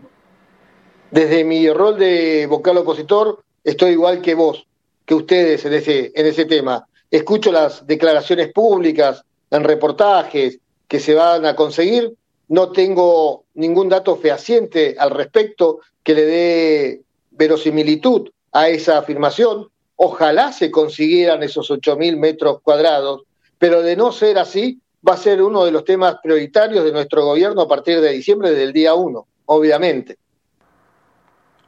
Desde 1.09 1.43
mi 1.43 1.67
rol 1.71 1.97
de 1.97 2.45
vocal 2.45 2.77
opositor, 2.77 3.41
estoy 3.63 3.93
igual 3.93 4.21
que 4.21 4.35
vos, 4.35 4.67
que 5.03 5.15
ustedes 5.15 5.65
en 5.65 5.73
ese, 5.73 6.11
en 6.13 6.27
ese 6.27 6.45
tema. 6.45 6.85
Escucho 7.09 7.51
las 7.51 7.87
declaraciones 7.87 8.53
públicas, 8.53 9.23
en 9.49 9.63
reportajes 9.63 10.59
que 10.87 10.99
se 10.99 11.15
van 11.15 11.47
a 11.47 11.55
conseguir. 11.55 12.13
No 12.47 12.71
tengo 12.71 13.45
ningún 13.55 13.89
dato 13.89 14.15
fehaciente 14.15 14.95
al 14.99 15.09
respecto 15.09 15.79
que 16.03 16.13
le 16.13 16.25
dé 16.25 17.01
verosimilitud 17.31 18.29
a 18.51 18.69
esa 18.69 18.97
afirmación. 18.99 19.67
Ojalá 19.95 20.51
se 20.51 20.71
consiguieran 20.71 21.43
esos 21.43 21.69
8.000 21.69 22.17
metros 22.17 22.61
cuadrados 22.61 23.23
pero 23.61 23.83
de 23.83 23.95
no 23.95 24.11
ser 24.11 24.39
así, 24.39 24.81
va 25.07 25.13
a 25.13 25.17
ser 25.17 25.39
uno 25.39 25.63
de 25.63 25.71
los 25.71 25.85
temas 25.85 26.15
prioritarios 26.23 26.83
de 26.83 26.91
nuestro 26.91 27.23
gobierno 27.23 27.61
a 27.61 27.67
partir 27.67 28.01
de 28.01 28.11
diciembre, 28.11 28.49
desde 28.49 28.63
el 28.63 28.73
día 28.73 28.95
1, 28.95 29.27
obviamente. 29.45 30.17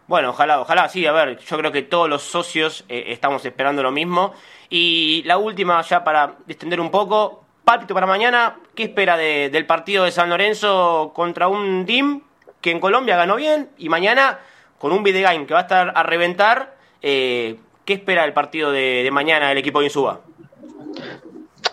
Bueno, 0.07 0.31
ojalá, 0.31 0.59
ojalá, 0.59 0.89
sí, 0.89 1.05
a 1.05 1.11
ver, 1.11 1.37
yo 1.37 1.55
creo 1.55 1.71
que 1.71 1.83
todos 1.83 2.09
los 2.09 2.23
socios 2.23 2.83
eh, 2.89 3.03
estamos 3.09 3.45
esperando 3.45 3.83
lo 3.83 3.91
mismo. 3.91 4.33
Y 4.71 5.21
la 5.27 5.37
última, 5.37 5.83
ya 5.83 6.03
para 6.03 6.37
extender 6.47 6.79
un 6.79 6.89
poco, 6.89 7.43
pálpito 7.63 7.93
para 7.93 8.07
mañana, 8.07 8.57
¿qué 8.73 8.85
espera 8.85 9.15
del 9.15 9.67
partido 9.67 10.05
de 10.05 10.11
San 10.11 10.31
Lorenzo 10.31 11.11
contra 11.13 11.47
un 11.47 11.85
DIM 11.85 12.21
que 12.59 12.71
en 12.71 12.79
Colombia 12.79 13.17
ganó 13.17 13.35
bien 13.35 13.69
y 13.77 13.87
mañana 13.89 14.39
con 14.83 14.91
un 14.91 15.01
Videgain 15.01 15.47
que 15.47 15.53
va 15.53 15.61
a 15.61 15.63
estar 15.63 15.93
a 15.95 16.03
reventar? 16.03 16.75
Eh, 17.01 17.55
¿Qué 17.85 17.93
espera 17.93 18.25
el 18.25 18.33
partido 18.33 18.69
de, 18.69 19.01
de 19.01 19.11
mañana 19.11 19.47
del 19.47 19.57
equipo 19.57 19.79
de 19.79 19.85
Insuba? 19.85 20.19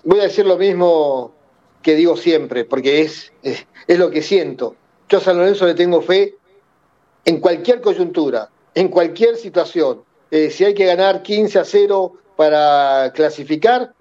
voy 0.04 0.20
a 0.20 0.22
decir 0.22 0.46
lo 0.46 0.56
mismo 0.56 1.32
que 1.82 1.96
digo 1.96 2.16
siempre, 2.16 2.64
porque 2.64 3.00
es, 3.00 3.32
es, 3.42 3.66
lo 3.98 4.12
que 4.12 4.22
siento. 4.22 4.76
Yo 5.08 5.18
a 5.18 5.20
San 5.20 5.38
Lorenzo 5.38 5.66
le 5.66 5.74
tengo 5.74 6.00
fe 6.02 6.36
en 7.24 7.40
cualquier 7.40 7.80
coyuntura, 7.80 8.48
en 8.76 8.86
cualquier 8.86 9.34
situación. 9.34 10.04
Eh, 10.30 10.50
si 10.50 10.64
hay 10.64 10.74
que 10.74 10.86
ganar 10.86 11.24
15 11.24 11.58
a 11.58 11.64
0 11.64 12.12
para 12.36 13.10
clasificar, 13.12 13.92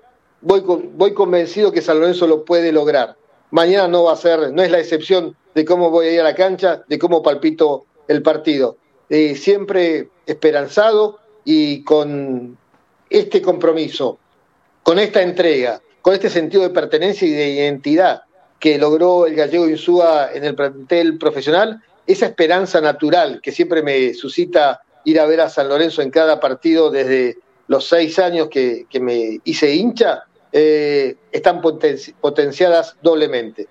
voy, 0.41 0.61
voy 0.63 1.15
convencido 1.15 1.71
que 1.71 1.81
San 1.81 1.99
Lorenzo 1.99 2.27
lo 2.27 2.45
puede 2.45 2.71
lograr. 2.71 3.15
Mañana 3.49 3.87
no 3.87 4.03
va 4.03 4.13
a 4.13 4.17
ser, 4.17 4.53
no 4.53 4.61
es 4.61 4.69
la 4.69 4.77
excepción 4.77 5.35
de 5.55 5.65
cómo 5.65 5.89
voy 5.89 6.05
a 6.05 6.11
ir 6.11 6.21
a 6.21 6.25
la 6.25 6.35
cancha, 6.35 6.83
de 6.87 6.99
cómo 6.99 7.23
palpito 7.23 7.87
el 8.07 8.21
partido. 8.21 8.77
Eh, 9.09 9.35
siempre 9.35 10.09
esperanzado 10.27 11.19
y 11.43 11.83
con 11.83 12.57
este 13.09 13.41
compromiso, 13.41 14.19
con 14.83 14.99
esta 14.99 15.23
entrega, 15.23 15.81
con 16.01 16.13
este 16.13 16.29
sentido 16.29 16.61
de 16.63 16.69
pertenencia 16.69 17.27
y 17.27 17.31
de 17.31 17.49
identidad 17.49 18.23
que 18.59 18.77
logró 18.77 19.25
el 19.25 19.35
gallego 19.35 19.67
Insúa 19.67 20.29
en 20.33 20.43
el 20.43 20.53
plantel 20.53 21.17
profesional, 21.17 21.81
esa 22.05 22.27
esperanza 22.27 22.81
natural 22.81 23.39
que 23.41 23.51
siempre 23.51 23.81
me 23.81 24.13
suscita 24.13 24.81
ir 25.05 25.19
a 25.19 25.25
ver 25.25 25.41
a 25.41 25.49
San 25.49 25.69
Lorenzo 25.69 26.01
en 26.01 26.11
cada 26.11 26.39
partido 26.39 26.91
desde 26.91 27.37
los 27.67 27.87
seis 27.87 28.19
años 28.19 28.49
que, 28.49 28.85
me 28.99 29.39
hice 29.43 29.73
hincha, 29.73 30.23
eh, 30.51 31.15
están 31.31 31.61
potenciadas 31.61 32.95
doblemente. 33.01 33.67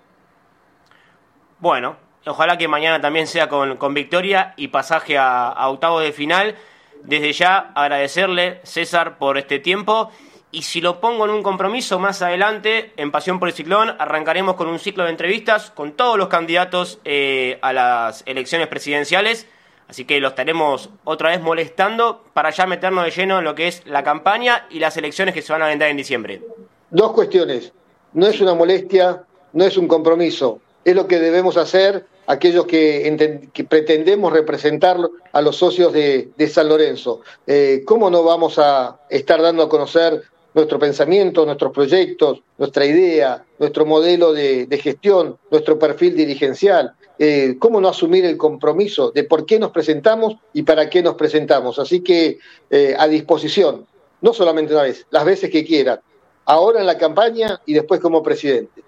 Bueno, 1.61 1.97
ojalá 2.29 2.59
que 2.59 2.69
mañana 2.69 3.01
también 3.01 3.27
sea 3.27 3.49
con, 3.49 3.95
victoria 3.95 4.55
y 4.57 4.69
pasaje 4.69 5.19
a, 5.19 5.49
a 5.49 5.69
octavos 5.69 6.03
de 6.03 6.13
final. 6.13 6.57
Desde 7.03 7.33
ya 7.33 7.73
agradecerle, 7.75 8.61
César, 8.65 9.19
por 9.19 9.39
este 9.39 9.59
tiempo 9.59 10.11
y 10.51 10.63
si 10.63 10.81
lo 10.81 11.01
pongo 11.01 11.27
en 11.27 11.31
un 11.31 11.43
compromiso 11.43 11.99
más 11.99 12.23
adelante, 12.23 12.93
en 12.97 13.11
Pasión 13.11 13.39
por 13.39 13.49
el 13.49 13.55
Ciclón, 13.55 13.95
arrancaremos 13.99 14.57
con 14.57 14.69
un 14.69 14.79
ciclo 14.79 15.05
de 15.05 15.11
entrevistas 15.11 15.71
con 15.71 15.93
todos 15.93 16.17
los 16.17 16.29
candidatos 16.29 17.01
eh, 17.05 17.59
a 17.61 17.75
las 17.75 18.23
elecciones 18.25 18.69
presidenciales. 18.69 19.47
Así 19.89 20.07
que 20.07 20.21
lo 20.21 20.29
estaremos 20.29 20.91
otra 21.05 21.31
vez 21.31 21.41
molestando 21.41 22.25
para 22.33 22.51
ya 22.51 22.67
meternos 22.67 23.05
de 23.05 23.11
lleno 23.11 23.39
en 23.39 23.45
lo 23.45 23.55
que 23.55 23.69
es 23.69 23.87
la 23.87 24.03
campaña 24.03 24.67
y 24.71 24.79
las 24.79 24.97
elecciones 24.97 25.35
que 25.35 25.43
se 25.43 25.53
van 25.53 25.63
a 25.63 25.67
vender 25.67 25.91
en 25.91 25.99
diciembre. 25.99 26.43
Dos 26.91 27.13
cuestiones. 27.13 27.73
No 28.15 28.27
es 28.27 28.41
una 28.41 28.55
molestia, 28.55 29.25
no 29.53 29.65
es 29.65 29.77
un 29.77 29.87
compromiso. 29.87 30.61
Es 30.83 30.95
lo 30.95 31.07
que 31.07 31.19
debemos 31.19 31.59
hacer 31.59 32.07
aquellos 32.29 32.67
que, 32.67 33.49
pretendemos 33.69 34.33
representar 34.33 34.99
a 35.33 35.41
los 35.41 35.57
socios 35.57 35.93
de, 35.93 36.49
San 36.49 36.69
Lorenzo. 36.69 37.23
Eh, 37.47 37.83
¿Cómo 37.85 38.11
no 38.11 38.23
vamos 38.23 38.59
a 38.59 39.01
estar 39.09 39.41
dando 39.41 39.63
a 39.63 39.69
conocer 39.69 40.23
nuestro 40.55 40.79
pensamiento, 40.79 41.47
nuestros 41.47 41.73
proyectos, 41.73 42.43
nuestra 42.59 42.85
idea, 42.85 43.45
nuestro 43.59 43.87
modelo 43.87 44.33
de, 44.33 44.81
gestión, 44.83 45.39
nuestro 45.51 45.79
perfil 45.79 46.17
dirigencial. 46.17 46.95
Eh, 47.19 47.57
¿Cómo 47.59 47.81
no 47.81 47.89
asumir 47.89 48.25
el 48.25 48.37
compromiso 48.37 49.11
de 49.11 49.25
por 49.25 49.47
qué 49.47 49.59
nos 49.59 49.71
presentamos 49.71 50.37
y 50.53 50.63
para 50.63 50.91
qué 50.91 51.03
nos 51.03 51.15
presentamos? 51.15 51.79
Así 51.79 52.01
que 52.01 52.39
eh, 52.71 52.95
a 52.99 53.09
disposición, 53.09 53.87
no 54.21 54.33
solamente 54.33 54.75
una 54.75 54.83
vez, 54.83 55.07
las 55.11 55.25
veces 55.25 55.51
que 55.51 55.65
quieran, 55.65 56.01
ahora 56.45 56.81
en 56.81 56.87
la 56.87 56.99
campaña 56.99 57.61
y 57.65 57.73
después 57.73 58.01
como 58.01 58.23
presidente. 58.23 58.83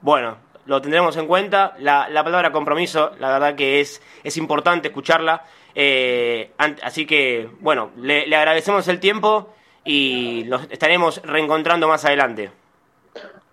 Bueno, 0.00 0.36
lo 0.66 0.80
tendremos 0.80 1.16
en 1.16 1.26
cuenta. 1.26 1.74
La, 1.78 2.08
palabra 2.24 2.52
compromiso, 2.52 3.12
la 3.18 3.30
verdad 3.30 3.54
que 3.54 3.80
es, 3.80 4.00
es 4.22 4.36
importante 4.36 4.88
escucharla. 4.88 5.44
Eh, 5.74 6.52
así 6.82 7.06
que, 7.06 7.48
bueno, 7.60 7.90
le, 7.98 8.26
le 8.26 8.36
agradecemos 8.36 8.86
el 8.88 9.00
tiempo 9.00 9.54
y 9.84 10.44
nos 10.46 10.70
estaremos 10.70 11.20
reencontrando 11.22 11.88
más 11.88 12.04
adelante. 12.04 12.50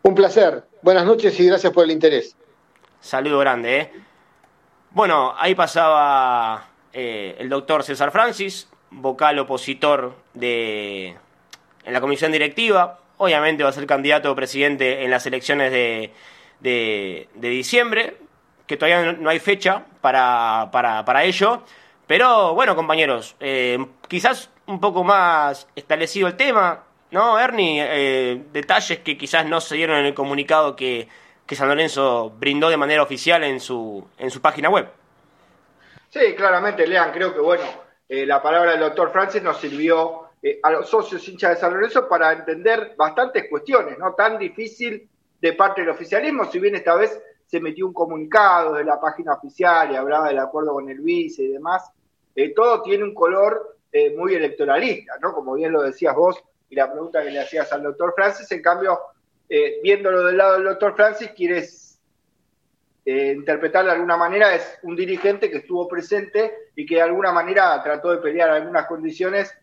Un 0.03 0.16
placer. 0.16 0.64
Buenas 0.82 1.05
noches 1.05 1.39
y 1.39 1.45
gracias 1.45 1.72
por 1.74 1.84
el 1.84 1.91
interés. 1.91 2.36
Saludo 2.99 3.39
grande. 3.39 3.80
¿eh? 3.80 3.91
Bueno, 4.91 5.34
ahí 5.38 5.55
pasaba 5.55 6.70
eh, 6.93 7.36
el 7.39 7.49
doctor 7.49 7.84
César 7.84 8.12
Francis, 8.12 8.68
vocal 8.90 9.38
opositor 9.40 10.15
de, 10.34 11.15
en 11.84 11.94
la 11.94 12.02
comisión 12.02 12.31
directiva. 12.31 12.99
Obviamente 13.18 13.64
va 13.64 13.69
a 13.69 13.73
ser 13.73 13.85
candidato 13.85 14.30
a 14.30 14.35
presidente 14.35 15.03
en 15.03 15.11
las 15.11 15.26
elecciones 15.26 15.72
de, 15.72 16.11
de, 16.61 17.27
diciembre, 17.35 18.17
que 18.67 18.77
todavía 18.77 19.13
no 19.13 19.29
hay 19.29 19.39
fecha 19.39 19.83
para, 20.01 20.69
para, 20.71 21.03
para 21.03 21.23
ello. 21.23 21.63
Pero 22.07 22.53
bueno, 22.53 22.75
compañeros, 22.75 23.35
eh, 23.39 23.77
quizás 24.07 24.49
un 24.67 24.79
poco 24.79 25.03
más 25.03 25.67
establecido 25.75 26.27
el 26.27 26.35
tema, 26.35 26.83
¿no, 27.11 27.39
Ernie? 27.39 27.81
Eh, 27.81 28.43
detalles 28.51 28.99
que 28.99 29.17
quizás 29.17 29.45
no 29.45 29.61
se 29.61 29.75
dieron 29.75 29.97
en 29.97 30.05
el 30.07 30.13
comunicado 30.13 30.75
que, 30.75 31.07
San 31.51 31.67
Lorenzo 31.67 32.29
brindó 32.29 32.69
de 32.69 32.77
manera 32.77 33.03
oficial 33.03 33.43
en 33.43 33.59
su, 33.59 34.07
en 34.17 34.31
su 34.31 34.39
página 34.39 34.69
web. 34.69 34.88
Sí, 36.09 36.33
claramente, 36.33 36.88
Lean, 36.88 37.11
creo 37.11 37.33
que 37.33 37.41
bueno, 37.41 37.63
eh, 38.07 38.25
la 38.25 38.41
palabra 38.41 38.71
del 38.71 38.79
doctor 38.79 39.11
Francis 39.11 39.43
nos 39.43 39.57
sirvió 39.57 40.29
a 40.63 40.71
los 40.71 40.89
socios 40.89 41.27
hinchas 41.27 41.51
de 41.51 41.55
San 41.57 41.73
Lorenzo 41.73 42.07
para 42.07 42.31
entender 42.31 42.93
bastantes 42.97 43.49
cuestiones, 43.49 43.97
¿no? 43.99 44.13
Tan 44.13 44.38
difícil 44.38 45.09
de 45.41 45.53
parte 45.53 45.81
del 45.81 45.89
oficialismo, 45.89 46.45
si 46.45 46.59
bien 46.59 46.76
esta 46.76 46.95
vez 46.95 47.19
se 47.45 47.59
metió 47.59 47.85
un 47.85 47.93
comunicado 47.93 48.76
de 48.76 48.85
la 48.85 49.01
página 49.01 49.34
oficial 49.34 49.91
y 49.91 49.95
hablaba 49.95 50.30
del 50.30 50.39
acuerdo 50.39 50.73
con 50.73 50.89
el 50.89 51.01
vice 51.01 51.43
y 51.43 51.47
demás, 51.47 51.91
todo 52.55 52.81
tiene 52.81 53.03
un 53.03 53.13
color 53.13 53.77
eh, 53.91 54.15
muy 54.15 54.34
electoralista, 54.34 55.18
¿no? 55.22 55.34
Como 55.34 55.55
bien 55.55 55.73
lo 55.73 55.81
decías 55.81 56.15
vos 56.15 56.41
y 56.69 56.76
la 56.76 56.89
pregunta 56.89 57.22
que 57.22 57.31
le 57.31 57.41
hacías 57.41 57.72
al 57.73 57.84
doctor 57.84 58.13
Francis, 58.15 58.49
en 58.53 58.61
cambio, 58.61 58.99
eh, 59.49 59.80
viéndolo 59.84 60.23
del 60.23 60.38
lado 60.38 60.53
del 60.53 60.63
doctor 60.63 60.95
Francis, 60.95 61.31
quieres 61.35 61.99
eh, 63.03 63.34
interpretar 63.35 63.84
de 63.84 63.91
alguna 63.91 64.15
manera, 64.15 64.55
es 64.55 64.80
un 64.84 64.95
dirigente 64.95 65.49
que 65.49 65.57
estuvo 65.57 65.89
presente 65.89 66.53
y 66.73 66.85
que 66.85 66.95
de 66.95 67.01
alguna 67.01 67.34
manera 67.34 67.81
trató 67.84 68.11
de 68.11 68.19
pelear 68.19 68.49
algunas 68.49 68.85
condiciones 68.85 69.53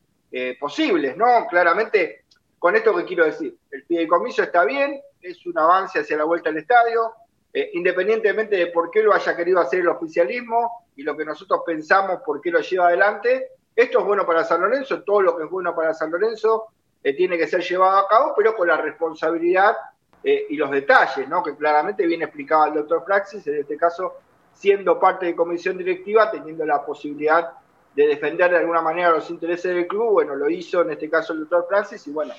posibles, 0.60 1.16
¿no? 1.16 1.46
Claramente, 1.48 2.24
con 2.58 2.76
esto 2.76 2.94
que 2.94 3.06
quiero 3.06 3.24
decir, 3.24 3.56
el 3.70 3.82
fideicomiso 3.84 4.42
está 4.42 4.66
bien, 4.66 5.00
es 5.22 5.44
un 5.46 5.58
avance 5.58 6.00
hacia 6.00 6.16
la 6.16 6.24
vuelta 6.24 6.50
al 6.50 6.56
estadio, 6.56 7.12
eh, 7.52 7.70
independientemente 7.74 8.56
de 8.56 8.66
por 8.68 8.90
qué 8.90 9.02
lo 9.02 9.12
haya 9.12 9.36
querido 9.36 9.60
hacer 9.60 9.80
el 9.80 9.88
oficialismo 9.88 10.86
y 10.96 11.02
lo 11.02 11.16
que 11.16 11.24
nosotros 11.24 11.60
pensamos 11.64 12.20
por 12.24 12.40
qué 12.40 12.50
lo 12.50 12.60
lleva 12.60 12.88
adelante, 12.88 13.52
esto 13.74 14.00
es 14.00 14.04
bueno 14.04 14.26
para 14.26 14.44
San 14.44 14.60
Lorenzo, 14.60 15.02
todo 15.02 15.22
lo 15.22 15.36
que 15.36 15.44
es 15.44 15.50
bueno 15.50 15.74
para 15.74 15.94
San 15.94 16.10
Lorenzo 16.10 16.66
eh, 17.02 17.14
tiene 17.14 17.38
que 17.38 17.46
ser 17.46 17.62
llevado 17.62 17.98
a 17.98 18.08
cabo, 18.08 18.34
pero 18.36 18.54
con 18.56 18.66
la 18.68 18.76
responsabilidad 18.76 19.76
eh, 20.22 20.46
y 20.50 20.56
los 20.56 20.70
detalles, 20.70 21.28
¿no? 21.28 21.42
que 21.42 21.56
claramente 21.56 22.04
viene 22.06 22.24
explicado 22.24 22.66
el 22.66 22.74
doctor 22.74 23.04
Praxis, 23.04 23.46
en 23.46 23.60
este 23.60 23.76
caso 23.76 24.14
siendo 24.52 24.98
parte 24.98 25.26
de 25.26 25.36
comisión 25.36 25.78
directiva, 25.78 26.30
teniendo 26.30 26.66
la 26.66 26.84
posibilidad 26.84 27.52
de 27.94 28.08
defender 28.08 28.50
de 28.50 28.58
alguna 28.58 28.82
manera 28.82 29.10
los 29.10 29.30
intereses 29.30 29.72
del 29.74 29.86
club, 29.86 30.10
bueno, 30.10 30.34
lo 30.34 30.50
hizo 30.50 30.82
en 30.82 30.90
este 30.90 31.08
caso 31.08 31.32
el 31.32 31.40
doctor 31.40 31.66
Praxis 31.68 32.04
y 32.08 32.10
bueno, 32.10 32.34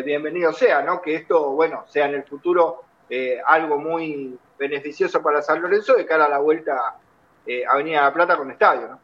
bienvenido 0.00 0.52
sea, 0.52 0.80
¿no? 0.80 1.02
Que 1.02 1.14
esto, 1.16 1.50
bueno, 1.50 1.84
sea 1.86 2.06
en 2.06 2.14
el 2.14 2.24
futuro 2.24 2.84
eh, 3.10 3.38
algo 3.44 3.78
muy 3.78 4.38
beneficioso 4.58 5.20
para 5.22 5.42
San 5.42 5.60
Lorenzo 5.60 5.94
de 5.94 6.06
cara 6.06 6.24
a 6.24 6.28
la 6.30 6.38
vuelta 6.38 6.96
eh, 7.46 7.64
Avenida 7.68 8.02
La 8.02 8.14
Plata 8.14 8.36
con 8.36 8.50
estadio, 8.50 8.88
¿no? 8.88 9.00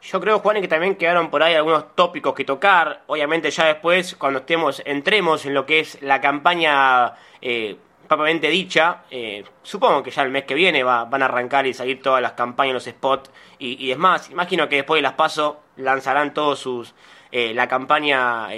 Yo 0.00 0.20
creo, 0.20 0.38
Juan, 0.38 0.60
que 0.60 0.68
también 0.68 0.94
quedaron 0.94 1.30
por 1.30 1.42
ahí 1.42 1.54
algunos 1.54 1.94
tópicos 1.96 2.32
que 2.32 2.44
tocar. 2.44 3.02
Obviamente 3.08 3.50
ya 3.50 3.66
después, 3.66 4.14
cuando 4.14 4.40
estemos, 4.40 4.80
entremos 4.84 5.44
en 5.46 5.54
lo 5.54 5.66
que 5.66 5.80
es 5.80 6.00
la 6.00 6.20
campaña 6.20 7.14
eh, 7.42 7.76
propiamente 8.06 8.48
dicha, 8.48 9.02
eh, 9.10 9.42
supongo 9.62 10.02
que 10.02 10.12
ya 10.12 10.22
el 10.22 10.30
mes 10.30 10.44
que 10.44 10.54
viene 10.54 10.84
va, 10.84 11.06
van 11.06 11.22
a 11.22 11.24
arrancar 11.24 11.66
y 11.66 11.74
salir 11.74 12.00
todas 12.00 12.22
las 12.22 12.32
campañas, 12.32 12.74
los 12.74 12.84
spots 12.84 13.30
y, 13.58 13.84
y 13.84 13.88
demás. 13.88 14.30
Imagino 14.30 14.68
que 14.68 14.76
después 14.76 14.98
de 14.98 15.02
las 15.02 15.14
paso 15.14 15.60
lanzarán 15.76 16.32
todos 16.32 16.60
sus 16.60 16.94
la 17.32 17.68
campaña 17.68 18.48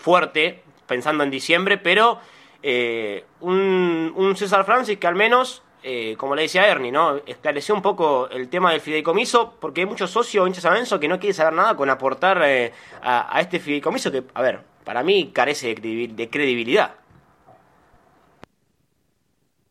fuerte, 0.00 0.62
pensando 0.86 1.22
en 1.22 1.30
diciembre, 1.30 1.78
pero 1.78 2.18
eh, 2.62 3.24
un, 3.40 4.34
César 4.36 4.64
Francis 4.64 4.98
que 4.98 5.06
al 5.06 5.14
menos, 5.14 5.62
eh, 5.82 6.14
como 6.16 6.34
le 6.34 6.42
decía 6.42 6.66
Ernie, 6.66 6.92
¿no? 6.92 7.16
esclareció 7.26 7.74
un 7.74 7.82
poco 7.82 8.28
el 8.30 8.48
tema 8.48 8.72
del 8.72 8.80
fideicomiso, 8.80 9.54
porque 9.60 9.82
hay 9.82 9.86
muchos 9.86 10.10
socios 10.10 10.46
hinchas 10.46 10.64
Avenzo 10.64 10.98
que 10.98 11.08
no 11.08 11.18
quieren 11.18 11.34
saber 11.34 11.52
nada 11.52 11.76
con 11.76 11.90
aportar 11.90 12.42
eh, 12.44 12.72
a, 13.02 13.38
este 13.40 13.60
fideicomiso 13.60 14.10
que, 14.10 14.24
a 14.34 14.42
ver, 14.42 14.60
para 14.84 15.02
mí 15.02 15.30
carece 15.32 15.74
de, 15.74 16.28
credibilidad. 16.30 16.94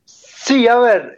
Sí, 0.05 0.67
a 0.67 0.79
ver, 0.79 1.15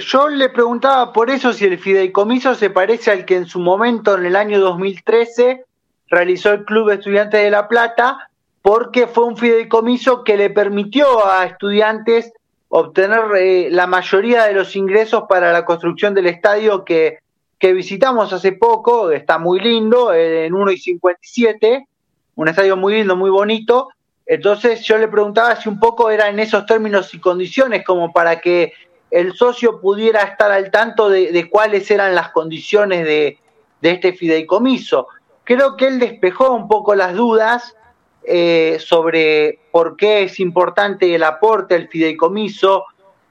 yo 0.00 0.28
le 0.28 0.48
preguntaba 0.48 1.12
por 1.12 1.28
eso 1.28 1.52
si 1.52 1.66
el 1.66 1.78
fideicomiso 1.78 2.54
se 2.54 2.70
parece 2.70 3.10
al 3.10 3.24
que 3.26 3.36
en 3.36 3.46
su 3.46 3.60
momento, 3.60 4.16
en 4.16 4.24
el 4.24 4.36
año 4.36 4.58
2013, 4.58 5.66
realizó 6.08 6.52
el 6.52 6.64
Club 6.64 6.90
Estudiantes 6.90 7.42
de 7.42 7.50
La 7.50 7.68
Plata, 7.68 8.29
porque 8.62 9.06
fue 9.06 9.24
un 9.24 9.36
fideicomiso 9.36 10.24
que 10.24 10.36
le 10.36 10.50
permitió 10.50 11.26
a 11.26 11.44
estudiantes 11.44 12.32
obtener 12.68 13.20
eh, 13.36 13.68
la 13.70 13.86
mayoría 13.86 14.44
de 14.44 14.52
los 14.52 14.76
ingresos 14.76 15.24
para 15.28 15.52
la 15.52 15.64
construcción 15.64 16.14
del 16.14 16.26
estadio 16.26 16.84
que, 16.84 17.18
que 17.58 17.72
visitamos 17.72 18.32
hace 18.32 18.52
poco, 18.52 19.10
está 19.10 19.38
muy 19.38 19.60
lindo, 19.60 20.12
eh, 20.12 20.46
en 20.46 20.54
1 20.54 20.72
y 20.72 20.78
57, 20.78 21.88
un 22.36 22.48
estadio 22.48 22.76
muy 22.76 22.94
lindo, 22.94 23.16
muy 23.16 23.30
bonito. 23.30 23.88
Entonces 24.24 24.82
yo 24.84 24.96
le 24.98 25.08
preguntaba 25.08 25.56
si 25.56 25.68
un 25.68 25.80
poco 25.80 26.10
era 26.10 26.28
en 26.28 26.38
esos 26.38 26.64
términos 26.64 27.12
y 27.14 27.18
condiciones 27.18 27.84
como 27.84 28.12
para 28.12 28.40
que 28.40 28.72
el 29.10 29.34
socio 29.34 29.80
pudiera 29.80 30.22
estar 30.22 30.52
al 30.52 30.70
tanto 30.70 31.08
de, 31.08 31.48
cuáles 31.50 31.90
eran 31.90 32.14
las 32.14 32.30
condiciones 32.30 33.04
de, 33.04 33.38
de 33.80 33.90
este 33.90 34.12
fideicomiso. 34.12 35.08
Creo 35.42 35.76
que 35.76 35.88
él 35.88 35.98
despejó 35.98 36.52
un 36.52 36.68
poco 36.68 36.94
las 36.94 37.14
dudas 37.14 37.74
eh, 38.22 38.76
sobre 38.80 39.60
por 39.70 39.96
qué 39.96 40.24
es 40.24 40.40
importante 40.40 41.14
el 41.14 41.22
aporte 41.22 41.74
al 41.74 41.88
fideicomiso, 41.88 42.84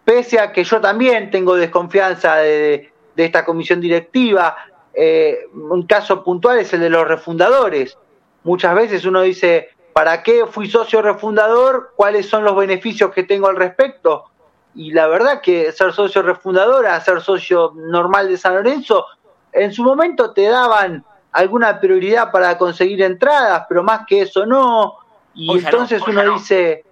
pese 0.03 0.39
a 0.39 0.51
que 0.51 0.63
yo 0.63 0.81
también 0.81 1.29
tengo 1.29 1.55
desconfianza 1.55 2.37
de, 2.37 2.91
esta 3.15 3.45
comisión 3.45 3.81
directiva. 3.81 4.55
Eh, 4.93 5.39
un 5.53 5.85
caso 5.85 6.23
puntual 6.23 6.59
es 6.59 6.73
el 6.73 6.81
de 6.81 6.89
los 6.89 7.07
refundadores. 7.07 7.97
Muchas 8.43 8.73
veces 8.73 9.05
uno 9.05 9.21
dice, 9.21 9.69
¿para 9.93 10.23
qué 10.23 10.45
fui 10.45 10.69
socio 10.69 11.01
refundador? 11.01 11.91
¿Cuáles 11.95 12.27
son 12.27 12.43
los 12.43 12.55
beneficios 12.55 13.11
que 13.11 13.23
tengo 13.23 13.47
al 13.47 13.57
respecto? 13.57 14.25
Y 14.73 14.91
la 14.91 15.07
verdad 15.07 15.41
que 15.41 15.71
ser 15.71 15.93
socio 15.93 16.21
refundador 16.21 16.85
ser 17.01 17.21
socio 17.21 17.73
normal 17.75 18.29
de 18.29 18.37
San 18.37 18.55
Lorenzo, 18.55 19.05
en 19.51 19.73
su 19.73 19.83
momento 19.83 20.31
te 20.31 20.43
daban 20.43 21.03
alguna 21.31 21.79
prioridad 21.79 22.31
para 22.31 22.57
conseguir 22.57 23.01
entradas, 23.01 23.65
pero 23.67 23.83
más 23.83 24.01
que 24.07 24.21
eso 24.21 24.45
no. 24.45 24.97
Y 25.33 25.57
entonces 25.57 26.01
uno 26.07 26.33
dice, 26.33 26.83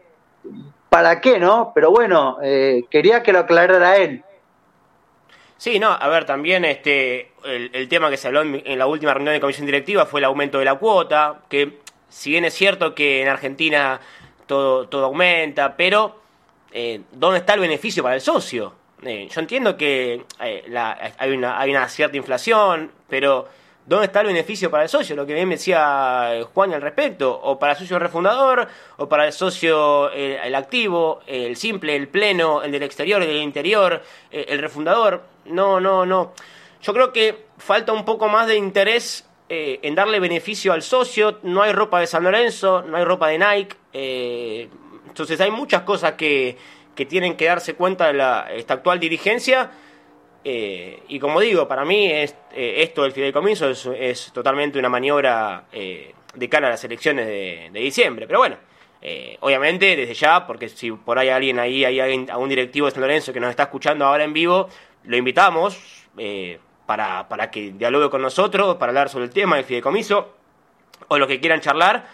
¿para 0.89 1.19
qué 1.21 1.39
no? 1.39 1.71
Pero 1.73 1.91
bueno, 1.91 2.37
eh, 2.41 2.85
quería 2.89 3.23
que 3.23 3.33
lo 3.33 3.39
aclarara 3.39 3.97
él. 3.97 4.23
Sí, 5.57 5.79
no, 5.79 5.89
a 5.89 6.07
ver, 6.07 6.25
también 6.25 6.65
este 6.65 7.31
el, 7.43 7.87
tema 7.87 8.09
que 8.09 8.17
se 8.17 8.27
habló 8.27 8.41
en, 8.41 8.77
la 8.77 8.85
última 8.85 9.13
reunión 9.13 9.33
de 9.33 9.39
comisión 9.39 9.65
directiva 9.65 10.05
fue 10.05 10.19
el 10.19 10.25
aumento 10.25 10.59
de 10.59 10.65
la 10.65 10.75
cuota, 10.75 11.39
que 11.49 11.79
si 12.09 12.31
bien 12.31 12.45
es 12.45 12.53
cierto 12.53 12.93
que 12.93 13.21
en 13.21 13.27
Argentina 13.27 13.99
todo, 14.45 14.87
todo 14.87 15.05
aumenta, 15.05 15.75
pero 15.75 16.19
eh, 16.71 17.01
¿dónde 17.11 17.39
está 17.39 17.55
el 17.55 17.59
beneficio 17.59 18.03
para 18.03 18.15
el 18.15 18.21
socio? 18.21 18.73
Eh, 19.03 19.27
yo 19.31 19.41
entiendo 19.41 19.77
que 19.77 20.23
hay, 20.39 20.63
una, 21.33 21.59
hay 21.59 21.71
una 21.71 21.87
cierta 21.87 22.17
inflación, 22.17 22.91
pero 23.09 23.47
¿Dónde 23.87 24.07
está 24.07 24.19
el 24.19 24.27
beneficio 24.27 24.69
para 24.69 24.83
el 24.83 24.89
socio? 24.89 25.15
Lo 25.15 25.25
que 25.25 25.33
bien 25.33 25.49
decía 25.49 26.35
eh, 26.35 26.43
Juan 26.53 26.73
al 26.73 26.81
respecto. 26.81 27.39
O 27.41 27.57
para 27.57 27.71
el 27.71 27.79
socio 27.79 27.97
refundador, 27.97 28.67
o 28.97 29.07
para 29.07 29.25
el 29.25 29.31
socio 29.31 30.11
eh, 30.11 30.41
el, 30.43 30.55
activo, 30.55 31.21
el 31.25 31.55
simple, 31.55 31.95
el 31.95 32.09
pleno, 32.09 32.61
el 32.63 32.73
del 32.73 32.83
exterior, 32.83 33.21
el 33.21 33.29
del 33.29 33.41
interior, 33.41 34.03
eh, 34.29 34.45
el 34.49 34.59
refundador. 34.59 35.23
No, 35.45 35.79
no, 35.79 36.05
no. 36.05 36.33
Yo 36.81 36.93
creo 36.93 37.13
que 37.13 37.45
falta 37.57 37.93
un 37.93 38.03
poco 38.03 38.27
más 38.27 38.47
de 38.47 38.57
interés 38.57 39.23
en 39.49 39.95
darle 39.95 40.19
beneficio 40.19 40.73
al 40.73 40.81
socio. 40.81 41.39
No 41.43 41.61
hay 41.61 41.71
ropa 41.71 42.01
de 42.01 42.07
San 42.07 42.25
Lorenzo, 42.25 42.81
no 42.81 42.97
hay 42.97 43.05
ropa 43.05 43.29
de 43.29 43.39
Nike. 43.39 43.77
entonces 45.07 45.39
hay 45.39 45.51
muchas 45.51 45.83
cosas 45.83 46.13
que, 46.13 46.57
que 46.93 47.05
tienen 47.05 47.37
que 47.37 47.45
darse 47.45 47.75
cuenta 47.75 48.07
de 48.07 48.13
la, 48.13 48.47
esta 48.51 48.73
actual 48.73 48.99
dirigencia 48.99 49.71
eh, 50.49 51.03
y 51.09 51.19
como 51.19 51.41
digo, 51.41 51.67
para 51.67 51.83
mí 51.83 52.09
eh, 52.09 52.33
esto 52.53 53.03
del 53.03 53.11
fideicomiso 53.11 53.69
es, 53.69 54.31
totalmente 54.31 54.79
una 54.79 54.87
maniobra 54.87 55.65
eh, 55.73 56.13
de 56.33 56.47
cara 56.47 56.67
a 56.67 56.69
las 56.69 56.83
elecciones 56.85 57.27
de, 57.27 57.69
diciembre. 57.73 58.27
Pero 58.27 58.39
bueno, 58.39 58.55
obviamente 59.41 59.97
desde 59.97 60.13
ya, 60.13 60.47
porque 60.47 60.69
si 60.69 60.89
por 60.91 61.19
ahí 61.19 61.27
alguien 61.27 61.59
ahí, 61.59 61.83
hay 61.83 61.99
alguien, 61.99 62.31
a 62.31 62.37
un 62.37 62.47
directivo 62.47 62.85
de 62.85 62.93
San 62.93 63.01
Lorenzo 63.01 63.33
que 63.33 63.41
nos 63.41 63.49
está 63.49 63.63
escuchando 63.63 64.05
ahora 64.05 64.23
en 64.23 64.31
vivo, 64.31 64.69
lo 65.03 65.17
invitamos 65.17 65.77
para, 66.85 67.27
para 67.27 67.51
que 67.51 67.73
dialogue 67.73 68.09
con 68.09 68.21
nosotros, 68.21 68.77
para 68.77 68.91
hablar 68.91 69.09
sobre 69.09 69.25
el 69.25 69.31
tema 69.31 69.57
del 69.57 69.65
fideicomiso 69.65 70.33
o 71.09 71.17
lo 71.17 71.27
que 71.27 71.41
quieran 71.41 71.59
charlar. 71.59 72.07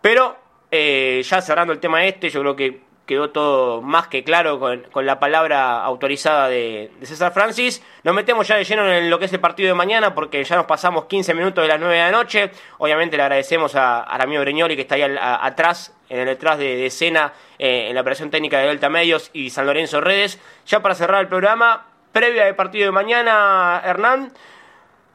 Pero 0.00 0.36
ya 0.70 1.42
cerrando 1.42 1.72
el 1.72 1.80
tema 1.80 2.04
este, 2.04 2.30
yo 2.30 2.42
creo 2.42 2.54
que 2.54 2.85
quedó 3.06 3.30
todo 3.30 3.80
más 3.82 4.08
que 4.08 4.24
claro 4.24 4.58
con, 4.58 5.06
la 5.06 5.18
palabra 5.20 5.82
autorizada 5.84 6.48
de, 6.48 6.90
César 7.02 7.32
Francis. 7.32 7.82
Nos 8.02 8.14
metemos 8.14 8.46
ya 8.48 8.56
de 8.56 8.64
lleno 8.64 8.86
en 8.86 9.08
lo 9.08 9.18
que 9.18 9.26
es 9.26 9.32
el 9.32 9.40
partido 9.40 9.68
de 9.68 9.74
mañana 9.74 10.14
porque 10.14 10.42
ya 10.42 10.56
nos 10.56 10.66
pasamos 10.66 11.06
15 11.06 11.32
minutos 11.34 11.62
de 11.62 11.68
las 11.68 11.78
9 11.78 11.94
de 11.94 12.00
la 12.02 12.10
noche. 12.10 12.50
Obviamente 12.78 13.16
le 13.16 13.22
agradecemos 13.22 13.74
a, 13.76 14.02
a 14.02 14.18
Ramiro 14.18 14.42
Breñoli 14.42 14.74
que 14.74 14.82
está 14.82 14.96
ahí 14.96 15.16
atrás, 15.20 15.94
en 16.08 16.20
el 16.20 16.26
detrás 16.26 16.58
de, 16.58 16.86
escena, 16.86 17.32
eh, 17.58 17.86
en 17.88 17.94
la 17.94 18.00
operación 18.00 18.30
técnica 18.30 18.58
de 18.58 18.66
Delta 18.66 18.88
Medios 18.88 19.30
y 19.32 19.50
San 19.50 19.66
Lorenzo 19.66 20.00
Redes. 20.00 20.40
Ya 20.66 20.82
para 20.82 20.94
cerrar 20.94 21.20
el 21.20 21.28
programa, 21.28 21.86
previa 22.12 22.44
del 22.44 22.56
partido 22.56 22.86
de 22.86 22.92
mañana, 22.92 23.80
Hernán. 23.84 24.32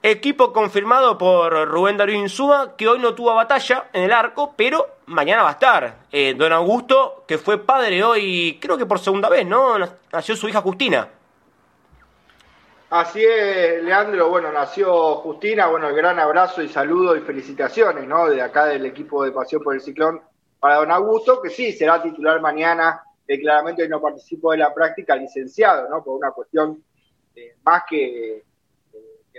Equipo 0.04 0.52
confirmado 0.52 1.20
por 1.20 1.68
Rubén 1.68 1.98
Darío 1.98 2.16
Insúa, 2.16 2.76
que 2.76 2.88
hoy 2.88 2.98
no 2.98 3.14
tuvo 3.14 3.36
batalla 3.36 3.86
en 3.94 4.04
el 4.04 4.12
arco, 4.12 4.56
pero 4.58 4.88
mañana 5.12 5.44
va 5.44 5.50
a 5.50 5.54
estar. 5.54 5.96
Eh, 6.12 6.34
don 6.34 6.52
Augusto, 6.52 7.24
que 7.28 7.38
fue 7.38 7.64
padre 7.64 8.04
hoy, 8.04 8.58
creo 8.62 8.78
que 8.78 8.86
por 8.86 9.00
segunda 9.00 9.30
vez, 9.30 9.46
¿no? 9.46 9.78
Nació 10.12 10.36
su 10.36 10.48
hija 10.50 10.62
Justina. 10.62 11.08
Así 12.90 13.24
es, 13.24 13.84
Leandro. 13.84 14.30
Bueno, 14.30 14.52
nació 14.52 15.16
Justina. 15.18 15.68
Bueno, 15.68 15.90
el 15.90 15.96
gran 15.96 16.20
abrazo 16.20 16.62
y 16.62 16.70
saludo 16.70 17.16
y 17.16 17.22
felicitaciones, 17.22 18.08
¿no? 18.08 18.28
De 18.28 18.42
acá 18.42 18.66
del 18.66 18.86
equipo 18.86 19.24
de 19.24 19.32
Pasión 19.32 19.62
por 19.64 19.76
el 19.76 19.82
Ciclón 19.82 20.22
para 20.60 20.76
don 20.76 20.92
Augusto, 20.92 21.42
que 21.42 21.50
sí, 21.50 21.72
será 21.72 22.02
titular 22.02 22.42
mañana. 22.42 23.04
Eh, 23.28 23.40
claramente 23.40 23.84
hoy 23.84 23.90
no 23.90 24.02
participó 24.02 24.52
de 24.52 24.58
la 24.58 24.74
práctica, 24.74 25.16
licenciado, 25.16 25.90
¿no? 25.90 26.04
Por 26.04 26.18
una 26.18 26.32
cuestión 26.32 26.84
eh, 27.36 27.56
más 27.64 27.84
que 27.90 28.44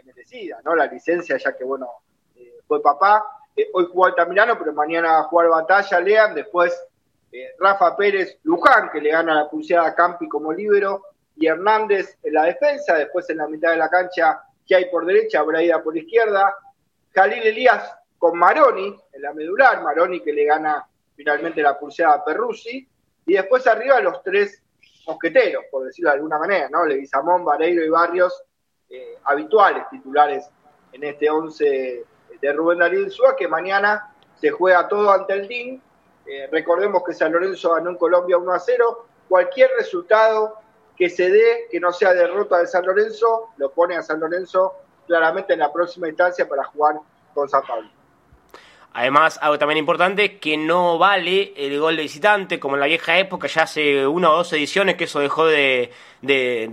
merecida, 0.04 0.60
¿no? 0.64 0.74
La 0.74 0.86
licencia, 0.86 1.36
ya 1.36 1.56
que, 1.56 1.64
bueno, 1.64 1.88
fue 2.66 2.82
papá. 2.82 3.41
Eh, 3.56 3.68
hoy 3.72 3.86
jugó 3.90 4.06
Altamirano, 4.06 4.58
pero 4.58 4.72
mañana 4.72 5.12
va 5.12 5.18
a 5.20 5.24
jugar 5.24 5.48
Batalla, 5.48 6.00
Lean. 6.00 6.34
Después 6.34 6.78
eh, 7.30 7.50
Rafa 7.58 7.96
Pérez 7.96 8.38
Luján, 8.44 8.90
que 8.90 9.00
le 9.00 9.10
gana 9.10 9.34
la 9.34 9.50
pulseada 9.50 9.88
a 9.88 9.94
Campi 9.94 10.28
como 10.28 10.52
líbero. 10.52 11.04
Y 11.36 11.46
Hernández 11.46 12.18
en 12.22 12.34
la 12.34 12.44
defensa. 12.44 12.94
Después 12.94 13.28
en 13.30 13.38
la 13.38 13.48
mitad 13.48 13.70
de 13.70 13.76
la 13.76 13.88
cancha, 13.88 14.42
que 14.66 14.74
hay 14.74 14.90
por 14.90 15.06
derecha, 15.06 15.42
Braida 15.42 15.82
por 15.82 15.96
izquierda. 15.96 16.54
Jalil 17.14 17.42
Elías 17.42 17.94
con 18.18 18.38
Maroni 18.38 18.96
en 19.12 19.22
la 19.22 19.32
medular. 19.32 19.82
Maroni 19.82 20.20
que 20.20 20.32
le 20.32 20.44
gana 20.44 20.86
finalmente 21.14 21.62
la 21.62 21.78
pulseada 21.78 22.14
a 22.14 22.24
Perruzzi. 22.24 22.88
Y 23.26 23.34
después 23.34 23.66
arriba 23.66 24.00
los 24.00 24.22
tres 24.22 24.62
mosqueteros, 25.06 25.64
por 25.70 25.84
decirlo 25.84 26.10
de 26.10 26.16
alguna 26.16 26.38
manera, 26.38 26.68
¿no? 26.70 26.84
Leguizamón, 26.84 27.44
Vareiro 27.44 27.84
y 27.84 27.88
Barrios, 27.88 28.42
eh, 28.88 29.18
habituales 29.24 29.88
titulares 29.90 30.48
en 30.92 31.04
este 31.04 31.28
11 31.30 32.04
de 32.40 32.52
Rubén 32.52 32.78
Darío 32.78 33.00
Insúa, 33.00 33.36
que 33.36 33.48
mañana 33.48 34.12
se 34.40 34.50
juega 34.50 34.88
todo 34.88 35.10
ante 35.10 35.34
el 35.34 35.48
DIN. 35.48 35.82
Eh, 36.26 36.48
recordemos 36.50 37.02
que 37.04 37.12
San 37.12 37.32
Lorenzo 37.32 37.72
ganó 37.74 37.90
en 37.90 37.96
Colombia 37.96 38.38
1 38.38 38.52
a 38.52 38.58
0. 38.58 39.06
Cualquier 39.28 39.70
resultado 39.78 40.58
que 40.96 41.08
se 41.08 41.30
dé, 41.30 41.68
que 41.70 41.80
no 41.80 41.92
sea 41.92 42.12
derrota 42.12 42.58
de 42.58 42.66
San 42.66 42.84
Lorenzo, 42.84 43.50
lo 43.56 43.70
pone 43.70 43.96
a 43.96 44.02
San 44.02 44.20
Lorenzo 44.20 44.74
claramente 45.06 45.54
en 45.54 45.60
la 45.60 45.72
próxima 45.72 46.08
instancia 46.08 46.48
para 46.48 46.64
jugar 46.64 46.96
con 47.34 47.48
San 47.48 47.62
Pablo. 47.62 47.88
Además, 48.94 49.38
algo 49.40 49.58
también 49.58 49.78
importante, 49.78 50.38
que 50.38 50.56
no 50.56 50.98
vale 50.98 51.54
el 51.56 51.80
gol 51.80 51.96
de 51.96 52.02
visitante, 52.02 52.60
como 52.60 52.74
en 52.76 52.80
la 52.80 52.86
vieja 52.86 53.18
época, 53.18 53.48
ya 53.48 53.62
hace 53.62 54.06
una 54.06 54.30
o 54.30 54.36
dos 54.36 54.52
ediciones 54.52 54.96
que 54.96 55.04
eso 55.04 55.20
dejó 55.20 55.46
de, 55.46 55.90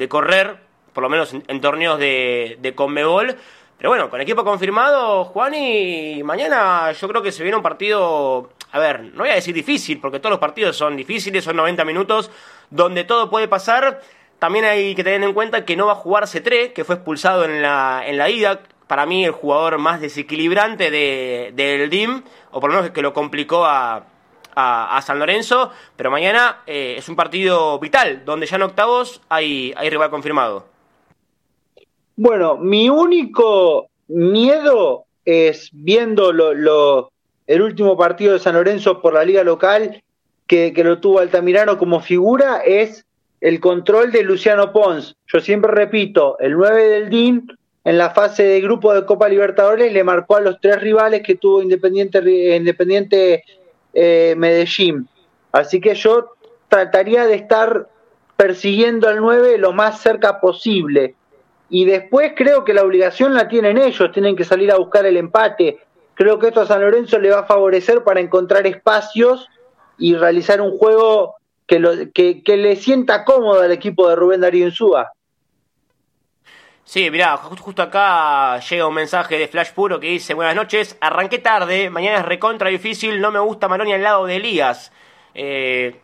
correr, 0.10 0.58
por 0.92 1.04
lo 1.04 1.10
menos 1.10 1.34
en, 1.34 1.62
torneos 1.62 1.98
de, 1.98 2.58
de 2.60 2.76
Conmebol. 2.76 3.38
Pero 3.80 3.92
bueno, 3.92 4.10
con 4.10 4.20
equipo 4.20 4.44
confirmado, 4.44 5.24
Juan, 5.24 5.54
y 5.54 6.22
mañana 6.22 6.92
yo 6.92 7.08
creo 7.08 7.22
que 7.22 7.32
se 7.32 7.44
viene 7.44 7.56
un 7.56 7.64
partido, 7.64 8.50
a 8.74 8.78
ver, 8.78 9.04
no 9.14 9.20
voy 9.20 9.30
a 9.30 9.36
decir 9.36 9.56
difícil, 9.56 10.02
porque 10.02 10.20
todos 10.20 10.32
los 10.32 10.40
partidos 10.40 10.76
son 10.76 10.98
difíciles, 10.98 11.46
son 11.46 11.56
90 11.56 11.86
minutos, 11.86 12.30
donde 12.70 13.06
todo 13.06 13.30
puede 13.30 13.48
pasar. 13.48 14.02
También 14.38 14.66
hay 14.66 14.96
que 14.96 15.04
tener 15.06 15.24
en 15.24 15.34
cuenta 15.34 15.64
que 15.64 15.78
no 15.78 15.86
va 15.86 15.94
a 15.94 15.96
jugar 15.96 16.26
C3, 16.26 16.74
que 16.74 16.84
fue 16.84 16.96
expulsado 16.96 17.46
en 17.46 17.62
la, 17.62 18.04
en 18.06 18.18
la 18.18 18.30
ida, 18.30 18.64
para 18.88 19.06
mí 19.06 19.24
el 19.24 19.32
jugador 19.32 19.78
más 19.78 20.02
desequilibrante 20.02 20.92
del 20.92 21.56
de, 21.56 21.88
DIM, 21.90 22.24
o 22.52 22.60
por 22.60 22.72
lo 22.72 22.82
menos 22.82 22.92
que 22.92 23.02
lo 23.02 23.14
complicó 23.14 23.66
a, 23.66 24.04
a, 24.56 25.02
San 25.04 25.20
Lorenzo, 25.20 25.72
pero 25.96 26.12
mañana 26.12 26.64
eh, 26.68 26.96
es 26.98 27.08
un 27.08 27.16
partido 27.16 27.80
vital, 27.80 28.26
donde 28.26 28.46
ya 28.46 28.58
en 28.58 28.64
octavos 28.64 29.22
hay, 29.30 29.74
hay 29.78 29.90
rival 29.90 30.10
confirmado. 30.10 30.79
Bueno, 32.22 32.58
mi 32.58 32.90
único 32.90 33.88
miedo 34.10 35.06
es 35.24 35.70
viendo 35.72 36.34
lo, 36.34 37.14
el 37.48 37.62
último 37.62 37.96
partido 37.96 38.34
de 38.34 38.40
San 38.40 38.56
Lorenzo 38.56 39.02
por 39.02 39.14
la 39.14 39.24
liga 39.24 39.42
local, 39.46 40.04
que, 40.46 40.74
que 40.74 40.84
lo 40.84 41.00
tuvo 41.00 41.20
Altamirano 41.20 41.78
como 41.78 42.02
figura, 42.02 42.58
es 42.58 43.06
el 43.40 43.62
control 43.62 44.12
de 44.12 44.24
Luciano 44.24 44.74
Pons. 44.74 45.16
Yo 45.28 45.40
siempre 45.40 45.72
repito, 45.72 46.38
el 46.40 46.58
9 46.58 46.90
del 46.90 47.10
DIN 47.10 47.58
en 47.86 47.98
la 47.98 48.10
fase 48.10 48.44
de 48.44 48.60
grupo 48.60 48.94
de 48.94 49.06
Copa 49.06 49.30
Libertadores 49.30 49.94
le 49.94 50.04
marcó 50.04 50.36
a 50.36 50.42
los 50.42 50.60
tres 50.60 50.82
rivales 50.82 51.24
que 51.24 51.36
tuvo 51.36 51.62
Independiente, 51.62 52.20
Independiente 52.58 53.46
eh, 53.94 54.36
Medellín. 54.38 55.08
Así 55.54 55.80
que 55.80 55.96
yo 55.96 56.34
trataría 56.68 57.26
de 57.26 57.36
estar 57.36 57.88
persiguiendo 58.36 59.08
al 59.08 59.22
9 59.22 59.58
lo 59.58 59.72
más 59.72 60.02
cerca 60.02 60.42
posible. 60.42 61.16
Y 61.70 61.86
después 61.86 62.34
creo 62.36 62.64
que 62.64 62.74
la 62.74 62.84
obligación 62.84 63.34
la 63.34 63.48
tienen 63.48 63.78
ellos, 63.78 64.12
tienen 64.12 64.36
que 64.36 64.44
salir 64.44 64.72
a 64.72 64.78
buscar 64.78 65.06
el 65.06 65.18
empate. 65.18 65.80
Creo 66.16 66.40
que 66.40 66.48
esto 66.48 66.62
a 66.62 66.66
San 66.66 66.82
Lorenzo 66.82 67.20
le 67.20 67.30
va 67.30 67.40
a 67.40 67.46
favorecer 67.46 68.04
para 68.04 68.20
encontrar 68.20 68.66
espacios 68.68 69.48
y 69.98 70.16
realizar 70.16 70.62
un 70.62 70.78
juego 70.78 71.36
que, 71.68 72.58
le 72.58 72.76
sienta 72.76 73.24
cómodo 73.24 73.62
al 73.62 73.72
equipo 73.72 74.10
de 74.10 74.16
Rubén 74.16 74.42
Darío 74.42 74.66
Insúa. 74.66 75.12
Sí, 76.84 77.12
mirá, 77.12 77.38
justo 77.38 77.84
acá 77.84 78.60
llega 78.62 78.88
un 78.88 78.96
mensaje 78.96 79.38
de 79.38 79.48
Flash 79.48 79.74
Puro 79.74 80.00
que 80.00 80.08
dice, 80.08 80.34
buenas 80.34 80.56
noches, 80.56 80.98
arranqué 81.00 81.38
tarde, 81.38 81.92
mañana 81.92 82.18
es 82.18 82.26
recontra 82.26 82.70
difícil, 82.70 83.22
no 83.22 83.32
me 83.32 83.38
gusta 83.38 83.68
Maroni 83.68 83.94
al 83.94 84.02
lado 84.02 84.26
de 84.26 84.38
Elías. 84.38 84.92
Eh, 85.36 86.02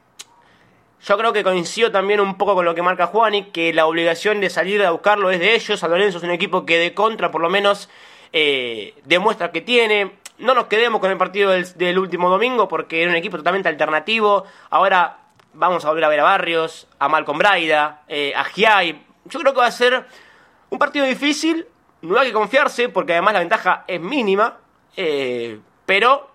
yo 1.05 1.17
creo 1.19 1.33
que 1.33 1.43
coincido 1.43 1.91
también 1.91 2.19
un 2.19 2.35
poco 2.35 2.55
con 2.55 2.65
lo 2.65 2.73
que 2.73 2.81
marca 2.81 3.05
Juani, 3.05 3.51
que 3.51 3.71
la 3.73 3.85
obligación 3.85 4.41
de 4.41 4.49
salir 4.49 4.83
a 4.83 4.89
buscarlo 4.89 5.29
es 5.29 5.39
de 5.39 5.53
ellos. 5.53 5.79
San 5.79 5.91
Lorenzo 5.91 6.17
es 6.17 6.23
un 6.23 6.31
equipo 6.31 6.65
que 6.65 6.79
de 6.79 6.95
contra 6.95 7.29
por 7.29 7.41
lo 7.41 7.49
menos 7.49 7.89
eh, 8.33 8.95
demuestra 9.05 9.51
que 9.51 9.61
tiene. 9.61 10.13
No 10.39 10.55
nos 10.55 10.65
quedemos 10.65 10.99
con 10.99 11.11
el 11.11 11.17
partido 11.17 11.51
del, 11.51 11.99
último 11.99 12.27
domingo 12.29 12.67
porque 12.67 13.03
era 13.03 13.11
un 13.11 13.17
equipo 13.17 13.37
totalmente 13.37 13.69
alternativo. 13.69 14.45
Ahora 14.71 15.19
vamos 15.53 15.85
a 15.85 15.89
volver 15.89 16.05
a 16.05 16.09
ver 16.09 16.19
a 16.21 16.23
Barrios, 16.23 16.87
a 16.97 17.07
Malcolm 17.07 17.37
Braida, 17.37 18.01
eh, 18.07 18.33
a 18.35 18.43
Giai. 18.43 19.05
Yo 19.25 19.39
creo 19.39 19.53
que 19.53 19.59
va 19.59 19.67
a 19.67 19.71
ser 19.71 20.05
un 20.71 20.79
partido 20.79 21.05
difícil, 21.05 21.67
no 22.01 22.19
hay 22.19 22.27
que 22.27 22.33
confiarse 22.33 22.89
porque 22.89 23.13
además 23.13 23.33
la 23.35 23.39
ventaja 23.41 23.83
es 23.87 24.01
mínima, 24.01 24.57
eh, 24.97 25.59
pero 25.85 26.34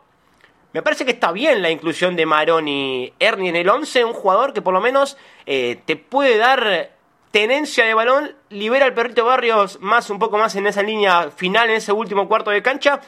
me 0.73 0.83
parece 0.83 1.05
que 1.05 1.13
está 1.13 1.33
bien 1.33 1.63
la 1.63 1.71
inclusión 1.71 2.17
de 2.17 2.27
Maroni 2.27 3.13
Ernie 3.19 3.49
en 3.49 3.57
el 3.57 3.69
11, 3.69 4.05
un 4.05 4.13
jugador 4.13 4.53
que 4.53 4.63
por 4.63 4.73
lo 4.73 4.81
menos 4.81 5.17
eh, 5.47 5.81
te 5.85 5.97
puede 5.97 6.37
dar 6.39 6.91
tenencia 7.31 7.85
de 7.85 7.95
balón, 7.95 8.35
libera 8.51 8.87
al 8.87 8.95
perrito 8.95 9.25
Barrios 9.25 9.81
más 9.81 10.11
un 10.11 10.19
poco 10.19 10.39
más 10.39 10.55
en 10.57 10.67
esa 10.67 10.83
línea 10.83 11.31
final, 11.31 11.71
en 11.71 11.77
ese 11.77 11.93
último 11.93 12.29
cuarto 12.29 12.51
de 12.51 12.63
cancha, 12.63 13.01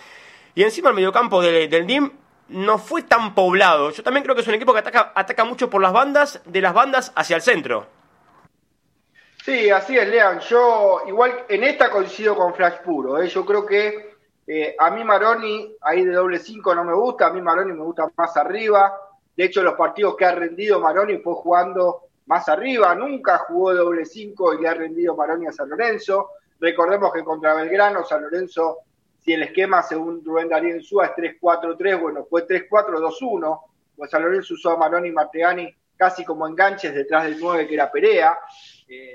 y 0.55 0.62
encima 0.62 0.90
el 0.90 0.97
mediocampo 0.97 1.40
del 1.40 1.86
DIM 1.86 2.12
no 2.48 2.78
fue 2.78 3.02
tan 3.02 3.34
poblado. 3.34 3.90
Yo 3.90 4.02
también 4.02 4.22
creo 4.22 4.34
que 4.34 4.43
es 4.43 4.48
un 4.48 4.55
equipo 4.55 4.72
que 4.72 4.80
ataca, 4.80 5.12
ataca 5.14 5.44
mucho 5.44 5.70
por 5.70 5.80
las 5.80 5.93
bandas, 5.93 6.40
de 6.44 6.60
las 6.60 6.74
bandas 6.74 7.12
hacia 7.16 7.36
el 7.36 7.43
centro. 7.43 7.86
Sí, 9.44 9.70
así 9.70 9.98
es, 9.98 10.06
Lean. 10.09 10.40
Yo 10.40 11.02
igual 11.09 11.47
en 11.48 11.64
esta 11.64 11.90
coincido 11.90 12.36
con 12.36 12.55
Flash 12.55 12.78
Puro. 12.84 13.20
¿eh? 13.20 13.28
Yo 13.28 13.44
creo 13.44 13.66
que 13.66 14.11
eh, 14.47 14.74
a 14.78 14.90
mí 14.90 15.05
Maroni 15.05 15.77
ahí 15.81 16.05
de 16.05 16.12
doble 16.12 16.39
5 16.39 16.74
no 16.74 16.85
me 16.85 16.94
gusta, 16.94 17.27
a 17.27 17.32
mí 17.32 17.40
Maroni 17.40 17.73
me 17.73 17.82
gusta 17.85 18.10
más 18.16 18.36
arriba. 18.36 18.93
De 19.36 19.44
hecho, 19.44 19.62
los 19.62 19.74
partidos 19.74 20.16
que 20.16 20.24
ha 20.24 20.35
rendido 20.35 20.81
Maroni 20.81 21.19
fue 21.19 21.35
jugando 21.35 22.02
más 22.27 22.48
arriba. 22.48 22.94
Nunca 22.94 23.39
jugó 23.39 23.73
de 23.73 23.78
doble 23.78 24.05
5 24.05 24.55
y 24.55 24.62
le 24.62 24.69
ha 24.69 24.74
rendido 24.74 25.16
Maroni 25.16 25.47
a 25.47 25.52
San 25.52 25.69
Lorenzo. 25.69 26.31
Recordemos 26.60 27.12
que 27.12 27.24
contra 27.24 27.55
Belgrano, 27.55 28.05
San 28.05 28.23
Lorenzo, 28.23 28.78
si 29.19 29.32
el 29.32 29.44
esquema 29.44 29.82
según 29.82 30.24
Rubén 30.24 30.48
Darío 30.48 30.77
Insúa 30.77 31.06
es 31.06 31.12
3-4-3, 31.40 32.01
bueno, 32.01 32.27
fue 32.28 32.47
3-4-2-1. 32.47 33.60
Pues 33.97 34.10
San 34.10 34.23
Lorenzo 34.23 34.55
usó 34.55 34.70
a 34.70 34.77
Maroni 34.77 35.09
y 35.09 35.12
Martegani 35.12 35.74
casi 35.97 36.24
como 36.24 36.47
enganches 36.47 36.94
detrás 36.94 37.24
del 37.24 37.39
9 37.39 37.69
que 37.69 37.74
era 37.74 37.90
Perea 37.90 38.36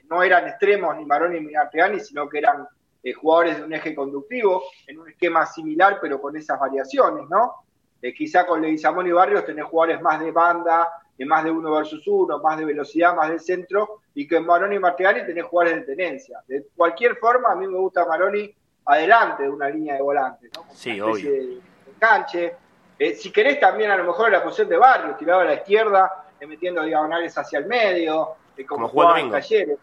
no 0.09 0.23
eran 0.23 0.47
extremos 0.47 0.95
ni 0.95 1.05
Maroni 1.05 1.39
ni 1.39 1.55
Arteani, 1.55 1.99
sino 1.99 2.27
que 2.27 2.39
eran 2.39 2.67
eh, 3.03 3.13
jugadores 3.13 3.57
de 3.57 3.63
un 3.63 3.73
eje 3.73 3.95
conductivo, 3.95 4.63
en 4.87 4.99
un 4.99 5.09
esquema 5.09 5.45
similar, 5.45 5.99
pero 6.01 6.21
con 6.21 6.35
esas 6.35 6.59
variaciones, 6.59 7.29
¿no? 7.29 7.55
Eh, 8.01 8.13
quizá 8.13 8.45
con 8.45 8.61
Leguizamón 8.61 9.07
y 9.07 9.11
Barrios 9.11 9.45
tenés 9.45 9.65
jugadores 9.65 10.01
más 10.01 10.19
de 10.19 10.31
banda, 10.31 10.89
de 11.17 11.25
más 11.25 11.43
de 11.43 11.51
uno 11.51 11.71
versus 11.71 12.05
uno, 12.07 12.39
más 12.39 12.57
de 12.57 12.65
velocidad, 12.65 13.15
más 13.15 13.29
de 13.29 13.39
centro, 13.39 14.01
y 14.13 14.27
que 14.27 14.37
en 14.37 14.45
Maroni 14.45 14.75
y 14.75 14.79
Martegani 14.79 15.25
tenés 15.25 15.45
jugadores 15.45 15.79
de 15.79 15.95
tenencia. 15.95 16.39
De 16.47 16.67
cualquier 16.75 17.15
forma, 17.15 17.51
a 17.51 17.55
mí 17.55 17.67
me 17.67 17.77
gusta 17.77 18.05
Maroni 18.05 18.53
adelante 18.85 19.43
de 19.43 19.49
una 19.49 19.69
línea 19.69 19.95
de 19.95 20.01
volantes, 20.01 20.51
¿no? 20.55 20.65
sí, 20.73 21.01
obvio. 21.01 21.31
De, 21.31 21.59
enganche. 21.93 22.55
Eh, 22.99 23.15
si 23.15 23.31
querés 23.31 23.59
también 23.59 23.91
a 23.91 23.97
lo 23.97 24.03
mejor 24.03 24.31
la 24.31 24.43
posición 24.43 24.69
de 24.69 24.77
Barrios, 24.77 25.17
tirado 25.17 25.41
a 25.41 25.45
la 25.45 25.55
izquierda, 25.55 26.25
metiendo 26.47 26.83
diagonales 26.83 27.35
hacia 27.37 27.59
el 27.59 27.65
medio, 27.65 28.35
como, 28.67 28.87
jugaba 28.87 29.19
en 29.19 29.31
Talleres. 29.31 29.77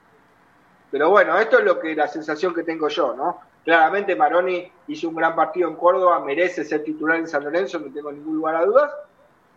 Pero 0.94 1.10
bueno, 1.10 1.36
esto 1.40 1.58
es 1.58 1.64
lo 1.64 1.80
que 1.80 1.92
la 1.96 2.06
sensación 2.06 2.54
que 2.54 2.62
tengo 2.62 2.86
yo, 2.86 3.14
¿no? 3.16 3.40
Claramente 3.64 4.14
Maroni 4.14 4.70
hizo 4.86 5.08
un 5.08 5.16
gran 5.16 5.34
partido 5.34 5.68
en 5.68 5.74
Córdoba, 5.74 6.20
merece 6.20 6.62
ser 6.62 6.84
titular 6.84 7.18
en 7.18 7.26
San 7.26 7.42
Lorenzo, 7.42 7.80
no 7.80 7.92
tengo 7.92 8.12
ningún 8.12 8.36
lugar 8.36 8.54
a 8.54 8.64
dudas. 8.64 8.92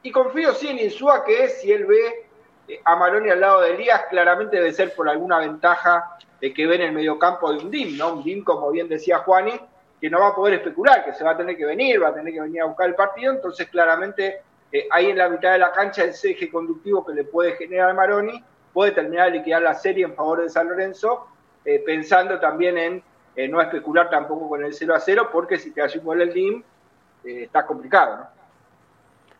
Y 0.02 0.10
confío 0.10 0.56
sí 0.56 0.68
en 0.70 0.80
Insúa, 0.80 1.24
que 1.24 1.48
si 1.50 1.72
él 1.72 1.86
ve 1.86 2.26
eh, 2.68 2.82
a 2.84 2.96
Maroni 2.96 3.30
al 3.30 3.40
lado 3.40 3.62
de 3.62 3.76
Elías, 3.76 4.06
claramente 4.10 4.58
debe 4.58 4.74
ser 4.74 4.96
por 4.96 5.08
alguna 5.08 5.38
ventaja 5.38 6.18
de 6.42 6.52
que 6.52 6.66
ve 6.66 6.74
en 6.78 6.82
el 6.82 6.92
mediocampo 6.94 7.54
de 7.54 7.60
un 7.60 7.70
DIM, 7.70 8.00
¿no? 8.00 8.14
Un 8.14 8.24
DIM, 8.24 8.44
como 8.44 8.72
bien 8.72 8.90
decía 8.90 9.20
Juani, 9.20 9.62
que 10.02 10.10
no 10.10 10.20
va 10.20 10.30
a 10.30 10.36
poder 10.36 10.56
especular, 10.56 11.06
que 11.06 11.14
se 11.14 11.24
va 11.24 11.34
a 11.34 11.38
tener 11.38 11.56
que 11.56 11.68
venir, 11.68 12.02
va 12.02 12.08
a 12.08 12.16
tener 12.16 12.34
que 12.34 12.42
venir 12.42 12.64
a 12.64 12.66
buscar 12.66 12.88
el 12.88 12.96
partido, 12.96 13.32
entonces 13.32 13.70
claramente 13.70 14.42
eh, 14.72 14.88
ahí 14.90 15.12
en 15.12 15.20
la 15.20 15.30
mitad 15.30 15.52
de 15.52 15.60
la 15.60 15.72
cancha 15.72 16.04
ese 16.04 16.32
eje 16.32 16.50
conductivo 16.50 17.06
que 17.06 17.14
le 17.14 17.26
puede 17.26 17.52
generar 17.58 17.94
Maroni 17.94 18.44
puede 18.78 18.92
terminar 18.92 19.32
de 19.32 19.40
liquidar 19.40 19.64
la 19.64 19.74
serie 19.74 20.06
en 20.06 20.14
favor 20.14 20.40
de 20.40 20.52
San 20.52 20.70
Lorenzo, 20.70 21.30
eh, 21.66 21.82
pensando 21.84 22.40
también 22.40 22.78
en 22.78 23.52
no 23.52 23.60
especular 23.60 24.08
tampoco 24.08 24.48
con 24.48 24.64
el 24.64 24.72
0 24.72 24.94
a 24.94 25.00
0, 25.00 25.30
porque 25.32 25.58
si 25.58 25.72
te 25.72 25.82
hace 25.82 25.98
un 25.98 26.22
el 26.22 26.32
DIM, 26.32 26.62
eh, 27.26 27.46
está 27.46 27.66
complicado, 27.66 28.18
¿no? 28.18 28.28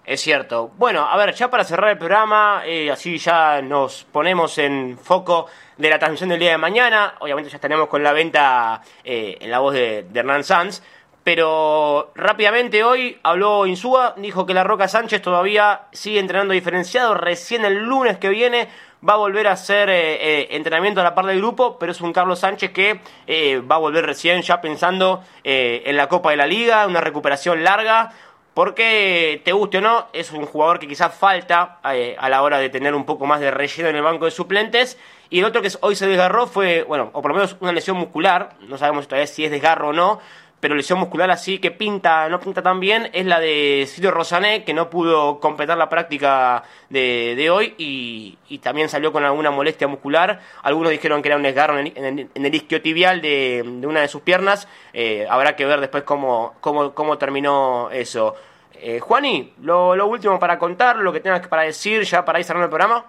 Es 0.04 0.22
cierto. 0.22 0.72
Bueno, 0.76 1.08
a 1.08 1.16
ver, 1.18 1.36
ya 1.36 1.52
para 1.52 1.64
cerrar 1.64 1.92
el 1.92 2.00
programa, 2.00 2.64
eh, 2.66 2.90
así 2.90 3.20
ya 3.20 3.62
nos 3.62 4.06
ponemos 4.06 4.58
en 4.58 4.98
foco 4.98 5.46
de 5.78 5.88
la 5.92 6.00
transmisión 6.00 6.30
del 6.30 6.40
día 6.40 6.52
de 6.52 6.58
mañana. 6.58 7.14
Obviamente 7.20 7.52
ya 7.52 7.58
estaremos 7.58 7.90
con 7.90 8.02
la 8.02 8.14
venta 8.14 8.82
en 9.04 9.52
la 9.52 9.60
voz 9.60 9.76
de, 9.76 10.02
de 10.10 10.20
Hernán 10.20 10.44
Sanz. 10.44 10.82
Pero 11.28 12.14
rápidamente 12.16 12.86
hoy 12.86 13.20
habló 13.22 13.66
Insúa, 13.66 14.14
dijo 14.16 14.46
que 14.46 14.54
la 14.54 14.64
Roca 14.64 14.88
Sánchez 14.88 15.22
todavía 15.22 15.82
sigue 15.92 16.20
entrenando 16.20 16.54
diferenciado. 16.54 17.16
Recién 17.16 17.66
el 17.66 17.84
lunes 17.84 18.18
que 18.18 18.30
viene 18.30 18.70
va 19.08 19.14
a 19.14 19.18
volver 19.18 19.48
a 19.48 19.52
hacer 19.52 19.90
eh, 19.90 20.16
eh, 20.16 20.48
entrenamiento 20.52 21.02
a 21.02 21.04
la 21.04 21.16
par 21.16 21.26
del 21.26 21.38
grupo, 21.38 21.78
pero 21.78 21.92
es 21.92 22.02
un 22.02 22.14
Carlos 22.14 22.40
Sánchez 22.40 22.72
que 22.72 23.00
eh, 23.28 23.60
va 23.60 23.76
a 23.76 23.80
volver 23.80 24.06
recién 24.06 24.42
ya 24.42 24.62
pensando 24.62 25.24
en 25.44 25.96
la 25.96 26.08
Copa 26.08 26.32
de 26.32 26.38
la 26.38 26.46
Liga, 26.46 26.86
una 26.88 27.00
recuperación 27.00 27.64
larga, 27.64 28.12
porque 28.54 29.42
te 29.46 29.54
guste 29.54 29.78
o 29.78 29.82
no, 29.82 30.08
es 30.14 30.32
un 30.32 30.46
jugador 30.46 30.80
que 30.80 30.88
quizás 30.88 31.14
falta 31.14 31.80
a 31.84 32.30
la 32.30 32.42
hora 32.42 32.58
de 32.58 32.70
tener 32.70 32.96
un 32.96 33.06
poco 33.06 33.26
más 33.26 33.40
de 33.40 33.52
relleno 33.52 33.90
en 33.90 33.96
el 33.96 34.02
banco 34.02 34.26
de 34.26 34.32
suplentes. 34.32 34.98
Y 35.30 35.40
el 35.40 35.46
otro 35.46 35.62
que 35.62 35.72
hoy 35.82 35.96
se 35.96 36.08
desgarró 36.08 36.48
fue, 36.48 36.84
bueno, 36.84 37.12
o 37.14 37.22
por 37.22 37.32
lo 37.32 37.36
menos 37.36 37.56
una 37.60 37.72
lesión 37.72 37.98
muscular, 37.98 38.56
no 38.62 38.78
sabemos 38.78 39.08
todavía 39.08 39.28
si 39.28 39.46
es 39.46 39.52
desgarro 39.52 39.90
o 39.90 39.94
no, 39.94 40.20
pero 40.60 40.74
lesión 40.74 41.00
muscular 41.00 41.30
así 41.30 41.60
que 41.60 41.70
pinta, 41.70 42.28
no 42.30 42.40
pinta 42.40 42.64
tan 42.64 42.80
bien, 42.80 43.10
es 43.14 43.26
la 43.26 43.40
de 43.40 43.86
Ciro 43.88 44.12
Rosané, 44.12 44.64
que 44.64 44.74
no 44.74 44.90
pudo 44.90 45.40
completar 45.40 45.78
la 45.78 45.88
práctica 45.88 46.64
de, 46.90 47.50
hoy 47.52 47.76
y, 47.78 48.58
también 48.60 48.90
salió 48.90 49.14
con 49.14 49.24
alguna 49.24 49.52
molestia 49.52 49.88
muscular. 49.88 50.42
Algunos 50.64 50.92
dijeron 50.92 51.22
que 51.22 51.30
era 51.30 51.38
un 51.38 51.44
desgarro 51.44 51.78
en 51.78 51.88
el, 51.96 52.30
en 52.34 52.56
isquiotibial 52.56 53.22
de, 53.22 53.82
una 53.86 54.02
de 54.02 54.08
sus 54.08 54.22
piernas. 54.22 54.68
Eh, 54.94 55.28
habrá 55.30 55.56
que 55.56 55.66
ver 55.66 55.80
después 55.80 56.04
cómo, 56.04 56.56
cómo, 56.60 56.94
cómo 56.94 57.18
terminó 57.18 57.90
eso. 57.92 58.36
Eh, 58.74 59.00
Juani, 59.00 59.54
lo, 59.62 59.96
lo, 59.96 60.08
último 60.08 60.40
para 60.40 60.58
contar, 60.58 60.98
lo 60.98 61.14
que 61.14 61.20
tengas 61.20 61.48
para 61.48 61.64
decir 61.64 62.04
ya 62.04 62.26
para 62.26 62.40
ir 62.40 62.46
cerrando 62.46 62.66
el 62.66 62.70
programa. 62.70 63.06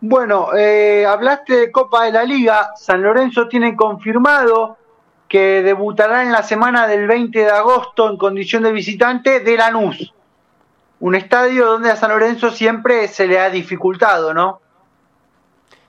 Bueno, 0.00 0.54
eh, 0.54 1.06
hablaste 1.06 1.56
de 1.56 1.72
Copa 1.72 2.04
de 2.04 2.12
la 2.12 2.24
Liga. 2.24 2.72
San 2.76 3.02
Lorenzo 3.02 3.48
tiene 3.48 3.76
confirmado 3.76 4.78
que 5.32 5.62
debutará 5.62 6.22
en 6.22 6.30
la 6.30 6.42
semana 6.42 6.86
del 6.86 7.06
20 7.06 7.38
de 7.38 7.50
agosto 7.50 8.10
en 8.10 8.18
condición 8.18 8.64
de 8.64 8.70
visitante 8.70 9.40
de 9.40 9.56
Lanús. 9.56 10.12
Un 11.00 11.14
estadio 11.14 11.64
donde 11.64 11.90
a 11.90 11.96
San 11.96 12.10
Lorenzo 12.10 12.50
siempre 12.50 13.08
se 13.08 13.26
le 13.26 13.40
ha 13.40 13.48
dificultado, 13.48 14.34
¿no? 14.34 14.60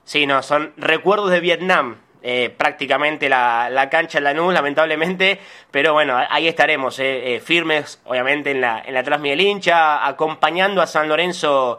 Sí, 0.02 0.26
no, 0.26 0.42
son 0.42 0.72
recuerdos 0.78 1.30
de 1.30 1.40
Vietnam. 1.40 1.96
Eh, 2.22 2.54
prácticamente 2.56 3.28
la, 3.28 3.68
la, 3.68 3.90
cancha 3.90 4.16
en 4.16 4.24
Lanús, 4.24 4.54
lamentablemente, 4.54 5.38
pero 5.70 5.92
bueno, 5.92 6.16
ahí 6.30 6.48
estaremos, 6.48 6.98
eh, 6.98 7.34
eh, 7.34 7.40
firmes, 7.40 8.00
obviamente, 8.06 8.52
en 8.52 8.62
la, 8.62 8.82
en 8.82 8.94
la 8.94 9.02
del 9.02 9.40
hincha, 9.42 10.06
acompañando 10.06 10.80
a 10.80 10.86
San 10.86 11.06
Lorenzo 11.06 11.76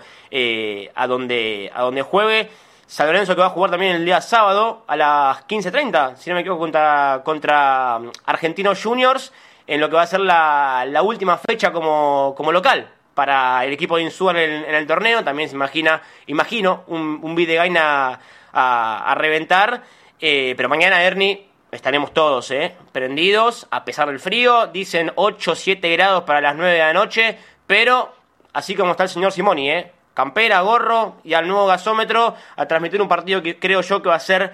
a, 0.93 1.07
donde, 1.07 1.71
a 1.73 1.81
donde 1.81 2.03
juegue. 2.03 2.47
San 2.87 3.07
Lorenzo 3.07 3.33
que 3.35 3.41
va 3.41 3.47
a 3.47 3.51
jugar 3.51 3.71
también 3.71 3.95
el 3.95 4.05
día 4.05 4.21
sábado 4.21 4.83
a 4.87 4.95
las 4.95 5.47
15.30, 5.47 6.17
si 6.17 6.29
no 6.29 6.35
me 6.35 6.41
equivoco, 6.41 6.59
contra, 6.59 7.21
contra 7.23 7.97
um, 7.99 8.11
Argentinos 8.25 8.81
Juniors, 8.83 9.33
en 9.65 9.81
lo 9.81 9.89
que 9.89 9.95
va 9.95 10.03
a 10.03 10.07
ser 10.07 10.19
la, 10.19 10.85
la 10.87 11.01
última 11.01 11.37
fecha 11.37 11.71
como, 11.71 12.35
como, 12.37 12.51
local 12.51 12.87
para 13.15 13.65
el 13.65 13.73
equipo 13.73 13.97
de 13.97 14.03
Insúa 14.03 14.39
en 14.39 14.75
el, 14.75 14.85
torneo. 14.85 15.23
También 15.23 15.49
se 15.49 15.55
imagina, 15.55 16.01
imagino, 16.27 16.83
un, 16.87 17.19
un 17.23 17.33
Videgaina 17.33 18.19
a, 18.53 19.11
a, 19.11 19.15
reventar. 19.15 19.81
Eh, 20.19 20.53
pero 20.55 20.69
mañana, 20.69 21.01
Ernie, 21.01 21.47
estaremos 21.71 22.13
todos 22.13 22.51
eh, 22.51 22.75
prendidos, 22.91 23.67
a 23.71 23.83
pesar 23.83 24.09
del 24.09 24.19
frío. 24.19 24.67
Dicen 24.67 25.11
8, 25.15 25.55
7 25.55 25.91
grados 25.93 26.23
para 26.23 26.39
las 26.39 26.55
9 26.55 26.71
de 26.73 26.79
la 26.79 26.93
noche, 26.93 27.37
pero 27.65 28.13
así 28.53 28.75
como 28.75 28.91
está 28.91 29.03
el 29.03 29.09
señor 29.09 29.31
Simoni, 29.31 29.71
¿eh? 29.71 29.91
Campera, 30.15 30.61
gorro 30.61 31.17
y 31.23 31.35
al 31.35 31.47
nuevo 31.47 31.67
gasómetro 31.67 32.35
a 32.55 32.65
transmitir 32.65 32.99
un 32.99 33.07
partido 33.07 33.43
que 33.43 33.59
creo 33.59 33.81
yo 33.81 34.01
que 34.01 34.09
va 34.09 34.15
a 34.15 34.19
ser 34.19 34.53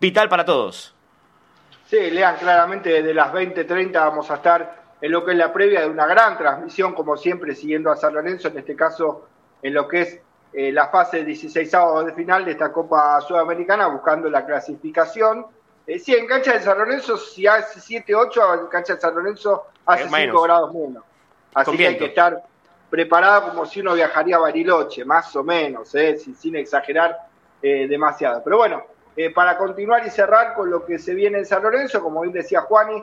vital 0.00 0.28
para 0.28 0.44
todos. 0.44 0.94
Sí, 1.86 2.10
lean 2.10 2.36
claramente 2.36 2.88
desde 2.90 3.14
las 3.14 3.32
20:30 3.32 3.92
vamos 3.92 4.28
a 4.30 4.36
estar 4.36 4.82
en 5.00 5.12
lo 5.12 5.24
que 5.24 5.32
es 5.32 5.38
la 5.38 5.52
previa 5.52 5.82
de 5.82 5.88
una 5.88 6.06
gran 6.06 6.36
transmisión, 6.36 6.94
como 6.94 7.16
siempre, 7.16 7.54
siguiendo 7.54 7.92
a 7.92 7.96
San 7.96 8.14
Lorenzo, 8.14 8.48
en 8.48 8.58
este 8.58 8.74
caso 8.74 9.28
en 9.62 9.74
lo 9.74 9.86
que 9.86 10.00
es 10.00 10.20
eh, 10.52 10.72
la 10.72 10.88
fase 10.88 11.22
16 11.22 11.70
sábados 11.70 12.06
de 12.06 12.12
final 12.14 12.44
de 12.44 12.52
esta 12.52 12.72
Copa 12.72 13.20
Sudamericana, 13.20 13.88
buscando 13.88 14.30
la 14.30 14.46
clasificación. 14.46 15.46
Eh, 15.86 15.98
sí, 15.98 16.14
en 16.14 16.26
cancha 16.26 16.54
de 16.54 16.60
San 16.60 16.78
Lorenzo, 16.78 17.18
si 17.18 17.46
hace 17.46 17.78
7-8, 17.80 18.60
en 18.60 18.66
cancha 18.68 18.94
de 18.94 19.00
San 19.00 19.14
Lorenzo 19.14 19.66
hace 19.84 20.08
5 20.08 20.42
grados 20.42 20.72
menos. 20.72 21.04
Así 21.54 21.76
que 21.76 21.86
hay 21.86 21.98
que 21.98 22.06
estar 22.06 22.42
preparado 22.88 23.48
como 23.50 23.66
si 23.66 23.80
uno 23.80 23.94
viajaría 23.94 24.36
a 24.36 24.40
Bariloche, 24.40 25.04
más 25.04 25.34
o 25.36 25.42
menos, 25.42 25.94
¿eh? 25.94 26.16
sin, 26.16 26.56
exagerar 26.56 27.16
eh, 27.62 27.86
demasiado. 27.88 28.42
Pero 28.44 28.58
bueno, 28.58 28.84
eh, 29.16 29.30
para 29.30 29.56
continuar 29.58 30.06
y 30.06 30.10
cerrar 30.10 30.54
con 30.54 30.70
lo 30.70 30.84
que 30.84 30.98
se 30.98 31.14
viene 31.14 31.38
en 31.38 31.46
San 31.46 31.62
Lorenzo, 31.62 32.02
como 32.02 32.20
bien 32.20 32.32
decía 32.32 32.60
Juani, 32.62 33.02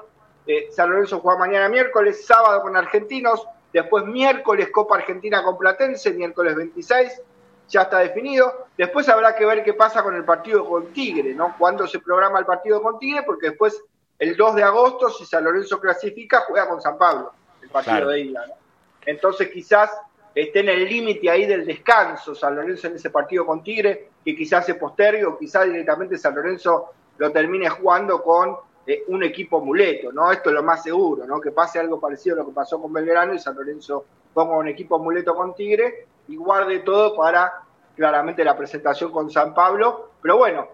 San 0.71 0.89
Lorenzo 0.89 1.21
juega 1.21 1.39
mañana 1.39 1.69
miércoles, 1.69 2.25
sábado 2.25 2.61
con 2.61 2.75
Argentinos, 2.75 3.47
después 3.71 4.05
miércoles 4.05 4.69
Copa 4.73 4.97
Argentina 4.97 5.41
con 5.41 5.57
Platense, 5.57 6.11
miércoles 6.11 6.53
26, 6.53 7.21
ya 7.69 7.83
está 7.83 7.99
definido. 7.99 8.67
Después 8.77 9.07
habrá 9.07 9.35
que 9.37 9.45
ver 9.45 9.63
qué 9.63 9.73
pasa 9.73 10.03
con 10.03 10.15
el 10.15 10.25
partido 10.25 10.65
con 10.67 10.87
Tigre, 10.87 11.33
¿no? 11.33 11.55
Cuándo 11.57 11.87
se 11.87 11.99
programa 11.99 12.39
el 12.39 12.45
partido 12.45 12.81
con 12.81 12.99
Tigre, 12.99 13.23
porque 13.23 13.51
después 13.51 13.81
el 14.19 14.35
2 14.35 14.55
de 14.55 14.63
agosto, 14.63 15.09
si 15.09 15.25
San 15.25 15.45
Lorenzo 15.45 15.79
clasifica, 15.79 16.41
juega 16.41 16.67
con 16.67 16.81
San 16.81 16.97
Pablo, 16.97 17.31
el 17.61 17.69
partido 17.69 18.09
de 18.09 18.19
ida, 18.19 18.45
¿no? 18.45 18.62
Entonces 19.05 19.49
quizás 19.49 19.91
esté 20.33 20.59
en 20.61 20.69
el 20.69 20.85
límite 20.85 21.29
ahí 21.29 21.45
del 21.45 21.65
descanso 21.65 22.33
San 22.33 22.55
Lorenzo 22.55 22.87
en 22.87 22.95
ese 22.95 23.09
partido 23.09 23.45
con 23.45 23.63
Tigre, 23.63 24.09
que 24.23 24.35
quizás 24.35 24.65
se 24.65 24.75
postergue 24.75 25.25
o 25.25 25.37
quizás 25.37 25.65
directamente 25.65 26.17
San 26.17 26.35
Lorenzo 26.35 26.89
lo 27.17 27.31
termine 27.31 27.69
jugando 27.69 28.23
con 28.23 28.55
eh, 28.85 29.03
un 29.07 29.23
equipo 29.23 29.61
muleto, 29.61 30.11
¿no? 30.11 30.31
Esto 30.31 30.49
es 30.49 30.55
lo 30.55 30.63
más 30.63 30.83
seguro, 30.83 31.25
¿no? 31.25 31.39
Que 31.39 31.51
pase 31.51 31.79
algo 31.79 31.99
parecido 31.99 32.35
a 32.35 32.39
lo 32.39 32.47
que 32.47 32.53
pasó 32.53 32.81
con 32.81 32.91
Belgrano 32.91 33.33
y 33.33 33.39
San 33.39 33.55
Lorenzo 33.55 34.05
ponga 34.33 34.57
un 34.57 34.67
equipo 34.67 34.99
muleto 34.99 35.35
con 35.35 35.53
Tigre 35.53 36.07
y 36.27 36.35
guarde 36.35 36.79
todo 36.79 37.15
para 37.15 37.61
claramente 37.95 38.43
la 38.43 38.57
presentación 38.57 39.11
con 39.11 39.29
San 39.29 39.53
Pablo. 39.53 40.11
Pero 40.21 40.37
bueno, 40.37 40.67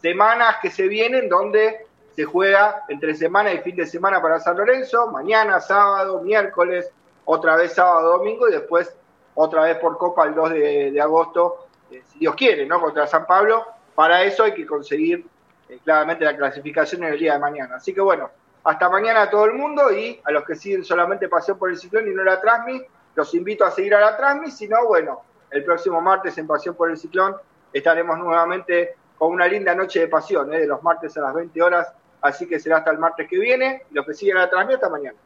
semanas 0.00 0.56
que 0.62 0.70
se 0.70 0.86
vienen 0.86 1.28
donde 1.28 1.86
se 2.14 2.24
juega 2.24 2.84
entre 2.88 3.14
semana 3.14 3.52
y 3.52 3.58
fin 3.58 3.74
de 3.74 3.86
semana 3.86 4.22
para 4.22 4.38
San 4.38 4.56
Lorenzo, 4.56 5.08
mañana, 5.10 5.60
sábado, 5.60 6.22
miércoles, 6.22 6.90
otra 7.24 7.56
vez 7.56 7.74
sábado, 7.74 8.18
domingo 8.18 8.48
y 8.48 8.52
después 8.52 8.94
otra 9.34 9.62
vez 9.62 9.78
por 9.78 9.98
Copa 9.98 10.26
el 10.26 10.34
2 10.34 10.50
de, 10.50 11.00
agosto, 11.00 11.66
eh, 11.90 12.02
si 12.06 12.20
Dios 12.20 12.34
quiere, 12.34 12.66
¿no? 12.66 12.80
Contra 12.80 13.06
San 13.06 13.26
Pablo. 13.26 13.64
Para 13.94 14.22
eso 14.22 14.44
hay 14.44 14.54
que 14.54 14.66
conseguir 14.66 15.26
eh, 15.68 15.78
claramente 15.82 16.24
la 16.24 16.36
clasificación 16.36 17.04
en 17.04 17.14
el 17.14 17.18
día 17.18 17.34
de 17.34 17.38
mañana. 17.38 17.76
Así 17.76 17.92
que 17.92 18.00
bueno, 18.00 18.30
hasta 18.64 18.88
mañana 18.88 19.22
a 19.22 19.30
todo 19.30 19.44
el 19.44 19.54
mundo 19.54 19.92
y 19.92 20.20
a 20.24 20.30
los 20.30 20.44
que 20.44 20.54
siguen 20.54 20.84
solamente 20.84 21.28
Pasión 21.28 21.58
por 21.58 21.70
el 21.70 21.78
Ciclón 21.78 22.08
y 22.08 22.14
no 22.14 22.24
la 22.24 22.40
Transmi, 22.40 22.82
los 23.14 23.34
invito 23.34 23.64
a 23.64 23.70
seguir 23.70 23.94
a 23.94 24.00
la 24.00 24.16
Transmi, 24.16 24.50
si 24.50 24.68
no, 24.68 24.86
bueno, 24.86 25.22
el 25.50 25.64
próximo 25.64 26.00
martes 26.00 26.36
en 26.38 26.46
Pasión 26.46 26.74
por 26.74 26.90
el 26.90 26.96
Ciclón 26.96 27.36
estaremos 27.72 28.18
nuevamente 28.18 28.96
con 29.18 29.32
una 29.32 29.46
linda 29.46 29.74
noche 29.74 30.00
de 30.00 30.08
pasión, 30.08 30.52
¿eh? 30.52 30.60
de 30.60 30.66
los 30.66 30.82
martes 30.82 31.16
a 31.16 31.20
las 31.20 31.34
20 31.34 31.62
horas, 31.62 31.92
así 32.20 32.46
que 32.46 32.58
será 32.58 32.78
hasta 32.78 32.90
el 32.90 32.98
martes 32.98 33.28
que 33.28 33.38
viene, 33.38 33.82
los 33.90 34.06
que 34.06 34.14
siguen 34.14 34.38
a 34.38 34.40
la 34.40 34.50
Transmi 34.50 34.74
hasta 34.74 34.88
mañana. 34.88 35.16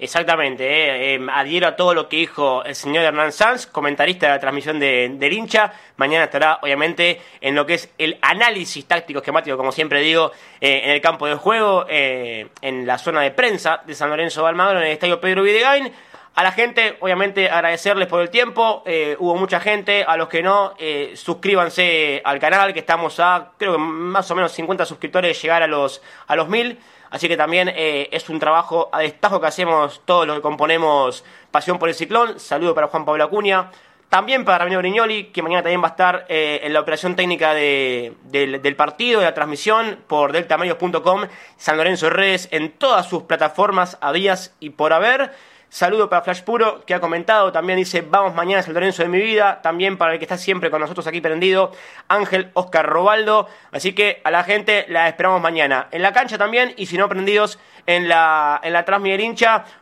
Exactamente, 0.00 0.64
eh, 0.64 1.14
em, 1.14 1.28
adhiero 1.28 1.66
a 1.66 1.74
todo 1.74 1.92
lo 1.92 2.08
que 2.08 2.18
dijo 2.18 2.62
el 2.62 2.76
señor 2.76 3.02
Hernán 3.02 3.32
Sanz, 3.32 3.66
comentarista 3.66 4.26
de 4.26 4.32
la 4.32 4.38
transmisión 4.38 4.78
de, 4.78 5.10
del 5.14 5.32
hincha. 5.32 5.72
Mañana 5.96 6.26
estará, 6.26 6.60
obviamente, 6.62 7.20
en 7.40 7.56
lo 7.56 7.66
que 7.66 7.74
es 7.74 7.90
el 7.98 8.16
análisis 8.22 8.86
táctico 8.86 9.18
esquemático, 9.18 9.56
como 9.56 9.72
siempre 9.72 10.00
digo, 10.00 10.30
eh, 10.60 10.82
en 10.84 10.90
el 10.92 11.00
campo 11.00 11.26
de 11.26 11.34
juego, 11.34 11.84
eh, 11.88 12.46
en 12.62 12.86
la 12.86 12.96
zona 12.98 13.22
de 13.22 13.32
prensa 13.32 13.82
de 13.84 13.94
San 13.96 14.08
Lorenzo 14.08 14.42
de 14.42 14.48
Almagro, 14.48 14.78
en 14.78 14.86
el 14.86 14.92
estadio 14.92 15.20
Pedro 15.20 15.42
Videgain. 15.42 15.92
A 16.36 16.44
la 16.44 16.52
gente, 16.52 16.96
obviamente, 17.00 17.50
agradecerles 17.50 18.06
por 18.06 18.20
el 18.20 18.30
tiempo. 18.30 18.84
hubo 19.18 19.34
mucha 19.34 19.58
gente. 19.58 20.04
A 20.06 20.16
los 20.16 20.28
que 20.28 20.40
no, 20.40 20.74
suscríbanse 21.14 22.22
al 22.24 22.38
canal, 22.38 22.72
que 22.72 22.78
estamos 22.78 23.18
a, 23.18 23.50
creo 23.58 23.72
que 23.72 23.78
más 23.78 24.30
o 24.30 24.36
menos 24.36 24.52
50 24.52 24.84
suscriptores, 24.86 25.42
llegar 25.42 25.64
a 25.64 25.66
los, 25.66 26.00
a 26.28 26.36
los 26.36 26.48
mil. 26.48 26.78
Así 27.10 27.28
que 27.28 27.36
también 27.36 27.68
eh, 27.68 28.08
es 28.12 28.28
un 28.28 28.38
trabajo 28.38 28.88
a 28.92 29.00
destajo 29.00 29.40
que 29.40 29.46
hacemos 29.46 30.02
todos 30.04 30.26
los 30.26 30.36
que 30.36 30.42
componemos 30.42 31.24
Pasión 31.50 31.78
por 31.78 31.88
el 31.88 31.94
Ciclón. 31.94 32.38
Saludo 32.38 32.74
para 32.74 32.88
Juan 32.88 33.04
Pablo 33.04 33.24
Acuña. 33.24 33.70
También 34.08 34.46
para 34.46 34.58
Ramiro 34.58 34.78
Brignoli, 34.78 35.24
que 35.24 35.42
mañana 35.42 35.62
también 35.62 35.82
va 35.82 35.88
a 35.88 35.90
estar 35.90 36.24
eh, 36.30 36.60
en 36.62 36.72
la 36.72 36.80
operación 36.80 37.14
técnica 37.14 37.52
del, 37.52 38.16
del, 38.30 38.76
partido, 38.76 39.20
de 39.20 39.26
la 39.26 39.34
transmisión 39.34 39.98
por 40.06 40.32
deltamedios.com, 40.32 41.26
San 41.58 41.76
Lorenzo 41.76 42.08
Redes, 42.08 42.48
en 42.50 42.72
todas 42.72 43.06
sus 43.06 43.24
plataformas, 43.24 43.98
a 44.00 44.12
días 44.12 44.54
y 44.60 44.70
por 44.70 44.94
haber. 44.94 45.32
Saludo 45.70 46.08
para 46.08 46.22
Flash 46.22 46.42
Puro, 46.44 46.82
que 46.86 46.94
ha 46.94 47.00
comentado, 47.00 47.52
también 47.52 47.78
dice, 47.78 48.00
vamos 48.00 48.34
mañana 48.34 48.60
es 48.60 48.68
el 48.68 48.74
Lorenzo 48.74 49.02
de 49.02 49.10
mi 49.10 49.20
vida, 49.20 49.60
también 49.60 49.98
para 49.98 50.14
el 50.14 50.18
que 50.18 50.24
está 50.24 50.38
siempre 50.38 50.70
con 50.70 50.80
nosotros 50.80 51.06
aquí 51.06 51.20
prendido, 51.20 51.72
Ángel 52.08 52.50
Oscar 52.54 52.86
Robaldo, 52.86 53.46
así 53.70 53.92
que 53.92 54.22
a 54.24 54.30
la 54.30 54.44
gente 54.44 54.86
la 54.88 55.08
esperamos 55.08 55.42
mañana, 55.42 55.88
en 55.90 56.00
la 56.00 56.14
cancha 56.14 56.38
también, 56.38 56.72
y 56.78 56.86
si 56.86 56.96
no 56.96 57.06
prendidos 57.10 57.58
en 57.86 58.08
la, 58.08 58.58
en 58.62 58.72
la 58.72 58.86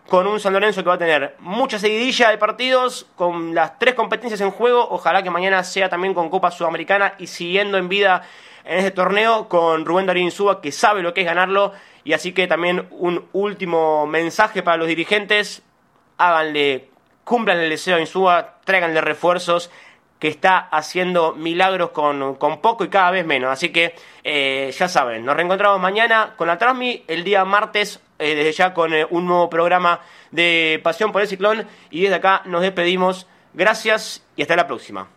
con 0.09 0.27
un 0.27 0.41
San 0.41 0.55
Lorenzo 0.55 0.83
que 0.83 0.89
va 0.89 0.97
a 0.97 0.99
tener 0.99 1.37
mucha 1.39 1.79
seguidilla 1.79 2.31
de 2.31 2.39
partidos, 2.39 3.07
con 3.15 3.55
las 3.55 3.79
tres 3.79 3.95
competencias 3.95 4.41
en 4.41 4.51
juego, 4.51 4.89
ojalá 4.91 5.23
que 5.23 5.31
mañana 5.31 5.63
sea 5.63 5.89
también 5.89 6.15
con 6.15 6.31
Copa 6.31 6.51
Sudamericana 6.51 7.15
y 7.19 7.29
siguiendo 7.29 7.79
en 7.79 7.89
vida 7.89 8.23
en 8.65 8.79
este 8.79 8.91
torneo 8.91 9.49
con 9.49 9.85
Rubén 9.85 10.07
Darín 10.07 10.33
Suba, 10.33 10.61
que 10.61 10.73
sabe 10.73 11.03
lo 11.03 11.15
que 11.15 11.21
es 11.21 11.27
ganarlo, 11.27 11.73
y 12.03 12.13
así 12.13 12.33
que 12.33 12.47
también 12.47 12.87
un 12.91 13.25
último 13.33 14.07
mensaje 14.07 14.63
para 14.63 14.77
los 14.77 14.89
dirigentes, 14.89 15.63
háganle, 16.19 16.89
cumplan 17.25 17.59
el 17.59 17.71
deseo 17.71 17.97
a 17.97 18.01
Insúa, 18.01 18.55
tráiganle 18.65 19.01
refuerzos, 19.01 19.71
que 20.19 20.29
está 20.29 20.59
haciendo 20.59 21.35
milagros 21.35 21.91
con, 21.91 22.37
con, 22.37 22.61
poco 22.61 22.85
y 22.85 22.89
cada 22.89 23.11
vez 23.11 23.27
menos. 23.27 23.51
Así 23.51 23.71
que 23.71 23.95
eh, 24.25 24.73
ya 24.77 24.89
saben, 24.89 25.25
nos 25.25 25.37
reencontramos 25.37 25.81
mañana 25.81 26.35
con 26.37 26.49
la 26.49 26.59
Transmi, 26.59 27.05
el 27.07 27.25
día 27.25 27.45
martes 27.45 28.01
eh, 28.19 28.35
desde 28.35 28.53
ya 28.53 28.75
con 28.75 28.95
eh, 28.95 29.07
un 29.11 29.27
nuevo 29.27 29.51
programa 29.51 30.01
de 30.31 30.81
Pasión 30.83 31.13
por 31.13 31.21
el 31.21 31.29
Ciclón 31.29 31.67
y 31.91 32.03
desde 32.03 32.17
acá 32.17 32.43
nos 32.47 32.63
despedimos. 32.63 33.27
Gracias 33.53 34.25
y 34.37 34.43
hasta 34.43 34.57
la 34.57 34.67
próxima. 34.67 35.16